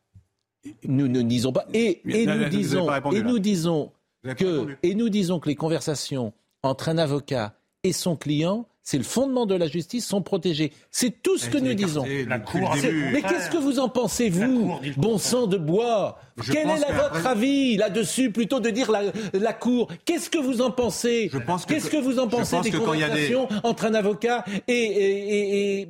Nous 0.85 1.07
ne 1.09 1.23
disons 1.23 1.53
pas. 1.53 1.67
Et, 1.75 2.01
et 2.07 2.25
là, 2.27 2.35
nous 2.35 2.41
là, 2.43 2.49
disons, 2.49 2.87
pas 2.87 2.95
répondu, 2.95 3.17
et 3.17 3.23
là. 3.23 3.29
nous 3.29 3.39
disons 3.39 3.93
Vous 4.25 4.31
avez 4.31 4.35
pas 4.35 4.45
que, 4.45 4.77
et 4.83 4.95
nous 4.95 5.09
disons 5.11 5.39
que 5.39 5.49
les 5.49 5.55
conversations 5.55 6.33
entre 6.63 6.89
un 6.89 6.99
avocat 6.99 7.55
et 7.83 7.93
son 7.93 8.17
client, 8.17 8.67
c'est 8.91 8.99
le 8.99 9.05
fondement 9.05 9.47
de 9.47 9.55
la 9.55 9.69
justice, 9.69 10.05
sont 10.05 10.21
protégées. 10.21 10.73
C'est 10.91 11.23
tout 11.23 11.39
ce 11.39 11.49
que 11.49 11.59
nous 11.59 11.75
disons. 11.75 12.05
La 12.27 12.41
Cour. 12.41 12.75
Mais 13.13 13.23
qu'est-ce 13.23 13.49
que 13.49 13.57
vous 13.57 13.79
en 13.79 13.89
pensez, 13.89 14.29
vous, 14.29 14.81
bon 14.97 15.17
sang 15.17 15.47
de 15.47 15.59
bois 15.59 16.19
Je 16.43 16.51
Quel 16.51 16.69
est 16.69 16.81
la, 16.81 16.93
votre 17.09 17.25
avis 17.25 17.77
là-dessus, 17.77 18.33
plutôt 18.33 18.59
de 18.59 18.69
dire 18.69 18.91
la, 18.91 19.03
la 19.33 19.53
Cour 19.53 19.93
Qu'est-ce 20.05 20.29
que 20.29 20.39
vous 20.39 20.61
en 20.61 20.73
pensez 20.73 21.31
Je 21.33 21.39
pense 21.39 21.67
que- 21.67 21.75
Qu'est-ce 21.75 21.89
que 21.89 21.99
vous 21.99 22.19
en 22.19 22.27
pensez 22.27 22.57
pense 22.57 22.65
des 22.65 22.73
conversations 22.73 23.47
entre 23.63 23.85
un 23.85 23.95
avocat 23.95 24.45
et, 24.67 25.87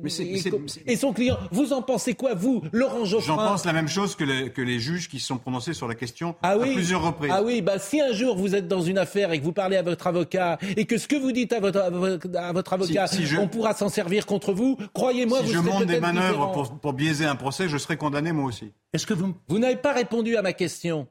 son 0.95 1.13
client 1.13 1.39
Vous 1.51 1.73
en 1.73 1.81
pensez 1.81 2.13
quoi, 2.13 2.35
vous, 2.35 2.61
Laurent 2.71 3.05
Geoffrin 3.05 3.35
J'en 3.35 3.37
pense 3.37 3.65
la 3.65 3.73
même 3.73 3.87
chose 3.87 4.15
que 4.15 4.25
les, 4.25 4.51
que 4.51 4.61
les 4.61 4.77
juges 4.79 5.09
qui 5.09 5.19
se 5.19 5.25
sont 5.25 5.39
prononcés 5.39 5.73
sur 5.73 5.87
la 5.87 5.95
question 5.95 6.35
Ah 6.43 6.55
oui. 6.55 6.69
à 6.69 6.73
plusieurs 6.73 7.01
reprises. 7.03 7.31
Ah 7.33 7.41
oui, 7.41 7.63
bah 7.63 7.79
si 7.79 7.99
un 7.99 8.13
jour 8.13 8.35
vous 8.35 8.53
êtes 8.53 8.67
dans 8.67 8.81
une 8.83 8.99
affaire 8.99 9.31
et 9.31 9.39
que 9.39 9.43
vous 9.43 9.53
parlez 9.53 9.77
à 9.77 9.81
votre 9.81 10.05
avocat 10.05 10.59
et 10.77 10.85
que 10.85 10.99
ce 10.99 11.07
que 11.07 11.15
vous 11.15 11.31
dites 11.31 11.51
à 11.53 11.59
votre, 11.59 11.79
à 11.79 11.89
votre, 11.89 12.27
à 12.37 12.53
votre 12.53 12.73
avocat, 12.73 12.90
Si- 13.07 13.17
si 13.17 13.25
je- 13.25 13.37
on 13.37 13.47
pourra 13.47 13.73
s'en 13.73 13.89
servir 13.89 14.25
contre 14.25 14.53
vous, 14.53 14.77
croyez-moi, 14.93 15.39
si 15.39 15.45
vous 15.45 15.51
je 15.53 15.57
serez 15.57 15.69
monte 15.69 15.85
des 15.85 15.99
manœuvres 15.99 16.51
pour, 16.51 16.79
pour 16.79 16.93
biaiser 16.93 17.25
un 17.25 17.35
procès, 17.35 17.67
je 17.69 17.77
serai 17.77 17.97
condamné 17.97 18.31
moi 18.31 18.45
aussi. 18.45 18.71
Est-ce 18.93 19.05
que 19.05 19.13
vous, 19.13 19.33
Vous 19.47 19.59
n'avez 19.59 19.75
pas 19.77 19.93
répondu 19.93 20.35
à 20.37 20.41
ma 20.41 20.53
question? 20.53 21.07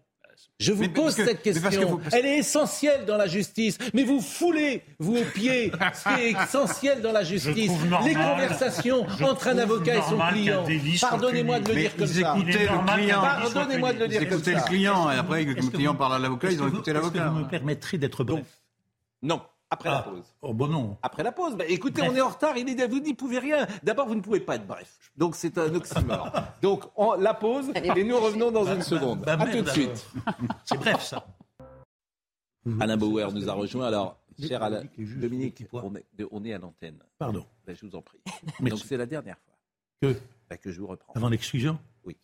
Je 0.59 0.73
vous 0.73 0.83
Mais 0.83 0.89
pose 0.91 1.15
que- 1.15 1.25
cette 1.25 1.43
question. 1.43 1.71
que 1.81 1.85
vous- 1.87 1.99
parce- 1.99 2.15
Elle 2.15 2.27
est 2.27 2.39
essentielle 2.39 3.05
dans 3.07 3.17
la 3.17 3.27
justice. 3.27 3.79
Mais 3.95 4.05
vous 4.05 4.21
foulez, 4.21 4.83
vous, 4.99 5.17
au 5.17 5.25
pied, 5.25 5.71
ce 5.95 6.15
qui 6.15 6.21
est 6.23 6.31
essentiel 6.33 7.01
dans 7.01 7.13
la 7.13 7.25
justice. 7.25 7.71
normal- 7.71 8.05
Les 8.05 8.13
conversations 8.15 9.07
entre 9.23 9.49
un 9.49 9.59
avocat 9.59 9.97
et 9.97 10.03
son 10.03 10.19
client. 10.33 10.65
Pardonnez-moi 11.01 11.61
de 11.61 11.69
le 11.69 11.75
Mais 11.75 11.81
dire 11.83 11.97
comme 11.97 12.07
ils 12.07 12.23
ça. 12.23 12.35
est 12.37 12.39
le 12.39 12.95
client. 12.95 13.21
Pardonnez-moi 13.23 13.93
de 13.95 13.99
le 14.01 14.05
Ils 14.05 14.09
dire 14.11 14.19
comme 14.21 14.29
écoutaient 14.39 14.53
le 14.53 14.59
ça. 14.59 14.65
client 14.67 15.11
et 15.11 15.15
après, 15.17 15.45
quand 15.47 15.51
Est-ce 15.53 15.61
le 15.67 15.71
que 15.71 15.77
client 15.77 15.93
vous- 15.93 15.99
parle 15.99 16.15
à 16.15 16.19
l'avocat, 16.19 16.49
est-ce 16.49 16.57
ils 16.57 16.59
que 16.59 16.65
ont 16.65 16.69
écouté 16.69 16.91
est-ce 16.91 16.99
que 17.01 17.05
l'avocat. 17.19 17.29
vous 17.31 17.39
me 17.41 17.49
permettrez 17.49 17.99
d'être 17.99 18.25
bref? 18.25 18.45
Non, 19.23 19.41
après 19.71 19.89
Ah, 19.89 19.93
la 19.93 20.03
pause. 20.03 20.25
Oh 20.43 20.53
bon 20.53 20.67
non. 20.69 20.97
Après 21.03 21.23
la 21.23 21.33
pause. 21.33 21.57
Bah, 21.57 21.65
écoutez, 21.69 22.01
Bref. 22.03 22.11
on 22.13 22.17
est 22.17 22.21
en 22.21 22.29
retard. 22.29 22.57
Il 22.57 22.69
est, 22.69 22.87
vous 22.89 23.01
n'y 23.01 23.15
pouvez 23.15 23.39
rien. 23.39 23.67
D'abord, 23.83 24.07
vous 24.09 24.15
ne 24.17 24.21
pouvez 24.21 24.41
pas 24.41 24.57
être 24.57 24.67
bref. 24.67 25.13
Donc, 25.17 25.37
c'est 25.37 25.57
un 25.59 25.75
oxymore. 25.75 26.31
Donc, 26.63 26.85
on, 26.97 27.15
la 27.15 27.35
pause 27.35 27.71
et 27.75 28.05
nous 28.05 28.19
revenons 28.19 28.51
dans 28.51 28.65
une 28.67 28.83
seconde. 28.83 29.21
bah, 29.21 29.35
à 29.35 29.37
merde, 29.37 29.51
tout 29.51 29.57
de 29.57 29.61
alors. 29.63 29.75
suite. 29.75 30.07
C'est 30.65 30.79
bref 30.79 31.03
ça. 31.03 31.25
Alain 32.81 32.97
Bauer 32.97 33.33
nous 33.33 33.49
a 33.49 33.53
rejoint. 33.55 33.87
Alors, 33.87 34.19
cher 34.39 34.63
Alain, 34.63 34.83
Dominique 34.99 35.61
est, 35.63 35.69
on 36.31 36.45
est 36.45 36.53
à 36.53 36.59
l'antenne. 36.59 36.99
Pardon. 37.19 37.47
Ben, 37.67 37.75
je 37.75 37.87
vous 37.87 37.95
en 37.97 38.03
prie. 38.03 38.21
Merci. 38.61 38.71
Donc, 38.71 38.79
c'est 38.89 38.97
la 38.97 39.07
dernière 39.07 39.39
fois 39.39 39.55
Que 40.03 40.17
ben, 40.49 40.57
que 40.59 40.71
je 40.73 40.81
vous 40.81 40.87
reprends. 40.89 41.13
avant 41.15 41.29
l'exclusion. 41.29 41.79
Oui. 42.05 42.17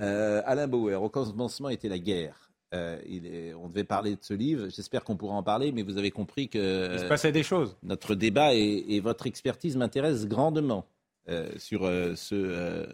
Euh, 0.00 0.42
Alain 0.44 0.66
Bauer, 0.68 1.00
au 1.02 1.08
commencement 1.08 1.68
était 1.70 1.88
la 1.88 1.98
guerre. 1.98 2.43
Euh, 2.74 2.98
il 3.06 3.24
est- 3.26 3.54
on 3.54 3.68
devait 3.68 3.84
parler 3.84 4.12
de 4.16 4.22
ce 4.22 4.34
livre. 4.34 4.68
J'espère 4.68 5.04
qu'on 5.04 5.16
pourra 5.16 5.34
en 5.36 5.42
parler, 5.42 5.70
mais 5.72 5.82
vous 5.82 5.96
avez 5.96 6.10
compris 6.10 6.48
que 6.48 6.92
Il 6.92 6.98
se 6.98 7.04
passait 7.06 7.30
des 7.32 7.42
choses. 7.44 7.76
notre 7.82 8.14
débat 8.14 8.54
et, 8.54 8.84
et 8.88 9.00
votre 9.00 9.26
expertise 9.26 9.76
m'intéressent 9.76 10.26
grandement 10.26 10.84
euh, 11.28 11.50
sur 11.56 11.84
euh, 11.84 12.14
ce 12.16 12.86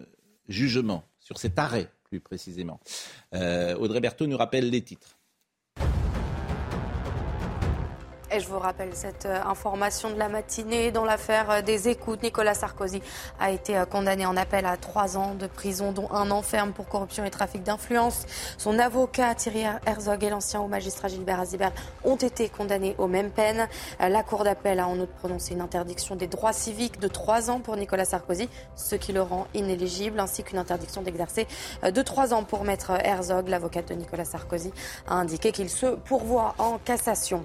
jugement, 0.48 1.02
sur 1.18 1.38
cet 1.38 1.58
arrêt 1.58 1.88
plus 2.04 2.20
précisément. 2.20 2.80
Audrey 3.32 4.00
Berthaud 4.00 4.26
nous 4.26 4.36
rappelle 4.36 4.68
les 4.68 4.82
titres. 4.82 5.16
Et 8.32 8.38
je 8.38 8.46
vous 8.46 8.60
rappelle 8.60 8.90
cette 8.94 9.26
euh, 9.26 9.42
information 9.44 10.08
de 10.08 10.14
la 10.16 10.28
matinée 10.28 10.92
dans 10.92 11.04
l'affaire 11.04 11.50
euh, 11.50 11.62
des 11.62 11.88
écoutes. 11.88 12.22
Nicolas 12.22 12.54
Sarkozy 12.54 13.02
a 13.40 13.50
été 13.50 13.76
euh, 13.76 13.86
condamné 13.86 14.24
en 14.24 14.36
appel 14.36 14.66
à 14.66 14.76
trois 14.76 15.16
ans 15.16 15.34
de 15.34 15.48
prison, 15.48 15.90
dont 15.90 16.08
un 16.12 16.30
an 16.30 16.40
ferme 16.40 16.70
pour 16.70 16.86
corruption 16.86 17.24
et 17.24 17.30
trafic 17.30 17.64
d'influence. 17.64 18.26
Son 18.56 18.78
avocat 18.78 19.34
Thierry 19.34 19.64
Herzog 19.84 20.22
et 20.22 20.30
l'ancien 20.30 20.60
haut 20.60 20.68
magistrat 20.68 21.08
Gilbert 21.08 21.40
Azibert 21.40 21.72
ont 22.04 22.14
été 22.14 22.48
condamnés 22.48 22.94
aux 22.98 23.08
mêmes 23.08 23.32
peines. 23.32 23.66
La 23.98 24.22
Cour 24.22 24.44
d'appel 24.44 24.78
a 24.78 24.86
en 24.86 24.96
outre 25.00 25.12
prononcé 25.14 25.54
une 25.54 25.60
interdiction 25.60 26.14
des 26.14 26.28
droits 26.28 26.52
civiques 26.52 27.00
de 27.00 27.08
trois 27.08 27.50
ans 27.50 27.58
pour 27.58 27.76
Nicolas 27.76 28.04
Sarkozy, 28.04 28.48
ce 28.76 28.94
qui 28.94 29.12
le 29.12 29.22
rend 29.22 29.48
inéligible, 29.54 30.20
ainsi 30.20 30.44
qu'une 30.44 30.58
interdiction 30.58 31.02
d'exercer 31.02 31.48
de 31.82 32.02
trois 32.02 32.32
ans 32.32 32.44
pour 32.44 32.62
Maître 32.62 32.92
Herzog. 32.92 33.48
L'avocate 33.48 33.88
de 33.88 33.94
Nicolas 33.94 34.24
Sarkozy 34.24 34.72
a 35.08 35.14
indiqué 35.14 35.50
qu'il 35.50 35.68
se 35.68 35.86
pourvoit 35.86 36.54
en 36.58 36.78
cassation. 36.78 37.44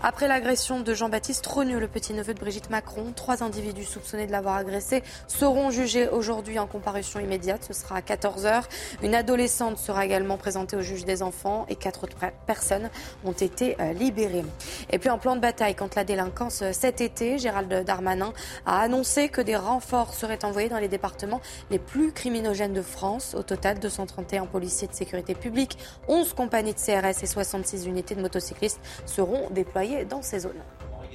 Après 0.00 0.28
l'agression 0.28 0.78
de 0.78 0.94
Jean-Baptiste 0.94 1.42
Trogneux, 1.42 1.80
le 1.80 1.88
petit-neveu 1.88 2.32
de 2.32 2.38
Brigitte 2.38 2.70
Macron, 2.70 3.12
trois 3.16 3.42
individus 3.42 3.84
soupçonnés 3.84 4.28
de 4.28 4.32
l'avoir 4.32 4.54
agressé 4.54 5.02
seront 5.26 5.70
jugés 5.70 6.08
aujourd'hui 6.08 6.60
en 6.60 6.68
comparution 6.68 7.18
immédiate. 7.18 7.64
Ce 7.66 7.72
sera 7.72 7.96
à 7.96 8.00
14h. 8.00 8.62
Une 9.02 9.16
adolescente 9.16 9.76
sera 9.76 10.04
également 10.04 10.36
présentée 10.36 10.76
au 10.76 10.82
juge 10.82 11.04
des 11.04 11.20
enfants 11.22 11.66
et 11.68 11.74
quatre 11.74 12.04
autres 12.04 12.16
personnes 12.46 12.90
ont 13.24 13.32
été 13.32 13.76
euh, 13.80 13.92
libérées. 13.92 14.44
Et 14.90 15.00
puis 15.00 15.10
en 15.10 15.18
plan 15.18 15.34
de 15.34 15.40
bataille 15.40 15.74
contre 15.74 15.96
la 15.96 16.04
délinquance 16.04 16.62
euh, 16.62 16.70
cet 16.72 17.00
été, 17.00 17.38
Gérald 17.38 17.84
Darmanin 17.84 18.32
a 18.66 18.80
annoncé 18.80 19.28
que 19.28 19.40
des 19.40 19.56
renforts 19.56 20.14
seraient 20.14 20.44
envoyés 20.44 20.68
dans 20.68 20.78
les 20.78 20.88
départements 20.88 21.40
les 21.70 21.80
plus 21.80 22.12
criminogènes 22.12 22.72
de 22.72 22.82
France. 22.82 23.34
Au 23.36 23.42
total, 23.42 23.80
231 23.80 24.46
policiers 24.46 24.86
de 24.86 24.94
sécurité 24.94 25.34
publique, 25.34 25.76
11 26.06 26.34
compagnies 26.34 26.74
de 26.74 26.78
CRS 26.78 27.22
et 27.22 27.26
66 27.26 27.86
unités 27.86 28.14
de 28.14 28.20
motocyclistes 28.20 28.80
seront 29.04 29.48
déployées 29.50 29.77
dans 30.08 30.22
ces 30.22 30.40
zones. 30.40 30.60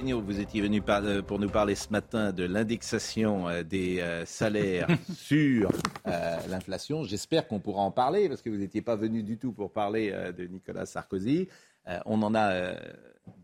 Vous 0.02 0.40
étiez 0.40 0.60
venu 0.60 0.82
euh, 0.88 1.22
pour 1.22 1.38
nous 1.38 1.48
parler 1.48 1.74
ce 1.74 1.90
matin 1.90 2.32
de 2.32 2.44
l'indexation 2.44 3.48
euh, 3.48 3.62
des 3.62 4.00
euh, 4.00 4.24
salaires 4.26 4.88
sur 5.14 5.70
l'inflation. 6.48 7.04
J'espère 7.04 7.46
qu'on 7.46 7.60
pourra 7.60 7.82
en 7.82 7.90
parler 7.90 8.28
parce 8.28 8.42
que 8.42 8.50
vous 8.50 8.56
n'étiez 8.56 8.82
pas 8.82 8.96
venu 8.96 9.22
du 9.22 9.38
tout 9.38 9.52
pour 9.52 9.72
parler 9.72 10.12
de 10.36 10.44
Nicolas 10.44 10.86
Sarkozy. 10.86 11.48
On 12.06 12.22
en 12.22 12.34
a 12.34 12.74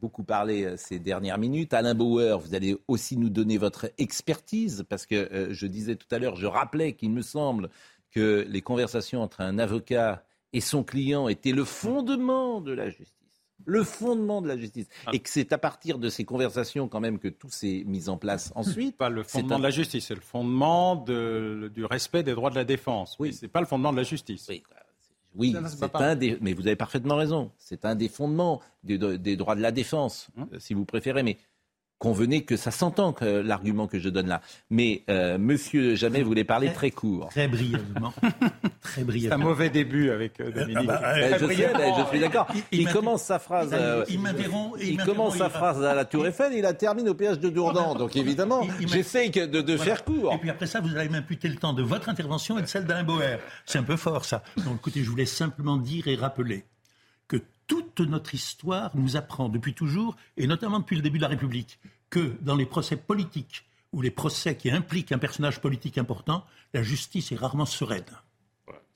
beaucoup 0.01 0.23
parlé 0.23 0.77
ces 0.77 0.99
dernières 0.99 1.39
minutes. 1.39 1.73
Alain 1.73 1.95
Bauer, 1.95 2.39
vous 2.39 2.55
allez 2.55 2.77
aussi 2.89 3.16
nous 3.16 3.31
donner 3.31 3.57
votre 3.59 3.91
expertise 3.97 4.85
parce 4.89 5.07
que 5.07 5.49
je 5.51 5.66
disais 5.66 5.97
tout 5.97 6.07
à 6.11 6.18
l'heure, 6.18 6.37
je 6.37 6.47
rappelais 6.47 6.93
qu'il 6.93 7.11
me 7.11 7.23
semble 7.23 7.71
que 8.11 8.45
les 8.49 8.61
conversations 8.61 9.23
entre 9.23 9.41
un 9.41 9.59
avocat 9.59 10.25
et 10.53 10.61
son 10.61 10.85
client 10.85 11.29
étaient 11.29 11.53
le 11.53 11.64
fondement 11.64 12.61
de 12.61 12.73
la 12.73 12.91
justice 12.91 13.20
le 13.65 13.85
fondement 13.85 14.43
de 14.43 14.49
la 14.49 14.57
justice. 14.57 14.87
Ah. 15.07 15.11
Et 15.13 15.19
que 15.21 15.29
c'est 15.29 15.53
à 15.53 15.59
partir 15.59 15.99
de 15.99 16.09
ces 16.09 16.25
conversations 16.25 16.89
quand 16.89 17.01
même 17.01 17.19
que 17.19 17.29
tout 17.29 17.51
s'est 17.51 17.83
mis 17.87 18.09
en 18.09 18.17
place 18.17 18.53
ensuite. 18.55 18.97
Pas 18.97 19.09
le 19.09 19.23
fondement 19.23 19.59
de 19.59 19.63
la 19.63 19.71
justice, 19.71 20.07
c'est 20.07 20.15
le 20.15 20.21
fondement 20.21 20.97
du 20.97 21.85
respect 21.85 22.23
des 22.23 22.35
droits 22.35 22.51
de 22.51 22.57
la 22.57 22.65
défense. 22.65 23.17
Oui. 23.19 23.33
C'est 23.33 23.49
pas 23.49 23.61
le 23.61 23.67
fondement 23.67 23.93
de 23.93 23.97
la 23.97 24.03
justice. 24.03 24.51
Oui. 25.37 25.55
c'est 25.69 25.95
un 25.95 26.17
des, 26.17 26.39
mais 26.41 26.53
vous 26.55 26.67
avez 26.67 26.77
parfaitement 26.77 27.17
raison. 27.17 27.53
C'est 27.57 27.85
un 27.85 27.95
des 27.95 28.09
fondements 28.09 28.61
des, 28.83 28.99
des 28.99 29.37
droits 29.37 29.55
de 29.55 29.61
la 29.61 29.71
défense, 29.71 30.29
hum. 30.37 30.49
euh, 30.53 30.59
si 30.59 30.75
vous 30.75 30.85
préférez. 30.85 31.23
Mais 31.23 31.39
convenez 32.01 32.45
que 32.45 32.57
ça 32.57 32.73
s'entend 32.73 33.13
que 33.13 33.25
l'argument 33.25 33.87
que 33.87 34.01
je 34.01 34.09
donne 34.09 34.27
là. 34.27 34.41
Mais 34.71 35.05
euh, 35.09 35.39
Monsieur 35.39 35.95
Jamais 35.95 36.23
voulait 36.23 36.45
parler 36.45 36.73
très, 36.73 36.91
court. 36.91 37.29
Très 37.29 37.47
brièvement. 37.47 38.13
très 38.81 39.05
brièvement. 39.05 39.37
C'est 39.37 39.43
un 39.43 39.47
mauvais 39.47 39.71
début 39.71 40.11
avec 40.11 40.41
euh, 40.41 40.51
Dominique. 40.51 40.89
Ah 40.89 41.01
bah, 41.03 41.39
je, 41.39 41.47
je, 41.47 42.09
suis 42.09 42.19
d'accord. 42.19 42.49
Il, 42.73 42.89
commence 42.89 43.23
sa 43.23 43.39
phrase. 43.39 43.77
il. 44.09 44.19
Il, 44.81 44.97
commence 45.05 45.37
sa 45.37 45.51
phrase 45.51 45.85
à 45.85 45.95
la 45.95 46.07
Tour 46.07 46.27
Eiffel 46.27 46.55
et 46.55 46.59
il 46.59 46.63
la 46.63 46.73
termine 46.73 47.09
au 47.09 47.15
péage 47.15 47.39
de 47.39 47.51
Dourdan. 47.51 47.95
Donc 47.95 48.17
évidemment, 48.17 48.63
j'essaye 48.87 49.31
de, 49.31 49.61
de 49.61 49.77
faire 49.77 50.03
court. 50.05 50.33
Et 50.35 50.39
puis 50.39 50.51
après 50.51 50.67
ça, 50.67 50.81
vous 50.81 50.97
allez 50.97 51.11
m'imputer 51.11 51.49
le 51.49 51.57
temps 51.57 51.75
de 51.75 51.83
votre 51.83 52.09
intervention 52.09 52.59
et 52.59 52.63
de 52.63 52.67
celle 52.67 52.87
d'Alain 52.87 53.05
Boer. 53.05 53.39
C'est 53.67 53.79
un 53.79 53.83
peu 53.83 53.97
fort 53.97 54.25
ça. 54.25 54.43
Donc 54.65 54.77
écoutez, 54.77 55.05
je 55.05 55.11
voulais 55.11 55.27
simplement 55.27 55.77
dire 55.77 56.09
et 56.09 56.17
rappeler 56.17 56.65
toute 57.71 58.01
notre 58.01 58.35
histoire 58.35 58.91
nous 58.97 59.16
apprend 59.16 59.49
depuis 59.49 59.75
toujours, 59.75 60.16
et 60.37 60.49
notamment 60.49 60.81
depuis 60.81 60.97
le 60.97 61.03
début 61.03 61.18
de 61.18 61.23
la 61.23 61.29
République, 61.29 61.79
que 62.11 62.37
dans 62.41 62.57
les 62.57 62.66
procès 62.66 62.97
politiques 62.97 63.64
ou 63.93 64.03
les 64.03 64.11
procès 64.11 64.57
qui 64.57 64.73
impliquent 64.73 65.12
un 65.12 65.18
personnage 65.18 65.61
politique 65.61 65.97
important, 65.97 66.45
la 66.75 66.83
justice 66.83 67.31
est 67.31 67.37
rarement 67.37 67.66
sereine. 67.66 68.03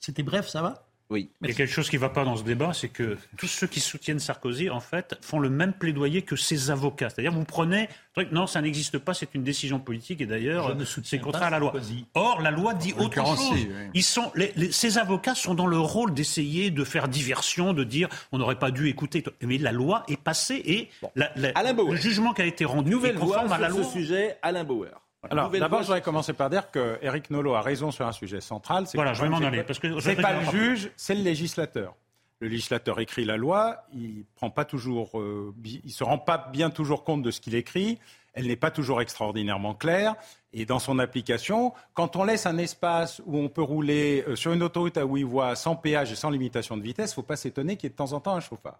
C'était 0.01 0.23
bref, 0.23 0.49
ça 0.49 0.61
va? 0.61 0.89
Oui. 1.11 1.29
Il 1.41 1.49
y 1.49 1.51
a 1.51 1.53
quelque 1.53 1.71
chose 1.71 1.89
qui 1.89 1.97
ne 1.97 2.01
va 2.01 2.09
pas 2.09 2.25
dans 2.25 2.35
ce 2.35 2.43
débat, 2.43 2.73
c'est 2.73 2.89
que 2.89 3.17
tous 3.37 3.47
ceux 3.47 3.67
qui 3.67 3.79
soutiennent 3.79 4.19
Sarkozy, 4.19 4.69
en 4.71 4.79
fait, 4.79 5.15
font 5.21 5.39
le 5.39 5.49
même 5.49 5.73
plaidoyer 5.73 6.23
que 6.23 6.35
ses 6.35 6.71
avocats. 6.71 7.09
C'est-à-dire, 7.09 7.31
vous 7.31 7.43
prenez, 7.43 7.89
non, 8.31 8.47
ça 8.47 8.61
n'existe 8.61 8.97
pas, 8.97 9.13
c'est 9.13 9.35
une 9.35 9.43
décision 9.43 9.79
politique, 9.79 10.21
et 10.21 10.25
d'ailleurs, 10.25 10.75
c'est 11.03 11.19
contraire 11.19 11.43
à 11.43 11.49
la 11.51 11.59
loi. 11.59 11.73
Or, 12.15 12.41
la 12.41 12.51
loi 12.51 12.73
dit 12.73 12.93
autre 12.97 13.23
chose. 13.23 13.67
Ils 13.93 14.03
sont, 14.03 14.31
ces 14.71 14.97
avocats 14.97 15.35
sont 15.35 15.53
dans 15.53 15.67
le 15.67 15.77
rôle 15.77 16.13
d'essayer 16.13 16.71
de 16.71 16.83
faire 16.83 17.07
diversion, 17.07 17.73
de 17.73 17.83
dire, 17.83 18.09
on 18.31 18.39
n'aurait 18.39 18.59
pas 18.59 18.71
dû 18.71 18.87
écouter. 18.87 19.23
Mais 19.41 19.57
la 19.57 19.71
loi 19.71 20.03
est 20.07 20.19
passée 20.19 20.61
et 20.65 20.89
le 21.15 21.95
jugement 21.95 22.33
qui 22.33 22.41
a 22.41 22.45
été 22.45 22.65
rendu 22.65 22.89
Nouvelle 22.89 23.15
est 23.15 23.19
conforme 23.19 23.51
à 23.51 23.59
la 23.59 23.69
loi. 23.69 23.83
ce 23.83 23.91
sujet, 23.91 24.37
Alain 24.41 24.63
Bauer. 24.63 25.04
Alors, 25.31 25.49
d'abord, 25.49 25.81
je 25.81 25.85
voudrais 25.85 26.01
commencer 26.01 26.33
par 26.33 26.49
dire 26.49 26.71
que 26.71 26.97
Eric 27.01 27.29
Nolot 27.29 27.55
a 27.55 27.61
raison 27.61 27.91
sur 27.91 28.05
un 28.05 28.11
sujet 28.11 28.41
central. 28.41 28.85
Voilà, 28.93 29.13
je 29.13 29.21
vais 29.21 29.29
m'en 29.29 29.37
aller. 29.37 29.63
Parce 29.63 29.79
que 29.79 29.99
c'est 29.99 30.15
pas 30.15 30.33
le 30.33 30.45
juge, 30.51 30.91
c'est 30.95 31.15
le 31.15 31.23
législateur. 31.23 31.95
Le 32.41 32.49
législateur 32.49 32.99
écrit 32.99 33.23
la 33.23 33.37
loi, 33.37 33.85
il 33.93 34.25
prend 34.35 34.49
pas 34.49 34.65
toujours, 34.65 35.19
euh, 35.19 35.55
il 35.63 35.91
se 35.91 36.03
rend 36.03 36.17
pas 36.17 36.49
bien 36.51 36.69
toujours 36.69 37.05
compte 37.05 37.23
de 37.23 37.31
ce 37.31 37.39
qu'il 37.39 37.55
écrit. 37.55 37.97
Elle 38.33 38.47
n'est 38.47 38.57
pas 38.57 38.71
toujours 38.71 39.01
extraordinairement 39.01 39.73
claire. 39.73 40.15
Et 40.51 40.65
dans 40.65 40.79
son 40.79 40.99
application, 40.99 41.73
quand 41.93 42.17
on 42.17 42.25
laisse 42.25 42.45
un 42.45 42.57
espace 42.57 43.21
où 43.25 43.37
on 43.37 43.47
peut 43.47 43.61
rouler 43.61 44.25
euh, 44.27 44.35
sur 44.35 44.51
une 44.51 44.63
autoroute 44.63 44.97
à 44.97 45.05
huit 45.05 45.23
voies 45.23 45.55
sans 45.55 45.77
péage 45.77 46.11
et 46.11 46.15
sans 46.15 46.29
limitation 46.29 46.75
de 46.75 46.81
vitesse, 46.81 47.11
il 47.11 47.13
ne 47.13 47.15
faut 47.15 47.23
pas 47.23 47.37
s'étonner 47.37 47.77
qu'il 47.77 47.85
y 47.85 47.87
ait 47.87 47.91
de 47.91 47.95
temps 47.95 48.11
en 48.11 48.19
temps 48.19 48.35
un 48.35 48.41
chauffard. 48.41 48.79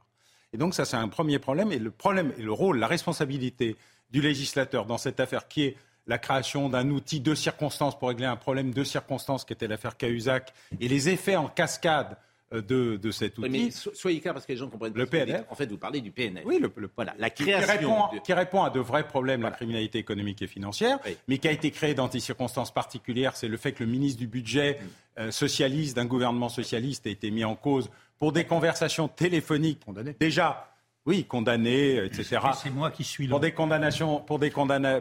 Et 0.51 0.57
donc 0.57 0.73
ça, 0.73 0.83
c'est 0.83 0.97
un 0.97 1.07
premier 1.07 1.39
problème. 1.39 1.71
Et 1.71 1.79
le 1.79 1.91
problème 1.91 2.33
et 2.37 2.41
le 2.41 2.51
rôle, 2.51 2.79
la 2.79 2.87
responsabilité 2.87 3.77
du 4.11 4.21
législateur 4.21 4.85
dans 4.85 4.97
cette 4.97 5.19
affaire 5.19 5.47
qui 5.47 5.63
est 5.63 5.77
la 6.07 6.17
création 6.17 6.69
d'un 6.69 6.89
outil 6.89 7.19
de 7.19 7.33
circonstances 7.33 7.97
pour 7.97 8.09
régler 8.09 8.25
un 8.25 8.35
problème 8.35 8.73
de 8.73 8.83
circonstances 8.83 9.45
qui 9.45 9.53
était 9.53 9.67
l'affaire 9.67 9.97
Cahuzac 9.97 10.53
et 10.79 10.87
les 10.87 11.09
effets 11.09 11.35
en 11.35 11.47
cascade 11.47 12.17
euh, 12.53 12.61
de, 12.61 12.97
de 12.97 13.11
cet 13.11 13.39
outil. 13.39 13.49
mais 13.49 13.71
soyez 13.71 14.19
clair 14.19 14.33
parce 14.33 14.45
que 14.45 14.51
les 14.51 14.57
gens 14.59 14.69
comprennent. 14.69 14.93
Le 14.93 15.07
PNL. 15.07 15.45
En 15.49 15.55
fait, 15.55 15.65
vous 15.65 15.79
parlez 15.79 15.99
du 15.99 16.11
PNL. 16.11 16.43
Oui, 16.45 16.59
le, 16.59 16.71
voilà, 16.95 17.15
la 17.17 17.31
création 17.31 18.03
qui 18.23 18.33
répond, 18.33 18.61
à 18.61 18.69
de 18.69 18.79
vrais 18.79 19.07
problèmes, 19.07 19.41
la 19.41 19.49
criminalité 19.49 19.97
économique 19.97 20.43
et 20.43 20.47
financière, 20.47 20.99
mais 21.27 21.39
qui 21.39 21.47
a 21.47 21.51
été 21.51 21.71
créé 21.71 21.95
dans 21.95 22.07
des 22.07 22.19
circonstances 22.19 22.71
particulières. 22.71 23.35
C'est 23.35 23.47
le 23.47 23.57
fait 23.57 23.71
que 23.71 23.83
le 23.83 23.89
ministre 23.89 24.19
du 24.19 24.27
budget 24.27 24.73
mm. 24.79 25.21
euh, 25.21 25.31
socialiste 25.31 25.95
d'un 25.95 26.05
gouvernement 26.05 26.49
socialiste 26.49 27.07
a 27.07 27.09
été 27.09 27.31
mis 27.31 27.43
en 27.43 27.55
cause 27.55 27.89
pour 28.19 28.31
des 28.31 28.45
conversations 28.45 29.07
téléphoniques. 29.07 29.83
Condamné. 29.83 30.15
Déjà 30.19 30.74
oui, 31.05 31.25
condamné, 31.25 31.97
etc. 32.03 32.39
C'est 32.61 32.71
moi 32.71 32.89
qui 32.89 33.03
suis 33.03 33.27
là. 33.27 33.31
Pour 33.31 33.39
des 33.39 33.51
condamnations, 33.51 34.19
pour 34.21 34.39
des, 34.39 34.51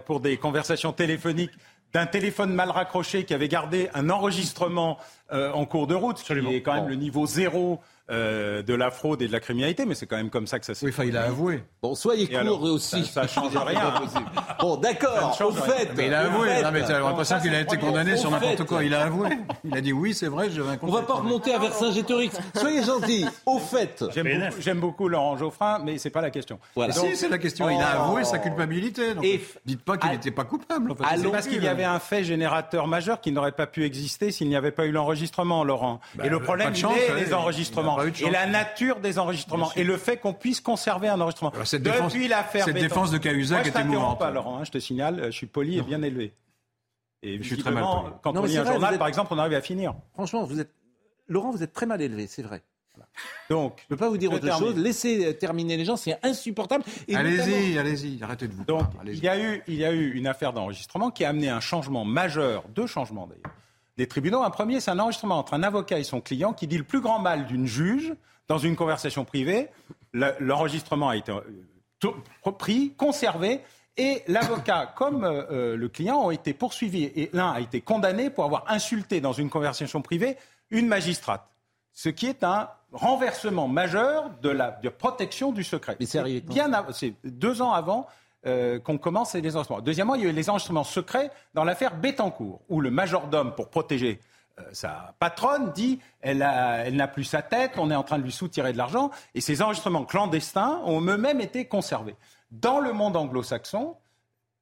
pour 0.05 0.21
des 0.21 0.37
conversations 0.37 0.93
téléphoniques 0.93 1.53
d'un 1.95 2.07
téléphone 2.07 2.53
mal 2.53 2.71
raccroché 2.71 3.25
qui 3.25 3.33
avait 3.35 3.49
gardé 3.49 3.89
un 3.95 4.11
enregistrement 4.11 4.99
euh, 5.33 5.53
en 5.53 5.65
cours 5.65 5.87
de 5.87 5.95
route, 5.95 6.23
qui 6.23 6.33
est 6.33 6.63
quand 6.63 6.75
même 6.75 6.89
le 6.89 6.97
niveau 6.97 7.27
zéro 7.27 7.81
euh, 8.11 8.63
de 8.63 8.75
la 8.75 8.91
fraude 8.91 9.23
et 9.23 9.27
de 9.27 9.33
la 9.33 9.41
criminalité, 9.41 9.87
mais 9.87 9.95
c'est 9.95 10.05
quand 10.05 10.19
même 10.19 10.29
comme 10.29 10.47
ça 10.47 10.59
que 10.59 10.67
ça 10.67 10.75
s'est. 10.75 10.85
Oui, 10.85 10.93
enfin, 10.93 11.05
il 11.05 11.17
a 11.17 11.23
avoué. 11.23 11.65
Bon, 11.81 11.95
soyez 11.95 12.29
court 12.29 12.63
aussi. 12.65 13.03
Ça, 13.15 13.23
ne 13.23 13.29
change 13.29 13.57
rien. 13.57 13.95
bon, 14.61 14.77
d'accord. 14.77 15.35
Au 15.41 15.53
fait. 15.53 15.89
Mais 15.97 16.09
il 16.09 16.15
a 16.15 16.27
avoué. 16.27 16.63
non, 16.63 16.71
mais 16.71 16.83
t'as 16.83 17.01
l'impression 17.01 17.41
qu'il 17.41 17.55
a 17.55 17.61
été 17.61 17.79
condamné 17.79 18.19
sur 18.19 18.31
n'importe 18.31 18.65
quoi. 18.65 18.85
Il 18.85 18.93
a 18.93 19.05
avoué. 19.05 19.31
Il 19.65 19.75
a 19.75 19.81
dit 19.81 19.95
oui, 19.95 20.13
c'est 20.13 20.27
vrai, 20.27 20.51
j'avais 20.51 20.73
un 20.73 20.79
On 20.83 20.89
va 20.89 21.01
pas 21.01 21.15
remonter 21.15 21.55
à 21.55 21.59
Vercingétorix. 21.59 22.33
Soyez 22.55 22.83
gentils. 22.85 23.25
Au 23.47 23.59
fait. 23.59 24.05
J'aime 24.59 24.81
beaucoup, 24.81 25.09
Laurent 25.09 25.39
Geoffrin, 25.39 25.79
mais 25.83 25.97
c'est 25.97 26.11
pas 26.11 26.21
la 26.21 26.31
question. 26.31 26.59
Voilà. 26.75 26.93
si, 26.93 27.17
c'est 27.17 27.31
la 27.31 27.39
question. 27.39 27.71
Il 27.71 27.81
a 27.81 28.03
avoué 28.03 28.25
sa 28.25 28.39
culpabilité. 28.39 29.15
Donc, 29.15 29.25
dites 29.65 29.83
pas 29.83 29.97
qu'il 29.97 30.11
n'était 30.11 30.31
pas 30.31 30.45
coupable. 30.45 30.93
En 30.93 30.95
fait. 30.95 31.05
C'est 31.17 31.31
parce 31.31 31.47
qu'il 31.47 31.63
y 31.63 31.69
avait 31.69 31.85
un 31.85 32.01
fait 32.01 32.23
générateur 32.23 32.87
majeur 32.87 33.23
qui 33.23 33.33
n'aurait 33.33 33.53
pas 33.53 33.67
pu 33.67 33.85
exister 33.85 34.31
s'il 34.31 34.49
n'y 34.51 34.57
avait 34.57 34.73
pas 34.73 34.85
eu 34.85 34.93
l'enregistrement, 34.93 35.65
Laurent. 35.65 36.01
Et 36.23 36.29
le 36.29 36.41
problème, 36.41 36.75
c'est 36.75 37.15
les 37.15 37.33
enregistrements. 37.33 37.94
Et 38.21 38.31
la 38.31 38.47
nature 38.47 39.01
des 39.01 39.19
enregistrements 39.19 39.73
et 39.77 39.85
le 39.85 39.97
fait 39.97 40.17
qu'on 40.19 40.35
puisse 40.35 40.61
conserver 40.61 41.09
un 41.09 41.21
enregistrement. 41.21 41.53
cette 41.65 41.83
défense, 41.83 42.13
Depuis 42.13 42.29
l'affaire 42.29 42.65
cette 42.65 42.77
défense 42.77 43.11
de 43.11 43.19
Cahuzac 43.19 43.67
était 43.67 43.85
mouvante. 43.85 44.19
pas, 44.19 44.31
Laurent. 44.31 44.59
Hein, 44.59 44.65
je 44.65 44.71
te 44.71 44.79
signale, 44.79 45.27
je 45.27 45.31
suis 45.31 45.47
poli 45.47 45.79
et 45.79 45.83
bien 45.83 46.03
élevé. 46.03 46.35
Et 47.23 47.39
je 47.39 47.43
suis 47.43 47.57
très 47.57 47.71
mal 47.71 47.85
poli. 47.85 48.15
Quand 48.23 48.37
on 48.37 48.45
lit 48.45 48.59
un 48.59 48.65
journal, 48.65 48.99
par 48.99 49.09
exemple, 49.09 49.33
on 49.35 49.39
arrive 49.39 49.55
à 49.55 49.63
finir. 49.63 49.95
Franchement, 50.13 50.45
vous 50.45 50.61
êtes 50.61 50.73
Laurent, 51.27 51.51
vous 51.51 51.63
êtes 51.63 51.73
très 51.73 51.87
mal 51.87 52.03
élevé, 52.03 52.27
c'est 52.27 52.43
vrai. 52.43 52.63
Donc, 53.51 53.79
je 53.79 53.85
ne 53.85 53.89
peux 53.89 53.97
pas 53.97 54.09
vous 54.09 54.19
dire 54.19 54.33
autre 54.33 54.51
chose. 54.59 54.77
Laissez 54.77 55.37
terminer 55.37 55.77
les 55.77 55.85
gens, 55.85 55.97
c'est 55.97 56.19
insupportable. 56.23 56.85
Allez-y, 57.13 57.79
allez-y, 57.79 58.23
arrêtez 58.23 58.49
de 58.49 58.55
vous. 58.55 58.65
Donc, 58.65 58.85
il 59.07 59.23
y 59.23 59.29
a 59.29 59.39
eu, 59.39 59.63
il 59.67 59.75
y 59.75 59.85
a 59.85 59.93
eu 59.93 60.13
une 60.13 60.27
affaire 60.27 60.53
d'enregistrement 60.53 61.11
qui 61.11 61.25
a 61.25 61.31
amené 61.31 61.49
un 61.49 61.61
changement 61.61 62.05
majeur, 62.05 62.65
deux 62.69 62.87
changements 62.87 63.27
d'ailleurs, 63.27 63.55
des 63.97 64.07
tribunaux. 64.07 64.43
Un 64.43 64.51
premier, 64.51 64.81
c'est 64.81 64.91
un 64.91 64.99
enregistrement 64.99 65.39
entre 65.39 65.55
un 65.55 65.63
avocat 65.63 65.99
et 65.99 66.05
son 66.05 66.21
client 66.21 66.53
qui 66.53 66.67
dit 66.67 66.79
le 66.79 66.85
plus 66.85 67.01
grand 67.01 67.19
mal 67.19 67.47
d'une 67.47 67.67
juge 67.67 68.15
dans 68.49 68.59
une 68.59 68.77
conversation 68.77 69.25
privée. 69.25 69.69
L'enregistrement 70.13 71.09
a 71.09 71.17
été 71.17 71.33
euh, 71.33 72.51
pris, 72.59 72.93
conservé, 72.97 73.61
et 73.97 74.23
l'avocat 74.27 74.93
comme 74.97 75.25
euh, 75.25 75.45
euh, 75.51 75.77
le 75.77 75.89
client 75.89 76.19
ont 76.19 76.31
été 76.31 76.53
poursuivis. 76.53 77.05
Et 77.05 77.31
l'un 77.33 77.53
a 77.53 77.61
été 77.61 77.81
condamné 77.81 78.31
pour 78.31 78.45
avoir 78.45 78.65
insulté 78.69 79.21
dans 79.21 79.33
une 79.33 79.51
conversation 79.51 80.03
privée 80.03 80.37
une 80.71 80.89
magistrate. 80.89 81.47
Ce 81.93 82.09
qui 82.09 82.27
est 82.27 82.43
un 82.43 82.69
renversement 82.93 83.69
majeur 83.69 84.31
de 84.43 84.49
la 84.49 84.73
protection 84.73 85.53
du 85.53 85.63
secret. 85.63 85.97
Mais 86.01 86.07
c'est 86.07 86.19
arrivé 86.19 86.41
bien 86.41 86.71
C'est 86.93 87.15
deux 87.23 87.63
ans 87.63 87.73
avant 87.73 88.09
qu'on 88.45 88.99
commence 88.99 89.35
les 89.35 89.57
enregistrements. 89.57 89.81
Deuxièmement, 89.81 90.15
il 90.17 90.23
y 90.23 90.27
a 90.27 90.31
eu 90.31 90.33
les 90.33 90.51
enregistrements 90.51 90.85
secrets 90.85 91.31
dans 91.55 91.65
l'affaire 91.65 91.97
Bettencourt, 91.97 92.61
où 92.69 92.81
le 92.81 92.91
majordome, 92.91 93.55
pour 93.55 93.71
protéger 93.71 94.21
euh, 94.61 94.63
sa 94.73 95.15
patronne 95.19 95.73
dit 95.73 95.99
elle, 96.21 96.39
n'a 96.39 97.09
plus 97.09 97.25
sa 97.25 97.43
tête, 97.43 97.73
on 97.77 97.91
est 97.91 97.95
en 97.95 98.05
train 98.05 98.19
de 98.19 98.23
lui 98.23 98.33
soutirer 98.33 98.73
de 98.73 98.79
l'argent, 98.79 99.11
et 99.35 99.41
ces 99.41 99.63
enregistrements 99.63 100.05
clandestins 100.05 100.81
ont 100.85 101.01
eux-mêmes 101.01 101.41
été 101.41 101.65
conservés. 101.65 102.15
Dans 102.51 102.79
le 102.79 102.93
monde 102.93 103.17
anglo-saxon, 103.17 103.97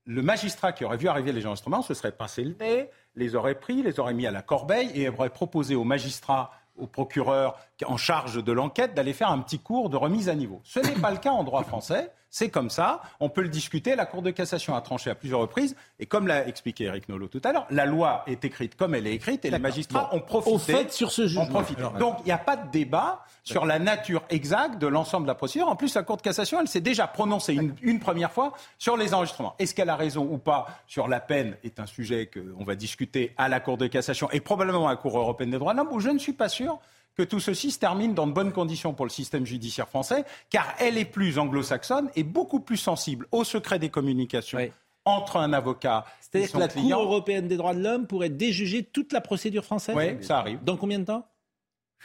le 0.06 0.22
magistrat 0.22 0.72
qui 0.72 0.84
aurait 0.84 0.96
vu 0.96 1.08
arriver 1.08 1.30
les 1.32 1.46
enregistrements 1.46 1.82
se 1.82 1.94
serait 1.94 2.12
pincé 2.12 2.42
le 2.42 2.56
nez, 2.58 2.90
les 3.16 3.34
aurait 3.34 3.54
pris, 3.54 3.82
les 3.82 4.00
aurait 4.00 4.14
mis 4.14 4.26
à 4.26 4.30
la 4.30 4.42
corbeille 4.42 4.90
et 4.94 5.08
aurait 5.08 5.28
proposé 5.28 5.74
au 5.74 5.84
magistrat, 5.84 6.52
au 6.76 6.86
procureur 6.86 7.58
en 7.84 7.98
charge 7.98 8.42
de 8.42 8.52
l'enquête 8.52 8.94
d'aller 8.94 9.12
faire 9.12 9.30
un 9.30 9.40
petit 9.40 9.58
cours 9.58 9.90
de 9.90 9.96
remise 9.96 10.28
à 10.30 10.34
niveau. 10.34 10.60
Ce 10.64 10.80
n'est 10.80 11.00
pas 11.00 11.10
le 11.10 11.18
cas 11.18 11.32
en 11.32 11.44
droit 11.44 11.62
français. 11.64 12.10
C'est 12.34 12.48
comme 12.48 12.70
ça, 12.70 13.02
on 13.20 13.28
peut 13.28 13.42
le 13.42 13.50
discuter. 13.50 13.94
La 13.94 14.06
Cour 14.06 14.22
de 14.22 14.30
cassation 14.30 14.74
a 14.74 14.80
tranché 14.80 15.10
à 15.10 15.14
plusieurs 15.14 15.40
reprises. 15.40 15.76
Et 16.00 16.06
comme 16.06 16.26
l'a 16.26 16.48
expliqué 16.48 16.84
Eric 16.84 17.10
Nolot 17.10 17.28
tout 17.28 17.42
à 17.44 17.52
l'heure, 17.52 17.66
la 17.68 17.84
loi 17.84 18.24
est 18.26 18.42
écrite 18.46 18.74
comme 18.74 18.94
elle 18.94 19.06
est 19.06 19.12
écrite 19.12 19.44
et 19.44 19.50
les 19.50 19.58
magistrats 19.58 20.08
ont 20.14 20.20
profité. 20.20 20.54
Au 20.54 20.58
fait, 20.58 20.90
sur 20.90 21.12
ce 21.12 21.26
jugement. 21.26 21.62
Donc 21.98 22.16
il 22.20 22.24
n'y 22.24 22.32
a 22.32 22.38
pas 22.38 22.56
de 22.56 22.70
débat 22.70 23.22
sur 23.44 23.66
la 23.66 23.78
nature 23.78 24.22
exacte 24.30 24.78
de 24.78 24.86
l'ensemble 24.86 25.26
de 25.26 25.28
la 25.28 25.34
procédure. 25.34 25.68
En 25.68 25.76
plus, 25.76 25.94
la 25.94 26.04
Cour 26.04 26.16
de 26.16 26.22
cassation, 26.22 26.58
elle 26.58 26.68
s'est 26.68 26.80
déjà 26.80 27.06
prononcée 27.06 27.52
une, 27.52 27.74
une 27.82 28.00
première 28.00 28.32
fois 28.32 28.54
sur 28.78 28.96
les 28.96 29.12
enregistrements. 29.12 29.54
Est-ce 29.58 29.74
qu'elle 29.74 29.90
a 29.90 29.96
raison 29.96 30.26
ou 30.30 30.38
pas 30.38 30.68
sur 30.86 31.08
la 31.08 31.20
peine 31.20 31.58
est 31.64 31.80
un 31.80 31.86
sujet 31.86 32.30
qu'on 32.32 32.64
va 32.64 32.76
discuter 32.76 33.34
à 33.36 33.50
la 33.50 33.60
Cour 33.60 33.76
de 33.76 33.88
cassation 33.88 34.30
et 34.30 34.40
probablement 34.40 34.88
à 34.88 34.92
la 34.92 34.96
Cour 34.96 35.18
européenne 35.18 35.50
des 35.50 35.58
droits 35.58 35.74
de 35.74 35.78
l'homme, 35.78 35.92
où 35.92 36.00
je 36.00 36.08
ne 36.08 36.18
suis 36.18 36.32
pas 36.32 36.48
sûr 36.48 36.80
que 37.16 37.22
tout 37.22 37.40
ceci 37.40 37.70
se 37.70 37.78
termine 37.78 38.14
dans 38.14 38.26
de 38.26 38.32
bonnes 38.32 38.52
conditions 38.52 38.94
pour 38.94 39.04
le 39.06 39.10
système 39.10 39.44
judiciaire 39.44 39.88
français, 39.88 40.24
car 40.50 40.74
elle 40.78 40.98
est 40.98 41.04
plus 41.04 41.38
anglo-saxonne 41.38 42.10
et 42.16 42.22
beaucoup 42.22 42.60
plus 42.60 42.76
sensible 42.76 43.26
au 43.32 43.44
secret 43.44 43.78
des 43.78 43.90
communications. 43.90 44.58
Entre 45.04 45.36
un 45.36 45.52
avocat 45.52 46.04
et 46.06 46.12
C'est-à-dire 46.20 46.52
que 46.52 46.58
la 46.58 46.68
client. 46.68 46.96
Cour 46.98 47.06
européenne 47.06 47.48
des 47.48 47.56
droits 47.56 47.74
de 47.74 47.82
l'homme 47.82 48.06
pourrait 48.06 48.28
déjuger 48.28 48.84
toute 48.84 49.12
la 49.12 49.20
procédure 49.20 49.64
française 49.64 49.96
Oui, 49.96 50.24
ça 50.24 50.38
arrive. 50.38 50.62
Dans 50.62 50.76
combien 50.76 51.00
de 51.00 51.04
temps? 51.04 51.26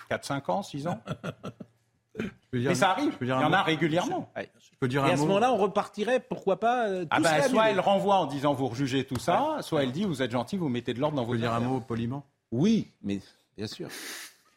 4-5 0.09 0.51
ans, 0.51 0.63
6 0.63 0.87
ans 0.87 0.99
Mais 2.53 2.75
ça 2.75 2.91
arrive, 2.91 3.15
je 3.19 3.25
il 3.25 3.29
y 3.29 3.33
en 3.33 3.53
a 3.53 3.61
régulièrement. 3.61 4.31
Je 4.35 4.77
peux 4.79 4.87
dire 4.87 5.05
Et 5.05 5.11
un 5.11 5.13
à 5.13 5.17
ce 5.17 5.21
moment-là, 5.21 5.53
on 5.53 5.57
repartirait, 5.57 6.19
pourquoi 6.19 6.59
pas 6.59 6.87
euh, 6.87 7.05
Ah 7.09 7.17
tout 7.17 7.23
bah, 7.23 7.43
soit 7.43 7.69
elle 7.69 7.79
renvoie 7.79 8.15
en 8.15 8.25
disant 8.25 8.53
vous 8.53 8.67
rejugez 8.67 9.03
tout 9.03 9.19
ça, 9.19 9.57
soit 9.61 9.83
elle 9.83 9.91
dit 9.91 10.03
vous 10.03 10.21
êtes 10.21 10.31
gentil, 10.31 10.57
vous 10.57 10.69
mettez 10.69 10.93
de 10.93 10.99
l'ordre 10.99 11.17
dans 11.17 11.23
Je 11.23 11.27
vos 11.27 11.33
peux 11.33 11.39
dire 11.39 11.53
un 11.53 11.59
mot 11.59 11.79
poliment? 11.79 12.25
Oui, 12.51 12.91
mais 13.03 13.19
bien 13.55 13.67
sûr. 13.67 13.89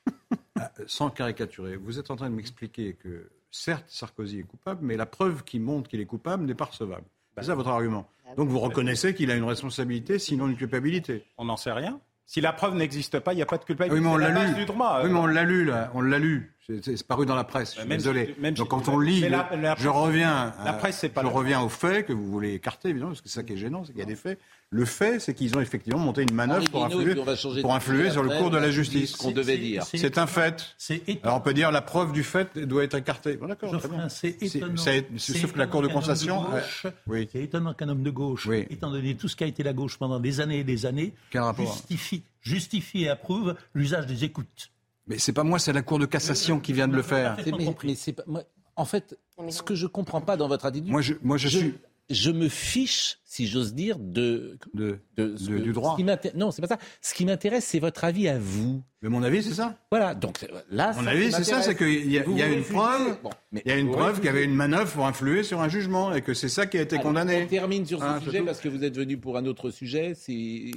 Ah, 0.59 0.71
Sans 0.87 1.11
caricaturer, 1.11 1.77
vous 1.77 1.99
êtes 1.99 2.11
en 2.11 2.17
train 2.17 2.31
de 2.31 2.35
m'expliquer 2.35 2.95
que 2.95 3.31
certes 3.51 3.85
Sarkozy 3.89 4.41
est 4.41 4.45
coupable, 4.45 4.81
mais 4.83 4.97
la 4.97 5.07
preuve 5.07 5.45
qui 5.45 5.59
montre 5.59 5.89
qu'il 5.89 6.01
est 6.01 6.07
coupable 6.07 6.45
n'est 6.45 6.55
pas 6.55 6.65
recevable. 6.67 7.07
C'est 7.37 7.45
ça 7.47 7.55
votre 7.55 7.69
argument. 7.71 8.07
Donc 8.37 8.49
vous 8.49 8.59
reconnaissez 8.59 9.15
qu'il 9.15 9.31
a 9.31 9.37
une 9.37 9.45
responsabilité, 9.45 10.19
sinon 10.19 10.49
une 10.49 10.57
culpabilité. 10.57 11.25
On 11.39 11.45
n'en 11.47 11.57
sait 11.57 11.73
rien. 11.73 12.01
Si 12.27 12.41
la 12.41 12.53
preuve 12.53 12.77
n'existe 12.77 13.19
pas, 13.19 13.33
il 13.33 13.37
n'y 13.37 13.43
a 13.43 13.47
pas 13.47 13.59
de 13.59 13.65
culpabilité. 13.65 13.99
Oui, 13.99 14.05
mais 14.05 14.13
on 14.13 14.17
la 14.17 14.47
lu. 14.47 14.55
du 14.55 14.65
droit. 14.65 15.01
Oui, 15.03 15.11
mais 15.11 15.19
on 15.19 15.27
l'a 15.27 15.43
lu 15.43 15.65
là, 15.65 15.91
on 15.95 16.01
l'a 16.01 16.19
lu. 16.19 16.55
C'est- 16.67 17.07
paru 17.07 17.27
dans 17.27 17.35
la 17.35 17.45
presse. 17.45 17.75
Je 17.75 17.81
suis 17.81 17.89
Même 17.89 17.99
désolé. 17.99 18.35
si- 18.37 18.41
même 18.41 18.55
Donc 18.55 18.67
si- 18.67 18.71
quand 18.71 18.89
on 18.89 18.99
lit, 19.01 19.21
la- 19.23 19.49
la 19.57 19.75
je 19.77 19.89
presse- 19.89 19.97
reviens. 19.97 20.53
la 20.65 20.73
presse, 20.73 20.99
c'est 20.99 21.09
pas 21.09 21.23
Je 21.23 21.27
reviens 21.27 21.61
au 21.63 21.69
fait 21.69 22.05
que 22.05 22.13
vous 22.13 22.27
voulez 22.27 22.55
écarter 22.55 22.91
évidemment, 22.91 23.11
parce 23.11 23.23
que 23.23 23.29
c'est 23.29 23.35
ça 23.37 23.43
qui 23.43 23.55
est 23.55 23.57
gênant, 23.57 23.83
c'est 23.85 23.93
qu'il 23.93 24.01
y 24.01 24.05
a 24.05 24.07
des 24.07 24.15
faits. 24.15 24.39
Le 24.73 24.85
fait, 24.85 25.19
c'est 25.19 25.35
qu'ils 25.35 25.57
ont 25.57 25.61
effectivement 25.61 25.99
monté 25.99 26.23
une 26.23 26.33
manœuvre 26.33 26.71
pour 26.71 26.85
influer, 26.85 27.17
pour 27.61 27.75
influer 27.75 28.11
sur 28.11 28.23
le 28.23 28.29
cours 28.39 28.51
de 28.51 28.59
la 28.59 28.71
justice. 28.71 29.17
qu'on 29.17 29.33
devait 29.33 29.59
dire. 29.59 29.83
C'est 29.85 30.17
un 30.19 30.27
fait. 30.29 30.77
Alors 31.25 31.39
on 31.39 31.41
peut 31.41 31.55
dire 31.55 31.73
la 31.73 31.83
preuve 31.83 32.13
du 32.13 32.23
fait 32.23 32.57
doit 32.59 32.85
être 32.85 32.95
écartée. 32.97 33.37
Bon, 33.37 33.47
d'accord, 33.49 33.75
c'est 34.09 34.41
étonnant. 34.41 34.77
Sauf 35.17 35.53
que 35.53 35.59
la 35.59 35.67
Cour 35.67 35.83
de 35.83 35.89
étonnant 35.89 36.01
qu'un 36.03 36.11
homme 36.11 36.15
cassation. 36.15 36.45
euh, 36.85 36.91
oui. 37.09 37.29
C'est 37.33 37.43
étonnant 37.43 37.75
qu'un 37.75 37.89
homme 37.89 38.03
de 38.05 38.11
gauche, 38.11 38.47
Oui. 38.47 38.67
étant 38.71 38.91
donné 38.91 39.17
tout 39.17 39.27
ce 39.29 39.35
qu'a 39.35 39.47
été 39.47 39.63
la 39.65 39.73
gauche 39.73 39.99
pendant 39.99 40.21
des 40.21 40.41
années 40.41 40.61
et 40.61 40.65
des 40.65 40.87
années, 40.87 41.15
justifie, 41.59 42.23
justifie 42.43 43.05
et 43.05 43.09
approuve 43.09 43.57
l'usage 43.75 44.07
des 44.07 44.23
écoutes. 44.25 44.71
Mais 45.11 45.19
c'est 45.19 45.33
pas 45.33 45.43
moi, 45.43 45.59
c'est 45.59 45.73
la 45.73 45.83
Cour 45.83 45.99
de 45.99 46.07
cassation 46.07 46.61
qui 46.61 46.73
vient 46.73 46.87
de 46.89 46.95
le 46.97 47.03
faire. 47.03 47.37
Mais- 47.59 47.75
mais 47.85 47.95
c'est 47.97 48.13
pas- 48.13 48.23
moi, 48.27 48.45
en 48.77 48.85
fait, 48.85 49.19
ce 49.49 49.61
que 49.63 49.75
je 49.75 49.87
comprends 49.89 50.21
pas 50.21 50.37
dans 50.37 50.47
votre 50.49 50.65
attitude, 50.67 50.89
Moi, 50.89 51.03
je, 51.03 51.15
moi, 51.23 51.37
je 51.37 51.49
suis. 51.49 51.75
je 52.09 52.31
me 52.31 52.49
fiche, 52.49 53.19
si 53.25 53.47
j'ose 53.49 53.75
dire, 53.75 53.99
de, 53.99 54.57
de, 54.73 55.01
du 55.17 55.73
droit. 55.73 55.97
ce 55.99 56.03
qui 56.03 56.37
non, 56.39 56.53
c'est 56.53 56.63
pas 56.63 56.69
ça. 56.69 56.79
Ce 57.03 57.13
qui 57.13 57.25
m'intéresse, 57.25 57.65
c'est 57.65 57.81
votre 57.81 58.05
avis 58.05 58.29
à 58.29 58.39
vous. 58.39 58.83
Mais 59.03 59.09
mon 59.09 59.23
avis, 59.25 59.43
c'est 59.43 59.55
ça. 59.55 59.77
Voilà. 59.91 60.15
Donc 60.15 60.47
là, 60.71 60.93
Mon 60.97 61.03
ça, 61.05 61.11
avis, 61.11 61.33
c'est 61.33 61.43
ça, 61.45 61.61
c'est 61.63 61.75
qu'il 61.77 62.11
y 62.11 62.19
a, 62.19 62.25
y 62.25 62.55
une 62.55 62.63
preuve. 62.63 63.19
Bon, 63.23 63.31
Il 63.53 63.63
y 63.67 63.71
a 63.73 63.77
une 63.79 63.91
preuve 63.91 64.17
qu'il 64.17 64.27
y 64.27 64.29
avait 64.29 64.45
une 64.45 64.55
manœuvre 64.55 64.93
pour 64.93 65.07
influer 65.07 65.43
sur 65.43 65.61
un 65.61 65.69
jugement 65.69 66.15
et 66.15 66.23
que 66.23 66.35
c'est 66.35 66.49
ça 66.49 66.67
qui 66.67 66.79
a 66.79 66.83
été 66.83 66.99
condamné. 66.99 67.43
On 67.43 67.47
termine 67.49 67.85
sur 67.85 67.99
ce 67.99 68.05
Hein, 68.05 68.21
sujet 68.21 68.43
parce 68.43 68.61
que 68.61 68.69
vous 68.69 68.85
êtes 68.85 68.97
venu 68.97 69.17
pour 69.19 69.37
un 69.37 69.45
autre 69.47 69.71
sujet. 69.71 70.13
C'est 70.15 70.71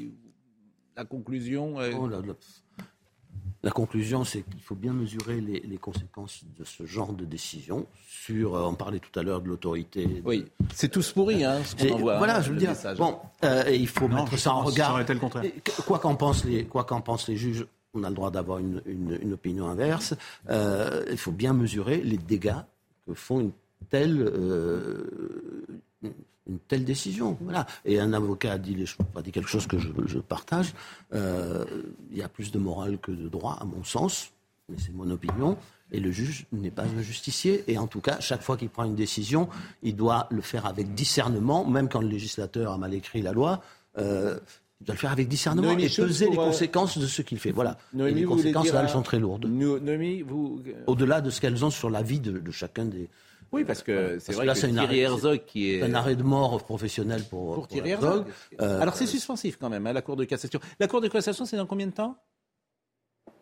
la 0.98 1.06
conclusion. 1.06 1.80
euh, 1.80 1.92
Oh 2.00 2.08
là 2.08 2.18
là. 2.26 2.34
La 3.66 3.72
conclusion, 3.72 4.26
c'est 4.26 4.42
qu'il 4.42 4.62
faut 4.62 4.76
bien 4.76 4.92
mesurer 4.92 5.40
les, 5.40 5.62
les 5.62 5.78
conséquences 5.78 6.42
de 6.60 6.66
ce 6.66 6.86
genre 6.86 7.14
de 7.14 7.24
décision. 7.24 7.88
Sur, 8.08 8.56
euh, 8.56 8.64
on 8.66 8.74
parlait 8.76 9.00
tout 9.00 9.18
à 9.18 9.24
l'heure 9.24 9.42
de 9.42 9.48
l'autorité. 9.48 10.06
de- 10.06 10.22
Oui, 10.26 10.46
c'est 10.74 10.90
tous 10.92 11.14
pourri, 11.14 11.46
hein, 11.46 11.62
ce 11.64 11.76
qu'on 11.76 11.94
envoie. 11.96 12.18
voilà, 12.18 12.38
hein, 12.40 12.42
je 12.42 12.52
veux 12.52 12.58
dire. 12.58 12.70
message. 12.72 12.98
Bon, 12.98 13.18
euh, 13.46 13.64
et 13.68 13.78
il 13.78 13.88
faut 13.88 14.10
Non, 14.10 14.24
mettre 14.26 14.38
ça 14.38 14.54
en 14.54 14.64
regard. 14.64 14.98
ça 15.08 15.14
le 15.14 15.20
contraire. 15.20 15.46
Quoi 15.86 16.00
qu'en 16.00 16.16
pensent 16.16 16.44
les, 16.44 16.66
quoi 16.66 16.84
qu'en 16.84 17.00
pensent 17.00 17.30
les 17.30 17.38
juges, 17.38 17.66
on 17.94 18.04
a 18.04 18.10
le 18.10 18.16
droit 18.16 18.32
d'avoir 18.32 18.58
une, 18.60 18.82
une- 18.86 19.18
une 19.22 19.32
opinion 19.34 19.68
inverse. 19.70 20.14
Euh, 20.50 21.06
il 21.10 21.18
faut 21.18 21.32
bien 21.32 21.54
mesurer 21.54 22.02
les 22.02 22.18
dégâts 22.18 22.56
que 23.08 23.14
font 23.14 23.40
une 23.40 23.52
telle, 23.90 24.22
euh, 24.22 25.66
une 26.50 26.60
telle 26.60 26.84
décision. 26.86 27.38
Voilà. 27.42 27.66
Et 27.86 28.00
un 28.00 28.14
avocat 28.14 28.54
a 28.54 28.58
dit, 28.58 28.76
les, 28.76 28.86
a 29.16 29.22
dit 29.22 29.32
quelque 29.32 29.50
chose 29.50 29.68
que 29.68 29.78
je, 29.80 29.90
je 30.06 30.20
partage. 30.20 30.74
Euh, 31.14 31.66
il 32.12 32.18
y 32.18 32.22
a 32.24 32.30
plus 32.30 32.52
de 32.52 32.60
morale 32.60 32.98
que 33.00 33.12
de 33.12 33.30
droit, 33.30 33.58
à 33.62 33.66
mon 33.66 33.84
sens, 33.84 34.32
mais 34.70 34.76
c'est 34.78 34.94
mon 34.94 35.10
opinion. 35.10 35.58
Et 35.92 36.00
le 36.00 36.12
juge 36.12 36.46
n'est 36.52 36.72
pas 36.72 36.84
un 36.84 37.02
justicier. 37.02 37.64
Et 37.68 37.78
en 37.78 37.88
tout 37.88 38.02
cas, 38.02 38.20
chaque 38.20 38.42
fois 38.42 38.58
qu'il 38.58 38.70
prend 38.70 38.84
une 38.84 38.96
décision, 38.96 39.48
il 39.84 39.96
doit 39.96 40.28
le 40.32 40.42
faire 40.42 40.66
avec 40.66 40.94
discernement, 40.94 41.66
même 41.66 41.88
quand 41.88 42.02
le 42.02 42.08
législateur 42.08 42.72
a 42.74 42.78
mal 42.78 42.94
écrit 42.94 43.22
la 43.22 43.32
loi. 43.32 43.62
euh, 43.98 44.40
il 44.82 44.86
doit 44.86 44.96
le 44.96 45.00
faire 45.00 45.14
avec 45.14 45.30
discernement 45.30 45.68
Noémie 45.70 45.86
et 45.86 45.90
peser 45.90 46.26
les 46.30 46.34
euh, 46.38 46.46
conséquences 46.48 46.98
de 46.98 47.08
ce 47.08 47.22
qu'il 47.22 47.40
fait. 47.40 47.52
Voilà. 47.52 47.78
Noémie, 47.94 48.18
et 48.18 48.22
les 48.22 48.28
conséquences, 48.28 48.74
là, 48.74 48.82
elles 48.84 48.90
sont 48.90 49.02
très 49.02 49.18
lourdes. 49.18 49.46
No- 49.46 49.80
Noémie, 49.80 50.24
vous. 50.24 50.62
Au-delà 50.88 51.22
de 51.22 51.30
ce 51.30 51.40
qu'elles 51.40 51.64
ont 51.64 51.70
sur 51.70 51.90
la 51.90 52.02
vie 52.02 52.20
de, 52.20 52.38
de 52.40 52.52
chacun 52.52 52.84
des. 52.84 53.08
Oui, 53.54 53.64
parce 53.66 53.84
que 53.84 54.18
c'est 54.20 54.34
vrai 54.34 54.46
là, 54.46 54.54
que 54.54 54.60
c'est 54.60 54.68
une 54.70 54.74
Thierry 54.76 55.04
arrêt- 55.06 55.14
Herzog 55.14 55.46
qui 55.46 55.72
est. 55.72 55.80
c'est 55.80 55.86
un 55.86 55.94
arrêt 55.94 56.16
de 56.16 56.24
mort 56.24 56.64
professionnel 56.64 57.24
pour, 57.30 57.54
Pour 57.56 57.68
Thierry 57.68 57.92
Herzog. 57.92 58.28
Herzog. 58.28 58.34
Euh, 58.62 58.82
Alors 58.82 58.96
c'est 58.96 59.06
suspensif 59.06 59.58
quand 59.58 59.70
même, 59.70 59.86
hein, 59.88 59.94
la 59.94 60.02
Cour 60.02 60.16
de 60.16 60.26
cassation. 60.26 60.60
La 60.80 60.88
Cour 60.88 61.02
de 61.02 61.08
cassation, 61.08 61.46
c'est 61.46 61.58
dans 61.58 61.66
combien 61.68 61.88
de 61.88 61.92
temps? 61.94 62.18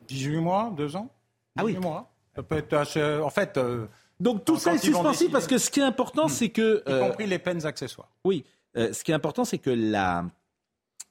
18 0.07 0.37
mois, 0.39 0.71
2 0.75 0.95
ans? 0.95 1.09
Ah 1.57 1.63
oui. 1.63 1.71
18 1.73 1.81
mois. 1.83 2.13
Ça 2.35 2.43
peut 2.43 2.57
être 2.57 2.73
assez- 2.73 3.01
En 3.19 3.29
fait, 3.29 3.57
euh, 3.57 3.87
Donc 4.19 4.45
tout 4.45 4.57
ça 4.57 4.73
est 4.73 4.77
suspensif 4.77 5.31
parce 5.31 5.47
que 5.47 5.57
ce 5.57 5.69
qui 5.71 5.79
est 5.79 5.83
important, 5.83 6.27
c'est 6.27 6.49
que. 6.49 6.83
y 6.85 6.91
euh, 6.91 7.07
compris 7.07 7.25
les 7.27 7.39
peines 7.39 7.65
accessoires. 7.65 8.09
Oui, 8.25 8.45
euh, 8.77 8.93
ce 8.93 9.03
qui 9.03 9.11
est 9.11 9.15
important, 9.15 9.45
c'est 9.45 9.57
que 9.57 9.69
la, 9.69 10.25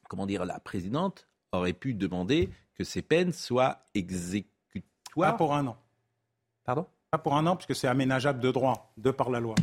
comment 0.08 0.26
dire, 0.26 0.44
la 0.44 0.60
présidente 0.60 1.26
aurait 1.52 1.72
pu 1.72 1.94
demander 1.94 2.50
que 2.74 2.84
ces 2.84 3.02
peines 3.02 3.32
soient 3.32 3.70
Pas 3.74 3.82
exécutoires. 3.94 5.36
pour 5.36 5.54
un 5.54 5.66
an. 5.66 5.76
Pardon? 6.64 6.86
Pas 7.10 7.18
pour 7.18 7.34
un 7.36 7.44
an, 7.48 7.56
puisque 7.56 7.74
c'est 7.74 7.88
aménageable 7.88 8.38
de 8.38 8.52
droit, 8.52 8.92
de 8.96 9.10
par 9.10 9.30
la 9.30 9.40
loi. 9.40 9.56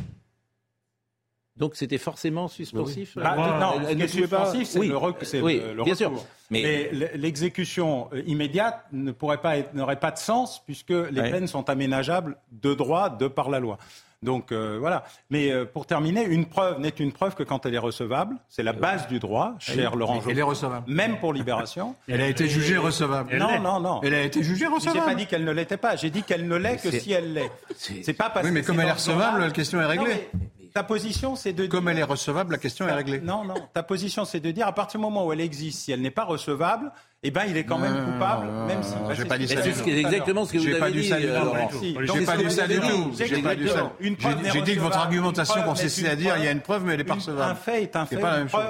Donc 1.56 1.76
c'était 1.76 1.98
forcément 1.98 2.50
suspensif. 2.50 3.16
Bah, 3.18 3.36
euh, 3.38 3.60
non, 3.60 3.88
ce 3.90 3.96
qui 3.96 4.02
est 4.02 4.08
suspensif, 4.10 4.68
c'est 4.68 4.80
Oui, 4.80 4.88
le, 4.90 4.98
rec- 4.98 5.16
oui, 5.42 5.60
le- 5.60 5.74
le 5.74 5.84
bien 5.86 5.94
recours. 5.96 6.20
sûr. 6.20 6.26
Mais, 6.52 6.92
l'exécution 7.16 8.10
euh, 8.14 8.22
immédiate 8.28 8.86
ne 8.92 9.12
pourrait 9.14 9.40
pas 9.42 9.58
être- 9.58 9.74
n'aurait 9.74 10.00
pas 10.00 10.12
de 10.12 10.18
sens 10.20 10.62
puisque 10.66 10.90
les 10.90 11.22
Ouais. 11.22 11.32
peines 11.32 11.48
sont 11.48 11.68
aménageables 11.70 12.38
de 12.52 12.74
droit, 12.76 13.10
de 13.10 13.28
par 13.30 13.50
la 13.50 13.60
loi. 13.60 13.78
Donc 14.24 14.52
euh, 14.52 14.78
voilà. 14.80 15.04
Mais 15.30 15.52
euh, 15.52 15.66
pour 15.66 15.86
terminer, 15.86 16.24
une 16.26 16.46
preuve 16.48 16.80
n'est 16.80 16.90
une 16.90 17.12
preuve 17.12 17.36
que 17.36 17.44
quand 17.44 17.66
elle 17.66 17.76
est 17.76 17.80
recevable. 17.80 18.36
C'est 18.50 18.64
la 18.64 18.74
base 18.74 19.08
du 19.08 19.20
droit, 19.20 19.54
cher 19.60 19.92
Elle- 19.94 20.00
Laurent 20.00 20.20
elle 20.28 20.40
est 20.40 20.44
recevable. 20.44 20.92
Même 20.92 21.20
pour 21.20 21.34
libération. 21.34 21.96
Elle 22.08 22.22
a 22.22 22.28
été 22.28 22.48
jugée 22.48 22.78
recevable. 22.78 23.30
Elle 23.32 23.40
Non, 23.40 23.60
non, 23.60 23.80
non. 23.80 24.02
Elle 24.04 24.16
a 24.16 24.22
été 24.22 24.42
jugée 24.42 24.66
J'ai 24.66 24.74
recevable. 24.74 25.06
pas 25.06 25.16
dit 25.16 25.28
qu'elle 25.28 25.46
ne 25.46 25.52
l'était 25.52 25.78
pas. 25.78 25.96
J'ai 25.96 26.10
dit 26.10 26.24
qu'elle 26.24 26.48
ne 26.48 26.56
l'est 26.56 26.78
que 26.78 26.90
si 26.92 27.12
elle 27.12 27.34
l'est. 27.34 27.52
C'est 27.78 28.14
pas 28.14 28.30
parce 28.32 28.46
Oui, 28.46 28.52
mais 28.52 28.62
que 28.62 28.68
comme 28.68 28.80
elle 28.80 28.88
est 28.88 28.92
recevable, 28.92 29.42
la 29.42 29.52
question 29.52 29.80
est 29.80 29.84
Non, 29.84 29.90
réglée. 29.90 30.30
mais 30.34 30.40
ta 30.74 30.84
position, 30.84 31.36
c'est 31.36 31.54
de 31.54 31.66
Comme 31.68 31.82
dire- 31.86 31.92
elle 31.92 32.00
est 32.00 32.04
recevable, 32.04 32.52
la 32.54 32.58
question 32.58 32.88
est 32.88 32.94
réglée. 32.94 33.20
non, 33.20 33.44
non. 33.44 33.56
Ta 33.74 33.84
position, 33.84 34.26
c'est 34.26 34.40
de 34.40 34.52
dire 34.52 34.68
à 34.68 34.74
partir 34.74 35.00
du 35.00 35.04
moment 35.06 35.26
où 35.28 35.34
elle 35.34 35.42
existe, 35.42 35.80
si 35.82 35.92
elle 35.92 36.02
n'est 36.02 36.12
pas 36.12 36.26
recevable, 36.26 36.92
eh 37.24 37.32
ben, 37.32 37.46
il 37.50 37.58
est 37.58 37.64
quand 37.64 37.80
même 37.80 38.06
coupable, 38.06 38.46
non, 38.48 38.68
même 38.68 38.84
si. 38.84 38.94
j'ai 39.16 39.26
pas 39.26 39.38
dit 39.40 39.48
ça 39.48 39.62
c'est 39.64 39.90
exactement 39.90 40.46
ce 40.46 40.54
que 40.54 40.60
vous 40.60 40.66
J'ai 40.66 40.80
avez 40.80 40.92
dit 40.92 41.12
euh. 41.12 41.42
J'ai 42.04 42.26
pas 42.26 42.38
dit 42.38 42.44
que 42.44 42.50
ça 42.50 42.68
du 42.68 42.80
tout. 42.80 43.12
J'ai 43.18 43.42
pas 43.42 43.56
dit 43.56 43.68
ça. 43.68 43.92
J'ai- 44.00 44.76
que 44.76 44.80
votre 44.80 44.98
argumentation 44.98 45.64
consistait 45.64 46.10
à 46.10 46.16
dire 46.16 46.36
il 46.38 46.44
y 46.44 46.48
a 46.48 46.52
une 46.52 46.62
preuve, 46.62 46.86
mais 46.86 46.92
elle 46.92 47.00
n'est 47.00 47.04
pas 47.04 47.14
Une- 47.16 47.20
recevable. 47.20 47.52
Un 47.52 47.56
fait 47.56 47.84
est 47.84 47.96
un 47.96 48.06
C'est 48.06 48.16
fait. 48.16 48.22
pas 48.22 48.32
la 48.34 48.38
même 48.40 48.50
chose. 48.50 48.62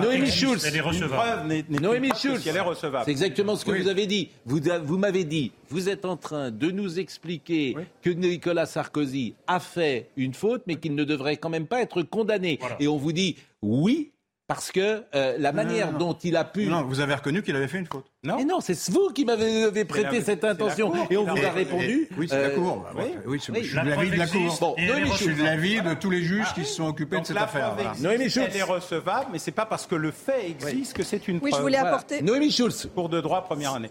Noémie 0.00 0.30
Schulz. 0.30 0.64
Est 0.64 1.80
Noémie 1.80 2.10
Schulz. 2.16 2.46
est. 2.46 3.04
C'est 3.04 3.10
exactement 3.10 3.56
ce 3.56 3.64
que 3.64 3.70
vous 3.82 3.88
avez 3.88 4.06
dit. 4.06 4.30
Vous, 4.46 4.96
m'avez 4.98 5.24
dit, 5.24 5.52
vous 5.68 5.88
êtes 5.90 6.04
en 6.06 6.16
train 6.16 6.50
de 6.50 6.70
nous 6.70 6.98
expliquer 6.98 7.76
que 8.02 8.10
Nicolas 8.10 8.66
Sarkozy 8.66 9.34
a 9.46 9.60
fait 9.60 10.08
une 10.16 10.32
faute, 10.34 10.62
mais 10.66 10.76
qu'il 10.76 10.94
ne 10.94 11.04
devrait 11.04 11.36
quand 11.36 11.50
même 11.50 11.66
pas 11.66 11.82
être 11.82 12.02
condamné. 12.02 12.58
Et 12.80 12.88
on 12.88 12.96
vous 12.96 13.12
dit, 13.12 13.36
oui, 13.62 14.10
parce 14.48 14.70
que 14.70 15.02
euh, 15.14 15.34
la 15.38 15.50
manière 15.52 15.90
non. 15.92 15.98
dont 15.98 16.12
il 16.22 16.36
a 16.36 16.44
pu. 16.44 16.66
Non, 16.66 16.82
vous 16.82 17.00
avez 17.00 17.14
reconnu 17.14 17.42
qu'il 17.42 17.56
avait 17.56 17.66
fait 17.66 17.78
une 17.78 17.86
faute. 17.86 18.06
Non, 18.22 18.36
Mais 18.36 18.44
non, 18.44 18.60
c'est 18.60 18.78
vous 18.90 19.10
qui 19.12 19.24
m'avez 19.24 19.64
avez 19.64 19.84
prêté 19.84 20.18
la- 20.18 20.24
cette 20.24 20.44
intention 20.44 20.90
Cour 20.90 21.06
et 21.10 21.16
on 21.16 21.24
vous 21.24 21.44
a 21.44 21.50
répondu. 21.50 22.08
Et- 22.10 22.14
oui, 22.16 22.26
c'est 22.28 22.40
la 22.40 22.48
euh, 22.48 22.54
Cour. 22.56 22.84
Bah, 22.94 23.02
oui. 23.02 23.10
Oui, 23.26 23.38
je 23.38 23.42
suis 23.42 23.74
La 23.74 23.82
de 23.84 23.88
l'avis 23.90 24.10
de 24.10 24.16
la 24.16 24.26
Cour. 24.26 24.56
Bon, 24.60 24.74
Je 24.78 24.82
suis 24.84 24.94
de 24.94 25.10
recevable. 25.10 25.42
l'avis 25.42 25.80
de 25.82 25.94
tous 25.94 26.10
les 26.10 26.22
juges 26.22 26.52
qui 26.54 26.64
se 26.64 26.74
sont 26.74 26.86
occupés 26.86 27.16
Donc 27.16 27.22
de 27.24 27.28
cette 27.28 27.36
la 27.36 27.42
affaire. 27.44 27.74
voilà. 27.74 27.92
Noémie 28.00 28.30
Schultz. 28.30 28.48
elle 28.50 28.56
est 28.60 28.62
recevable, 28.62 29.26
mais 29.32 29.38
c'est 29.38 29.50
pas 29.50 29.66
parce 29.66 29.86
que 29.86 29.96
le 29.96 30.10
fait 30.12 30.48
existe 30.50 30.92
que 30.92 31.02
c'est 31.02 31.26
une 31.28 31.40
Oui, 31.42 31.50
je 31.54 31.60
voulais 31.60 31.78
Voilà. 31.78 31.94
apporter. 31.94 32.22
Noémie 32.22 32.50
Schulz. 32.52 32.88
Cours 32.94 33.08
de 33.08 33.20
droit 33.20 33.42
première 33.42 33.74
année. 33.74 33.90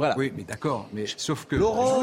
Voilà. 0.00 0.14
Oui, 0.16 0.32
mais 0.34 0.44
d'accord. 0.44 0.88
Mais 0.94 1.04
sauf 1.18 1.44
que. 1.44 1.56
Laurent, 1.56 2.00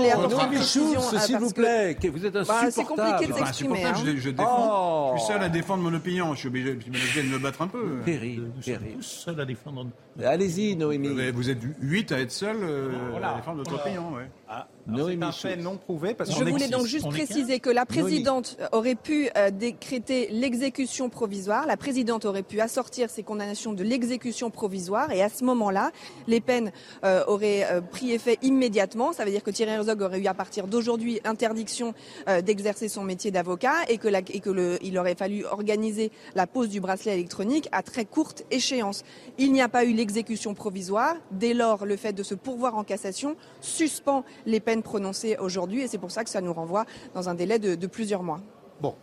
s'il 0.61 1.37
vous 1.39 1.49
plaît, 1.49 1.97
que 1.99 2.09
vous 2.09 2.23
êtes 2.27 2.33
Bah, 2.33 2.43
c'est 2.61 2.67
insupportable. 2.67 3.11
compliqué 3.13 3.33
de 3.33 3.37
s'exprimer. 3.39 3.81
que 3.81 3.87
hein. 3.87 3.93
je, 4.05 4.17
je 4.17 4.29
défends. 4.29 5.13
Oh. 5.13 5.13
Je 5.15 5.19
suis 5.23 5.33
seul 5.33 5.41
à 5.41 5.49
défendre 5.49 5.81
mon 5.81 5.95
opinion. 5.95 6.31
Je 6.35 6.39
suis 6.41 6.47
obligé, 6.47 6.75
je 6.75 6.81
suis 6.81 6.89
obligé 6.91 7.23
de 7.23 7.27
me 7.29 7.39
battre 7.39 7.63
un 7.63 7.67
peu. 7.67 8.01
Terrible, 8.05 8.51
terrible. 8.63 9.01
seuls 9.01 9.39
à 9.41 9.45
défendre. 9.45 9.87
Allez-y, 10.23 10.75
Noémie. 10.75 11.09
Mais 11.09 11.31
Vous 11.31 11.49
êtes 11.49 11.57
huit 11.81 12.11
à 12.11 12.19
être 12.19 12.31
seul 12.31 12.57
euh, 12.61 12.91
Voilà. 13.11 13.31
à 13.31 13.35
défendre 13.37 13.57
votre 13.57 13.73
opinion. 13.73 14.13
Ouais. 14.13 14.29
Ah, 14.47 14.67
Noémie 14.87 15.25
c'est 15.33 15.49
un 15.49 15.51
fait 15.55 15.57
non 15.57 15.75
prouvé 15.75 16.13
parce 16.13 16.29
Je 16.31 16.37
voulais 16.37 16.51
existe. 16.51 16.71
donc 16.71 16.85
juste 16.85 17.09
préciser 17.09 17.59
que 17.59 17.69
la 17.69 17.85
présidente 17.85 18.57
aurait 18.71 18.95
pu 18.95 19.29
euh, 19.35 19.49
décréter 19.51 20.29
l'exécution 20.31 21.09
provisoire. 21.09 21.65
La 21.67 21.75
présidente 21.77 22.25
aurait 22.25 22.43
pu 22.43 22.61
assortir 22.61 23.09
ces 23.09 23.23
condamnations 23.23 23.73
de 23.73 23.83
l'exécution 23.83 24.49
provisoire. 24.49 25.11
Et 25.11 25.21
à 25.21 25.29
ce 25.29 25.43
moment-là, 25.43 25.91
les 26.27 26.39
peines 26.41 26.71
euh, 27.03 27.23
auraient 27.27 27.65
euh, 27.69 27.81
pris 27.87 28.11
effet 28.11 28.37
immédiatement. 28.41 29.13
Ça 29.13 29.25
veut 29.25 29.31
dire 29.31 29.43
que 29.43 29.51
Thierry 29.51 29.71
Herzog 29.71 30.01
aurait 30.01 30.19
eu 30.19 30.27
à 30.27 30.33
partir 30.33 30.67
d'aujourd'hui 30.67 31.19
interdiction 31.23 31.93
euh, 32.27 32.41
d'exercer 32.41 32.87
son 32.89 33.03
métier 33.03 33.31
d'avocat 33.31 33.73
et 33.87 33.97
que, 33.97 34.97
aurait 34.97 35.15
fallu 35.15 35.45
organiser 35.45 36.11
la 36.35 36.47
pose 36.47 36.69
du 36.69 36.79
bracelet 36.79 37.13
électronique 37.13 37.67
à 37.71 37.83
très 37.83 38.05
courte 38.05 38.43
échéance. 38.51 39.03
Il 39.37 39.51
n'y 39.51 39.61
a 39.61 39.69
pas 39.69 39.85
eu 39.85 39.93
l'exécution 39.93 40.53
provisoire. 40.53 41.15
Dès 41.31 41.53
lors, 41.53 41.85
le 41.85 41.97
fait 41.97 42.13
de 42.13 42.23
se 42.23 42.35
pourvoir 42.35 42.75
en 42.75 42.83
cassation 42.83 43.35
suspend 43.61 44.23
les 44.45 44.59
peines 44.59 44.83
prononcées 44.83 45.37
aujourd'hui 45.39 45.81
et 45.81 45.87
c'est 45.87 45.97
pour 45.97 46.11
ça 46.11 46.23
que 46.23 46.29
ça 46.29 46.41
nous 46.41 46.53
renvoie 46.53 46.85
dans 47.13 47.29
un 47.29 47.35
délai 47.35 47.59
de, 47.59 47.75
de 47.75 47.87
plusieurs 47.87 48.23
mois. 48.23 48.41
Bon, 48.81 48.95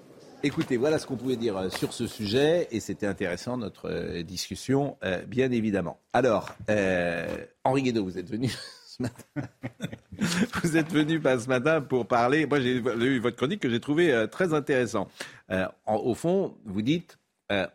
écoutez, 0.45 0.77
voilà 0.77 0.99
ce 0.99 1.07
qu'on 1.07 1.17
pouvait 1.17 1.37
dire 1.37 1.57
euh, 1.57 1.71
sur 1.71 1.93
ce 1.93 2.07
sujet 2.07 2.69
et 2.71 2.79
c'était 2.81 3.07
intéressant 3.07 3.57
notre 3.57 3.91
euh, 3.91 4.23
discussion, 4.23 4.97
euh, 5.03 5.25
bien 5.25 5.51
évidemment. 5.51 5.99
Alors, 6.13 6.55
Henri 7.65 7.83
Guédot, 7.83 8.05
vous 8.05 8.19
êtes 8.19 8.31
venu 8.31 8.49
ce 8.87 9.03
matin. 9.03 9.49
vous 10.63 10.77
êtes 10.77 10.93
venu 10.93 11.19
pas 11.19 11.39
ce 11.39 11.49
matin 11.49 11.81
pour 11.81 12.07
parler. 12.07 12.47
Moi, 12.47 12.61
j'ai 12.61 12.77
eu 12.77 13.19
votre 13.19 13.37
chronique 13.37 13.61
que 13.61 13.71
j'ai 13.71 13.81
trouvé 13.81 14.27
très 14.31 14.53
intéressant. 14.55 15.09
Au 15.87 16.15
fond, 16.15 16.57
vous 16.65 16.83
dites, 16.83 17.19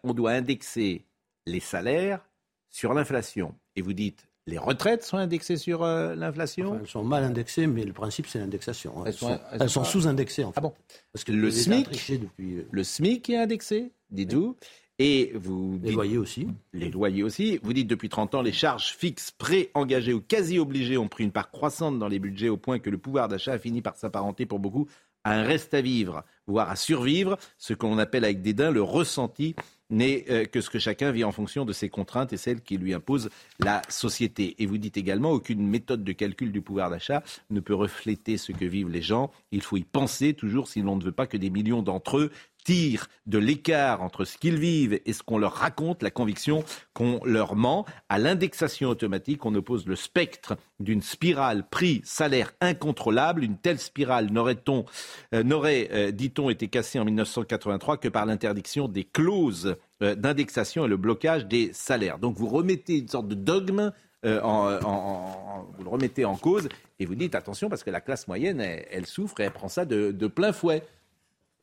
on 0.03 0.13
doit 0.13 0.31
indexer 0.31 1.05
les 1.45 1.59
salaires 1.59 2.21
sur 2.69 2.93
l'inflation 2.93 3.55
et 3.75 3.81
vous 3.81 3.93
dites. 3.93 4.28
Les 4.49 4.57
retraites 4.57 5.03
sont 5.03 5.17
indexées 5.17 5.57
sur 5.57 5.83
euh, 5.83 6.15
l'inflation? 6.15 6.69
Enfin, 6.71 6.79
elles 6.81 6.87
sont 6.87 7.03
mal 7.03 7.23
indexées, 7.23 7.67
mais 7.67 7.83
le 7.85 7.93
principe, 7.93 8.25
c'est 8.27 8.39
l'indexation. 8.39 8.93
hein. 8.97 9.03
Elles 9.05 9.13
Elles 9.61 9.69
sont- 9.69 9.81
pas- 9.81 9.85
sous-indexées, 9.85 10.43
en 10.43 10.51
fait. 10.51 10.57
Ah 10.57 10.61
bon? 10.61 10.73
Parce 11.13 11.23
que 11.23 11.31
Le 11.31 11.51
SMIC 11.51 11.87
depuis... 12.19 12.55
euh, 12.55 12.67
Le 12.71 12.83
SMIC 12.83 13.29
est 13.29 13.37
indexé, 13.37 13.91
dites-vous. 14.11 14.55
Et 15.01 15.31
vous 15.35 15.79
Les 15.81 15.91
loyers 15.91 16.17
aussi. 16.17 16.47
Les 16.73 16.89
loyers 16.89 17.23
aussi. 17.23 17.57
Vous 17.63 17.71
dites 17.71 17.87
depuis 17.87 18.09
30 18.09 18.35
ans, 18.35 18.41
les 18.41 18.51
charges 18.51 18.93
fixes 18.97 19.31
pré-engagées 19.31 20.11
ou 20.13 20.19
quasi 20.19 20.59
obligées 20.59 20.97
ont 20.97 21.07
pris 21.07 21.23
une 21.23 21.31
part 21.31 21.51
croissante 21.51 21.97
dans 21.99 22.09
les 22.09 22.19
budgets 22.19 22.49
au 22.49 22.57
point 22.57 22.79
que 22.79 22.89
le 22.89 22.97
pouvoir 22.97 23.29
d'achat 23.29 23.53
a 23.53 23.59
fini 23.59 23.81
par 23.81 23.95
s'apparenter 23.95 24.45
pour 24.45 24.59
beaucoup 24.59 24.87
à 25.23 25.33
un 25.35 25.43
reste 25.43 25.73
à 25.73 25.81
vivre, 25.81 26.23
voire 26.47 26.69
à 26.69 26.75
survivre, 26.75 27.37
ce 27.57 27.73
qu'on 27.73 27.97
appelle 27.97 28.25
avec 28.25 28.41
dédain 28.41 28.71
le 28.71 28.81
ressenti 28.81 29.55
n'est 29.89 30.25
euh, 30.29 30.45
que 30.45 30.61
ce 30.61 30.69
que 30.69 30.79
chacun 30.79 31.11
vit 31.11 31.23
en 31.23 31.31
fonction 31.31 31.65
de 31.65 31.73
ses 31.73 31.89
contraintes 31.89 32.33
et 32.33 32.37
celles 32.37 32.61
qui 32.61 32.77
lui 32.77 32.93
impose 32.93 33.29
la 33.59 33.81
société. 33.89 34.55
Et 34.59 34.65
vous 34.65 34.77
dites 34.77 34.97
également 34.97 35.31
aucune 35.31 35.67
méthode 35.67 36.03
de 36.03 36.11
calcul 36.11 36.51
du 36.51 36.61
pouvoir 36.61 36.89
d'achat 36.89 37.23
ne 37.49 37.59
peut 37.59 37.73
refléter 37.73 38.37
ce 38.37 38.51
que 38.51 38.65
vivent 38.65 38.89
les 38.89 39.01
gens. 39.01 39.31
Il 39.51 39.61
faut 39.61 39.77
y 39.77 39.83
penser 39.83 40.33
toujours 40.33 40.67
si 40.67 40.81
l'on 40.81 40.95
ne 40.95 41.03
veut 41.03 41.11
pas 41.11 41.27
que 41.27 41.37
des 41.37 41.49
millions 41.49 41.81
d'entre 41.81 42.17
eux 42.17 42.31
tirent 42.63 43.07
de 43.25 43.37
l'écart 43.37 44.01
entre 44.01 44.25
ce 44.25 44.37
qu'ils 44.37 44.59
vivent 44.59 44.99
et 45.05 45.13
ce 45.13 45.23
qu'on 45.23 45.37
leur 45.37 45.53
raconte, 45.53 46.03
la 46.03 46.11
conviction 46.11 46.63
qu'on 46.93 47.19
leur 47.23 47.55
ment. 47.55 47.85
À 48.09 48.19
l'indexation 48.19 48.89
automatique, 48.89 49.45
on 49.45 49.53
oppose 49.55 49.87
le 49.87 49.95
spectre 49.95 50.57
d'une 50.79 51.01
spirale 51.01 51.67
prix-salaire 51.69 52.53
incontrôlable. 52.61 53.43
Une 53.43 53.57
telle 53.57 53.79
spirale 53.79 54.31
n'aurait-on, 54.31 54.85
euh, 55.33 55.43
n'aurait, 55.43 55.89
euh, 55.91 56.11
dit-on, 56.11 56.49
été 56.49 56.67
cassée 56.67 56.99
en 56.99 57.05
1983 57.05 57.97
que 57.97 58.07
par 58.07 58.25
l'interdiction 58.25 58.87
des 58.87 59.03
clauses 59.03 59.75
euh, 60.01 60.15
d'indexation 60.15 60.85
et 60.85 60.87
le 60.87 60.97
blocage 60.97 61.45
des 61.45 61.71
salaires. 61.73 62.19
Donc 62.19 62.37
vous 62.37 62.47
remettez 62.47 62.97
une 62.97 63.07
sorte 63.07 63.27
de 63.27 63.35
dogme 63.35 63.91
en, 64.25 65.65
vous 65.77 65.83
le 65.85 65.89
remettez 65.89 66.25
en 66.25 66.35
cause 66.35 66.67
et 66.99 67.05
vous 67.05 67.15
dites 67.15 67.35
attention 67.35 67.69
parce 67.69 67.83
que 67.85 67.89
la 67.89 68.01
classe 68.01 68.27
moyenne, 68.27 68.59
elle, 68.59 69.05
souffre 69.05 69.39
et 69.39 69.43
elle 69.43 69.51
prend 69.51 69.69
ça 69.69 69.85
de 69.85 70.27
plein 70.27 70.51
fouet. 70.51 70.83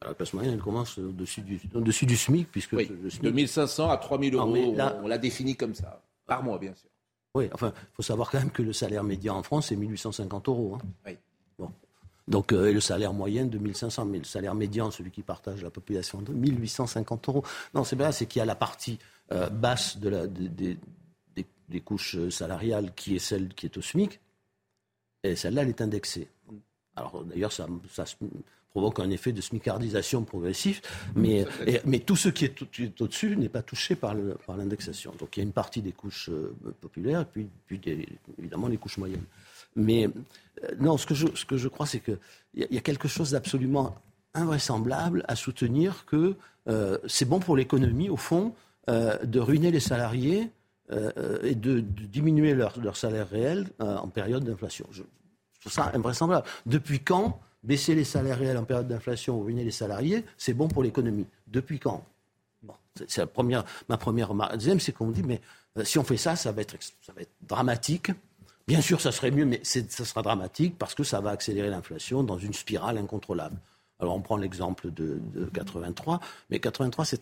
La 0.04 0.14
classe 0.14 0.34
moyenne, 0.34 0.54
elle 0.54 0.60
commence 0.60 0.98
au-dessus 0.98 1.40
du, 1.40 1.58
SMIC, 2.16 2.50
puisque 2.50 2.72
Oui, 2.74 2.86
le 3.02 3.08
SMIC... 3.08 3.22
de 3.22 3.30
1500 3.30 3.88
à 3.90 3.96
3000 3.96 4.34
Non, 4.34 4.46
euros, 4.54 4.74
là- 4.76 4.98
on, 5.02 5.08
l'a 5.08 5.16
défini 5.18 5.56
comme 5.56 5.74
ça, 5.74 6.02
par 6.26 6.42
mois 6.42 6.58
bien 6.58 6.74
sûr. 6.74 6.90
Oui, 7.34 7.48
enfin, 7.52 7.72
il 7.74 7.94
faut 7.94 8.02
savoir 8.02 8.30
quand 8.30 8.38
même 8.38 8.50
que 8.50 8.62
le 8.62 8.72
salaire 8.72 9.04
médian 9.04 9.36
en 9.36 9.42
France, 9.42 9.68
c'est 9.68 9.76
1850 9.76 10.48
euros. 10.48 10.76
hein. 10.76 10.86
Oui. 11.06 11.16
Bon. 11.58 11.70
Donc, 12.28 12.52
euh, 12.52 12.66
et 12.66 12.72
le 12.72 12.80
salaire 12.80 13.12
moyen, 13.14 13.46
2500. 13.46 14.04
Mais 14.06 14.18
le 14.18 14.24
salaire 14.24 14.54
médian, 14.54 14.90
celui 14.90 15.10
qui 15.10 15.22
partage 15.22 15.62
la 15.62 15.70
population, 15.70 16.20
de 16.22 16.32
1850 16.32 17.28
euros. 17.28 17.44
Non, 17.74 17.84
c'est 17.84 17.96
bien, 17.96 18.12
c'est 18.12 18.26
qu'il 18.26 18.40
y 18.40 18.42
a 18.42 18.46
la 18.46 18.54
partie 18.54 18.98
euh, 19.32 19.48
basse 19.48 19.96
de 19.98 20.08
la, 20.10 20.26
des- 20.26 20.48
des, 20.48 20.78
des- 21.34 21.46
des 21.68 21.80
couches 21.80 22.28
salariales 22.30 22.94
qui 22.94 23.16
est 23.16 23.20
celle 23.20 23.48
qui 23.54 23.66
est 23.66 23.76
au 23.76 23.82
SMIC. 23.82 24.20
Et 25.24 25.36
celle-là, 25.36 25.62
elle 25.62 25.68
est 25.70 25.80
indexée. 25.80 26.28
Alors, 26.96 27.22
d'ailleurs, 27.24 27.52
ça, 27.52 27.66
ça 27.90 28.04
provoque 28.76 29.00
un 29.00 29.08
effet 29.08 29.32
de 29.32 29.40
smicardisation 29.40 30.24
progressif, 30.24 30.82
mais, 31.14 31.46
et- 31.66 31.80
mais 31.86 31.98
tout 32.00 32.14
ce 32.24 32.28
qui 32.28 32.44
est, 32.44 32.50
tout- 32.58 32.66
qui 32.70 32.82
est 32.84 33.00
au-dessus 33.00 33.34
n'est 33.34 33.48
pas 33.48 33.62
touché 33.62 33.96
par, 33.96 34.14
l'indexation. 34.58 35.12
Donc 35.18 35.34
il 35.34 35.40
y 35.40 35.42
a 35.44 35.46
une 35.46 35.54
partie 35.62 35.80
des 35.80 35.92
couches 35.92 36.28
euh, 36.28 36.52
populaires, 36.82 37.22
et 37.22 37.24
puis, 37.32 37.46
puis 37.66 37.78
des- 37.78 38.06
évidemment 38.38 38.68
les 38.68 38.76
couches 38.76 38.98
moyennes. 38.98 39.24
Mais 39.76 40.00
euh, 40.06 40.10
non, 40.78 40.98
ce 40.98 41.06
que 41.06 41.14
je, 41.14 41.26
ce 41.34 41.46
que 41.46 41.56
je 41.56 41.68
crois, 41.68 41.86
c'est 41.86 42.00
qu'il 42.00 42.18
y, 42.54 42.74
y 42.74 42.76
a 42.76 42.82
quelque 42.82 43.08
chose 43.08 43.30
d'absolument 43.30 43.96
invraisemblable 44.34 45.24
à 45.26 45.36
soutenir 45.36 46.04
que 46.04 46.34
euh, 46.68 46.98
c'est 47.06 47.24
bon 47.32 47.40
pour 47.40 47.56
l'économie, 47.56 48.10
au 48.10 48.18
fond, 48.18 48.52
euh, 48.90 49.16
de 49.24 49.40
ruiner 49.40 49.70
les 49.70 49.80
salariés 49.80 50.50
et 51.42 51.54
de, 51.56 51.80
de 51.80 52.04
diminuer 52.16 52.54
leur, 52.54 52.78
leur 52.78 52.96
salaire 52.96 53.28
réel 53.28 53.66
en 53.80 54.06
période 54.06 54.44
d'inflation. 54.44 54.86
Je, 54.92 55.02
je 55.54 55.60
trouve 55.60 55.72
ça 55.72 55.90
invraisemblable. 55.94 56.46
Depuis 56.64 57.00
quand 57.00 57.40
baisser 57.66 57.94
les 57.94 58.04
salaires 58.04 58.40
en 58.58 58.64
période 58.64 58.88
d'inflation 58.88 59.40
ruiner 59.40 59.64
les 59.64 59.70
salariés, 59.70 60.24
c'est 60.38 60.54
bon 60.54 60.68
pour 60.68 60.82
l'économie 60.82 61.26
Depuis 61.46 61.78
quand? 61.78 62.04
C'est 63.08 63.26
première, 63.26 63.64
ma 63.90 63.98
première 63.98 64.28
remarque. 64.28 64.52
La 64.52 64.56
deuxième, 64.56 64.80
c'est 64.80 64.92
qu'on 64.92 65.10
dit, 65.10 65.22
mais 65.22 65.42
euh, 65.76 65.84
si 65.84 65.98
on 65.98 66.04
fait 66.04 66.16
ça, 66.16 66.34
ça 66.34 66.50
va 66.50 66.62
être, 66.62 66.76
ça 67.02 67.12
va 67.12 67.20
être 67.20 67.32
dramatique. 67.42 68.10
Bien 68.66 68.80
sûr, 68.80 69.02
ça 69.02 69.12
serait 69.12 69.30
mieux, 69.30 69.44
mais 69.44 69.60
ça 69.62 70.04
sera 70.04 70.22
dramatique 70.22 70.76
parce 70.78 70.94
que 70.94 71.04
ça 71.04 71.20
va 71.20 71.30
accélérer 71.30 71.68
l'inflation 71.68 72.22
dans 72.22 72.38
une 72.38 72.54
spirale 72.54 72.96
incontrôlable. 72.96 73.56
Alors, 73.98 74.14
on 74.14 74.20
prend 74.20 74.36
l'exemple 74.36 74.90
de, 74.90 75.18
de 75.34 75.46
83, 75.46 76.20
mais 76.50 76.60
83, 76.60 77.04
c'est 77.06 77.18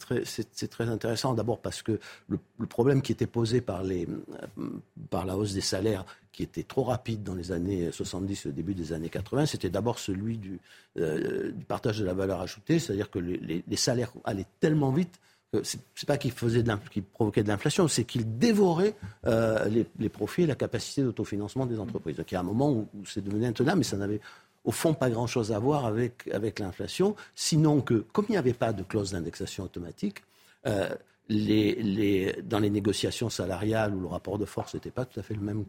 très, 0.71 0.89
intéressant. 0.89 1.33
D'abord 1.35 1.61
parce 1.61 1.83
que 1.83 2.01
le, 2.29 2.39
problème 2.67 3.01
qui 3.01 3.13
était 3.13 3.29
posé 3.29 3.61
par, 3.61 3.85
la 3.85 5.37
hausse 5.37 5.53
des 5.55 5.61
salaires, 5.61 6.05
qui 6.33 6.43
était 6.43 6.65
trop 6.65 6.83
rapide 6.83 7.23
dans 7.23 7.37
les 7.37 7.53
années 7.53 7.93
70 7.93 8.47
et 8.47 8.49
au 8.49 8.53
début 8.53 8.75
des 8.75 8.93
années 8.93 9.09
80, 9.09 9.47
c'était 9.47 9.71
d'abord 9.71 10.01
celui 10.01 10.37
du, 10.37 10.59
euh, 10.99 11.53
du 11.53 11.65
partage 11.65 12.01
de 12.01 12.05
la 12.05 12.15
valeur 12.15 12.41
ajoutée, 12.41 12.81
c'est-à-dire 12.81 13.09
que 13.09 13.21
les, 13.21 13.63
salaires 13.77 14.13
allaient 14.25 14.47
tellement 14.59 14.91
vite 14.91 15.21
que 15.53 15.63
c'est 15.63 16.07
pas 16.07 16.19
qu'ils 16.19 16.33
faisaient 16.33 16.65
de 16.65 16.73
qu'ils 16.91 17.05
provoquaient 17.05 17.45
de 17.45 17.49
l'inflation, 17.49 17.87
c'est 17.87 18.03
qu'ils 18.03 18.37
dévoraient 18.39 18.97
euh, 19.27 19.69
les, 19.69 19.87
les 20.01 20.09
profits 20.09 20.43
et 20.43 20.47
la 20.47 20.57
capacité 20.57 21.05
d'autofinancement 21.05 21.67
des 21.67 21.79
entreprises. 21.79 22.17
Donc 22.17 22.33
il 22.33 22.35
y 22.35 22.37
a 22.37 22.41
un 22.41 22.45
moment 22.45 22.73
où, 22.73 22.89
où 22.95 23.05
c'est 23.05 23.23
devenu 23.23 23.47
intenable, 23.47 23.79
mais 23.79 23.85
ça 23.85 23.97
n'avait 23.97 24.21
au 24.65 24.73
fond 24.73 24.95
pas 24.95 25.11
grand-chose 25.11 25.53
à 25.53 25.59
voir 25.59 25.85
avec, 25.85 26.59
l'inflation, 26.59 27.15
sinon 27.35 27.81
que 27.81 28.05
comme 28.13 28.27
il 28.29 28.33
n'y 28.33 28.39
avait 28.39 28.55
pas 28.55 28.73
de 28.73 28.83
clause 28.83 29.13
d'indexation 29.13 29.65
automatique, 29.65 30.23
euh, 30.67 30.89
dans 31.29 32.59
les 32.59 32.71
négociations 32.71 33.31
salariales 33.31 33.95
où 33.95 34.01
le 34.01 34.07
rapport 34.07 34.39
de 34.39 34.45
force 34.45 34.75
n'était 34.75 34.91
pas 34.91 35.07
tout 35.07 35.19
à 35.19 35.23
fait 35.23 35.35
le 35.35 35.41
même 35.41 35.65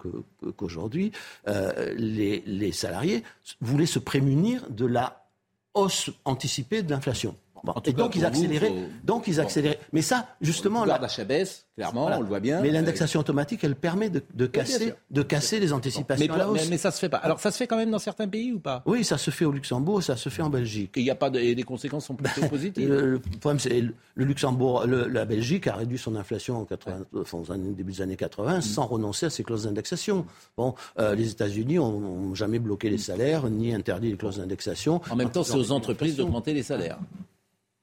qu'aujourd'hui, 0.58 1.14
euh, 1.48 1.94
les 1.96 2.72
salariés 2.74 3.24
voulaient 3.62 3.86
se 3.86 4.00
prémunir 4.00 4.70
de 4.70 4.86
la 4.86 5.26
hausse 5.74 6.10
anticipée 6.26 6.84
de 6.84 6.92
l'inflation. 6.92 7.38
Bon, 7.64 7.74
et 7.84 7.94
cas, 7.94 8.04
donc 8.04 8.16
ils 8.16 8.26
accéléraient. 8.26 8.74
Donc 9.04 9.28
ils 9.28 9.36
Bon. 9.38 9.42
accéléraient. 9.42 9.80
Mais 9.94 10.02
ça, 10.02 10.28
justement, 10.42 10.86
là, 10.86 11.00
d'achat 11.00 11.24
baisse, 11.24 11.66
clairement, 11.76 12.02
voilà. 12.02 12.18
on 12.20 12.22
le 12.22 12.28
voit 12.28 12.40
bien. 12.40 12.62
Mais 12.62 12.70
l'indexation 12.70 13.20
automatique, 13.20 13.64
elle 13.64 13.76
permet 13.76 14.10
de, 14.10 14.46
casser, 14.46 14.94
de 15.10 15.22
casser 15.24 15.60
les 15.60 15.74
anticipations 15.74 16.26
Mais, 16.28 16.34
à 16.34 16.38
la 16.38 16.50
hausse. 16.50 16.62
mais, 16.64 16.70
mais 16.72 16.78
ça 16.78 16.92
se 16.92 17.00
fait 17.00 17.10
pas. 17.10 17.18
Alors 17.18 17.40
ça 17.40 17.52
se 17.52 17.58
fait 17.58 17.66
quand 17.68 17.78
même 17.78 17.90
dans 17.92 18.00
certains 18.00 18.28
pays 18.28 18.52
ou 18.54 18.60
pas? 18.60 18.84
Oui, 18.86 19.04
ça 19.04 19.18
se 19.18 19.32
fait 19.32 19.46
au 19.46 19.52
Luxembourg, 19.52 20.04
ça 20.04 20.16
se 20.16 20.30
fait 20.30 20.42
en 20.42 20.50
Belgique. 20.50 20.92
Et 20.98 21.00
il 21.02 21.06
y 21.06 21.10
a 21.12 21.16
pas 21.16 21.30
de, 21.30 21.40
et 21.40 21.56
les 21.56 21.64
conséquences 21.64 22.06
sont 22.06 22.16
plutôt 22.16 22.48
positives? 22.50 22.88
Le, 22.88 23.12
le 23.14 23.20
problème, 23.20 23.60
c'est 23.60 23.82
le 23.82 23.94
le 24.18 24.24
Luxembourg, 24.24 24.86
le- 24.88 25.08
la 25.08 25.26
Belgique 25.26 25.68
a 25.68 25.76
réduit 25.76 25.98
son 25.98 26.16
inflation 26.16 26.58
en 26.62 26.66
80, 26.66 27.06
enfin, 27.20 27.38
aux 27.38 27.52
années- 27.52 27.74
début 27.74 27.92
des 27.92 28.02
années 28.02 28.16
80 28.16 28.62
sans 28.62 28.86
renoncer 28.86 29.26
à 29.26 29.30
ses 29.30 29.44
clauses 29.44 29.64
d'indexation. 29.64 30.26
Bon, 30.56 30.74
euh, 31.00 31.16
les 31.16 31.32
États-Unis 31.32 31.80
ont 31.80 32.34
jamais 32.34 32.60
bloqué 32.60 32.90
les 32.90 32.98
salaires 32.98 33.50
ni 33.50 33.74
interdit 33.74 34.12
les 34.12 34.18
clauses 34.18 34.38
d'indexation. 34.38 35.02
En 35.10 35.16
même 35.18 35.32
temps, 35.32 35.44
c'est 35.44 35.58
aux 35.58 35.72
entreprises 35.74 36.16
d'augmenter 36.16 36.54
les 36.54 36.64
salaires. 36.64 36.98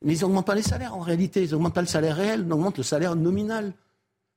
Mais 0.05 0.17
ils 0.17 0.21
n'augmentent 0.23 0.47
pas 0.47 0.55
les 0.55 0.63
salaires 0.63 0.97
en 0.97 1.01
réalité. 1.01 1.43
Ils 1.45 1.51
n'augmentent 1.53 1.75
pas 1.75 1.81
le 1.81 1.87
salaire 1.87 2.17
réel, 2.17 2.45
ils 2.47 2.53
augmentent 2.53 2.79
le 2.79 2.83
salaire 2.85 3.15
nominal. 3.17 3.73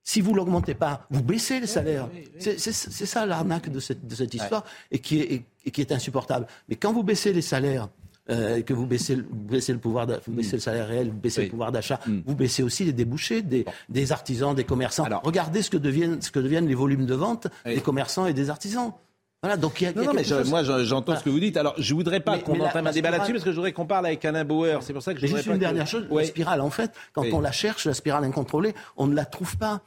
Si 0.08 0.22
vous 0.22 0.32
ne 0.32 0.38
l'augmentez 0.38 0.76
pas, 0.76 1.08
vous 1.10 1.24
baissez 1.24 1.60
les 1.60 1.66
salaires. 1.68 2.08
C'est 2.40 3.06
ça 3.06 3.26
l'arnaque 3.26 3.70
de 3.72 3.80
cette, 3.80 4.06
de 4.08 4.14
cette 4.16 4.34
histoire 4.34 4.64
et, 4.92 5.00
qui 5.00 5.20
est, 5.20 5.34
et- 5.34 5.46
et 5.66 5.72
qui 5.72 5.82
est 5.82 5.92
insupportable. 5.92 6.46
Mais 6.70 6.76
quand 6.76 6.94
vous 6.94 7.02
baissez 7.04 7.34
les 7.34 7.42
salaires, 7.42 7.90
euh, 8.30 8.62
que 8.62 8.74
vous 8.74 8.86
baissez, 8.86 9.16
vous 9.16 9.24
baissez 9.36 9.74
le 9.74 9.80
pouvoir, 9.80 10.06
vous 10.28 10.34
baissez 10.34 10.56
le 10.58 10.62
salaire 10.62 10.88
réel, 10.88 11.10
vous 11.10 11.18
baissez 11.20 11.42
le 11.46 11.50
pouvoir 11.50 11.72
d'achat, 11.72 12.00
vous 12.26 12.36
baissez 12.36 12.62
aussi 12.64 12.84
les 12.84 12.94
débouchés 12.94 13.42
des, 13.42 13.66
des 13.90 14.12
artisans, 14.12 14.54
des 14.56 14.64
commerçants. 14.64 15.06
Regardez 15.24 15.62
ce 15.64 15.70
que 15.72 15.78
deviennent, 15.78 16.22
ce 16.22 16.30
que 16.32 16.40
deviennent 16.40 16.68
les 16.68 16.76
volumes 16.76 17.06
de 17.08 17.16
vente 17.16 17.48
des 17.66 17.82
commerçants 17.82 18.28
et 18.28 18.34
des 18.34 18.50
artisans. 18.52 18.94
Voilà, 19.46 19.58
donc 19.58 19.80
il 19.80 19.84
y 19.84 19.88
a, 19.88 19.92
il 19.92 19.98
y 19.98 20.00
a 20.00 20.04
Non, 20.06 20.14
mais 20.14 20.24
je- 20.24 20.50
moi 20.50 20.64
je- 20.64 20.84
j'entends 20.86 21.06
Voilà. 21.06 21.20
ce 21.20 21.26
que 21.26 21.30
vous 21.30 21.40
dites. 21.40 21.56
Alors 21.58 21.76
je 21.78 21.94
voudrais 21.94 22.20
pas 22.20 22.40
qu'on 22.40 22.60
entame 22.60 22.88
un 22.88 22.92
débat 22.92 23.12
là-dessus 23.12 23.34
parce 23.34 23.44
que 23.44 23.52
je 23.52 23.56
voudrais 23.56 23.74
qu'on 23.74 23.86
parle 23.86 24.08
avec 24.08 24.26
Alain 24.26 24.44
Bauer. 24.44 24.80
C'est 24.82 24.94
pour 24.94 25.04
ça 25.04 25.14
que 25.14 25.20
je 25.20 25.28
juste 25.28 25.46
pas 25.46 25.52
une 25.52 25.58
que- 25.58 25.60
dernière 25.60 25.86
chose, 25.88 26.06
Ouais. 26.10 26.24
la 26.24 26.28
spirale, 26.30 26.62
en 26.62 26.70
fait, 26.72 26.92
quand 27.14 27.22
Oui. 27.22 27.30
on 27.34 27.42
la 27.42 27.52
cherche, 27.52 27.86
la 27.86 27.94
spirale 27.94 28.24
incontrôlée, 28.24 28.74
on 28.98 29.06
ne 29.08 29.14
la 29.16 29.26
trouve 29.26 29.56
pas. 29.58 29.82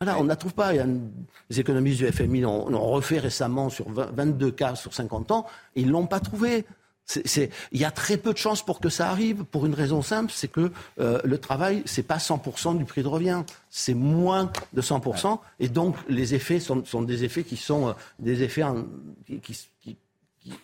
Voilà, 0.00 0.18
on 0.18 0.24
ne 0.24 0.28
la 0.28 0.36
trouve 0.36 0.52
pas. 0.54 0.72
Il 0.74 0.76
y 0.76 0.80
a 0.80 0.84
une- 0.84 1.10
les 1.48 1.60
économistes 1.60 1.98
du 1.98 2.06
FMI 2.06 2.40
l'ont 2.42 2.68
l'ont 2.68 2.84
refait 2.90 3.18
récemment 3.18 3.70
sur 3.70 3.88
20 3.88 4.10
22 4.12 4.50
cas 4.50 4.74
sur 4.74 4.92
50 4.92 5.30
ans. 5.30 5.46
Ils 5.76 5.86
ne 5.86 5.92
l'ont 5.92 6.06
pas 6.06 6.20
trouvé. 6.20 6.66
Il 7.72 7.80
y 7.80 7.84
a 7.84 7.90
très 7.90 8.16
peu 8.16 8.32
de 8.32 8.38
chances 8.38 8.64
pour 8.64 8.80
que 8.80 8.88
ça 8.88 9.10
arrive, 9.10 9.44
pour 9.44 9.66
une 9.66 9.74
raison 9.74 10.00
simple, 10.02 10.32
c'est 10.34 10.48
que 10.48 10.72
euh, 11.00 11.20
le 11.22 11.38
travail, 11.38 11.82
c'est 11.84 12.02
pas 12.02 12.16
100% 12.16 12.78
du 12.78 12.84
prix 12.84 13.02
de 13.02 13.08
revient, 13.08 13.42
c'est 13.68 13.94
moins 13.94 14.50
de 14.72 14.80
100%, 14.80 15.38
et 15.60 15.68
donc 15.68 15.96
les 16.08 16.34
effets 16.34 16.60
sont, 16.60 16.82
des 17.02 17.24
effets 17.24 17.44
qui 17.44 17.56
sont 17.56 17.88
euh, 17.88 17.92
des 18.18 18.42
effets 18.42 18.64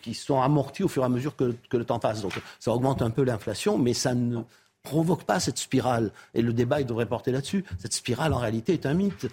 qui 0.01 0.13
sont 0.13 0.41
amortis 0.41 0.83
au 0.83 0.87
fur 0.87 1.03
et 1.03 1.05
à 1.05 1.09
mesure 1.09 1.35
que, 1.35 1.55
que 1.69 1.77
le 1.77 1.85
temps 1.85 1.99
passe. 1.99 2.21
Donc 2.21 2.33
ça 2.59 2.71
augmente 2.71 3.01
un 3.01 3.11
peu 3.11 3.23
l'inflation, 3.23 3.77
mais 3.77 3.93
ça 3.93 4.15
ne 4.15 4.41
provoque 4.83 5.23
pas 5.23 5.39
cette 5.39 5.57
spirale. 5.57 6.11
Et 6.33 6.41
le 6.41 6.53
débat, 6.53 6.81
il 6.81 6.87
devrait 6.87 7.05
porter 7.05 7.31
là-dessus. 7.31 7.63
Cette 7.79 7.93
spirale, 7.93 8.33
en 8.33 8.39
réalité, 8.39 8.73
est 8.73 8.85
un 8.85 8.93
mythe. 8.93 9.27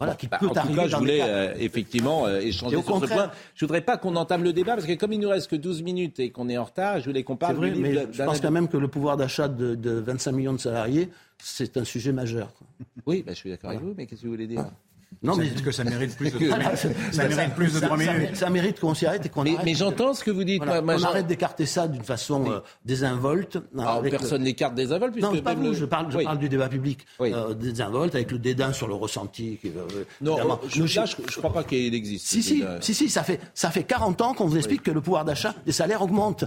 Voilà, 0.00 0.14
qui 0.14 0.28
Bah, 0.28 0.38
peut 0.40 0.46
en 0.46 0.52
tout 0.52 0.58
arriver 0.58 0.76
cas, 0.76 0.88
je 0.88 0.96
voulais 0.96 1.20
euh, 1.22 1.54
effectivement 1.58 2.26
euh, 2.26 2.40
échanger 2.40 2.76
au 2.76 2.82
sur 2.82 3.00
ce 3.00 3.06
point. 3.06 3.30
Je 3.54 3.66
voudrais 3.66 3.82
pas 3.82 3.98
qu'on 3.98 4.16
entame 4.16 4.42
le 4.42 4.54
débat 4.54 4.74
parce 4.74 4.86
que 4.86 4.94
comme 4.94 5.12
il 5.12 5.20
nous 5.20 5.28
reste 5.28 5.50
que 5.50 5.56
12 5.56 5.82
minutes 5.82 6.18
et 6.20 6.30
qu'on 6.30 6.48
est 6.48 6.56
en 6.56 6.64
retard, 6.64 7.00
je 7.00 7.04
voulais 7.04 7.22
qu'on 7.22 7.36
parle 7.36 7.56
vrai, 7.56 7.70
du 7.70 7.82
livre 7.82 8.06
mais 8.06 8.06
je 8.10 8.22
pense 8.22 8.40
quand 8.40 8.50
même 8.50 8.68
que 8.68 8.78
le 8.78 8.88
pouvoir 8.88 9.18
d'achat 9.18 9.46
de, 9.48 9.74
de 9.74 9.90
25 9.90 10.32
millions 10.32 10.52
de 10.54 10.58
salariés, 10.58 11.10
c'est 11.36 11.76
un 11.76 11.84
sujet 11.84 12.12
majeur. 12.12 12.50
Oui, 13.04 13.22
bah, 13.26 13.32
je 13.34 13.38
suis 13.38 13.50
d'accord 13.50 13.70
avec 13.70 13.82
vous, 13.82 13.92
mais 13.94 14.06
qu'est-ce 14.06 14.22
que 14.22 14.26
vous 14.26 14.32
voulez 14.32 14.46
dire? 14.46 14.64
Non, 15.22 15.36
mais 15.36 15.48
que 15.50 15.70
ça 15.70 15.84
mérite 15.84 16.16
plus 16.16 16.30
de 16.32 16.38
Que- 16.38 16.44
trois 16.48 16.58
minutes. 16.58 17.12
Ça 17.12 17.28
mérite 17.28 17.54
plus 17.54 17.66
de 17.74 17.78
ça- 17.80 17.86
trois 17.86 17.98
ça- 17.98 18.12
minutes. 18.14 18.36
Ça 18.36 18.50
mérite 18.50 18.80
qu'on 18.80 18.94
s'y 18.94 19.04
arrête 19.06 19.26
et 19.26 19.28
qu'on 19.28 19.42
Mais, 19.42 19.54
arrête. 19.54 19.66
mais 19.66 19.74
j'entends 19.74 20.14
ce 20.14 20.24
que 20.24 20.30
vous 20.30 20.44
dites. 20.44 20.62
On 20.66 20.88
arrête 21.04 21.26
d'écarter 21.26 21.66
ça 21.66 21.88
d'une 21.88 22.02
façon 22.02 22.50
euh, 22.50 22.60
désinvolte. 22.84 23.58
Alors, 23.78 23.96
avec 23.96 24.12
le- 24.12 24.18
personne 24.18 24.42
n'écarte 24.42 24.74
puisque 25.12 25.28
Non, 25.30 25.42
pas 25.42 25.54
vous, 25.54 25.74
je 25.74 25.84
parle, 25.84 26.10
je 26.10 26.16
Oui. 26.18 26.24
parle 26.24 26.38
du 26.38 26.48
débat 26.48 26.68
public. 26.68 27.06
Oui. 27.18 27.32
Euh, 27.34 27.52
désinvolte, 27.54 28.14
avec 28.14 28.30
le 28.30 28.38
dédain 28.38 28.72
sur 28.72 28.88
le 28.88 28.94
ressenti. 28.94 29.58
euh, 29.66 30.04
Non, 30.20 30.38
euh, 30.38 30.56
je, 30.68 30.86
je 31.28 31.36
crois 31.38 31.52
pas 31.52 31.64
qu'il 31.64 31.94
existe. 31.94 32.26
Si, 32.26 32.42
si, 32.42 32.62
Euh, 32.62 32.78
si, 32.80 32.94
si, 32.94 33.08
ça 33.10 33.22
fait, 33.22 33.40
ça 33.54 33.70
fait 33.70 33.84
40 33.84 34.20
ans 34.22 34.32
qu'on 34.34 34.46
vous 34.46 34.56
explique 34.56 34.82
que 34.82 34.90
le 34.90 35.00
pouvoir 35.00 35.24
d'achat 35.24 35.54
des 35.66 35.72
salaires 35.72 36.02
augmente. 36.02 36.44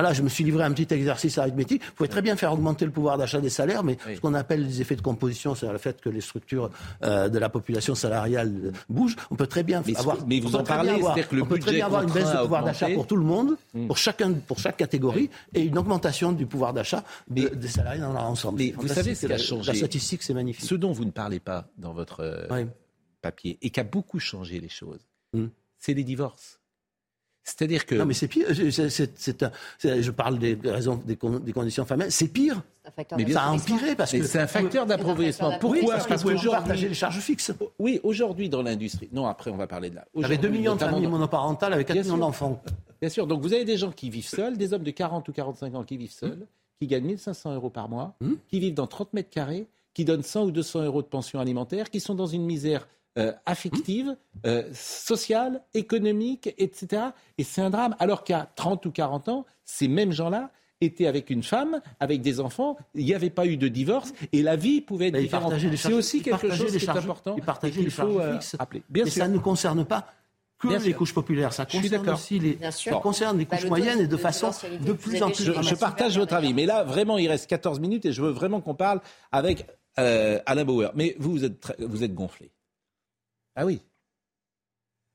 Voilà, 0.00 0.14
je 0.14 0.22
me 0.22 0.30
suis 0.30 0.44
livré 0.44 0.62
à 0.62 0.66
un 0.66 0.72
petit 0.72 0.94
exercice 0.94 1.36
arithmétique. 1.36 1.82
Vous 1.84 1.92
pouvez 1.92 2.08
très 2.08 2.22
bien 2.22 2.34
faire 2.34 2.54
augmenter 2.54 2.86
le 2.86 2.90
pouvoir 2.90 3.18
d'achat 3.18 3.38
des 3.42 3.50
salaires, 3.50 3.84
mais 3.84 3.98
Oui. 4.06 4.16
ce 4.16 4.20
qu'on 4.22 4.32
appelle 4.32 4.64
les 4.64 4.80
effets 4.80 4.96
de 4.96 5.02
composition, 5.02 5.54
c'est-à-dire 5.54 5.74
le 5.74 5.78
fait 5.78 6.00
que 6.00 6.08
les 6.08 6.22
structures 6.22 6.70
euh, 7.04 7.28
de 7.28 7.38
la 7.38 7.50
population 7.50 7.94
salariale 7.94 8.50
euh, 8.64 8.72
bougent, 8.88 9.16
on 9.30 9.36
peut 9.36 9.46
très 9.46 9.62
bien 9.62 9.82
Mais 9.86 9.94
avoir. 9.98 10.26
mais 10.26 10.40
vous 10.40 10.56
en 10.56 10.64
parlez, 10.64 10.98
c'est-à-dire 11.02 11.28
que 11.28 11.36
le 11.36 11.42
on 11.42 11.44
peut 11.44 11.58
très 11.58 11.66
budget 11.66 11.76
bien 11.76 11.86
avoir 11.86 12.02
une 12.04 12.10
baisse 12.12 12.32
de 12.32 12.38
pouvoir 12.38 12.64
d'achat 12.64 12.88
pour 12.94 13.06
tout 13.06 13.16
le 13.16 13.24
monde, 13.24 13.58
Mm. 13.74 13.88
pour 13.88 13.98
chacun, 13.98 14.32
pour 14.32 14.58
chaque 14.58 14.78
catégorie, 14.78 15.28
et 15.52 15.60
une 15.60 15.76
augmentation 15.76 16.32
du 16.32 16.46
pouvoir 16.46 16.72
d'achat 16.72 17.04
de- 17.28 17.48
des 17.48 17.68
salariés 17.68 18.00
dans 18.00 18.14
leur 18.14 18.24
ensemble. 18.24 18.58
Mais 18.58 18.70
vous 18.74 18.88
savez 18.88 19.14
ce 19.14 19.26
qui 19.26 19.32
a 19.32 19.36
La- 19.36 19.38
changé 19.38 19.70
La 19.72 19.76
statistique, 19.76 20.22
c'est 20.22 20.32
magnifique. 20.32 20.64
Ce 20.64 20.74
dont 20.76 20.92
vous 20.92 21.04
ne 21.04 21.10
parlez 21.10 21.40
pas 21.40 21.66
dans 21.76 21.92
votre 21.92 22.20
euh, 22.20 22.64
papier 23.20 23.58
et 23.60 23.68
qui 23.68 23.78
a 23.80 23.84
beaucoup 23.84 24.18
changé 24.18 24.60
les 24.60 24.70
choses, 24.70 25.06
Mm. 25.34 25.48
c'est 25.78 25.92
les 25.92 26.04
divorces. 26.04 26.59
C'est-à-dire 27.42 27.86
que 27.86 27.94
Non, 27.94 28.04
mais 28.06 28.14
c'est 28.14 28.28
pire. 28.28 28.46
C'est- 28.54 28.90
c'est- 28.90 29.12
c'est 29.18 29.42
un- 29.42 29.50
c'est- 29.78 30.02
je 30.02 30.10
parle 30.10 30.38
des 30.38 30.58
raisons, 30.64 31.00
des, 31.04 31.16
con- 31.16 31.38
des 31.40 31.52
conditions 31.52 31.84
familiales. 31.84 32.12
C'est 32.12 32.28
pire. 32.28 32.62
un 32.84 32.90
facteur 32.90 33.18
Mais 33.18 33.24
bien 33.24 33.34
Ça 33.36 33.42
a 33.44 33.50
empiré 33.50 33.94
parce 33.96 34.12
que 34.12 34.22
c'est 34.22 34.38
un 34.40 34.46
facteur 34.46 34.86
d'appauvrissement. 34.86 35.58
Pourquoi 35.58 35.94
parce 35.94 36.06
que 36.06 36.14
vous 36.14 36.20
pouvez 36.22 36.34
qu'aujourd'hui- 36.34 36.50
partager 36.58 36.88
les 36.88 36.94
charges 36.94 37.18
fixes. 37.20 37.52
Oui, 37.78 38.00
aujourd'hui 38.02 38.48
dans 38.48 38.62
l'industrie. 38.62 39.08
Non, 39.12 39.26
après 39.26 39.50
on 39.50 39.56
va 39.56 39.66
parler 39.66 39.90
de 39.90 39.96
là. 39.96 40.06
Vous 40.14 40.24
avez 40.24 40.36
2 40.36 40.42
Aujourd'hui, 40.48 40.58
millions 40.60 40.74
de 40.76 40.80
familles 40.80 41.06
monoparentales 41.06 41.72
avec 41.72 41.86
4 41.86 41.94
Bien 41.94 42.02
millions 42.02 42.14
sûr. 42.16 42.20
d'enfants. 42.26 42.62
Bien 43.00 43.10
sûr. 43.10 43.26
Donc 43.26 43.42
vous 43.42 43.52
avez 43.52 43.64
des 43.64 43.76
gens 43.76 43.90
qui 43.92 44.10
vivent 44.10 44.26
seuls, 44.28 44.56
des 44.56 44.72
hommes 44.72 44.82
de 44.82 44.90
40 44.90 45.28
ou 45.28 45.32
45 45.32 45.74
ans 45.74 45.84
qui 45.84 45.96
vivent 45.96 46.12
seuls, 46.12 46.46
qui 46.80 46.86
gagnent 46.86 47.04
1500 47.06 47.54
euros 47.54 47.70
par 47.70 47.88
mois, 47.88 48.16
Hmm. 48.20 48.34
qui 48.48 48.60
vivent 48.60 48.74
dans 48.74 48.86
30 48.86 49.12
mètres 49.14 49.30
carrés, 49.30 49.66
qui 49.94 50.04
donnent 50.04 50.22
100 50.22 50.44
ou 50.44 50.50
200 50.50 50.82
euros 50.82 51.02
de 51.02 51.06
pension 51.06 51.38
alimentaire, 51.40 51.90
qui 51.90 52.00
sont 52.00 52.14
dans 52.14 52.26
une 52.26 52.44
misère 52.44 52.88
euh, 53.18 53.32
affective, 53.46 54.16
euh, 54.46 54.64
sociale, 54.72 55.62
économique, 55.74 56.54
etc. 56.58 57.02
Et 57.38 57.44
c'est 57.44 57.60
un 57.60 57.70
drame. 57.70 57.96
Alors 57.98 58.24
qu'à 58.24 58.48
30 58.56 58.86
ou 58.86 58.90
40 58.90 59.28
ans, 59.28 59.46
ces 59.64 59.88
mêmes 59.88 60.12
gens-là 60.12 60.50
étaient 60.80 61.06
avec 61.06 61.28
une 61.28 61.42
femme, 61.42 61.80
avec 61.98 62.22
des 62.22 62.40
enfants, 62.40 62.76
il 62.94 63.04
n'y 63.04 63.12
avait 63.14 63.28
pas 63.30 63.46
eu 63.46 63.56
de 63.56 63.68
divorce 63.68 64.12
et 64.32 64.42
la 64.42 64.56
vie 64.56 64.80
pouvait 64.80 65.08
être 65.08 65.18
différente. 65.18 65.52
C'est 65.58 65.76
charges- 65.76 65.94
aussi 65.94 66.22
quelque 66.22 66.50
chose 66.54 66.74
qui 66.76 66.84
est 66.84 66.88
important 66.88 67.36
et 67.64 67.70
qu'il 67.70 67.84
les 67.84 67.90
faut 67.90 68.18
euh, 68.20 68.34
fixes. 68.34 68.56
rappeler. 68.58 68.82
Bien 68.88 69.04
Mais 69.04 69.10
sûr. 69.10 69.22
ça 69.24 69.28
ne 69.28 69.38
concerne 69.38 69.84
pas 69.84 70.06
que 70.58 70.68
Bien 70.68 70.78
les 70.78 70.84
sûr. 70.90 70.96
couches 70.96 71.12
populaires. 71.14 71.52
Ça 71.52 71.66
concerne 71.66 72.08
aussi 72.10 72.38
les. 72.38 72.52
Bien 72.54 72.70
sûr. 72.70 72.92
Ça 72.94 72.98
concerne 73.00 73.38
les 73.38 73.44
Bah, 73.44 73.56
couches 73.56 73.64
taux 73.64 73.68
moyennes 73.70 74.00
et 74.00 74.06
de 74.06 74.12
de 74.12 74.16
façon 74.16 74.50
de 74.80 74.92
plus 74.92 75.22
en 75.22 75.30
plus 75.30 75.44
Je, 75.44 75.52
je 75.62 75.74
partage 75.74 76.16
votre 76.18 76.34
avis, 76.34 76.54
mais 76.54 76.64
là, 76.66 76.82
vraiment, 76.84 77.18
il 77.18 77.28
reste 77.28 77.46
14 77.48 77.80
minutes 77.80 78.06
et 78.06 78.12
je 78.12 78.22
veux 78.22 78.30
vraiment 78.30 78.60
qu'on 78.62 78.74
parle 78.74 79.00
avec 79.32 79.66
euh, 79.98 80.38
Alain 80.46 80.64
Bauer. 80.64 80.92
Mais 80.94 81.14
vous, 81.18 81.32
vous 81.32 81.44
êtes, 81.44 81.60
très- 81.60 81.76
vous 81.78 82.02
êtes 82.04 82.14
gonflé. 82.14 82.50
Ah 83.56 83.66
oui. 83.66 83.80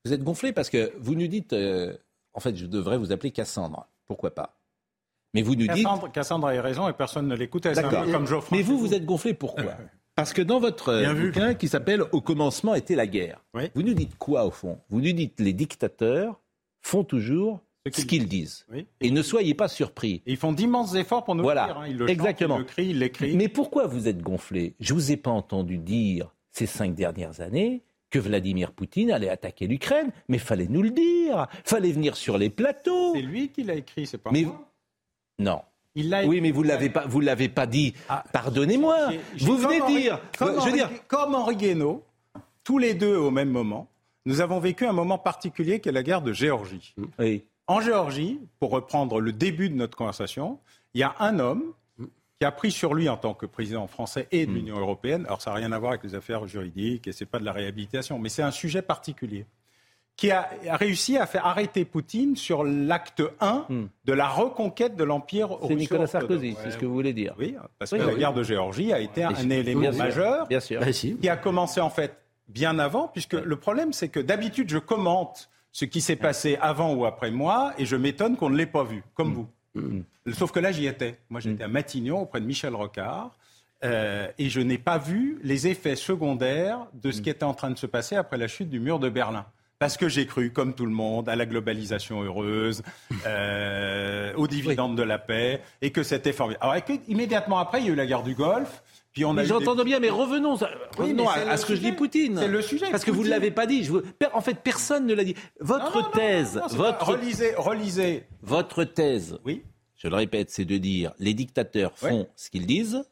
Vous 0.06 0.14
êtes 0.14 0.24
gonflé 0.24 0.53
parce 0.53 0.70
que 0.70 0.94
vous 0.99 1.16
nous 1.16 1.28
dites, 1.28 1.53
euh, 1.53 1.95
en 2.34 2.40
fait, 2.40 2.56
je 2.56 2.66
devrais 2.66 2.98
vous 2.98 3.12
appeler 3.12 3.32
Cassandre. 3.32 3.88
Pourquoi 4.06 4.34
pas? 4.36 4.60
Mais 5.34 5.41
vous 5.41 5.56
nous 5.56 5.68
dites, 5.68 5.88
Cassandre, 6.14 6.48
a 6.48 6.62
raison 6.62 6.88
et 6.88 6.94
personne 6.94 7.28
ne 7.28 7.36
l'écoutait. 7.36 7.74
D'accord. 7.74 8.06
comme 8.12 8.28
Geoffroy. 8.28 8.57
Mais 8.57 8.64
vous, 8.64 8.78
vous 8.78 8.94
êtes 8.94 9.06
gonflé 9.06 9.34
pourquoi? 9.34 9.76
Parce 10.16 10.32
que 10.32 10.41
dans 10.41 10.62
votre 10.62 10.98
Bien 11.02 11.14
vu. 11.14 11.28
bouquin 11.32 11.56
qui 11.56 11.68
s'appelle 11.68 12.03
Au 12.14 12.22
commencement 12.22 12.74
était 12.74 12.95
la 12.95 13.06
guerre, 13.06 13.44
Oui. 13.53 13.64
vous 13.76 13.84
nous 13.84 13.94
dites 13.94 14.18
quoi 14.18 14.45
au 14.45 14.52
fond? 14.52 14.80
Vous 14.90 15.02
nous 15.02 15.12
dites 15.12 15.41
les 15.41 15.52
dictateurs 15.52 16.40
font 16.82 17.03
toujours 17.03 17.60
Ce 17.94 18.06
qu'ils 18.06 18.30
disent. 18.30 18.66
Oui. 18.72 18.88
Et 19.02 19.12
ne 19.12 19.22
soyez 19.22 19.53
pas 19.56 19.68
surpris. 19.68 20.22
Et 20.26 20.32
ils 20.34 20.38
font 20.38 20.53
d'immenses 20.53 20.95
efforts 20.95 21.26
pour 21.26 21.36
nous 21.36 21.44
Voilà. 21.44 21.66
dire. 21.66 21.78
hein. 21.80 21.88
Ils 21.90 21.98
le 21.98 22.10
Exactement. 22.10 22.60
chantent, 22.60 22.62
ils 22.62 22.68
le 22.68 22.72
crient, 22.74 22.90
ils 22.91 22.99
l'écrivent. 22.99 23.36
Mais 23.36 23.49
pourquoi 23.49 23.88
vous 23.88 24.07
êtes 24.07 24.22
gonflé? 24.22 24.74
Je 24.80 24.94
vous 24.94 25.12
ai 25.12 25.18
pas 25.18 25.32
entendu 25.32 25.78
dire 25.80 26.34
ces 26.52 26.66
cinq 26.66 26.95
dernières 26.95 27.41
années 27.41 27.84
que 28.15 28.19
Vladimir 28.19 28.71
Poutine 28.71 29.11
allait 29.11 29.27
attaquer 29.27 29.67
l'Ukraine, 29.67 30.09
mais 30.29 30.37
fallait 30.37 30.67
nous 30.69 30.81
le 30.81 30.91
dire, 30.91 31.47
fallait 31.65 31.91
venir 31.91 32.15
sur 32.15 32.37
les 32.37 32.49
plateaux. 32.49 33.13
C'est 33.13 33.21
lui 33.21 33.49
qui 33.49 33.63
l'a 33.63 33.73
écrit, 33.75 34.07
c'est 34.07 34.17
pas 34.17 34.29
Mais 34.31 34.43
moi. 34.43 34.69
non. 35.37 35.61
Il 35.95 36.09
l'a 36.09 36.25
Oui, 36.25 36.39
mais 36.39 36.51
vous 36.51 36.63
l'avez 36.63 36.89
pas, 36.89 37.05
vous 37.07 37.19
l'avez 37.19 37.49
pas 37.49 37.65
dit. 37.67 37.93
Pardonnez-moi. 38.31 39.11
J'ai- 39.11 39.19
j'ai- 39.35 39.45
Vous 39.45 39.57
venez 39.57 39.81
Henri- 39.81 39.95
dire. 39.97 40.21
Comme, 40.37 40.47
je 40.49 40.53
veux 40.53 40.59
Henri, 40.61 40.71
dire. 40.73 40.89
comme 41.09 41.35
Henri 41.35 41.55
Guénaud, 41.57 42.03
tous 42.63 42.77
les 42.77 42.93
deux 42.93 43.17
au 43.17 43.31
même 43.31 43.49
moment, 43.49 43.89
nous 44.25 44.39
avons 44.39 44.59
vécu 44.61 44.85
un 44.85 44.93
moment 44.93 45.17
particulier 45.17 45.81
qui 45.81 45.89
est 45.89 45.93
la 45.93 46.03
guerre 46.03 46.21
de 46.21 46.31
Géorgie. 46.31 46.95
Oui. 47.19 47.43
En 47.67 47.81
Géorgie, 47.81 48.39
pour 48.61 48.71
reprendre 48.71 49.19
le 49.19 49.33
début 49.33 49.69
de 49.69 49.75
notre 49.75 49.97
conversation, 49.97 50.57
il 50.93 51.01
y 51.01 51.03
a 51.03 51.15
un 51.19 51.39
homme 51.39 51.63
qui 52.40 52.45
a 52.45 52.52
pris 52.52 52.72
sur 52.72 52.94
lui 52.94 53.07
en 53.07 53.18
tant 53.18 53.34
que 53.34 53.45
président 53.45 53.88
français 53.88 54.28
et 54.32 54.45
de 54.45 54.52
Hmm. 54.52 54.56
l'Union 54.56 54.78
européenne, 54.80 55.24
alors 55.26 55.41
ça 55.41 55.52
n'a 55.52 55.56
rien 55.57 55.72
à 55.72 55.80
voir 55.80 55.91
avec 55.91 56.03
les 56.03 56.16
affaires 56.16 56.45
juridiques 56.48 57.07
et 57.07 57.12
c'est 57.14 57.26
pas 57.26 57.40
de 57.40 57.45
la 57.45 57.53
réhabilitation, 57.53 58.20
mais 58.20 58.30
c'est 58.30 58.44
un 58.44 58.52
sujet 58.52 58.82
particulier, 58.82 59.45
qui 60.18 60.32
a, 60.32 60.49
a 60.70 60.78
réussi 60.78 61.18
à 61.18 61.26
faire 61.26 61.45
arrêter 61.45 61.84
Poutine 61.86 62.36
sur 62.36 62.64
l'acte 62.64 63.22
1 63.41 63.66
de 64.06 64.14
la 64.14 64.28
reconquête 64.28 64.95
de 64.95 65.03
l'empire 65.03 65.49
Hmm. 65.52 65.68
C'est 65.68 65.76
Nicolas. 65.76 66.07
Sarkozy, 66.07 66.56
c'est 66.62 66.72
ce 66.72 66.78
que 66.78 66.86
vous 66.86 66.94
voulez 66.94 67.14
dire. 67.14 67.36
Oui, 67.40 67.56
parce 67.80 67.91
Oui, 67.94 67.99
que 67.99 68.03
la 68.03 68.14
oui. 68.14 68.20
guerre 68.20 68.34
de 68.34 68.44
Géorgie 68.44 68.91
a 68.94 68.99
été 68.99 69.24
un, 69.24 69.30
Bien 69.32 69.40
sûr. 69.41 69.52
élément 69.52 69.82
Bien 69.82 69.91
majeur 69.94 70.48
Bien 70.48 70.60
sûr. 70.60 70.80
Bah, 70.82 70.91
qui 70.91 71.30
a 71.30 71.38
commencé 71.38 71.80
en 71.82 71.90
fait 71.90 72.18
bien 72.48 72.78
avant, 72.80 73.07
puisque 73.07 73.34
le 73.34 73.56
problème 73.56 73.91
c'est 73.94 74.10
que 74.10 74.20
d'habitude 74.20 74.70
je 74.70 74.78
commente 74.78 75.49
ce 75.72 75.84
qui 75.86 75.99
s'est 75.99 76.16
passé 76.16 76.57
avant 76.62 76.94
ou 76.94 77.06
après 77.06 77.32
moi 77.32 77.74
et 77.78 77.86
je 77.86 77.95
m'étonne 77.95 78.38
qu'on 78.38 78.49
ne 78.49 78.56
l'ait 78.57 78.66
pas 78.66 78.84
vu, 78.84 79.03
comme 79.14 79.34
vous. 79.34 79.48
Mm. 79.76 80.02
Sauf 80.34 80.52
que 80.52 80.60
là, 80.60 80.72
j'y 80.72 80.88
étais. 80.88 81.18
Moi, 81.30 81.39
j'étais 81.39 81.64
à 81.64 81.68
Matignon 81.68 82.22
auprès 82.22 82.41
de 82.41 82.45
Michel 82.45 82.73
Rocard. 82.76 83.31
Euh, 83.84 84.27
et 84.39 84.49
je 84.49 84.61
n'ai 84.61 84.77
pas 84.77 84.97
vu 84.97 85.39
les 85.43 85.68
effets 85.68 85.95
secondaires 85.95 86.88
de 86.93 87.11
ce 87.11 87.22
qui 87.22 87.30
était 87.30 87.43
en 87.43 87.53
train 87.53 87.69
de 87.69 87.77
se 87.77 87.85
passer 87.85 88.15
après 88.15 88.38
la 88.38 88.47
chute 88.47 88.69
du 88.69 88.80
mur 88.80 88.99
de 88.99 89.10
Berlin. 89.10 89.45
Parce 89.77 89.97
que 89.97 90.07
j'ai 90.07 90.26
cru, 90.26 90.52
comme 90.52 90.73
tout 90.73 90.85
le 90.85 90.93
monde, 90.93 91.27
à 91.27 91.35
la 91.35 91.45
globalisation 91.45 92.23
heureuse, 92.23 92.81
euh, 93.27 94.34
aux 94.35 94.47
dividendes 94.47 94.97
de 94.97 95.03
la 95.03 95.19
paix, 95.19 95.61
et 95.81 95.91
que 95.91 96.02
c'était 96.02 96.31
formidable. 96.31 96.65
Alors, 96.65 96.99
immédiatement 97.07 97.60
après, 97.60 97.81
il 97.81 97.88
y 97.88 97.89
a 97.89 97.91
eu 97.91 97.95
la 97.95 98.06
guerre 98.06 98.23
du 98.23 98.34
Golfe. 98.34 98.81
Puis 99.15 99.23
on 99.23 99.35
a 99.37 99.45
j'entends 99.45 99.81
bien, 99.85 100.01
mais 100.01 100.09
revenons, 100.09 100.57
revenons 100.97 101.29
à, 101.29 101.55
ce 101.55 101.65
que 101.65 101.73
je 101.73 101.79
dis 101.79 101.93
Poutine. 101.93 102.37
C'est 102.37 102.49
le 102.49 102.61
sujet. 102.61 102.91
Parce 102.91 103.05
que 103.05 103.11
vous 103.11 103.23
ne 103.23 103.29
l'avez 103.29 103.49
pas 103.49 103.65
dit. 103.65 103.85
Je 103.85 103.93
En 104.33 104.41
fait, 104.41 104.55
personne 104.55 105.07
ne 105.07 105.13
l'a 105.13 105.23
dit. 105.23 105.35
Votre 105.61 106.11
thèse, 106.11 106.61
votre 106.71 107.11
relisez, 107.11 107.55
relisez. 107.55 108.25
Votre 108.41 108.83
thèse. 108.83 109.39
Oui. 109.45 109.63
Je 109.95 110.09
le 110.09 110.15
répète, 110.15 110.51
c'est 110.51 110.65
de 110.65 110.77
dire 110.77 111.13
les 111.17 111.33
dictateurs 111.33 111.97
font 111.97 112.27
ce 112.35 112.49
qu'ils 112.49 112.67
disent. 112.67 113.05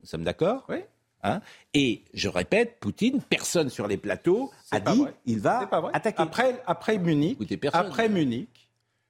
Nous 0.00 0.06
sommes 0.06 0.24
d'accord 0.24 0.64
Oui. 0.70 0.78
Hein 1.22 1.40
et 1.74 2.04
je 2.14 2.28
répète, 2.28 2.78
Poutine, 2.80 3.20
personne 3.20 3.68
sur 3.68 3.86
les 3.86 3.96
plateaux 3.98 4.50
a 4.70 4.80
dit 4.80 5.04
il 5.26 5.40
va 5.40 5.68
attaquer. 5.92 6.22
Après, 6.22 6.62
après 6.66 6.96
Munich, 6.96 7.38
après 7.72 8.08
Munich, 8.08 8.67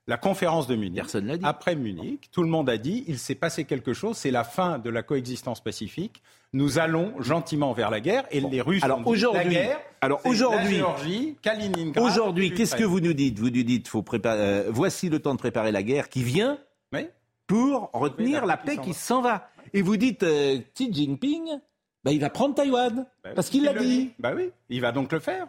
la 0.08 0.16
conférence 0.16 0.66
de 0.66 0.74
Munich, 0.74 1.02
personne 1.02 1.36
dit. 1.36 1.44
après 1.44 1.76
Munich, 1.76 2.30
tout 2.32 2.42
le 2.42 2.48
monde 2.48 2.70
a 2.70 2.78
dit 2.78 3.04
il 3.06 3.18
s'est 3.18 3.34
passé 3.34 3.64
quelque 3.64 3.92
chose, 3.92 4.16
c'est 4.16 4.30
la 4.30 4.42
fin 4.42 4.78
de 4.78 4.88
la 4.88 5.02
coexistence 5.02 5.62
pacifique. 5.62 6.22
Nous 6.54 6.78
allons 6.78 7.12
gentiment 7.20 7.74
vers 7.74 7.90
la 7.90 8.00
guerre 8.00 8.24
et 8.30 8.40
les 8.40 8.62
Russes 8.62 8.82
alors 8.82 9.06
aujourd'hui, 9.06 9.44
la 9.44 9.50
guerre. 9.50 9.80
Alors 10.00 10.24
aujourd'hui. 10.24 10.82
Aujourd'hui, 11.96 12.54
qu'est-ce 12.54 12.74
que 12.74 12.84
vous 12.84 13.00
nous 13.00 13.12
dites? 13.12 13.38
Vous 13.38 13.50
nous 13.50 13.62
dites 13.62 13.86
faut 13.86 14.02
préparer. 14.02 14.40
Euh, 14.40 14.70
voici 14.70 15.10
le 15.10 15.18
temps 15.18 15.34
de 15.34 15.38
préparer 15.38 15.72
la 15.72 15.82
guerre 15.82 16.08
qui 16.08 16.22
vient 16.22 16.58
pour 17.46 17.90
retenir 17.92 18.46
la 18.46 18.56
paix 18.56 18.78
qui 18.78 18.94
s'en 18.94 19.20
va. 19.22 19.50
Et 19.74 19.82
vous 19.82 19.96
dites 19.96 20.22
euh, 20.22 20.58
Xi 20.74 20.92
Jinping, 20.92 21.58
bah, 22.04 22.12
il 22.12 22.20
va 22.20 22.30
prendre 22.30 22.54
Taïwan 22.54 23.06
bah 23.24 23.30
parce 23.34 23.50
qu'il 23.50 23.64
l'a 23.64 23.74
dit. 23.74 24.12
Bah 24.18 24.32
oui, 24.34 24.50
il 24.70 24.80
va 24.80 24.92
donc 24.92 25.12
le 25.12 25.18
faire. 25.18 25.48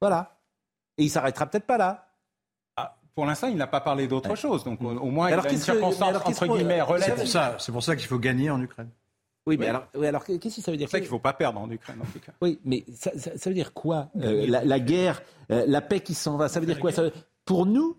Voilà. 0.00 0.36
Et 0.96 1.04
il 1.04 1.10
s'arrêtera 1.10 1.46
peut-être 1.46 1.66
pas 1.66 1.78
là. 1.78 2.07
Pour 3.18 3.26
l'instant, 3.26 3.48
il 3.48 3.56
n'a 3.56 3.66
pas 3.66 3.80
parlé 3.80 4.06
d'autre 4.06 4.36
chose. 4.36 4.62
Donc 4.62 4.80
au 4.80 5.10
moins, 5.10 5.28
il 5.28 5.34
a 5.34 5.50
une 5.50 5.58
circonstance 5.58 6.14
entre 6.24 6.46
guillemets 6.46 6.80
C'est 7.00 7.16
pour 7.16 7.26
ça, 7.26 7.56
c'est 7.58 7.72
pour 7.72 7.82
ça 7.82 7.96
qu'il 7.96 8.06
faut 8.06 8.20
gagner 8.20 8.48
en 8.48 8.62
Ukraine. 8.62 8.90
Oui, 9.44 9.56
mais 9.58 9.66
alors, 9.66 9.88
alors 10.00 10.22
qu'est-ce 10.22 10.54
que 10.54 10.62
ça 10.62 10.70
veut 10.70 10.76
dire 10.76 10.86
C'est 10.86 10.98
ça 10.98 11.00
qu'il 11.00 11.08
ne 11.08 11.10
faut 11.10 11.18
pas 11.18 11.32
perdre 11.32 11.58
en 11.58 11.68
Ukraine, 11.68 11.96
en 12.00 12.04
tout 12.04 12.20
cas. 12.20 12.30
Oui, 12.40 12.60
mais 12.64 12.84
ça, 12.94 13.10
veut 13.46 13.54
dire 13.54 13.72
quoi 13.72 14.08
euh, 14.22 14.46
la, 14.46 14.78
guerre, 14.78 15.20
euh, 15.50 15.64
la 15.66 15.80
paix 15.80 15.98
qui 15.98 16.14
s'en 16.14 16.36
va, 16.36 16.48
ça 16.48 16.60
veut 16.60 16.66
dire 16.66 16.78
quoi 16.78 16.92
ça 16.92 17.02
Pour 17.44 17.66
nous, 17.66 17.96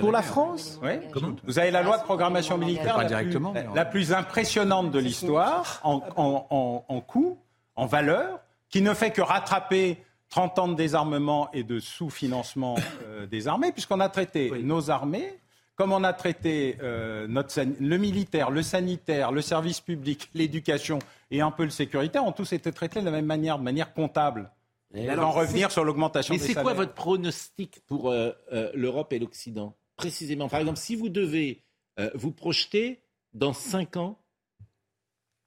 pour 0.00 0.12
la 0.12 0.20
France 0.20 0.78
oui. 0.82 0.98
Vous 1.44 1.58
avez 1.58 1.70
la 1.70 1.82
loi 1.82 1.96
de 1.96 2.02
programmation 2.02 2.58
militaire 2.58 2.98
la, 2.98 3.04
directement, 3.04 3.52
plus, 3.52 3.62
la 3.74 3.84
plus 3.86 4.12
impressionnante 4.12 4.90
de 4.90 4.98
l'histoire 4.98 5.80
en, 5.82 6.02
en, 6.18 6.84
en, 6.86 7.00
coût, 7.00 7.38
en 7.74 7.86
valeur, 7.86 8.40
qui 8.68 8.82
ne 8.82 8.92
fait 8.92 9.12
que 9.12 9.22
rattraper 9.22 9.96
30 10.32 10.58
ans 10.58 10.68
de 10.68 10.74
désarmement 10.74 11.50
et 11.52 11.62
de 11.62 11.78
sous-financement 11.78 12.76
euh, 13.04 13.26
des 13.26 13.48
armées, 13.48 13.70
puisqu'on 13.70 14.00
a 14.00 14.08
traité 14.08 14.50
nos 14.62 14.90
armées 14.90 15.38
comme 15.74 15.92
on 15.92 16.04
a 16.04 16.12
traité 16.12 16.76
euh, 16.82 17.26
notre, 17.26 17.58
le 17.80 17.96
militaire, 17.96 18.50
le 18.50 18.62
sanitaire, 18.62 19.32
le 19.32 19.40
service 19.40 19.80
public, 19.80 20.28
l'éducation 20.34 20.98
et 21.30 21.40
un 21.40 21.50
peu 21.50 21.64
le 21.64 21.70
sécuritaire, 21.70 22.24
ont 22.24 22.32
tous 22.32 22.52
été 22.52 22.70
traités 22.72 23.00
de 23.00 23.06
la 23.06 23.10
même 23.10 23.24
manière, 23.24 23.58
de 23.58 23.64
manière 23.64 23.94
comptable. 23.94 24.50
Et 24.94 25.10
en 25.10 25.32
revenir 25.32 25.72
sur 25.72 25.82
l'augmentation 25.82 26.34
des 26.34 26.40
salaires. 26.40 26.56
Mais 26.56 26.60
c'est 26.60 26.62
quoi 26.62 26.74
votre 26.74 26.92
pronostic 26.92 27.80
pour 27.86 28.10
euh, 28.10 28.32
l'Europe 28.74 29.12
et 29.14 29.18
l'Occident? 29.18 29.74
Précisément, 29.96 30.48
par 30.48 30.60
exemple, 30.60 30.78
si 30.78 30.94
vous 30.94 31.08
devez 31.08 31.62
vous 32.14 32.32
projeter 32.32 33.00
dans 33.32 33.54
cinq 33.54 33.96
ans, 33.96 34.21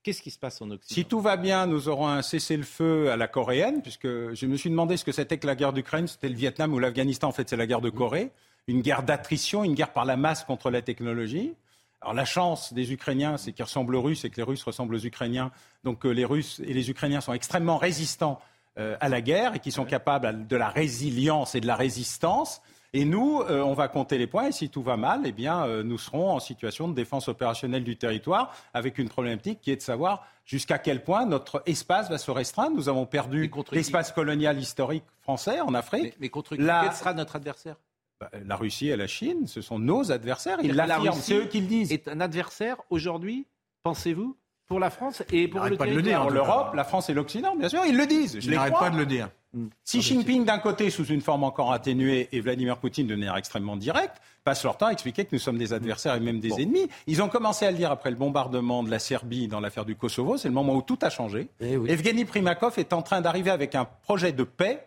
Qu'est-ce 0.06 0.22
qui 0.22 0.30
se 0.30 0.38
passe 0.38 0.61
en 0.61 0.69
Occident 0.69 0.94
Si 0.94 1.03
tout 1.03 1.19
va 1.19 1.36
bien, 1.36 1.65
nous 1.65 1.90
aurons 1.90 2.07
un 2.07 2.22
cessez-le-feu 2.22 3.10
à 3.10 3.18
la 3.18 3.27
coréenne, 3.27 3.82
puisque 3.82 4.06
je 4.06 4.45
me 4.45 4.56
suis 4.56 4.69
demandé 4.69 4.98
ce 4.98 5.03
que 5.03 5.11
c'était 5.11 5.38
que 5.40 5.48
la 5.48 5.56
guerre 5.56 5.73
d'Ukraine, 5.73 6.07
c'était 6.07 6.30
le 6.30 6.36
Vietnam 6.36 6.73
ou 6.73 6.80
l'Afghanistan, 6.80 7.30
en 7.30 7.32
fait 7.32 7.49
c'est 7.49 7.57
la 7.57 7.65
guerre 7.65 7.82
de 7.82 7.90
Corée 7.90 8.32
une 8.68 8.82
guerre 8.82 9.03
d'attrition, 9.03 9.64
une 9.64 9.76
guerre 9.76 9.94
par 9.94 10.06
la 10.06 10.18
masse 10.18 10.44
contre 10.44 10.69
la 10.69 10.82
technologie. 10.82 11.53
Alors 12.02 12.14
la 12.14 12.26
chance 12.26 12.73
des 12.73 12.94
Ukrainiens, 12.94 13.38
c'est 13.38 13.52
qu'ils 13.52 13.65
ressemblent 13.65 13.95
aux 13.95 14.02
Russes 14.02 14.26
et 14.26 14.30
que 14.30 14.38
les 14.38 14.44
Russes 14.44 14.64
ressemblent 14.64 14.95
aux 14.95 15.06
Ukrainiens. 15.06 15.52
Donc 15.84 16.06
euh, 16.06 16.11
les 16.11 16.26
Russes 16.26 16.61
et 16.65 16.73
les 16.73 16.90
Ukrainiens 16.90 17.22
sont 17.22 17.34
extrêmement 17.34 17.77
résistants 17.77 18.40
euh, 18.77 18.98
à 18.99 19.10
la 19.10 19.22
guerre 19.22 19.56
et 19.56 19.60
qui 19.60 19.72
sont 19.72 19.86
capables 19.86 20.48
de 20.48 20.56
la 20.56 20.69
résilience 20.69 21.56
et 21.56 21.61
de 21.61 21.68
la 21.68 21.76
résistance. 21.76 22.61
Et 22.95 23.03
nous, 23.03 23.41
euh, 23.41 23.61
on 23.61 23.73
va 23.73 23.89
compter 23.89 24.17
les 24.17 24.26
points 24.26 24.47
et 24.47 24.51
si 24.53 24.69
tout 24.69 24.81
va 24.81 24.95
mal, 24.95 25.22
eh 25.26 25.34
bien, 25.34 25.67
nous 25.84 25.97
serons 25.97 26.31
en 26.31 26.39
situation 26.39 26.88
de 26.88 26.93
défense 26.93 27.27
opérationnelle 27.27 27.84
du 27.84 27.97
territoire 27.97 28.55
avec 28.73 28.97
une 28.97 29.09
problématique 29.09 29.59
qui 29.61 29.72
est 29.72 29.76
de 29.76 29.81
savoir 29.81 30.26
jusqu'à 30.45 30.77
quel 30.77 31.03
point 31.03 31.26
notre 31.26 31.61
espace 31.65 32.09
va 32.09 32.17
se 32.17 32.31
restreindre. 32.31 32.76
Nous 32.77 32.88
avons 32.88 33.05
perdu 33.05 33.51
l'espace 33.73 34.13
colonial 34.13 34.57
historique 34.57 35.03
français 35.22 35.59
en 35.59 35.73
Afrique. 35.73 36.15
Mais, 36.19 36.30
contre 36.30 36.55
qui 36.55 36.65
Quel 36.65 36.93
sera 36.93 37.13
notre 37.13 37.35
adversaire? 37.35 37.76
Bah, 38.22 38.30
la 38.45 38.55
Russie 38.55 38.88
et 38.88 38.95
la 38.95 39.07
Chine, 39.07 39.45
ce 39.45 39.61
sont 39.61 39.77
nos 39.77 40.13
adversaires. 40.13 40.59
Ils 40.63 40.73
l'affirment, 40.73 41.19
c'est 41.19 41.35
eux 41.35 41.45
qui 41.47 41.59
le 41.59 41.67
disent. 41.67 41.91
Est 41.91 42.07
un 42.07 42.22
adversaire 42.22 42.77
aujourd'hui, 42.89 43.45
pensez-vous, 43.84 44.38
pour 44.67 44.80
la 44.80 44.89
France 44.89 45.22
et 45.31 45.47
pour 45.47 45.63
le 45.65 45.76
pas 45.76 45.85
de 45.85 45.91
le 45.91 46.01
dire. 46.01 46.30
L'Europe, 46.30 46.73
la 46.73 46.85
France 46.85 47.09
et 47.09 47.13
l'Occident, 47.13 47.55
bien 47.55 47.69
sûr, 47.69 47.81
ils 47.85 47.97
le 47.97 48.07
disent. 48.07 48.39
Je 48.39 48.49
n'arrête 48.51 48.73
pas 48.73 48.89
de 48.89 48.97
le 48.97 49.05
dire. 49.05 49.30
Hmm. 49.56 49.68
Xi 49.86 50.02
Jinping, 50.02 50.44
d'un 50.44 50.60
côté, 50.60 50.90
sous 50.90 51.06
une 51.06 51.22
forme 51.22 51.45
encore 51.45 51.72
atténuée, 51.72 52.27
et 52.34 52.41
Vladimir 52.41 52.77
Poutine, 52.77 53.07
de 53.07 53.15
manière 53.15 53.38
extrêmement 53.38 53.77
directe, 53.77 54.22
passent 54.44 54.65
leur 54.65 54.77
temps 54.77 54.88
à 54.88 54.91
expliquer 54.91 55.23
que 55.23 55.30
nous 55.32 55.40
sommes 55.40 55.57
des 55.57 55.72
adversaires 55.72 56.14
et 56.14 56.19
même 56.19 56.41
des 56.41 56.61
ennemis. 56.61 56.90
Ils 57.07 57.23
ont 57.23 57.30
commencé 57.30 57.65
à 57.65 57.72
le 57.72 57.77
dire 57.77 57.90
après 57.90 58.10
le 58.10 58.18
bombardement 58.18 58.84
de 58.84 58.91
la 58.91 58.99
Serbie 58.99 59.48
dans 59.48 59.61
l'affaire 59.61 59.86
du 59.86 59.95
Kosovo. 59.95 60.38
C'est 60.38 60.49
le 60.49 60.53
moment 60.53 60.76
où 60.76 60.82
tout 60.82 60.99
a 61.02 61.10
changé. 61.10 61.48
Eh 61.61 61.73
Evgeny 61.88 62.26
Primakov 62.26 62.73
est 62.77 62.91
en 62.91 63.02
train 63.02 63.22
d'arriver 63.22 63.49
avec 63.49 63.76
un 63.76 63.86
projet 63.86 64.34
de 64.34 64.44
paix 64.44 64.86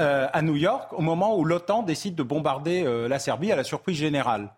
euh, 0.00 0.26
à 0.32 0.42
New 0.42 0.56
York 0.56 0.92
au 0.92 1.00
moment 1.00 1.38
où 1.38 1.44
l'OTAN 1.44 1.84
décide 1.84 2.16
de 2.16 2.24
bombarder 2.24 2.82
euh, 2.84 3.06
la 3.06 3.20
Serbie 3.20 3.52
à 3.52 3.56
la 3.56 3.64
surprise 3.64 3.96
générale. 3.96 4.52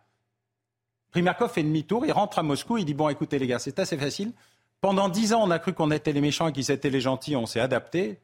Primakov 1.11 1.53
fait 1.53 1.63
demi-tour, 1.63 2.07
il 2.07 2.13
rentre 2.13 2.39
à 2.39 2.43
Moscou, 2.43 2.79
il 2.79 2.87
dit 2.87 2.95
Bon, 2.95 3.11
écoutez, 3.11 3.39
les 3.39 3.47
gars, 3.47 3.59
c'est 3.59 3.79
assez 3.79 3.99
facile. 3.99 4.33
Pendant 4.81 5.11
dix 5.11 5.35
ans, 5.35 5.43
on 5.45 5.51
a 5.51 5.59
cru 5.59 5.75
qu'on 5.75 5.91
était 5.91 6.13
les 6.13 6.23
méchants 6.23 6.49
et 6.49 6.53
qu'ils 6.53 6.71
étaient 6.71 6.89
les 6.89 7.03
gentils, 7.03 7.37
on 7.37 7.45
s'est 7.45 7.61
adapté. 7.61 8.19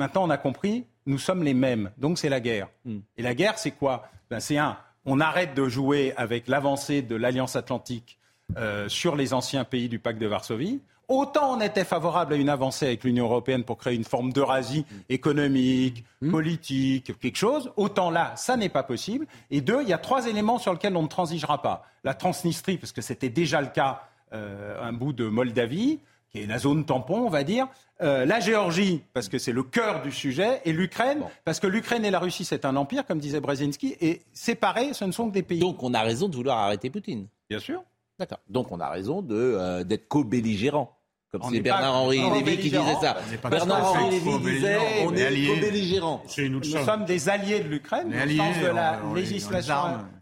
Maintenant, 0.00 0.24
on 0.24 0.30
a 0.30 0.38
compris, 0.38 0.86
nous 1.04 1.18
sommes 1.18 1.42
les 1.42 1.52
mêmes. 1.52 1.90
Donc, 1.98 2.18
c'est 2.18 2.30
la 2.30 2.40
guerre. 2.40 2.68
Hmm. 2.86 3.00
Et 3.18 3.22
la 3.22 3.34
guerre, 3.34 3.58
c'est 3.58 3.72
quoi? 3.72 4.08
Ben, 4.30 4.40
C'est 4.40 4.56
un, 4.56 4.78
on 5.04 5.20
arrête 5.20 5.54
de 5.54 5.68
jouer 5.68 6.14
avec 6.16 6.48
l'avancée 6.48 7.02
de 7.02 7.16
l'Alliance 7.16 7.54
Atlantique 7.54 8.18
euh, 8.56 8.88
sur 8.88 9.14
les 9.14 9.34
anciens 9.34 9.64
pays 9.64 9.90
du 9.90 9.98
pacte 9.98 10.18
de 10.18 10.26
Varsovie. 10.26 10.80
Autant 11.06 11.54
on 11.54 11.60
était 11.60 11.84
favorable 11.84 12.32
à 12.32 12.36
une 12.36 12.48
avancée 12.48 12.86
avec 12.86 13.04
l'Union 13.04 13.26
européenne 13.26 13.62
pour 13.62 13.76
créer 13.76 13.94
une 13.94 14.04
forme 14.04 14.32
d'Eurasie 14.32 14.86
économique, 15.10 16.02
hmm. 16.22 16.30
politique, 16.30 17.18
quelque 17.20 17.36
chose, 17.36 17.70
autant 17.76 18.10
là, 18.10 18.32
ça 18.36 18.56
n'est 18.56 18.70
pas 18.70 18.82
possible. 18.82 19.26
Et 19.50 19.60
deux, 19.60 19.82
il 19.82 19.88
y 19.90 19.92
a 19.92 19.98
trois 19.98 20.28
éléments 20.28 20.58
sur 20.58 20.72
lesquels 20.72 20.96
on 20.96 21.02
ne 21.02 21.08
transigera 21.08 21.60
pas. 21.60 21.84
La 22.04 22.14
Transnistrie, 22.14 22.78
parce 22.78 22.92
que 22.92 23.02
c'était 23.02 23.28
déjà 23.28 23.60
le 23.60 23.68
cas, 23.68 24.04
euh, 24.32 24.82
un 24.82 24.94
bout 24.94 25.12
de 25.12 25.26
Moldavie, 25.28 25.98
qui 26.30 26.40
est 26.40 26.46
la 26.46 26.58
zone 26.58 26.84
tampon, 26.84 27.20
on 27.20 27.28
va 27.28 27.44
dire. 27.44 27.68
Euh, 28.02 28.24
la 28.24 28.40
Géorgie, 28.40 29.02
parce 29.12 29.28
que 29.28 29.38
c'est 29.38 29.52
le 29.52 29.62
cœur 29.62 30.02
du 30.02 30.12
sujet, 30.12 30.62
et 30.64 30.72
l'Ukraine, 30.72 31.22
parce 31.44 31.60
que 31.60 31.66
l'Ukraine 31.66 32.04
et 32.04 32.10
la 32.10 32.18
Russie, 32.18 32.44
c'est 32.44 32.64
un 32.64 32.76
empire, 32.76 33.04
comme 33.06 33.18
disait 33.18 33.40
Brzezinski, 33.40 33.96
et 34.00 34.22
séparés, 34.32 34.94
ce 34.94 35.04
ne 35.04 35.12
sont 35.12 35.28
que 35.28 35.34
des 35.34 35.42
pays. 35.42 35.60
Donc 35.60 35.82
on 35.82 35.92
a 35.92 36.00
raison 36.00 36.28
de 36.28 36.36
vouloir 36.36 36.58
arrêter 36.58 36.88
Poutine. 36.88 37.26
Bien 37.48 37.58
sûr. 37.58 37.82
D'accord. 38.18 38.38
Donc 38.48 38.70
on 38.70 38.80
a 38.80 38.88
raison 38.88 39.26
euh, 39.30 39.82
d'être 39.84 40.08
co-belligérants. 40.08 40.96
Comme 41.32 41.42
c'est 41.48 41.60
Bernard-Henri 41.60 42.18
Lévy 42.32 42.56
qui 42.56 42.70
disait 42.70 42.96
ça. 43.00 43.16
Bernard-Henri 43.48 44.10
Lévy 44.10 44.38
disait 44.38 44.78
on 45.06 45.14
est 45.14 45.46
co-belligérants. 45.46 46.22
Nous, 46.48 46.62
sommes 46.64 47.04
des 47.04 47.28
alliés 47.28 47.60
de 47.60 47.68
l'Ukraine, 47.68 48.08
nous 48.08 48.36
sens 48.36 48.58
de 48.60 48.66
la 48.66 49.00
législation, 49.14 49.74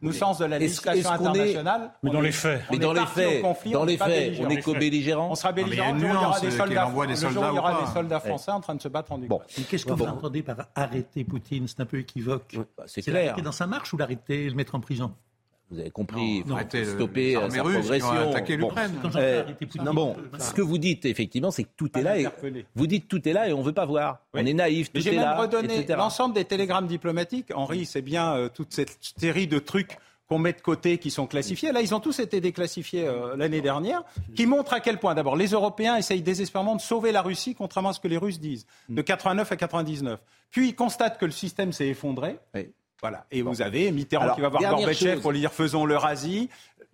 nous 0.02 0.12
sens 0.12 0.39
de 0.39 0.44
la 0.44 0.59
législation 0.59 1.10
internationale. 1.10 1.93
Mais 2.02 2.10
dans 2.10 2.20
les 2.20 2.32
faits. 2.32 2.62
Mais 2.70 2.78
dans 2.78 2.93
les 2.93 3.06
faits, 3.06 3.43
dans 3.72 3.85
les 3.85 3.97
faits, 3.97 4.39
on 4.40 4.51
est 4.51 4.60
co-belligérants. 4.60 5.30
On 5.30 5.35
sera 5.35 5.52
belligérants. 5.52 5.97
Il 5.97 6.06
y 6.06 6.10
aura 6.10 6.40
des 6.40 6.51
soldats. 6.51 6.89
il 7.52 7.56
y 7.56 7.59
aura 7.59 7.80
des 7.80 7.93
soldats 7.93 8.20
français 8.20 8.51
en 8.51 8.60
train 8.60 8.74
de 8.74 8.82
se 8.82 8.89
battre 8.89 9.12
en 9.12 9.22
Ukraine. 9.22 9.40
Qu'est-ce 9.68 9.86
que 9.86 9.93
vous 9.93 10.05
entendez 10.05 10.43
par 10.43 10.56
arrêter 10.74 11.24
Poutine 11.24 11.66
C'est 11.68 11.80
un 11.80 11.86
peu 11.86 11.98
équivoque. 11.98 12.56
C'est 12.86 13.02
clair. 13.02 13.35
Dans 13.43 13.52
sa 13.52 13.66
marche 13.66 13.94
ou 13.94 13.97
l'arrêter, 13.97 14.51
le 14.51 14.55
mettre 14.55 14.74
en 14.74 14.80
prison? 14.80 15.14
Vous 15.70 15.81
avez 15.81 15.90
compris, 15.90 16.39
il 16.39 16.45
faut 16.45 16.85
stopper 16.85 17.36
euh, 17.36 17.51
sa 17.51 17.62
progression. 17.62 18.59
Bon, 18.59 18.73
euh, 19.16 19.45
non, 19.85 19.93
bon, 19.93 20.16
ce 20.39 20.55
que 20.55 20.62
vous 20.62 20.78
dites 20.78 21.05
effectivement, 21.05 21.51
c'est 21.51 21.65
que 21.65 21.73
tout 21.77 21.90
est 21.99 22.03
là. 22.03 22.19
Et, 22.19 22.27
vous 22.74 22.86
dites 22.86 23.07
tout 23.07 23.27
est 23.28 23.35
là 23.35 23.49
et 23.49 23.53
on 23.53 23.61
veut 23.61 23.74
pas 23.74 23.85
voir. 23.85 24.20
On 24.32 24.45
est 24.47 24.55
naïf, 24.55 24.90
tout 24.90 24.99
est 24.99 25.05
là. 25.05 25.11
J'ai 25.11 25.19
même 25.19 25.39
redonné 25.39 25.86
l'ensemble 25.89 26.35
des 26.35 26.47
télégrammes 26.47 26.86
diplomatiques. 26.86 27.53
Henri, 27.55 27.85
c'est 27.85 28.01
bien 28.01 28.35
euh, 28.35 28.49
toute 28.49 28.73
cette 28.73 28.97
série 29.19 29.47
de 29.47 29.59
trucs 29.59 29.99
qu'on 30.27 30.39
met 30.39 30.53
de 30.53 30.61
côté, 30.61 30.99
qui 30.99 31.11
sont 31.11 31.27
classifiés. 31.27 31.73
Là, 31.73 31.81
ils 31.81 31.95
ont 31.95 32.01
tous 32.01 32.19
été 32.19 32.43
déclassifiés 32.43 33.11
l'année 33.39 33.62
dernière, 33.62 34.03
qui 34.36 34.45
montrent 34.45 34.74
à 34.74 34.81
quel 34.81 34.99
point, 34.99 35.15
d'abord, 35.15 35.36
les 35.36 35.49
Européens 35.49 35.97
essayent 35.97 36.20
désespérément 36.20 36.77
de 36.77 36.82
sauver 36.82 37.12
la 37.12 37.23
Russie, 37.23 37.55
contrairement 37.55 37.89
à 37.89 37.93
ce 37.95 38.01
que 38.01 38.09
les 38.09 38.19
Russes 38.19 38.39
disent, 38.39 38.66
de 38.90 39.01
89 39.01 39.51
à 39.51 39.57
99. 39.57 40.20
Puis 40.51 40.69
ils 40.69 40.74
constatent 40.74 41.16
que 41.16 41.24
le 41.24 41.31
système 41.31 41.73
s'est 41.73 41.89
effondré. 41.89 42.39
Voilà. 43.01 43.27
Et 43.31 43.43
vous 43.43 43.62
avez 43.62 43.91
Mitterrand 43.93 44.25
Alors, 44.25 44.37
qui 44.37 44.43
va 44.43 44.49
voir 44.49 44.61
dernière 44.61 44.79
Gorbatchev 44.79 45.12
chose. 45.15 45.23
pour 45.23 45.33
lui 45.33 45.41
dire 45.41 45.53
faisons 45.53 45.85
le 45.87 45.97
rasi. 45.97 46.49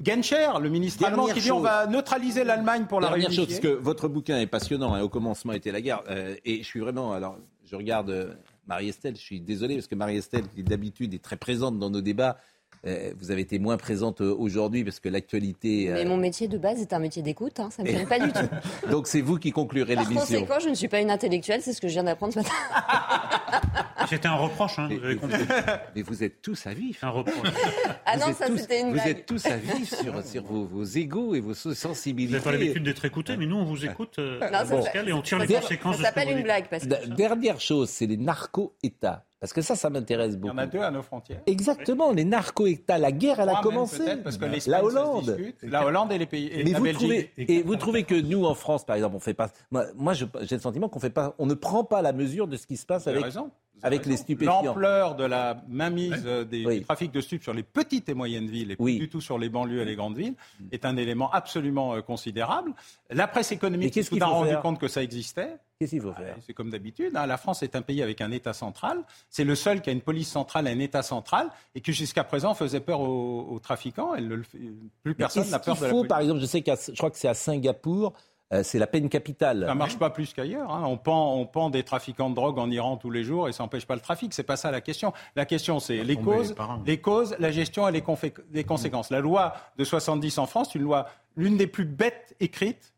Genscher, 0.04 0.48
le 0.60 0.68
ministre 0.68 1.00
Dernière 1.00 1.20
allemand, 1.20 1.32
qui 1.32 1.40
dit 1.40 1.52
on 1.52 1.56
chose. 1.56 1.64
va 1.64 1.86
neutraliser 1.86 2.42
l'Allemagne 2.44 2.86
pour 2.88 3.00
la 3.00 3.08
Dernière 3.08 3.28
chose, 3.30 3.38
réunifier. 3.46 3.60
parce 3.60 3.74
que 3.76 3.80
votre 3.82 4.08
bouquin 4.08 4.40
est 4.40 4.46
passionnant, 4.48 4.92
hein, 4.94 5.02
au 5.02 5.08
commencement 5.08 5.52
était 5.52 5.70
la 5.70 5.80
guerre, 5.80 6.02
euh, 6.10 6.34
et 6.44 6.58
je 6.58 6.64
suis 6.64 6.80
vraiment, 6.80 7.12
alors 7.12 7.38
je 7.64 7.76
regarde 7.76 8.10
euh, 8.10 8.34
Marie-Estelle, 8.66 9.14
je 9.16 9.20
suis 9.22 9.40
désolé, 9.40 9.76
parce 9.76 9.86
que 9.86 9.94
Marie-Estelle, 9.94 10.48
qui 10.48 10.64
d'habitude 10.64 11.14
est 11.14 11.22
très 11.22 11.36
présente 11.36 11.78
dans 11.78 11.90
nos 11.90 12.00
débats, 12.00 12.38
euh, 12.86 13.14
vous 13.18 13.30
avez 13.30 13.42
été 13.42 13.60
moins 13.60 13.76
présente 13.76 14.20
aujourd'hui, 14.20 14.82
parce 14.84 14.98
que 14.98 15.08
l'actualité... 15.08 15.88
euh, 15.90 15.94
Mais 15.94 16.04
mon 16.04 16.16
métier 16.16 16.48
de 16.48 16.58
base 16.58 16.80
est 16.80 16.92
un 16.92 16.98
métier 16.98 17.22
d'écoute, 17.22 17.60
hein, 17.60 17.70
ça 17.70 17.82
ne 17.84 17.88
me 17.88 17.92
gêne 17.96 18.08
pas 18.08 18.18
du 18.18 18.32
tout. 18.32 18.48
Donc 18.90 19.06
c'est 19.06 19.20
vous 19.20 19.38
qui 19.38 19.52
conclurez 19.52 19.94
Par 19.94 20.02
l'émission. 20.04 20.40
conséquent, 20.40 20.58
je 20.60 20.70
ne 20.70 20.74
suis 20.74 20.88
pas 20.88 21.00
une 21.00 21.10
intellectuelle, 21.12 21.62
c'est 21.62 21.72
ce 21.72 21.80
que 21.80 21.86
je 21.88 21.92
viens 21.94 22.04
d'apprendre 22.04 22.32
ce 22.34 22.40
matin. 22.40 22.50
C'était 24.08 24.28
un 24.28 24.34
reproche, 24.36 24.78
hein, 24.78 24.88
vous 24.90 25.04
avez 25.04 25.16
compris. 25.16 25.42
Mais 25.94 26.02
vous 26.02 26.22
êtes 26.22 26.42
tous 26.42 26.66
à 26.66 26.74
vif. 26.74 27.02
Un 27.04 27.10
reproche. 27.10 27.48
Ah 28.06 28.16
Vous 28.16 28.20
non, 28.20 28.28
êtes 28.28 28.36
ça 28.36 28.46
tous- 28.48 28.58
c'était 28.58 28.80
une 28.82 28.88
Vous 28.88 28.92
blague. 28.94 29.08
êtes 29.08 29.26
tous 29.26 29.46
à 29.46 29.56
vif 29.56 29.94
sur, 29.94 30.22
sur 30.24 30.42
vos, 30.44 30.64
vos 30.66 30.84
égaux 30.84 31.34
et 31.34 31.40
vos 31.40 31.54
Vous 31.54 31.74
sensibilités. 31.74 32.32
n'avez 32.34 32.44
pas 32.44 32.52
l'habitude 32.52 32.82
d'être 32.84 33.04
écouté, 33.04 33.36
mais 33.36 33.46
nous, 33.46 33.56
on 33.56 33.64
vous 33.64 33.84
écoute, 33.86 34.18
euh, 34.18 34.38
Non, 34.40 34.58
ça 34.64 34.76
Pascal, 34.76 35.08
et 35.08 35.12
on 35.12 35.22
tire 35.22 35.38
les 35.38 35.46
ça 35.46 35.60
conséquences 35.60 35.92
de 35.96 36.02
ce 36.02 36.04
s'appelle 36.04 36.26
que 36.28 36.32
vous 36.32 36.38
une 36.38 36.44
blague, 36.44 36.68
parce 36.68 36.82
que... 36.84 36.88
Da- 36.88 37.06
Dernière 37.06 37.60
chose, 37.60 37.88
c'est 37.88 38.06
les 38.06 38.16
narco-États. 38.18 39.24
Parce 39.40 39.52
que 39.52 39.60
ça, 39.62 39.74
ça 39.76 39.90
m'intéresse 39.90 40.32
Il 40.32 40.34
y 40.34 40.36
beaucoup. 40.38 40.54
en 40.54 40.58
a 40.58 40.66
deux 40.66 40.80
à 40.80 40.90
nos 40.90 41.02
frontières. 41.02 41.40
Exactement, 41.46 42.12
les 42.12 42.24
narco-États. 42.24 42.98
La 42.98 43.12
guerre, 43.12 43.40
elle 43.40 43.48
a 43.50 43.60
commencé. 43.62 43.98
peut-être, 43.98 44.22
parce 44.22 44.36
que 44.38 44.44
la 44.46 44.58
ça 44.60 44.60
se 44.60 44.70
Hollande. 44.84 45.36
La 45.62 45.84
Hollande 45.86 46.12
et 46.12 46.18
les 46.18 46.26
pays. 46.26 46.48
Et 46.52 46.64
Mais 46.64 46.70
la 46.72 46.78
vous 46.78 46.84
Belgique. 46.84 47.00
trouvez, 47.00 47.30
et 47.36 47.62
vous 47.62 47.76
trouvez 47.76 48.04
que 48.04 48.14
nous, 48.14 48.44
en 48.46 48.54
France, 48.54 48.84
par 48.86 48.96
exemple, 48.96 49.16
on 49.16 49.20
fait 49.20 49.34
pas. 49.34 49.50
Moi, 49.70 50.12
j'ai 50.14 50.26
le 50.50 50.58
sentiment 50.60 50.88
qu'on 50.88 51.00
fait 51.00 51.10
pas, 51.10 51.34
on 51.38 51.46
ne 51.46 51.54
prend 51.54 51.84
pas 51.84 52.00
la 52.02 52.12
mesure 52.12 52.48
de 52.48 52.56
ce 52.56 52.66
qui 52.66 52.76
se 52.76 52.86
passe 52.86 53.02
Vous 53.04 53.08
avez 53.10 53.18
avec, 53.18 53.26
raison. 53.26 53.50
Avec 53.84 54.06
les 54.06 54.16
stupéfiants. 54.16 54.62
L'ampleur 54.62 55.14
de 55.14 55.24
la 55.24 55.62
mainmise 55.68 56.24
des, 56.50 56.64
Oui. 56.66 56.78
du 56.78 56.84
trafic 56.84 57.12
de 57.12 57.20
stupes 57.20 57.42
sur 57.42 57.52
les 57.52 57.62
petites 57.62 58.08
et 58.08 58.14
moyennes 58.14 58.46
villes 58.48 58.72
et 58.72 58.76
Oui. 58.78 58.96
plus 58.96 59.06
du 59.06 59.08
tout 59.10 59.20
sur 59.20 59.38
les 59.38 59.48
banlieues 59.48 59.82
et 59.82 59.84
les 59.84 59.94
grandes 59.96 60.16
villes 60.16 60.34
est 60.72 60.84
un 60.84 60.96
élément 60.96 61.30
absolument 61.30 61.94
euh, 61.94 62.00
considérable. 62.00 62.72
La 63.10 63.28
presse 63.28 63.52
économique 63.52 63.94
s'est 63.94 64.18
rendu 64.24 64.56
compte 64.62 64.78
que 64.80 64.88
ça 64.88 65.02
existait. 65.02 65.56
Qu'est-ce 65.78 65.90
qu'il 65.90 66.00
faut 66.02 66.12
faire 66.12 66.36
C'est 66.46 66.54
comme 66.54 66.70
d'habitude. 66.70 67.16
hein. 67.16 67.26
La 67.26 67.36
France 67.36 67.62
est 67.62 67.74
un 67.76 67.82
pays 67.82 68.00
avec 68.02 68.20
un 68.20 68.30
État 68.30 68.52
central. 68.52 69.02
C'est 69.28 69.44
le 69.44 69.54
seul 69.54 69.82
qui 69.82 69.90
a 69.90 69.92
une 69.92 70.00
police 70.00 70.28
centrale, 70.30 70.66
un 70.68 70.78
État 70.78 71.02
central, 71.02 71.48
et 71.74 71.80
qui 71.80 71.92
jusqu'à 71.92 72.22
présent 72.24 72.54
faisait 72.54 72.80
peur 72.80 73.00
aux, 73.00 73.48
aux 73.50 73.58
trafiquants. 73.58 74.14
Le 74.14 74.42
plus 75.02 75.14
personne 75.14 75.50
n'a 75.50 75.58
peur 75.58 75.76
de 75.76 75.82
la 75.82 75.88
faut, 75.88 75.96
police. 75.98 76.08
par 76.08 76.20
exemple, 76.20 76.40
je 76.40 76.46
sais 76.46 76.62
qu'à, 76.62 76.76
je 76.76 76.96
crois 76.96 77.10
que 77.10 77.18
c'est 77.18 77.28
à 77.28 77.34
Singapour, 77.34 78.12
c'est 78.62 78.78
la 78.78 78.86
peine 78.86 79.08
capitale. 79.08 79.64
Ça 79.66 79.74
marche 79.74 79.98
pas 79.98 80.10
plus 80.10 80.32
qu'ailleurs. 80.32 80.70
hein. 80.70 80.84
On, 80.86 80.96
pend, 80.96 81.34
on 81.34 81.46
pend 81.46 81.70
des 81.70 81.82
trafiquants 81.82 82.30
de 82.30 82.34
drogue 82.34 82.58
en 82.58 82.70
Iran 82.70 82.96
tous 82.96 83.10
les 83.10 83.24
jours 83.24 83.48
et 83.48 83.52
ça 83.52 83.62
n'empêche 83.64 83.86
pas 83.86 83.94
le 83.94 84.00
trafic. 84.00 84.32
C'est 84.34 84.42
pas 84.44 84.56
ça 84.56 84.70
la 84.70 84.80
question. 84.80 85.12
La 85.34 85.44
question, 85.44 85.80
c'est 85.80 86.04
les 86.04 86.16
causes, 86.16 86.54
les 86.86 86.98
causes, 87.00 87.34
la 87.38 87.50
gestion 87.50 87.88
et 87.88 87.92
les, 87.92 88.04
les 88.52 88.64
conséquences. 88.64 89.10
La 89.10 89.20
loi 89.20 89.54
de 89.76 89.84
70 89.84 90.38
en 90.38 90.46
France, 90.46 90.74
une 90.74 90.82
loi, 90.82 91.06
l'une 91.36 91.56
des 91.56 91.66
plus 91.66 91.84
bêtes 91.84 92.36
écrites. 92.38 92.92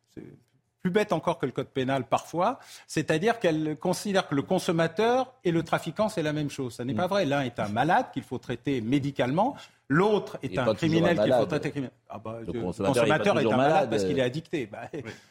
plus 0.83 0.91
bête 0.93 1.13
encore 1.13 1.39
que 1.41 1.47
le 1.47 1.53
code 1.53 1.67
pénal 1.67 2.05
parfois, 2.05 2.61
c'est-à-dire 2.87 3.41
qu'elle 3.41 3.77
considère 3.77 4.29
que 4.29 4.37
le 4.37 4.43
consommateur 4.43 5.33
et 5.43 5.51
le 5.51 5.65
trafiquant, 5.65 6.09
c'est 6.09 6.23
la 6.23 6.33
même 6.33 6.49
chose. 6.49 6.75
Ça 6.75 6.85
n'est 6.85 6.93
Mm. 6.93 6.97
pas 6.97 7.07
vrai. 7.09 7.25
L'un 7.25 7.41
est 7.41 7.59
un 7.59 7.67
malade 7.69 8.07
qu'il 8.13 8.23
faut 8.23 8.39
traiter 8.39 8.81
médicalement, 8.81 9.57
l'autre 9.89 10.39
Il 10.43 10.51
est 10.51 10.55
est 10.55 10.59
un 10.59 10.75
criminel 10.75 11.19
qu'il 11.19 11.33
faut 11.33 11.47
traiter 11.47 11.71
criminel. 11.71 11.93
Ah 12.09 12.19
bah, 12.25 12.39
Le 12.47 12.53
le 12.53 12.61
consommateur 12.61 13.39
est 13.39 13.47
un 13.47 13.51
malade, 13.51 13.57
malade. 13.57 13.91
parce 13.91 14.05
qu'il 14.05 14.19
est 14.19 14.23
addicté. 14.23 14.67
Bah, 14.71 14.79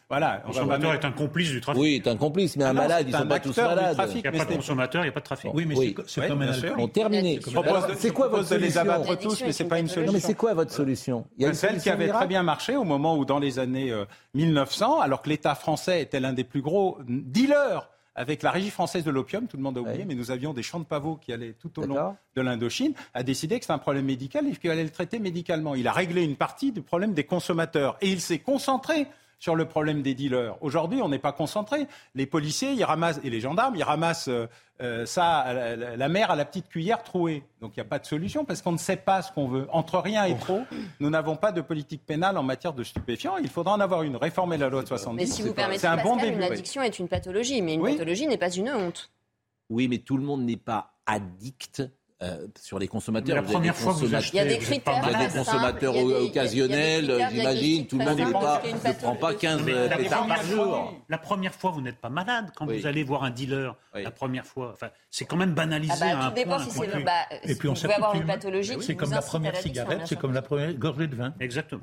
Voilà. 0.10 0.42
Le 0.44 0.48
consommateur 0.48 0.94
est 0.94 1.06
un 1.06 1.12
complice 1.12 1.50
du 1.50 1.62
trafic. 1.62 1.82
Oui, 1.82 1.96
est 1.96 2.08
un 2.08 2.16
complice, 2.18 2.56
mais 2.58 2.64
un 2.64 2.68
Ah 2.70 2.74
non, 2.74 2.82
malade, 2.82 3.06
ils 3.08 3.16
un 3.16 3.20
sont 3.20 3.28
pas 3.28 3.40
tous 3.40 3.58
malades. 3.58 3.96
trafic. 3.96 4.24
Il 4.26 4.32
n'y 4.32 4.38
a 4.38 4.44
pas 4.46 4.52
de 4.52 4.56
consommateur, 4.58 5.02
il 5.02 5.06
n'y 5.06 5.10
a 5.10 5.14
pas 5.14 5.20
de 5.20 5.26
trafic. 5.26 5.52
Oui, 5.54 5.66
mais 5.66 5.76
Oui. 5.78 5.96
c'est 6.08 6.22
Oui, 6.22 6.28
comme 6.28 6.42
un. 6.42 6.52
On 6.78 6.88
terminé. 6.88 7.40
Je 7.46 7.50
propose 7.52 7.88
de, 7.88 7.94
C'est 7.96 8.12
quoi 8.12 8.28
votre 8.28 8.50
de 8.50 8.56
les 8.56 8.70
solution 8.72 8.82
abattre 8.82 9.20
tous, 9.20 9.42
mais 9.42 9.50
est 9.50 9.52
c'est 9.52 9.66
pas 9.66 9.80
une 9.80 9.88
pathologie. 9.88 10.08
Non, 10.08 10.14
mais 10.14 10.20
solution. 10.20 10.28
c'est 10.28 10.36
quoi 10.36 10.54
votre 10.54 10.72
solution 10.72 11.26
Il 11.38 11.44
y 11.44 11.46
a 11.46 11.50
une 11.50 11.54
Celle 11.56 11.70
qui 11.76 11.80
solution 11.82 11.94
avait 11.94 12.08
très 12.10 12.28
bien 12.28 12.44
marché 12.44 12.76
au 12.76 12.84
moment 12.84 13.18
où, 13.18 13.26
dans 13.26 13.40
les 13.40 13.60
années 13.60 13.92
euh, 13.92 14.06
1900, 14.36 15.00
alors 15.02 15.22
que 15.22 15.30
l'État 15.30 15.56
français 15.56 16.02
était 16.02 16.20
l'un 16.20 16.34
des 16.34 16.44
plus 16.44 16.62
gros 16.62 16.98
dealers 17.08 17.90
avec 18.16 18.44
la 18.44 18.52
régie 18.52 18.70
française 18.70 19.04
de 19.04 19.12
l'opium, 19.12 19.48
tout 19.48 19.58
le 19.58 19.64
monde 19.64 19.78
a 19.78 19.82
oublié, 19.82 20.06
mais 20.06 20.16
nous 20.16 20.32
avions 20.32 20.54
des 20.54 20.64
champs 20.64 20.80
de 20.80 20.86
pavots 20.86 21.18
qui 21.18 21.34
allaient 21.34 21.54
tout 21.54 21.80
au 21.80 21.86
long 21.86 22.16
de 22.36 22.42
l'Indochine, 22.42 22.94
a 23.14 23.24
décidé 23.24 23.60
que 23.60 23.66
c'était 23.66 23.74
un 23.74 23.78
problème 23.78 24.06
médical 24.06 24.48
et 24.48 24.56
qu'il 24.56 24.72
allait 24.72 24.84
le 24.84 24.90
traiter 24.90 25.20
médicalement. 25.20 25.76
Il 25.76 25.88
a 25.88 25.92
réglé 25.92 26.24
une 26.24 26.36
partie 26.36 26.72
du 26.72 26.82
problème 26.82 27.14
des 27.14 27.26
consommateurs 27.26 27.98
et 28.02 28.10
il 28.10 28.22
s'est 28.22 28.40
concentré 28.40 29.08
sur 29.40 29.56
le 29.56 29.66
problème 29.66 30.02
des 30.02 30.14
dealers. 30.14 30.56
Aujourd'hui, 30.62 31.02
on 31.02 31.10
n'est 31.10 31.20
pas 31.20 31.32
concentré. 31.32 31.88
Les 32.16 32.26
policiers, 32.26 32.72
ils 32.74 32.84
ramassent, 32.84 33.20
et 33.24 33.30
les 33.30 33.40
gendarmes, 33.40 33.76
ils 33.76 33.84
ramassent 33.84 34.28
euh, 34.28 34.48
euh, 34.82 35.06
ça, 35.06 35.54
la, 35.54 35.96
la- 35.96 36.10
mer 36.10 36.32
à 36.32 36.36
la 36.36 36.46
petite 36.46 36.68
cuillère 36.68 37.04
trouée. 37.04 37.44
Donc 37.62 37.74
il 37.76 37.80
n'y 37.80 37.86
a 37.86 37.90
pas 37.90 38.00
de 38.00 38.06
solution 38.06 38.44
parce 38.46 38.62
qu'on 38.62 38.72
ne 38.74 38.78
sait 38.78 38.98
pas 38.98 39.22
ce 39.22 39.32
qu'on 39.32 39.48
veut. 39.48 39.68
Entre 39.72 40.00
rien 40.00 40.26
et 40.26 40.36
trop, 40.38 40.62
nous 41.00 41.10
n'avons 41.10 41.36
pas 41.38 41.52
de 41.52 41.62
politique 41.62 42.06
pénale 42.06 42.38
en 42.38 42.44
matière 42.44 42.74
de 42.74 42.84
stupéfiants. 42.84 43.38
Il 43.38 43.50
faudra 43.50 43.74
en 43.74 43.80
avoir 43.80 44.04
une. 44.04 44.16
Réformer 44.18 44.58
la 44.58 44.70
loi 44.70 44.82
de 44.84 44.88
70. 44.88 45.16
Mais 45.22 45.26
si 45.26 45.42
vous 45.44 45.54
permettez, 45.54 45.80
c'est 45.80 45.88
un 45.88 45.98
bon 45.98 46.16
Pascal, 46.16 46.30
début. 46.32 46.38
une 46.46 46.52
addiction 46.52 46.82
est 46.82 47.00
une 47.00 47.08
pathologie, 47.08 47.62
mais 47.62 47.76
une 47.76 47.82
Oui. 47.82 47.92
pathologie 47.94 48.28
n'est 48.28 48.38
pas 48.38 48.50
une 48.52 48.70
honte. 48.70 49.12
Oui, 49.70 49.88
mais 49.88 50.00
tout 50.00 50.18
le 50.18 50.24
monde 50.24 50.44
n'est 50.44 50.58
pas 50.58 50.94
addict 51.06 51.84
euh, 52.24 52.48
sur 52.60 52.80
les 52.80 52.88
consommateurs. 52.88 53.36
Mais 53.36 53.42
la 53.42 53.48
première 53.48 53.76
fois 53.76 53.94
que 53.94 53.98
vous 54.00 54.06
consommateurs- 54.06 54.30
Il 54.34 54.38
y 54.38 54.40
a 54.40 54.46
des 54.46 54.58
critères. 54.58 54.94
Il 55.04 55.06
y 55.06 55.10
a 55.10 55.12
malade. 55.18 55.32
des 55.34 55.38
consommateurs 55.40 55.96
occasionnels, 55.98 57.28
j'imagine. 57.32 57.88
Tout 57.88 57.98
le 57.98 58.06
monde 58.06 58.18
n'est 58.18 58.24
simples, 58.24 58.34
pas, 58.40 58.62
ne 58.66 58.94
prend 58.94 59.16
pas 59.16 59.28
pathologie- 59.34 59.38
15 59.40 59.62
Mais 59.64 59.74
euh, 59.74 59.90
pétards 59.98 60.28
par 60.28 60.44
jour. 60.44 60.94
la 61.10 61.18
première 61.18 61.54
fois, 61.54 61.72
vous 61.72 61.82
n'êtes 61.82 61.98
pas 62.00 62.10
malade 62.10 62.52
quand 62.56 62.68
Oui. 62.68 62.80
vous 62.80 62.88
allez 62.88 63.04
voir 63.04 63.24
un 63.24 63.32
dealer. 63.32 63.76
Oui. 63.94 64.04
La 64.04 64.12
première 64.12 64.46
fois, 64.46 64.72
enfin, 64.74 64.90
c'est 65.10 65.26
quand 65.26 65.38
même 65.38 65.54
banalisé 65.54 65.94
Ah 65.96 66.00
bah, 66.00 66.20
à 66.22 66.26
un 66.26 66.30
tout 66.30 66.36
dépend 66.36 66.56
point. 66.56 66.64
si 66.66 66.72
c'est 66.72 66.88
le. 66.98 67.04
Bah, 67.04 67.12
Et 67.44 67.56
puis 67.56 67.68
on 67.70 67.76
vous 67.76 67.94
avoir 67.94 68.16
une 68.16 68.26
pathologie 68.26 68.74
C'est 68.82 68.96
comme 68.96 69.12
la 69.12 69.22
première 69.22 69.56
cigarette, 69.58 70.02
c'est 70.06 70.18
comme 70.20 70.34
la 70.34 70.42
première 70.42 70.74
gorgée 70.74 71.08
de 71.08 71.16
vin. 71.16 71.34
Exactement. 71.40 71.82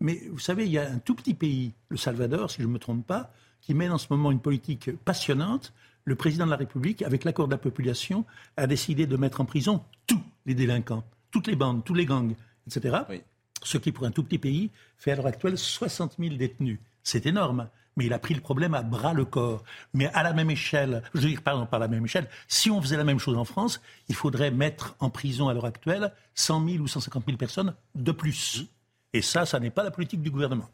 Mais 0.00 0.20
vous 0.30 0.38
savez, 0.40 0.64
il 0.66 0.72
y 0.72 0.78
a 0.78 0.82
un 0.88 0.98
tout 0.98 1.14
petit 1.14 1.34
pays, 1.34 1.72
le 1.88 1.96
Salvador, 1.96 2.50
si 2.50 2.60
je 2.62 2.66
ne 2.66 2.72
me 2.72 2.78
trompe 2.80 3.06
pas, 3.06 3.30
qui 3.60 3.74
mène 3.74 3.92
en 3.92 3.98
ce 3.98 4.08
moment 4.10 4.32
une 4.32 4.40
politique 4.40 4.90
passionnante. 5.04 5.72
Le 6.04 6.14
président 6.16 6.46
de 6.46 6.50
la 6.50 6.56
République, 6.56 7.02
avec 7.02 7.24
l'accord 7.24 7.46
de 7.46 7.52
la 7.52 7.58
population, 7.58 8.24
a 8.56 8.66
décidé 8.66 9.06
de 9.06 9.16
mettre 9.16 9.40
en 9.40 9.44
prison 9.44 9.82
tous 10.06 10.22
les 10.46 10.54
délinquants, 10.54 11.04
toutes 11.30 11.46
les 11.46 11.56
bandes, 11.56 11.84
tous 11.84 11.94
les 11.94 12.06
gangs, 12.06 12.34
etc. 12.66 12.98
Oui. 13.08 13.22
Ce 13.62 13.78
qui, 13.78 13.92
pour 13.92 14.04
un 14.04 14.10
tout 14.10 14.24
petit 14.24 14.38
pays, 14.38 14.70
fait 14.98 15.12
à 15.12 15.16
l'heure 15.16 15.26
actuelle 15.26 15.56
60 15.56 16.16
000 16.18 16.34
détenus. 16.34 16.78
C'est 17.02 17.26
énorme. 17.26 17.68
Mais 17.96 18.06
il 18.06 18.12
a 18.12 18.18
pris 18.18 18.32
le 18.34 18.40
problème 18.40 18.74
à 18.74 18.82
bras 18.82 19.12
le 19.12 19.24
corps. 19.24 19.62
Mais 19.92 20.06
à 20.14 20.22
la 20.22 20.32
même 20.32 20.50
échelle, 20.50 21.02
je 21.14 21.20
veux 21.20 21.28
dire, 21.28 21.42
pardon, 21.42 21.66
pas 21.66 21.76
à 21.76 21.80
la 21.80 21.88
même 21.88 22.04
échelle, 22.04 22.26
si 22.48 22.70
on 22.70 22.80
faisait 22.80 22.96
la 22.96 23.04
même 23.04 23.18
chose 23.18 23.36
en 23.36 23.44
France, 23.44 23.82
il 24.08 24.14
faudrait 24.14 24.50
mettre 24.50 24.96
en 24.98 25.10
prison 25.10 25.48
à 25.48 25.54
l'heure 25.54 25.66
actuelle 25.66 26.12
100 26.34 26.68
000 26.68 26.82
ou 26.82 26.88
150 26.88 27.24
000 27.26 27.36
personnes 27.36 27.74
de 27.94 28.12
plus. 28.12 28.64
Et 29.12 29.20
ça, 29.20 29.44
ça 29.44 29.60
n'est 29.60 29.70
pas 29.70 29.82
la 29.82 29.90
politique 29.90 30.22
du 30.22 30.30
gouvernement. 30.30 30.70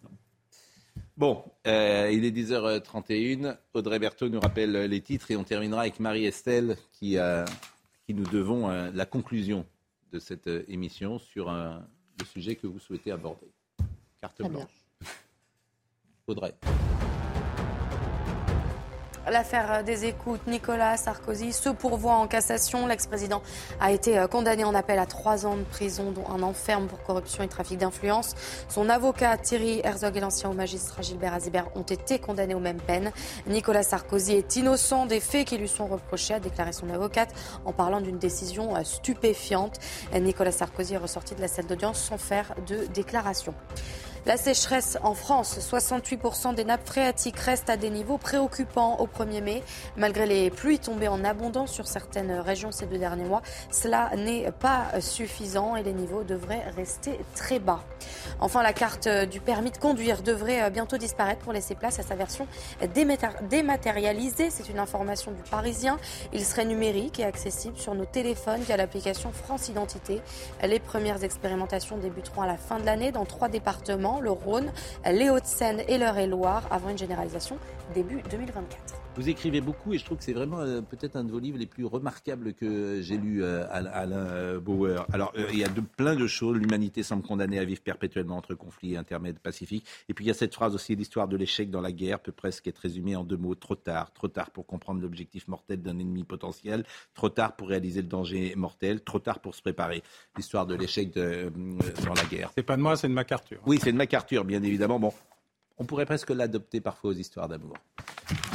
Bon, 1.19 1.43
euh, 1.67 2.13
il 2.13 2.25
est 2.25 2.31
10h31. 2.31 3.57
Audrey 3.75 3.99
Berthaud 3.99 4.29
nous 4.29 4.39
rappelle 4.39 4.71
les 4.71 5.01
titres 5.01 5.33
et 5.33 5.37
on 5.37 5.43
terminera 5.43 5.81
avec 5.81 5.99
Marie-Estelle 5.99 6.77
qui, 6.93 7.19
euh, 7.19 7.45
qui 8.07 8.15
nous 8.15 8.23
devons 8.23 8.71
euh, 8.71 8.93
la 8.95 9.05
conclusion 9.05 9.67
de 10.13 10.21
cette 10.21 10.47
émission 10.69 11.19
sur 11.19 11.51
le 11.51 12.25
sujet 12.25 12.55
que 12.55 12.69
vous 12.69 12.79
souhaitez 12.79 13.11
aborder. 13.11 13.49
Carte 14.21 14.39
Très 14.39 14.49
bien. 14.49 14.59
blanche. 14.61 14.87
Audrey. 16.29 16.55
L'affaire 19.31 19.85
des 19.85 20.07
écoutes, 20.07 20.47
Nicolas 20.47 20.97
Sarkozy 20.97 21.53
se 21.53 21.69
pourvoit 21.69 22.15
en 22.15 22.27
cassation. 22.27 22.87
L'ex-président 22.87 23.43
a 23.79 23.93
été 23.93 24.19
euh, 24.19 24.27
condamné 24.27 24.65
en 24.65 24.75
appel 24.75 24.99
à 24.99 25.05
trois 25.05 25.45
ans 25.45 25.57
de 25.57 25.65
prison, 25.65 26.13
dont 26.13 26.25
un 26.31 26.43
an 26.43 26.55
ferme 26.55 26.87
pour 26.87 27.03
corruption 27.03 27.43
et 27.43 27.49
trafic 27.49 27.79
d'influence. 27.79 28.35
Son 28.69 28.89
avocat 28.89 29.37
Thierry 29.37 29.81
Herzog 29.85 30.17
et 30.17 30.21
l'ancien 30.21 30.53
magistrat 30.55 31.03
Gilbert 31.03 31.35
Azibert 31.35 31.67
ont 31.77 31.83
été 31.83 32.19
condamnés 32.19 32.55
aux 32.55 32.61
mêmes 32.61 32.81
peines. 32.81 33.13
Nicolas 33.47 33.83
Sarkozy 33.83 34.33
est 34.33 34.57
innocent 34.57 35.05
des 35.05 35.21
faits 35.21 35.47
qui 35.47 35.59
lui 35.59 35.69
sont 35.69 35.87
reprochés, 35.87 36.35
a 36.35 36.41
déclaré 36.41 36.73
son 36.73 36.89
avocate 36.89 37.35
en 37.67 37.73
parlant 37.73 38.01
d'une 38.01 38.19
décision 38.19 38.77
euh, 38.77 38.85
stupéfiante. 38.85 39.79
Nicolas 40.19 40.53
Sarkozy 40.53 40.95
est 40.95 40.99
ressorti 40.99 41.35
de 41.35 41.41
la 41.41 41.49
salle 41.49 41.67
d'audience 41.67 42.01
sans 42.01 42.19
faire 42.19 42.55
de 42.67 42.87
déclaration. 42.95 43.55
La 44.29 44.37
sécheresse 44.37 44.99
en 45.03 45.15
France, 45.15 45.59
68% 45.59 46.55
des 46.55 46.65
nappes 46.65 46.87
phréatiques 46.87 47.39
restent 47.39 47.71
à 47.71 47.79
des 47.79 47.89
niveaux 47.89 48.19
préoccupants 48.19 48.99
au 49.01 49.07
1er 49.07 49.41
mai. 49.43 49.63
Malgré 49.97 50.27
les 50.27 50.51
pluies 50.51 50.79
tombées 50.79 51.09
en 51.09 51.25
abondance 51.25 51.73
sur 51.73 51.87
certaines 51.87 52.33
régions 52.33 52.71
ces 52.71 52.85
deux 52.85 52.99
derniers 52.99 53.25
mois, 53.25 53.41
cela 53.71 54.11
n'est 54.17 54.53
pas 54.53 55.01
suffisant 55.01 55.77
et 55.77 55.83
les 55.83 55.95
niveaux 55.95 56.25
devraient 56.25 56.69
rester 56.77 57.19
très 57.35 57.59
bas. 57.59 57.83
Enfin, 58.39 58.63
la 58.63 58.75
carte 58.75 59.09
du 59.09 59.41
permis 59.41 59.71
de 59.71 59.79
conduire 59.79 60.21
devrait 60.23 60.71
bientôt 60.71 60.99
disparaître 60.99 61.41
pour 61.41 61.55
laisser 61.55 61.75
place 61.75 61.99
à 61.99 62.03
sa 62.03 62.15
version 62.15 62.47
dématérialisée. 63.49 64.51
C'est 64.51 64.69
une 64.69 64.79
information 64.79 65.33
du 65.33 65.43
Parisien. 65.51 65.97
Il 66.35 66.45
serait 66.45 66.67
numérique 66.67 67.19
et 67.19 67.25
accessible 67.25 67.79
sur 67.79 67.95
nos 67.95 68.05
téléphones 68.05 68.61
via 68.61 68.77
l'application 68.77 69.33
France 69.33 69.71
Identité. 69.71 70.21
Les 70.63 70.81
premières 70.81 71.25
expérimentations 71.25 71.97
débuteront 71.97 72.43
à 72.43 72.47
la 72.47 72.59
fin 72.59 72.79
de 72.79 72.85
l'année 72.85 73.11
dans 73.11 73.25
trois 73.25 73.49
départements, 73.49 74.18
le 74.21 74.31
Rhône, 74.31 74.73
les 75.05 75.31
Hauts-de-Seine 75.31 75.83
et 75.89 75.99
l'Eure-et-Loire, 75.99 76.63
avant 76.71 76.91
une 76.91 76.99
généralisation 76.99 77.59
début 77.95 78.23
2024. 78.31 79.08
Vous 79.19 79.29
écrivez 79.29 79.61
beaucoup 79.61 79.93
et 79.93 79.99
je 79.99 80.05
trouve 80.05 80.19
que 80.19 80.23
c'est 80.23 80.33
vraiment 80.33 80.61
euh, 80.61 80.81
peut-être 80.81 81.17
un 81.17 81.25
de 81.25 81.33
vos 81.33 81.41
livres 81.41 81.59
les 81.59 81.67
plus 81.67 81.85
remarquables 81.85 82.55
que 82.55 83.01
j'ai 83.03 83.17
lu, 83.17 83.43
euh, 83.43 83.67
Alain 83.69 84.13
euh, 84.13 84.61
Bauer. 84.61 85.05
Alors, 85.13 85.33
euh, 85.37 85.49
il 85.53 85.59
y 85.59 85.65
a 85.65 85.69
de, 85.69 85.81
plein 85.81 86.15
de 86.15 86.29
choses. 86.29 86.57
L'humanité 86.57 87.03
semble 87.03 87.25
condamnée 87.25 87.59
à 87.59 87.65
vivre 87.65 87.81
perpétuellement 87.81 88.37
entre 88.37 88.55
conflits 88.55 88.97
intermèdes 88.97 89.41
pacifiques. 89.41 89.85
Et 90.09 90.15
puis 90.15 90.25
il 90.25 90.29
y 90.29 90.31
a 90.31 90.35
cette 90.35 90.55
phrase 90.55 90.73
aussi, 90.77 90.95
l'histoire 90.95 91.27
de 91.27 91.37
l'échec 91.37 91.69
dans 91.69 91.81
la 91.81 91.91
guerre 91.91 92.21
peut 92.21 92.31
presque 92.31 92.69
être 92.69 92.79
résumée 92.79 93.17
en 93.17 93.25
deux 93.25 93.37
mots. 93.37 93.57
Trop 93.57 93.75
tard. 93.75 94.13
Trop 94.13 94.29
tard 94.29 94.53
pour 94.53 94.67
comprendre 94.67 95.03
l'objectif 95.03 95.49
mortel 95.49 95.83
d'un 95.83 95.99
ennemi 95.99 96.23
potentiel. 96.23 96.85
Trop 97.15 97.29
tard 97.29 97.57
pour 97.57 97.71
réaliser 97.71 98.03
le 98.03 98.09
danger 98.09 98.55
mortel. 98.55 99.01
Trop 99.01 99.19
tard 99.19 99.41
pour 99.41 99.57
se 99.57 99.63
préparer. 99.63 100.05
L'histoire 100.37 100.65
de 100.65 100.77
l'échec 100.77 101.13
dans 101.13 102.15
la 102.15 102.25
guerre. 102.31 102.53
C'est 102.55 102.63
pas 102.63 102.77
de 102.77 102.83
moi, 102.83 102.97
c'est 102.97 103.09
de 103.09 103.15
MacArthur. 103.15 103.59
Oui, 103.67 103.81
c'est 103.83 103.91
de 103.91 103.97
MacArthur, 103.97 104.45
bien 104.45 104.63
évidemment. 104.63 105.01
Bon, 105.01 105.13
on 105.79 105.85
pourrait 105.85 106.07
presque 106.07 106.31
l'adopter 106.31 106.81
parfois 106.81 107.11
aux 107.11 107.15
histoires 107.15 107.49
d'amour. 107.49 107.75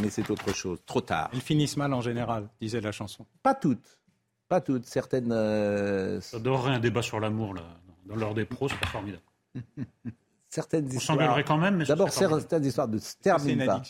Mais 0.01 0.09
c'est 0.09 0.29
autre 0.29 0.53
chose. 0.53 0.79
Trop 0.85 1.01
tard. 1.01 1.29
Elles 1.33 1.41
finissent 1.41 1.77
mal 1.77 1.93
en 1.93 2.01
général, 2.01 2.49
disait 2.61 2.81
la 2.81 2.91
chanson. 2.91 3.25
Pas 3.41 3.55
toutes. 3.55 3.99
Pas 4.47 4.61
toutes. 4.61 4.85
Certaines. 4.85 5.31
euh, 5.31 6.19
J'adorerais 6.31 6.71
un 6.75 6.79
débat 6.79 7.01
sur 7.01 7.19
l'amour, 7.19 7.53
là, 7.53 7.63
dans 8.05 8.15
l'heure 8.15 8.33
des 8.33 8.45
pros, 8.45 8.67
c'est 8.69 8.85
formidable. 8.87 9.23
certaines 10.49 10.85
On 10.85 10.89
histoires. 10.89 11.17
s'engueulerait 11.17 11.43
quand 11.43 11.57
même, 11.57 11.77
mais 11.77 11.85
ce 11.85 11.89
D'abord, 11.89 12.09
certaines 12.11 12.65
histoires 12.65 12.87
ne 12.87 12.97
se 12.97 13.05
C'est 13.11 13.21
terminent 13.21 13.65
pas. 13.65 13.81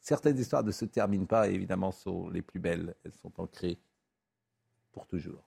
Certaines 0.00 0.38
histoires 0.38 0.64
ne 0.64 0.72
se 0.72 0.84
terminent 0.84 1.26
pas 1.26 1.48
et 1.48 1.54
évidemment 1.54 1.92
sont 1.92 2.28
les 2.28 2.42
plus 2.42 2.58
belles. 2.60 2.94
Elles 3.04 3.14
sont 3.14 3.32
ancrées 3.40 3.78
pour 4.92 5.06
toujours. 5.06 5.42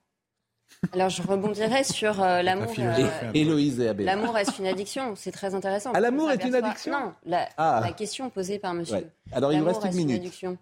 Alors 0.92 1.08
je 1.08 1.22
rebondirais 1.22 1.84
sur 1.84 2.22
euh, 2.22 2.42
l'amour. 2.42 2.72
euh, 2.78 3.08
Héloïse 3.34 3.80
et. 3.80 3.92
L'amour 3.94 4.34
reste 4.34 4.58
une 4.58 4.66
addiction, 4.66 5.14
c'est 5.16 5.32
très 5.32 5.54
intéressant. 5.54 5.92
Ah, 5.94 6.00
l'amour 6.00 6.30
est 6.30 6.44
une 6.44 6.54
addiction 6.54 6.92
Non, 6.92 7.12
la, 7.24 7.48
Ah. 7.56 7.80
la 7.84 7.92
question 7.92 8.30
posée 8.30 8.58
par 8.58 8.74
monsieur. 8.74 8.96
Ouais. 8.96 9.06
Alors, 9.32 9.52
il 9.52 9.62
reste 9.62 9.84
une 9.84 9.94
minute. 9.94 10.16
addiction. 10.16 10.58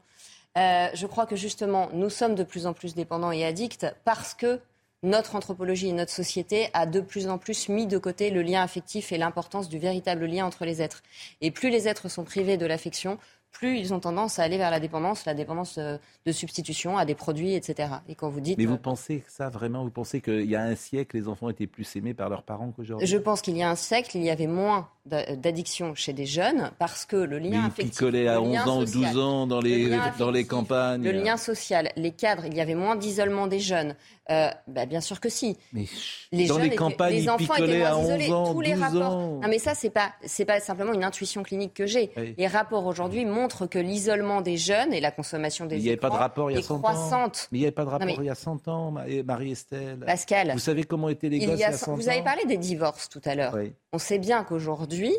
Euh, 0.56 0.86
je 0.94 1.06
crois 1.06 1.26
que 1.26 1.35
justement, 1.36 1.89
nous 1.93 2.10
sommes 2.10 2.36
de 2.36 2.44
plus 2.44 2.66
en 2.66 2.72
plus 2.72 2.94
dépendants 2.94 3.32
et 3.32 3.44
addicts 3.44 3.86
parce 4.05 4.35
que 4.35 4.60
notre 5.02 5.35
anthropologie 5.35 5.89
et 5.89 5.93
notre 5.93 6.12
société 6.12 6.68
a 6.72 6.86
de 6.86 7.01
plus 7.01 7.28
en 7.28 7.36
plus 7.36 7.68
mis 7.68 7.86
de 7.86 7.98
côté 7.98 8.31
le 8.31 8.40
lien 8.40 8.62
affectif 8.62 9.10
et 9.12 9.18
l'importance 9.18 9.68
du 9.68 9.78
véritable 9.78 10.24
lien 10.26 10.47
entre 10.47 10.64
les 10.64 10.81
êtres. 10.81 11.02
Et 11.40 11.51
plus 11.51 11.70
les 11.70 11.89
êtres 11.89 12.09
sont 12.09 12.24
privés 12.24 12.56
de 12.56 12.64
l'affection, 12.66 13.18
plus 13.55 13.78
ils 13.78 13.94
ont 13.94 14.01
tendance 14.01 14.39
à 14.39 14.43
aller 14.43 14.59
vers 14.59 14.70
la 14.70 14.81
dépendance, 14.81 15.24
la 15.24 15.32
dépendance 15.32 15.78
euh, 15.78 15.97
de 16.26 16.32
substitution 16.32 16.98
à 16.98 17.05
des 17.06 17.14
produits, 17.14 17.55
etc. 17.55 17.89
Et 18.09 18.14
quand 18.14 18.28
vous 18.28 18.40
dites... 18.40 18.59
Mais 18.59 18.66
vous 18.66 18.76
pensez 18.76 19.20
que 19.20 19.32
ça 19.32 19.48
vraiment 19.48 19.82
Vous 19.85 19.90
pensez 19.90 20.20
qu'il 20.20 20.44
y 20.51 20.56
a 20.56 20.62
un 20.62 20.74
siècle, 20.76 21.16
les 21.16 21.28
enfants 21.28 21.48
étaient 21.48 21.66
plus 21.66 21.97
aimés 21.97 22.12
par 22.14 22.28
leurs 22.28 22.43
parents 22.43 22.70
qu'aujourd'hui? 22.76 23.06
Je 23.06 23.16
pense 23.16 23.40
qu'il 23.40 23.56
y 23.56 23.62
a 23.62 23.70
un 23.70 23.76
siècle, 23.76 24.10
il 24.16 24.24
y 24.24 24.31
avait 24.31 24.47
moins 24.47 24.89
d'a- 25.06 25.36
d'addiction 25.36 25.94
chez 25.94 26.12
des 26.12 26.26
jeunes 26.26 26.70
parce 26.78 27.05
que 27.06 27.16
le 27.16 27.39
lien 27.39 27.60
ils 27.62 27.66
affectif, 27.66 27.90
picolaient 27.93 28.28
à 28.28 28.35
le 28.35 28.40
11 28.40 28.52
lien 28.55 28.66
ans 28.66 28.78
ou 28.82 28.86
social, 28.86 29.12
12 29.14 29.22
ans 29.22 29.47
dans 29.47 29.60
le 29.60 29.68
les, 29.68 29.98
dans 30.18 30.31
les 30.31 30.44
campagnes. 30.47 31.02
Le 31.05 31.12
lien 31.12 31.36
social, 31.36 31.90
les 31.97 32.10
cadres, 32.12 32.44
il 32.47 32.55
y 32.55 32.60
avait 32.60 32.74
moins 32.74 32.97
d'isolement 32.97 33.47
des 33.47 33.60
jeunes. 33.60 33.94
Euh, 34.31 34.48
bah, 34.66 34.86
bien 34.86 35.02
sûr 35.02 35.20
que 35.20 35.28
si. 35.28 35.59
Mais 35.74 35.85
les 36.32 36.47
dans 36.47 36.55
jeunes 36.55 36.62
les 36.62 36.66
étaient- 36.68 36.76
campagnes, 36.76 37.12
les 37.12 37.22
ils 37.24 37.31
enfants 37.31 37.55
étaient 37.56 37.78
moins 37.78 37.89
à 37.89 37.97
11 37.97 38.05
isolés. 38.09 38.32
ans, 38.32 38.52
Tous 38.52 38.60
les 38.62 38.72
12 38.72 38.81
rapports. 38.82 39.02
ans. 39.16 39.40
Non, 39.43 39.48
mais 39.48 39.59
ça, 39.59 39.74
c'est 39.74 39.90
pas, 39.90 40.12
pas 40.47 40.60
simplement 40.60 40.94
une 40.94 41.05
intuition 41.05 41.43
clinique 41.43 41.74
que 41.74 41.86
j'ai. 41.86 42.10
Oui. 42.16 42.35
Les 42.39 42.47
rapports 42.47 42.86
aujourd'hui 42.86 43.26
montrent 43.26 43.43
que 43.68 43.78
l'isolement 43.78 44.40
des 44.40 44.56
jeunes 44.56 44.92
et 44.92 45.00
la 45.00 45.10
consommation 45.10 45.66
des 45.66 45.76
il 45.78 45.86
avait 45.88 45.96
pas 45.96 46.08
de 46.08 46.14
écrans 46.14 46.20
rapport 46.22 46.50
il 46.50 46.54
y 46.54 46.56
a 46.56 46.60
est 46.60 46.62
100 46.62 46.74
ans. 46.76 46.78
croissante. 46.80 47.48
Mais 47.52 47.58
il 47.58 47.60
n'y 47.60 47.66
avait 47.66 47.72
pas 47.72 47.84
de 47.84 47.90
rapport 47.90 48.06
mais- 48.06 48.16
il 48.18 48.24
y 48.24 48.30
a 48.30 48.34
100 48.34 48.68
ans, 48.68 48.92
Marie-Estelle. 49.24 49.98
Pascal, 50.06 50.52
Vous 50.52 50.58
savez 50.58 50.84
comment 50.84 51.08
étaient 51.08 51.28
les 51.28 51.38
gosses 51.38 51.48
y 51.48 51.52
il 51.52 51.58
y 51.60 51.64
a 51.64 51.72
100 51.72 51.94
vous 51.96 52.08
avez 52.08 52.20
ans 52.20 52.24
parlé 52.24 52.44
des 52.46 52.56
divorces 52.56 53.08
tout 53.08 53.20
à 53.24 53.34
l'heure. 53.34 53.54
Oui. 53.54 53.72
On 53.92 53.98
sait 53.98 54.18
bien 54.18 54.44
qu'aujourd'hui, 54.44 55.14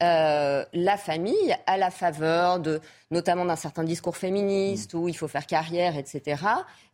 euh, 0.00 0.64
la 0.72 0.96
famille, 0.96 1.56
à 1.66 1.76
la 1.76 1.90
faveur 1.90 2.60
de, 2.60 2.80
notamment 3.10 3.44
d'un 3.44 3.56
certain 3.56 3.82
discours 3.82 4.16
féministe 4.16 4.94
Mm. 4.94 4.98
où 4.98 5.08
il 5.08 5.16
faut 5.16 5.26
faire 5.26 5.44
carrière, 5.44 5.96
etc., 5.96 6.40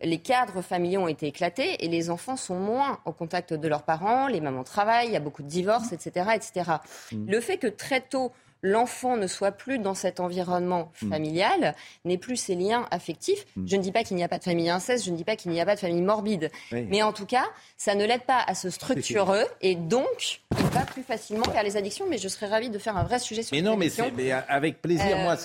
les 0.00 0.18
cadres 0.18 0.62
familiaux 0.62 1.02
ont 1.02 1.08
été 1.08 1.26
éclatés 1.26 1.84
et 1.84 1.88
les 1.88 2.08
enfants 2.08 2.36
sont 2.36 2.58
moins 2.58 3.00
au 3.04 3.12
contact 3.12 3.52
de 3.52 3.68
leurs 3.68 3.82
parents, 3.82 4.26
les 4.26 4.40
mamans 4.40 4.64
travaillent, 4.64 5.08
il 5.08 5.12
y 5.12 5.16
a 5.16 5.20
beaucoup 5.20 5.42
de 5.42 5.48
divorces, 5.48 5.92
etc., 5.92 6.30
etc. 6.34 6.70
Mm. 7.12 7.26
Le 7.30 7.40
fait 7.40 7.58
que 7.58 7.66
très 7.66 8.00
tôt, 8.00 8.32
l'enfant 8.66 9.18
ne 9.18 9.26
soit 9.26 9.52
plus 9.52 9.78
dans 9.78 9.94
cet 9.94 10.20
environnement 10.20 10.90
Mm. 11.02 11.10
familial, 11.10 11.74
n'ait 12.06 12.16
plus 12.16 12.36
ces 12.36 12.54
liens 12.54 12.86
affectifs. 12.90 13.44
Je 13.66 13.76
ne 13.76 13.82
dis 13.82 13.92
pas 13.92 14.04
qu'il 14.04 14.16
n'y 14.16 14.24
a 14.24 14.28
pas 14.28 14.38
de 14.38 14.44
famille 14.44 14.70
inceste, 14.70 15.04
je 15.04 15.10
ne 15.10 15.16
dis 15.16 15.22
pas 15.24 15.36
qu'il 15.36 15.50
n'y 15.50 15.60
a 15.60 15.66
pas 15.66 15.74
de 15.74 15.80
famille 15.80 16.00
morbide. 16.00 16.50
Oui. 16.72 16.86
Mais 16.88 17.02
en 17.02 17.12
tout 17.12 17.26
cas, 17.26 17.44
ça 17.76 17.94
ne 17.94 18.04
l'aide 18.06 18.22
pas 18.22 18.42
à 18.46 18.54
se 18.54 18.70
structurer 18.70 19.44
et 19.60 19.74
donc 19.74 20.40
il 20.58 20.64
va 20.72 20.80
plus 20.86 21.02
facilement 21.02 21.44
vers 21.52 21.62
les 21.62 21.76
addictions. 21.76 22.06
Mais 22.08 22.16
je 22.16 22.26
serais 22.28 22.46
ravie 22.46 22.70
de 22.70 22.78
faire 22.78 22.96
un 22.96 23.04
vrai 23.04 23.18
sujet 23.18 23.42
sur 23.42 23.54
Mais 23.54 23.60
les 23.60 23.66
non, 23.66 23.76
mais, 23.76 23.88
mais 24.16 24.32
avec 24.32 24.80
plaisir. 24.80 25.04
Euh, 25.18 25.22
Moi, 25.24 25.36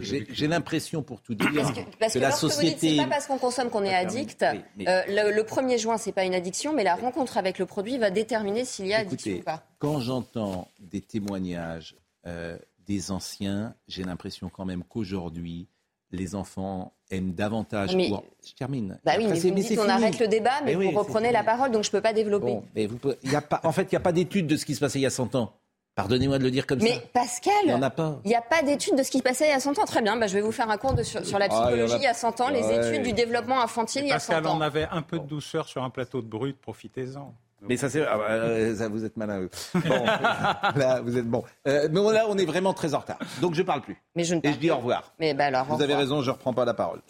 j'ai- 0.00 0.46
l'impression, 0.48 1.02
pour 1.02 1.20
tout 1.20 1.34
dire, 1.34 1.50
Parce 1.54 1.72
que, 1.72 1.80
parce 2.00 2.14
que 2.14 2.18
la 2.18 2.30
société. 2.32 2.90
c'est 2.90 2.96
pas 2.96 3.08
parce 3.10 3.26
qu'on 3.26 3.36
consomme 3.38 3.68
qu'on 3.68 3.84
est 3.84 3.94
addict, 3.94 4.38
termine. 4.38 4.62
Oui, 4.78 4.84
mais- 4.86 4.88
euh, 4.88 5.02
le, 5.30 5.36
le 5.36 5.42
1er 5.42 5.76
juin 5.78 5.98
c'est 5.98 6.12
pas 6.12 6.24
une 6.24 6.34
addiction, 6.34 6.72
mais 6.72 6.84
la 6.84 6.94
rencontre 6.94 7.36
avec 7.36 7.58
le 7.58 7.66
produit 7.66 7.98
va 7.98 8.10
déterminer 8.10 8.64
s'il 8.64 8.86
y 8.86 8.94
a 8.94 8.98
addiction 8.98 9.32
ou 9.36 9.42
pas. 9.42 9.62
quand 9.78 10.00
j'entends 10.00 10.68
des 10.80 11.00
témoignages 11.02 11.94
euh, 12.26 12.58
des 12.86 13.10
anciens, 13.10 13.74
j'ai 13.88 14.04
l'impression 14.04 14.48
quand 14.48 14.64
même 14.64 14.84
qu'aujourd'hui, 14.84 15.68
les 16.12 16.34
enfants 16.34 16.92
aiment 17.10 17.32
davantage. 17.34 17.94
Mais- 17.96 18.10
je 18.46 18.52
termine. 18.54 18.98
Bah 19.04 19.12
oui, 19.18 19.24
Après, 19.24 19.34
mais 19.34 19.40
vous 19.40 19.48
me 19.50 19.54
dites 19.56 19.66
c'est 19.66 19.78
on 19.78 19.82
fini. 19.82 19.92
arrête 19.92 20.18
le 20.20 20.28
débat, 20.28 20.60
mais, 20.64 20.72
Mais 20.72 20.76
oui, 20.76 20.92
vous 20.92 20.98
reprenez 21.00 21.32
la 21.32 21.42
parole, 21.42 21.72
donc 21.72 21.82
je 21.84 21.90
peux 21.90 22.00
pas 22.00 22.12
développer. 22.12 22.46
Bon, 22.46 22.64
mais 22.74 22.86
vous 22.86 22.96
pouvez- 22.96 23.18
il 23.24 23.32
y 23.32 23.36
a 23.36 23.40
pas, 23.40 23.60
en 23.64 23.72
fait, 23.72 23.82
il 23.84 23.90
n'y 23.94 23.96
a 23.96 24.00
pas 24.00 24.12
d'étude 24.12 24.46
de 24.46 24.56
ce 24.56 24.64
qui 24.64 24.74
se 24.74 24.80
passait 24.80 24.98
il 25.00 25.02
y 25.02 25.06
a 25.06 25.10
100 25.10 25.34
ans. 25.34 25.52
Pardonnez-moi 25.96 26.38
de 26.38 26.44
le 26.44 26.50
dire 26.50 26.66
comme 26.66 26.80
Mais 26.82 26.92
ça. 26.94 27.00
Pascal, 27.14 27.52
Il 27.64 27.68
n'y 27.68 27.74
en 27.74 27.80
a 27.82 27.88
pas. 27.90 28.20
Il 28.24 28.28
n'y 28.28 28.34
a 28.34 28.42
pas 28.42 28.62
d'études 28.62 28.96
de 28.96 29.02
ce 29.02 29.10
qui 29.10 29.18
se 29.18 29.22
passait 29.22 29.46
il 29.46 29.50
y 29.50 29.54
a 29.54 29.60
100 29.60 29.78
ans. 29.78 29.84
Très 29.86 30.02
bien, 30.02 30.16
bah, 30.18 30.26
je 30.26 30.34
vais 30.34 30.42
vous 30.42 30.52
faire 30.52 30.68
un 30.70 30.76
cours 30.76 30.92
de- 30.92 31.02
sur, 31.02 31.24
sur 31.24 31.38
la 31.38 31.46
Ah, 31.46 31.48
il 31.48 31.54
y 31.54 31.56
en 31.56 31.62
a- 31.62 31.66
psychologie 31.70 31.94
il 31.96 32.02
y 32.02 32.06
a 32.06 32.14
100 32.14 32.40
ans, 32.42 32.50
les 32.50 32.70
études 32.70 33.02
du 33.02 33.12
développement 33.14 33.60
infantile 33.62 34.02
il 34.04 34.08
y 34.08 34.12
a 34.12 34.18
100 34.18 34.34
Pascal, 34.34 34.46
ans. 34.46 34.58
on 34.58 34.60
avait 34.60 34.86
un 34.90 35.00
peu 35.02 35.18
de 35.18 35.24
douceur 35.26 35.66
sur 35.66 35.82
un 35.82 35.90
plateau 35.90 36.20
de 36.22 36.28
brut, 36.28 36.56
profitez-en. 36.60 37.34
Mais 37.62 37.76
ça, 37.76 37.88
c'est. 37.88 38.04
ah, 38.04 38.18
euh, 38.30 38.76
ça, 38.76 38.88
vous 38.88 39.04
êtes 39.04 39.16
malin. 39.16 39.48
Bon, 39.74 39.80
là, 40.76 41.00
vous 41.02 41.16
êtes 41.16 41.26
bon. 41.26 41.42
Euh, 41.66 41.88
mais 41.90 42.12
là, 42.12 42.26
on 42.28 42.36
est 42.36 42.44
vraiment 42.44 42.74
très 42.74 42.94
en 42.94 42.98
retard. 42.98 43.18
Donc, 43.40 43.54
je 43.54 43.62
parle 43.62 43.80
plus. 43.80 43.96
Mais 44.14 44.24
je 44.24 44.34
ne 44.34 44.40
Et 44.42 44.52
je 44.52 44.58
dis 44.58 44.70
au 44.70 44.76
revoir. 44.76 45.12
Mais 45.18 45.34
bah 45.34 45.46
alors, 45.46 45.64
Vous 45.66 45.82
avez 45.82 45.94
raison, 45.94 46.20
je 46.20 46.28
ne 46.30 46.34
reprends 46.34 46.52
pas 46.52 46.64
la 46.64 46.74
parole. 46.74 47.00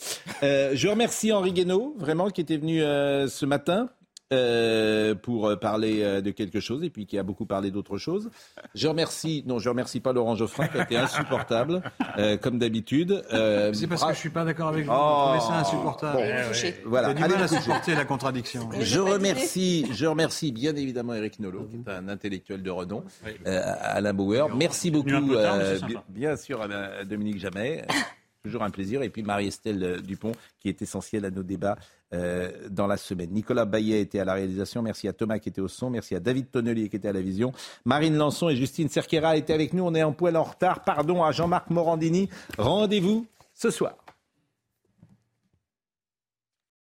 Euh, 0.43 0.71
je 0.75 0.89
remercie 0.89 1.33
Henri 1.33 1.53
Guénaud, 1.53 1.95
vraiment, 1.99 2.31
qui 2.31 2.41
était 2.41 2.57
venu 2.57 2.83
euh, 2.83 3.27
ce 3.29 3.45
matin 3.45 3.89
euh, 4.33 5.15
pour 5.15 5.47
euh, 5.49 5.57
parler 5.57 6.03
euh, 6.03 6.21
de 6.21 6.31
quelque 6.31 6.59
chose 6.61 6.83
et 6.83 6.91
puis 6.91 7.07
qui 7.07 7.17
a 7.19 7.23
beaucoup 7.23 7.47
parlé 7.47 7.71
d'autre 7.71 7.97
chose. 7.99 8.31
Je 8.75 8.89
remercie, 8.89 9.45
non, 9.47 9.59
je 9.59 9.69
remercie 9.69 10.01
pas 10.01 10.13
Laurent 10.13 10.35
Geoffrin, 10.35 10.67
qui 10.69 10.79
a 10.79 10.83
été 10.83 10.97
insupportable, 10.97 11.83
euh, 12.19 12.37
comme 12.37 12.59
d'habitude. 12.59 13.25
Euh, 13.33 13.73
C'est 13.73 13.87
parce 13.87 14.01
bra- 14.01 14.11
que 14.11 14.15
je 14.17 14.21
suis 14.21 14.31
pas 14.31 14.45
d'accord 14.45 14.69
avec 14.69 14.87
vous. 14.87 14.93
Oh. 14.93 15.33
Vous 15.35 15.39
trouvez 15.39 15.41
ça 15.53 15.61
insupportable. 15.61 16.17
Bon, 16.19 16.49
coucher. 16.49 16.75
Voilà, 16.85 17.09
allez 17.09 17.21
mal 17.21 17.43
à 17.43 17.49
supporter 17.49 17.95
la 17.95 18.05
contradiction. 18.05 18.69
Je 18.81 18.99
remercie, 18.99 19.87
je 19.93 20.07
remercie 20.07 20.51
bien 20.53 20.75
évidemment 20.75 21.15
Eric 21.15 21.39
Nolot, 21.39 21.69
qui 21.71 21.77
est 21.77 21.91
un 21.93 22.09
intellectuel 22.09 22.63
de 22.63 22.71
renom, 22.71 23.05
euh, 23.47 23.63
Alain 23.81 24.13
Bauer. 24.15 24.49
Merci 24.57 24.91
beaucoup, 24.91 25.09
tard, 25.11 25.57
euh, 25.61 25.79
bien, 25.87 26.03
bien 26.09 26.37
sûr, 26.37 26.63
à 26.63 27.05
Dominique 27.05 27.39
Jamais. 27.39 27.85
Toujours 28.45 28.63
un 28.63 28.71
plaisir. 28.71 29.03
Et 29.03 29.09
puis 29.11 29.25
Marie-Estelle 29.25 30.01
Dupont, 30.03 30.31
qui 30.61 30.69
est 30.69 30.81
essentielle 30.81 31.25
à 31.25 31.31
nos 31.31 31.43
débats 31.43 31.77
euh, 32.15 32.69
dans 32.71 32.87
la 32.87 32.97
semaine. 32.97 33.31
Nicolas 33.31 33.65
Baillet 33.65 34.01
était 34.01 34.21
à 34.21 34.25
la 34.25 34.35
réalisation. 34.35 34.81
Merci 34.81 35.09
à 35.09 35.13
Thomas 35.13 35.39
qui 35.39 35.49
était 35.49 35.61
au 35.61 35.69
son. 35.69 35.91
Merci 35.91 36.15
à 36.15 36.21
David 36.21 36.51
Tonnelier 36.51 36.89
qui 36.89 36.97
était 36.97 37.09
à 37.09 37.13
la 37.13 37.21
vision. 37.21 37.53
Marine 37.85 38.17
Lançon 38.17 38.49
et 38.49 38.57
Justine 38.57 38.89
Cerquera 38.89 39.37
étaient 39.37 39.53
avec 39.53 39.73
nous. 39.73 39.85
On 39.85 39.95
est 39.95 40.05
en 40.05 40.13
poil 40.13 40.37
en 40.37 40.45
retard. 40.45 40.85
Pardon 40.85 41.25
à 41.25 41.33
Jean-Marc 41.33 41.69
Morandini. 41.71 42.29
Rendez-vous 42.59 43.27
ce 43.55 43.71
soir. 43.71 44.06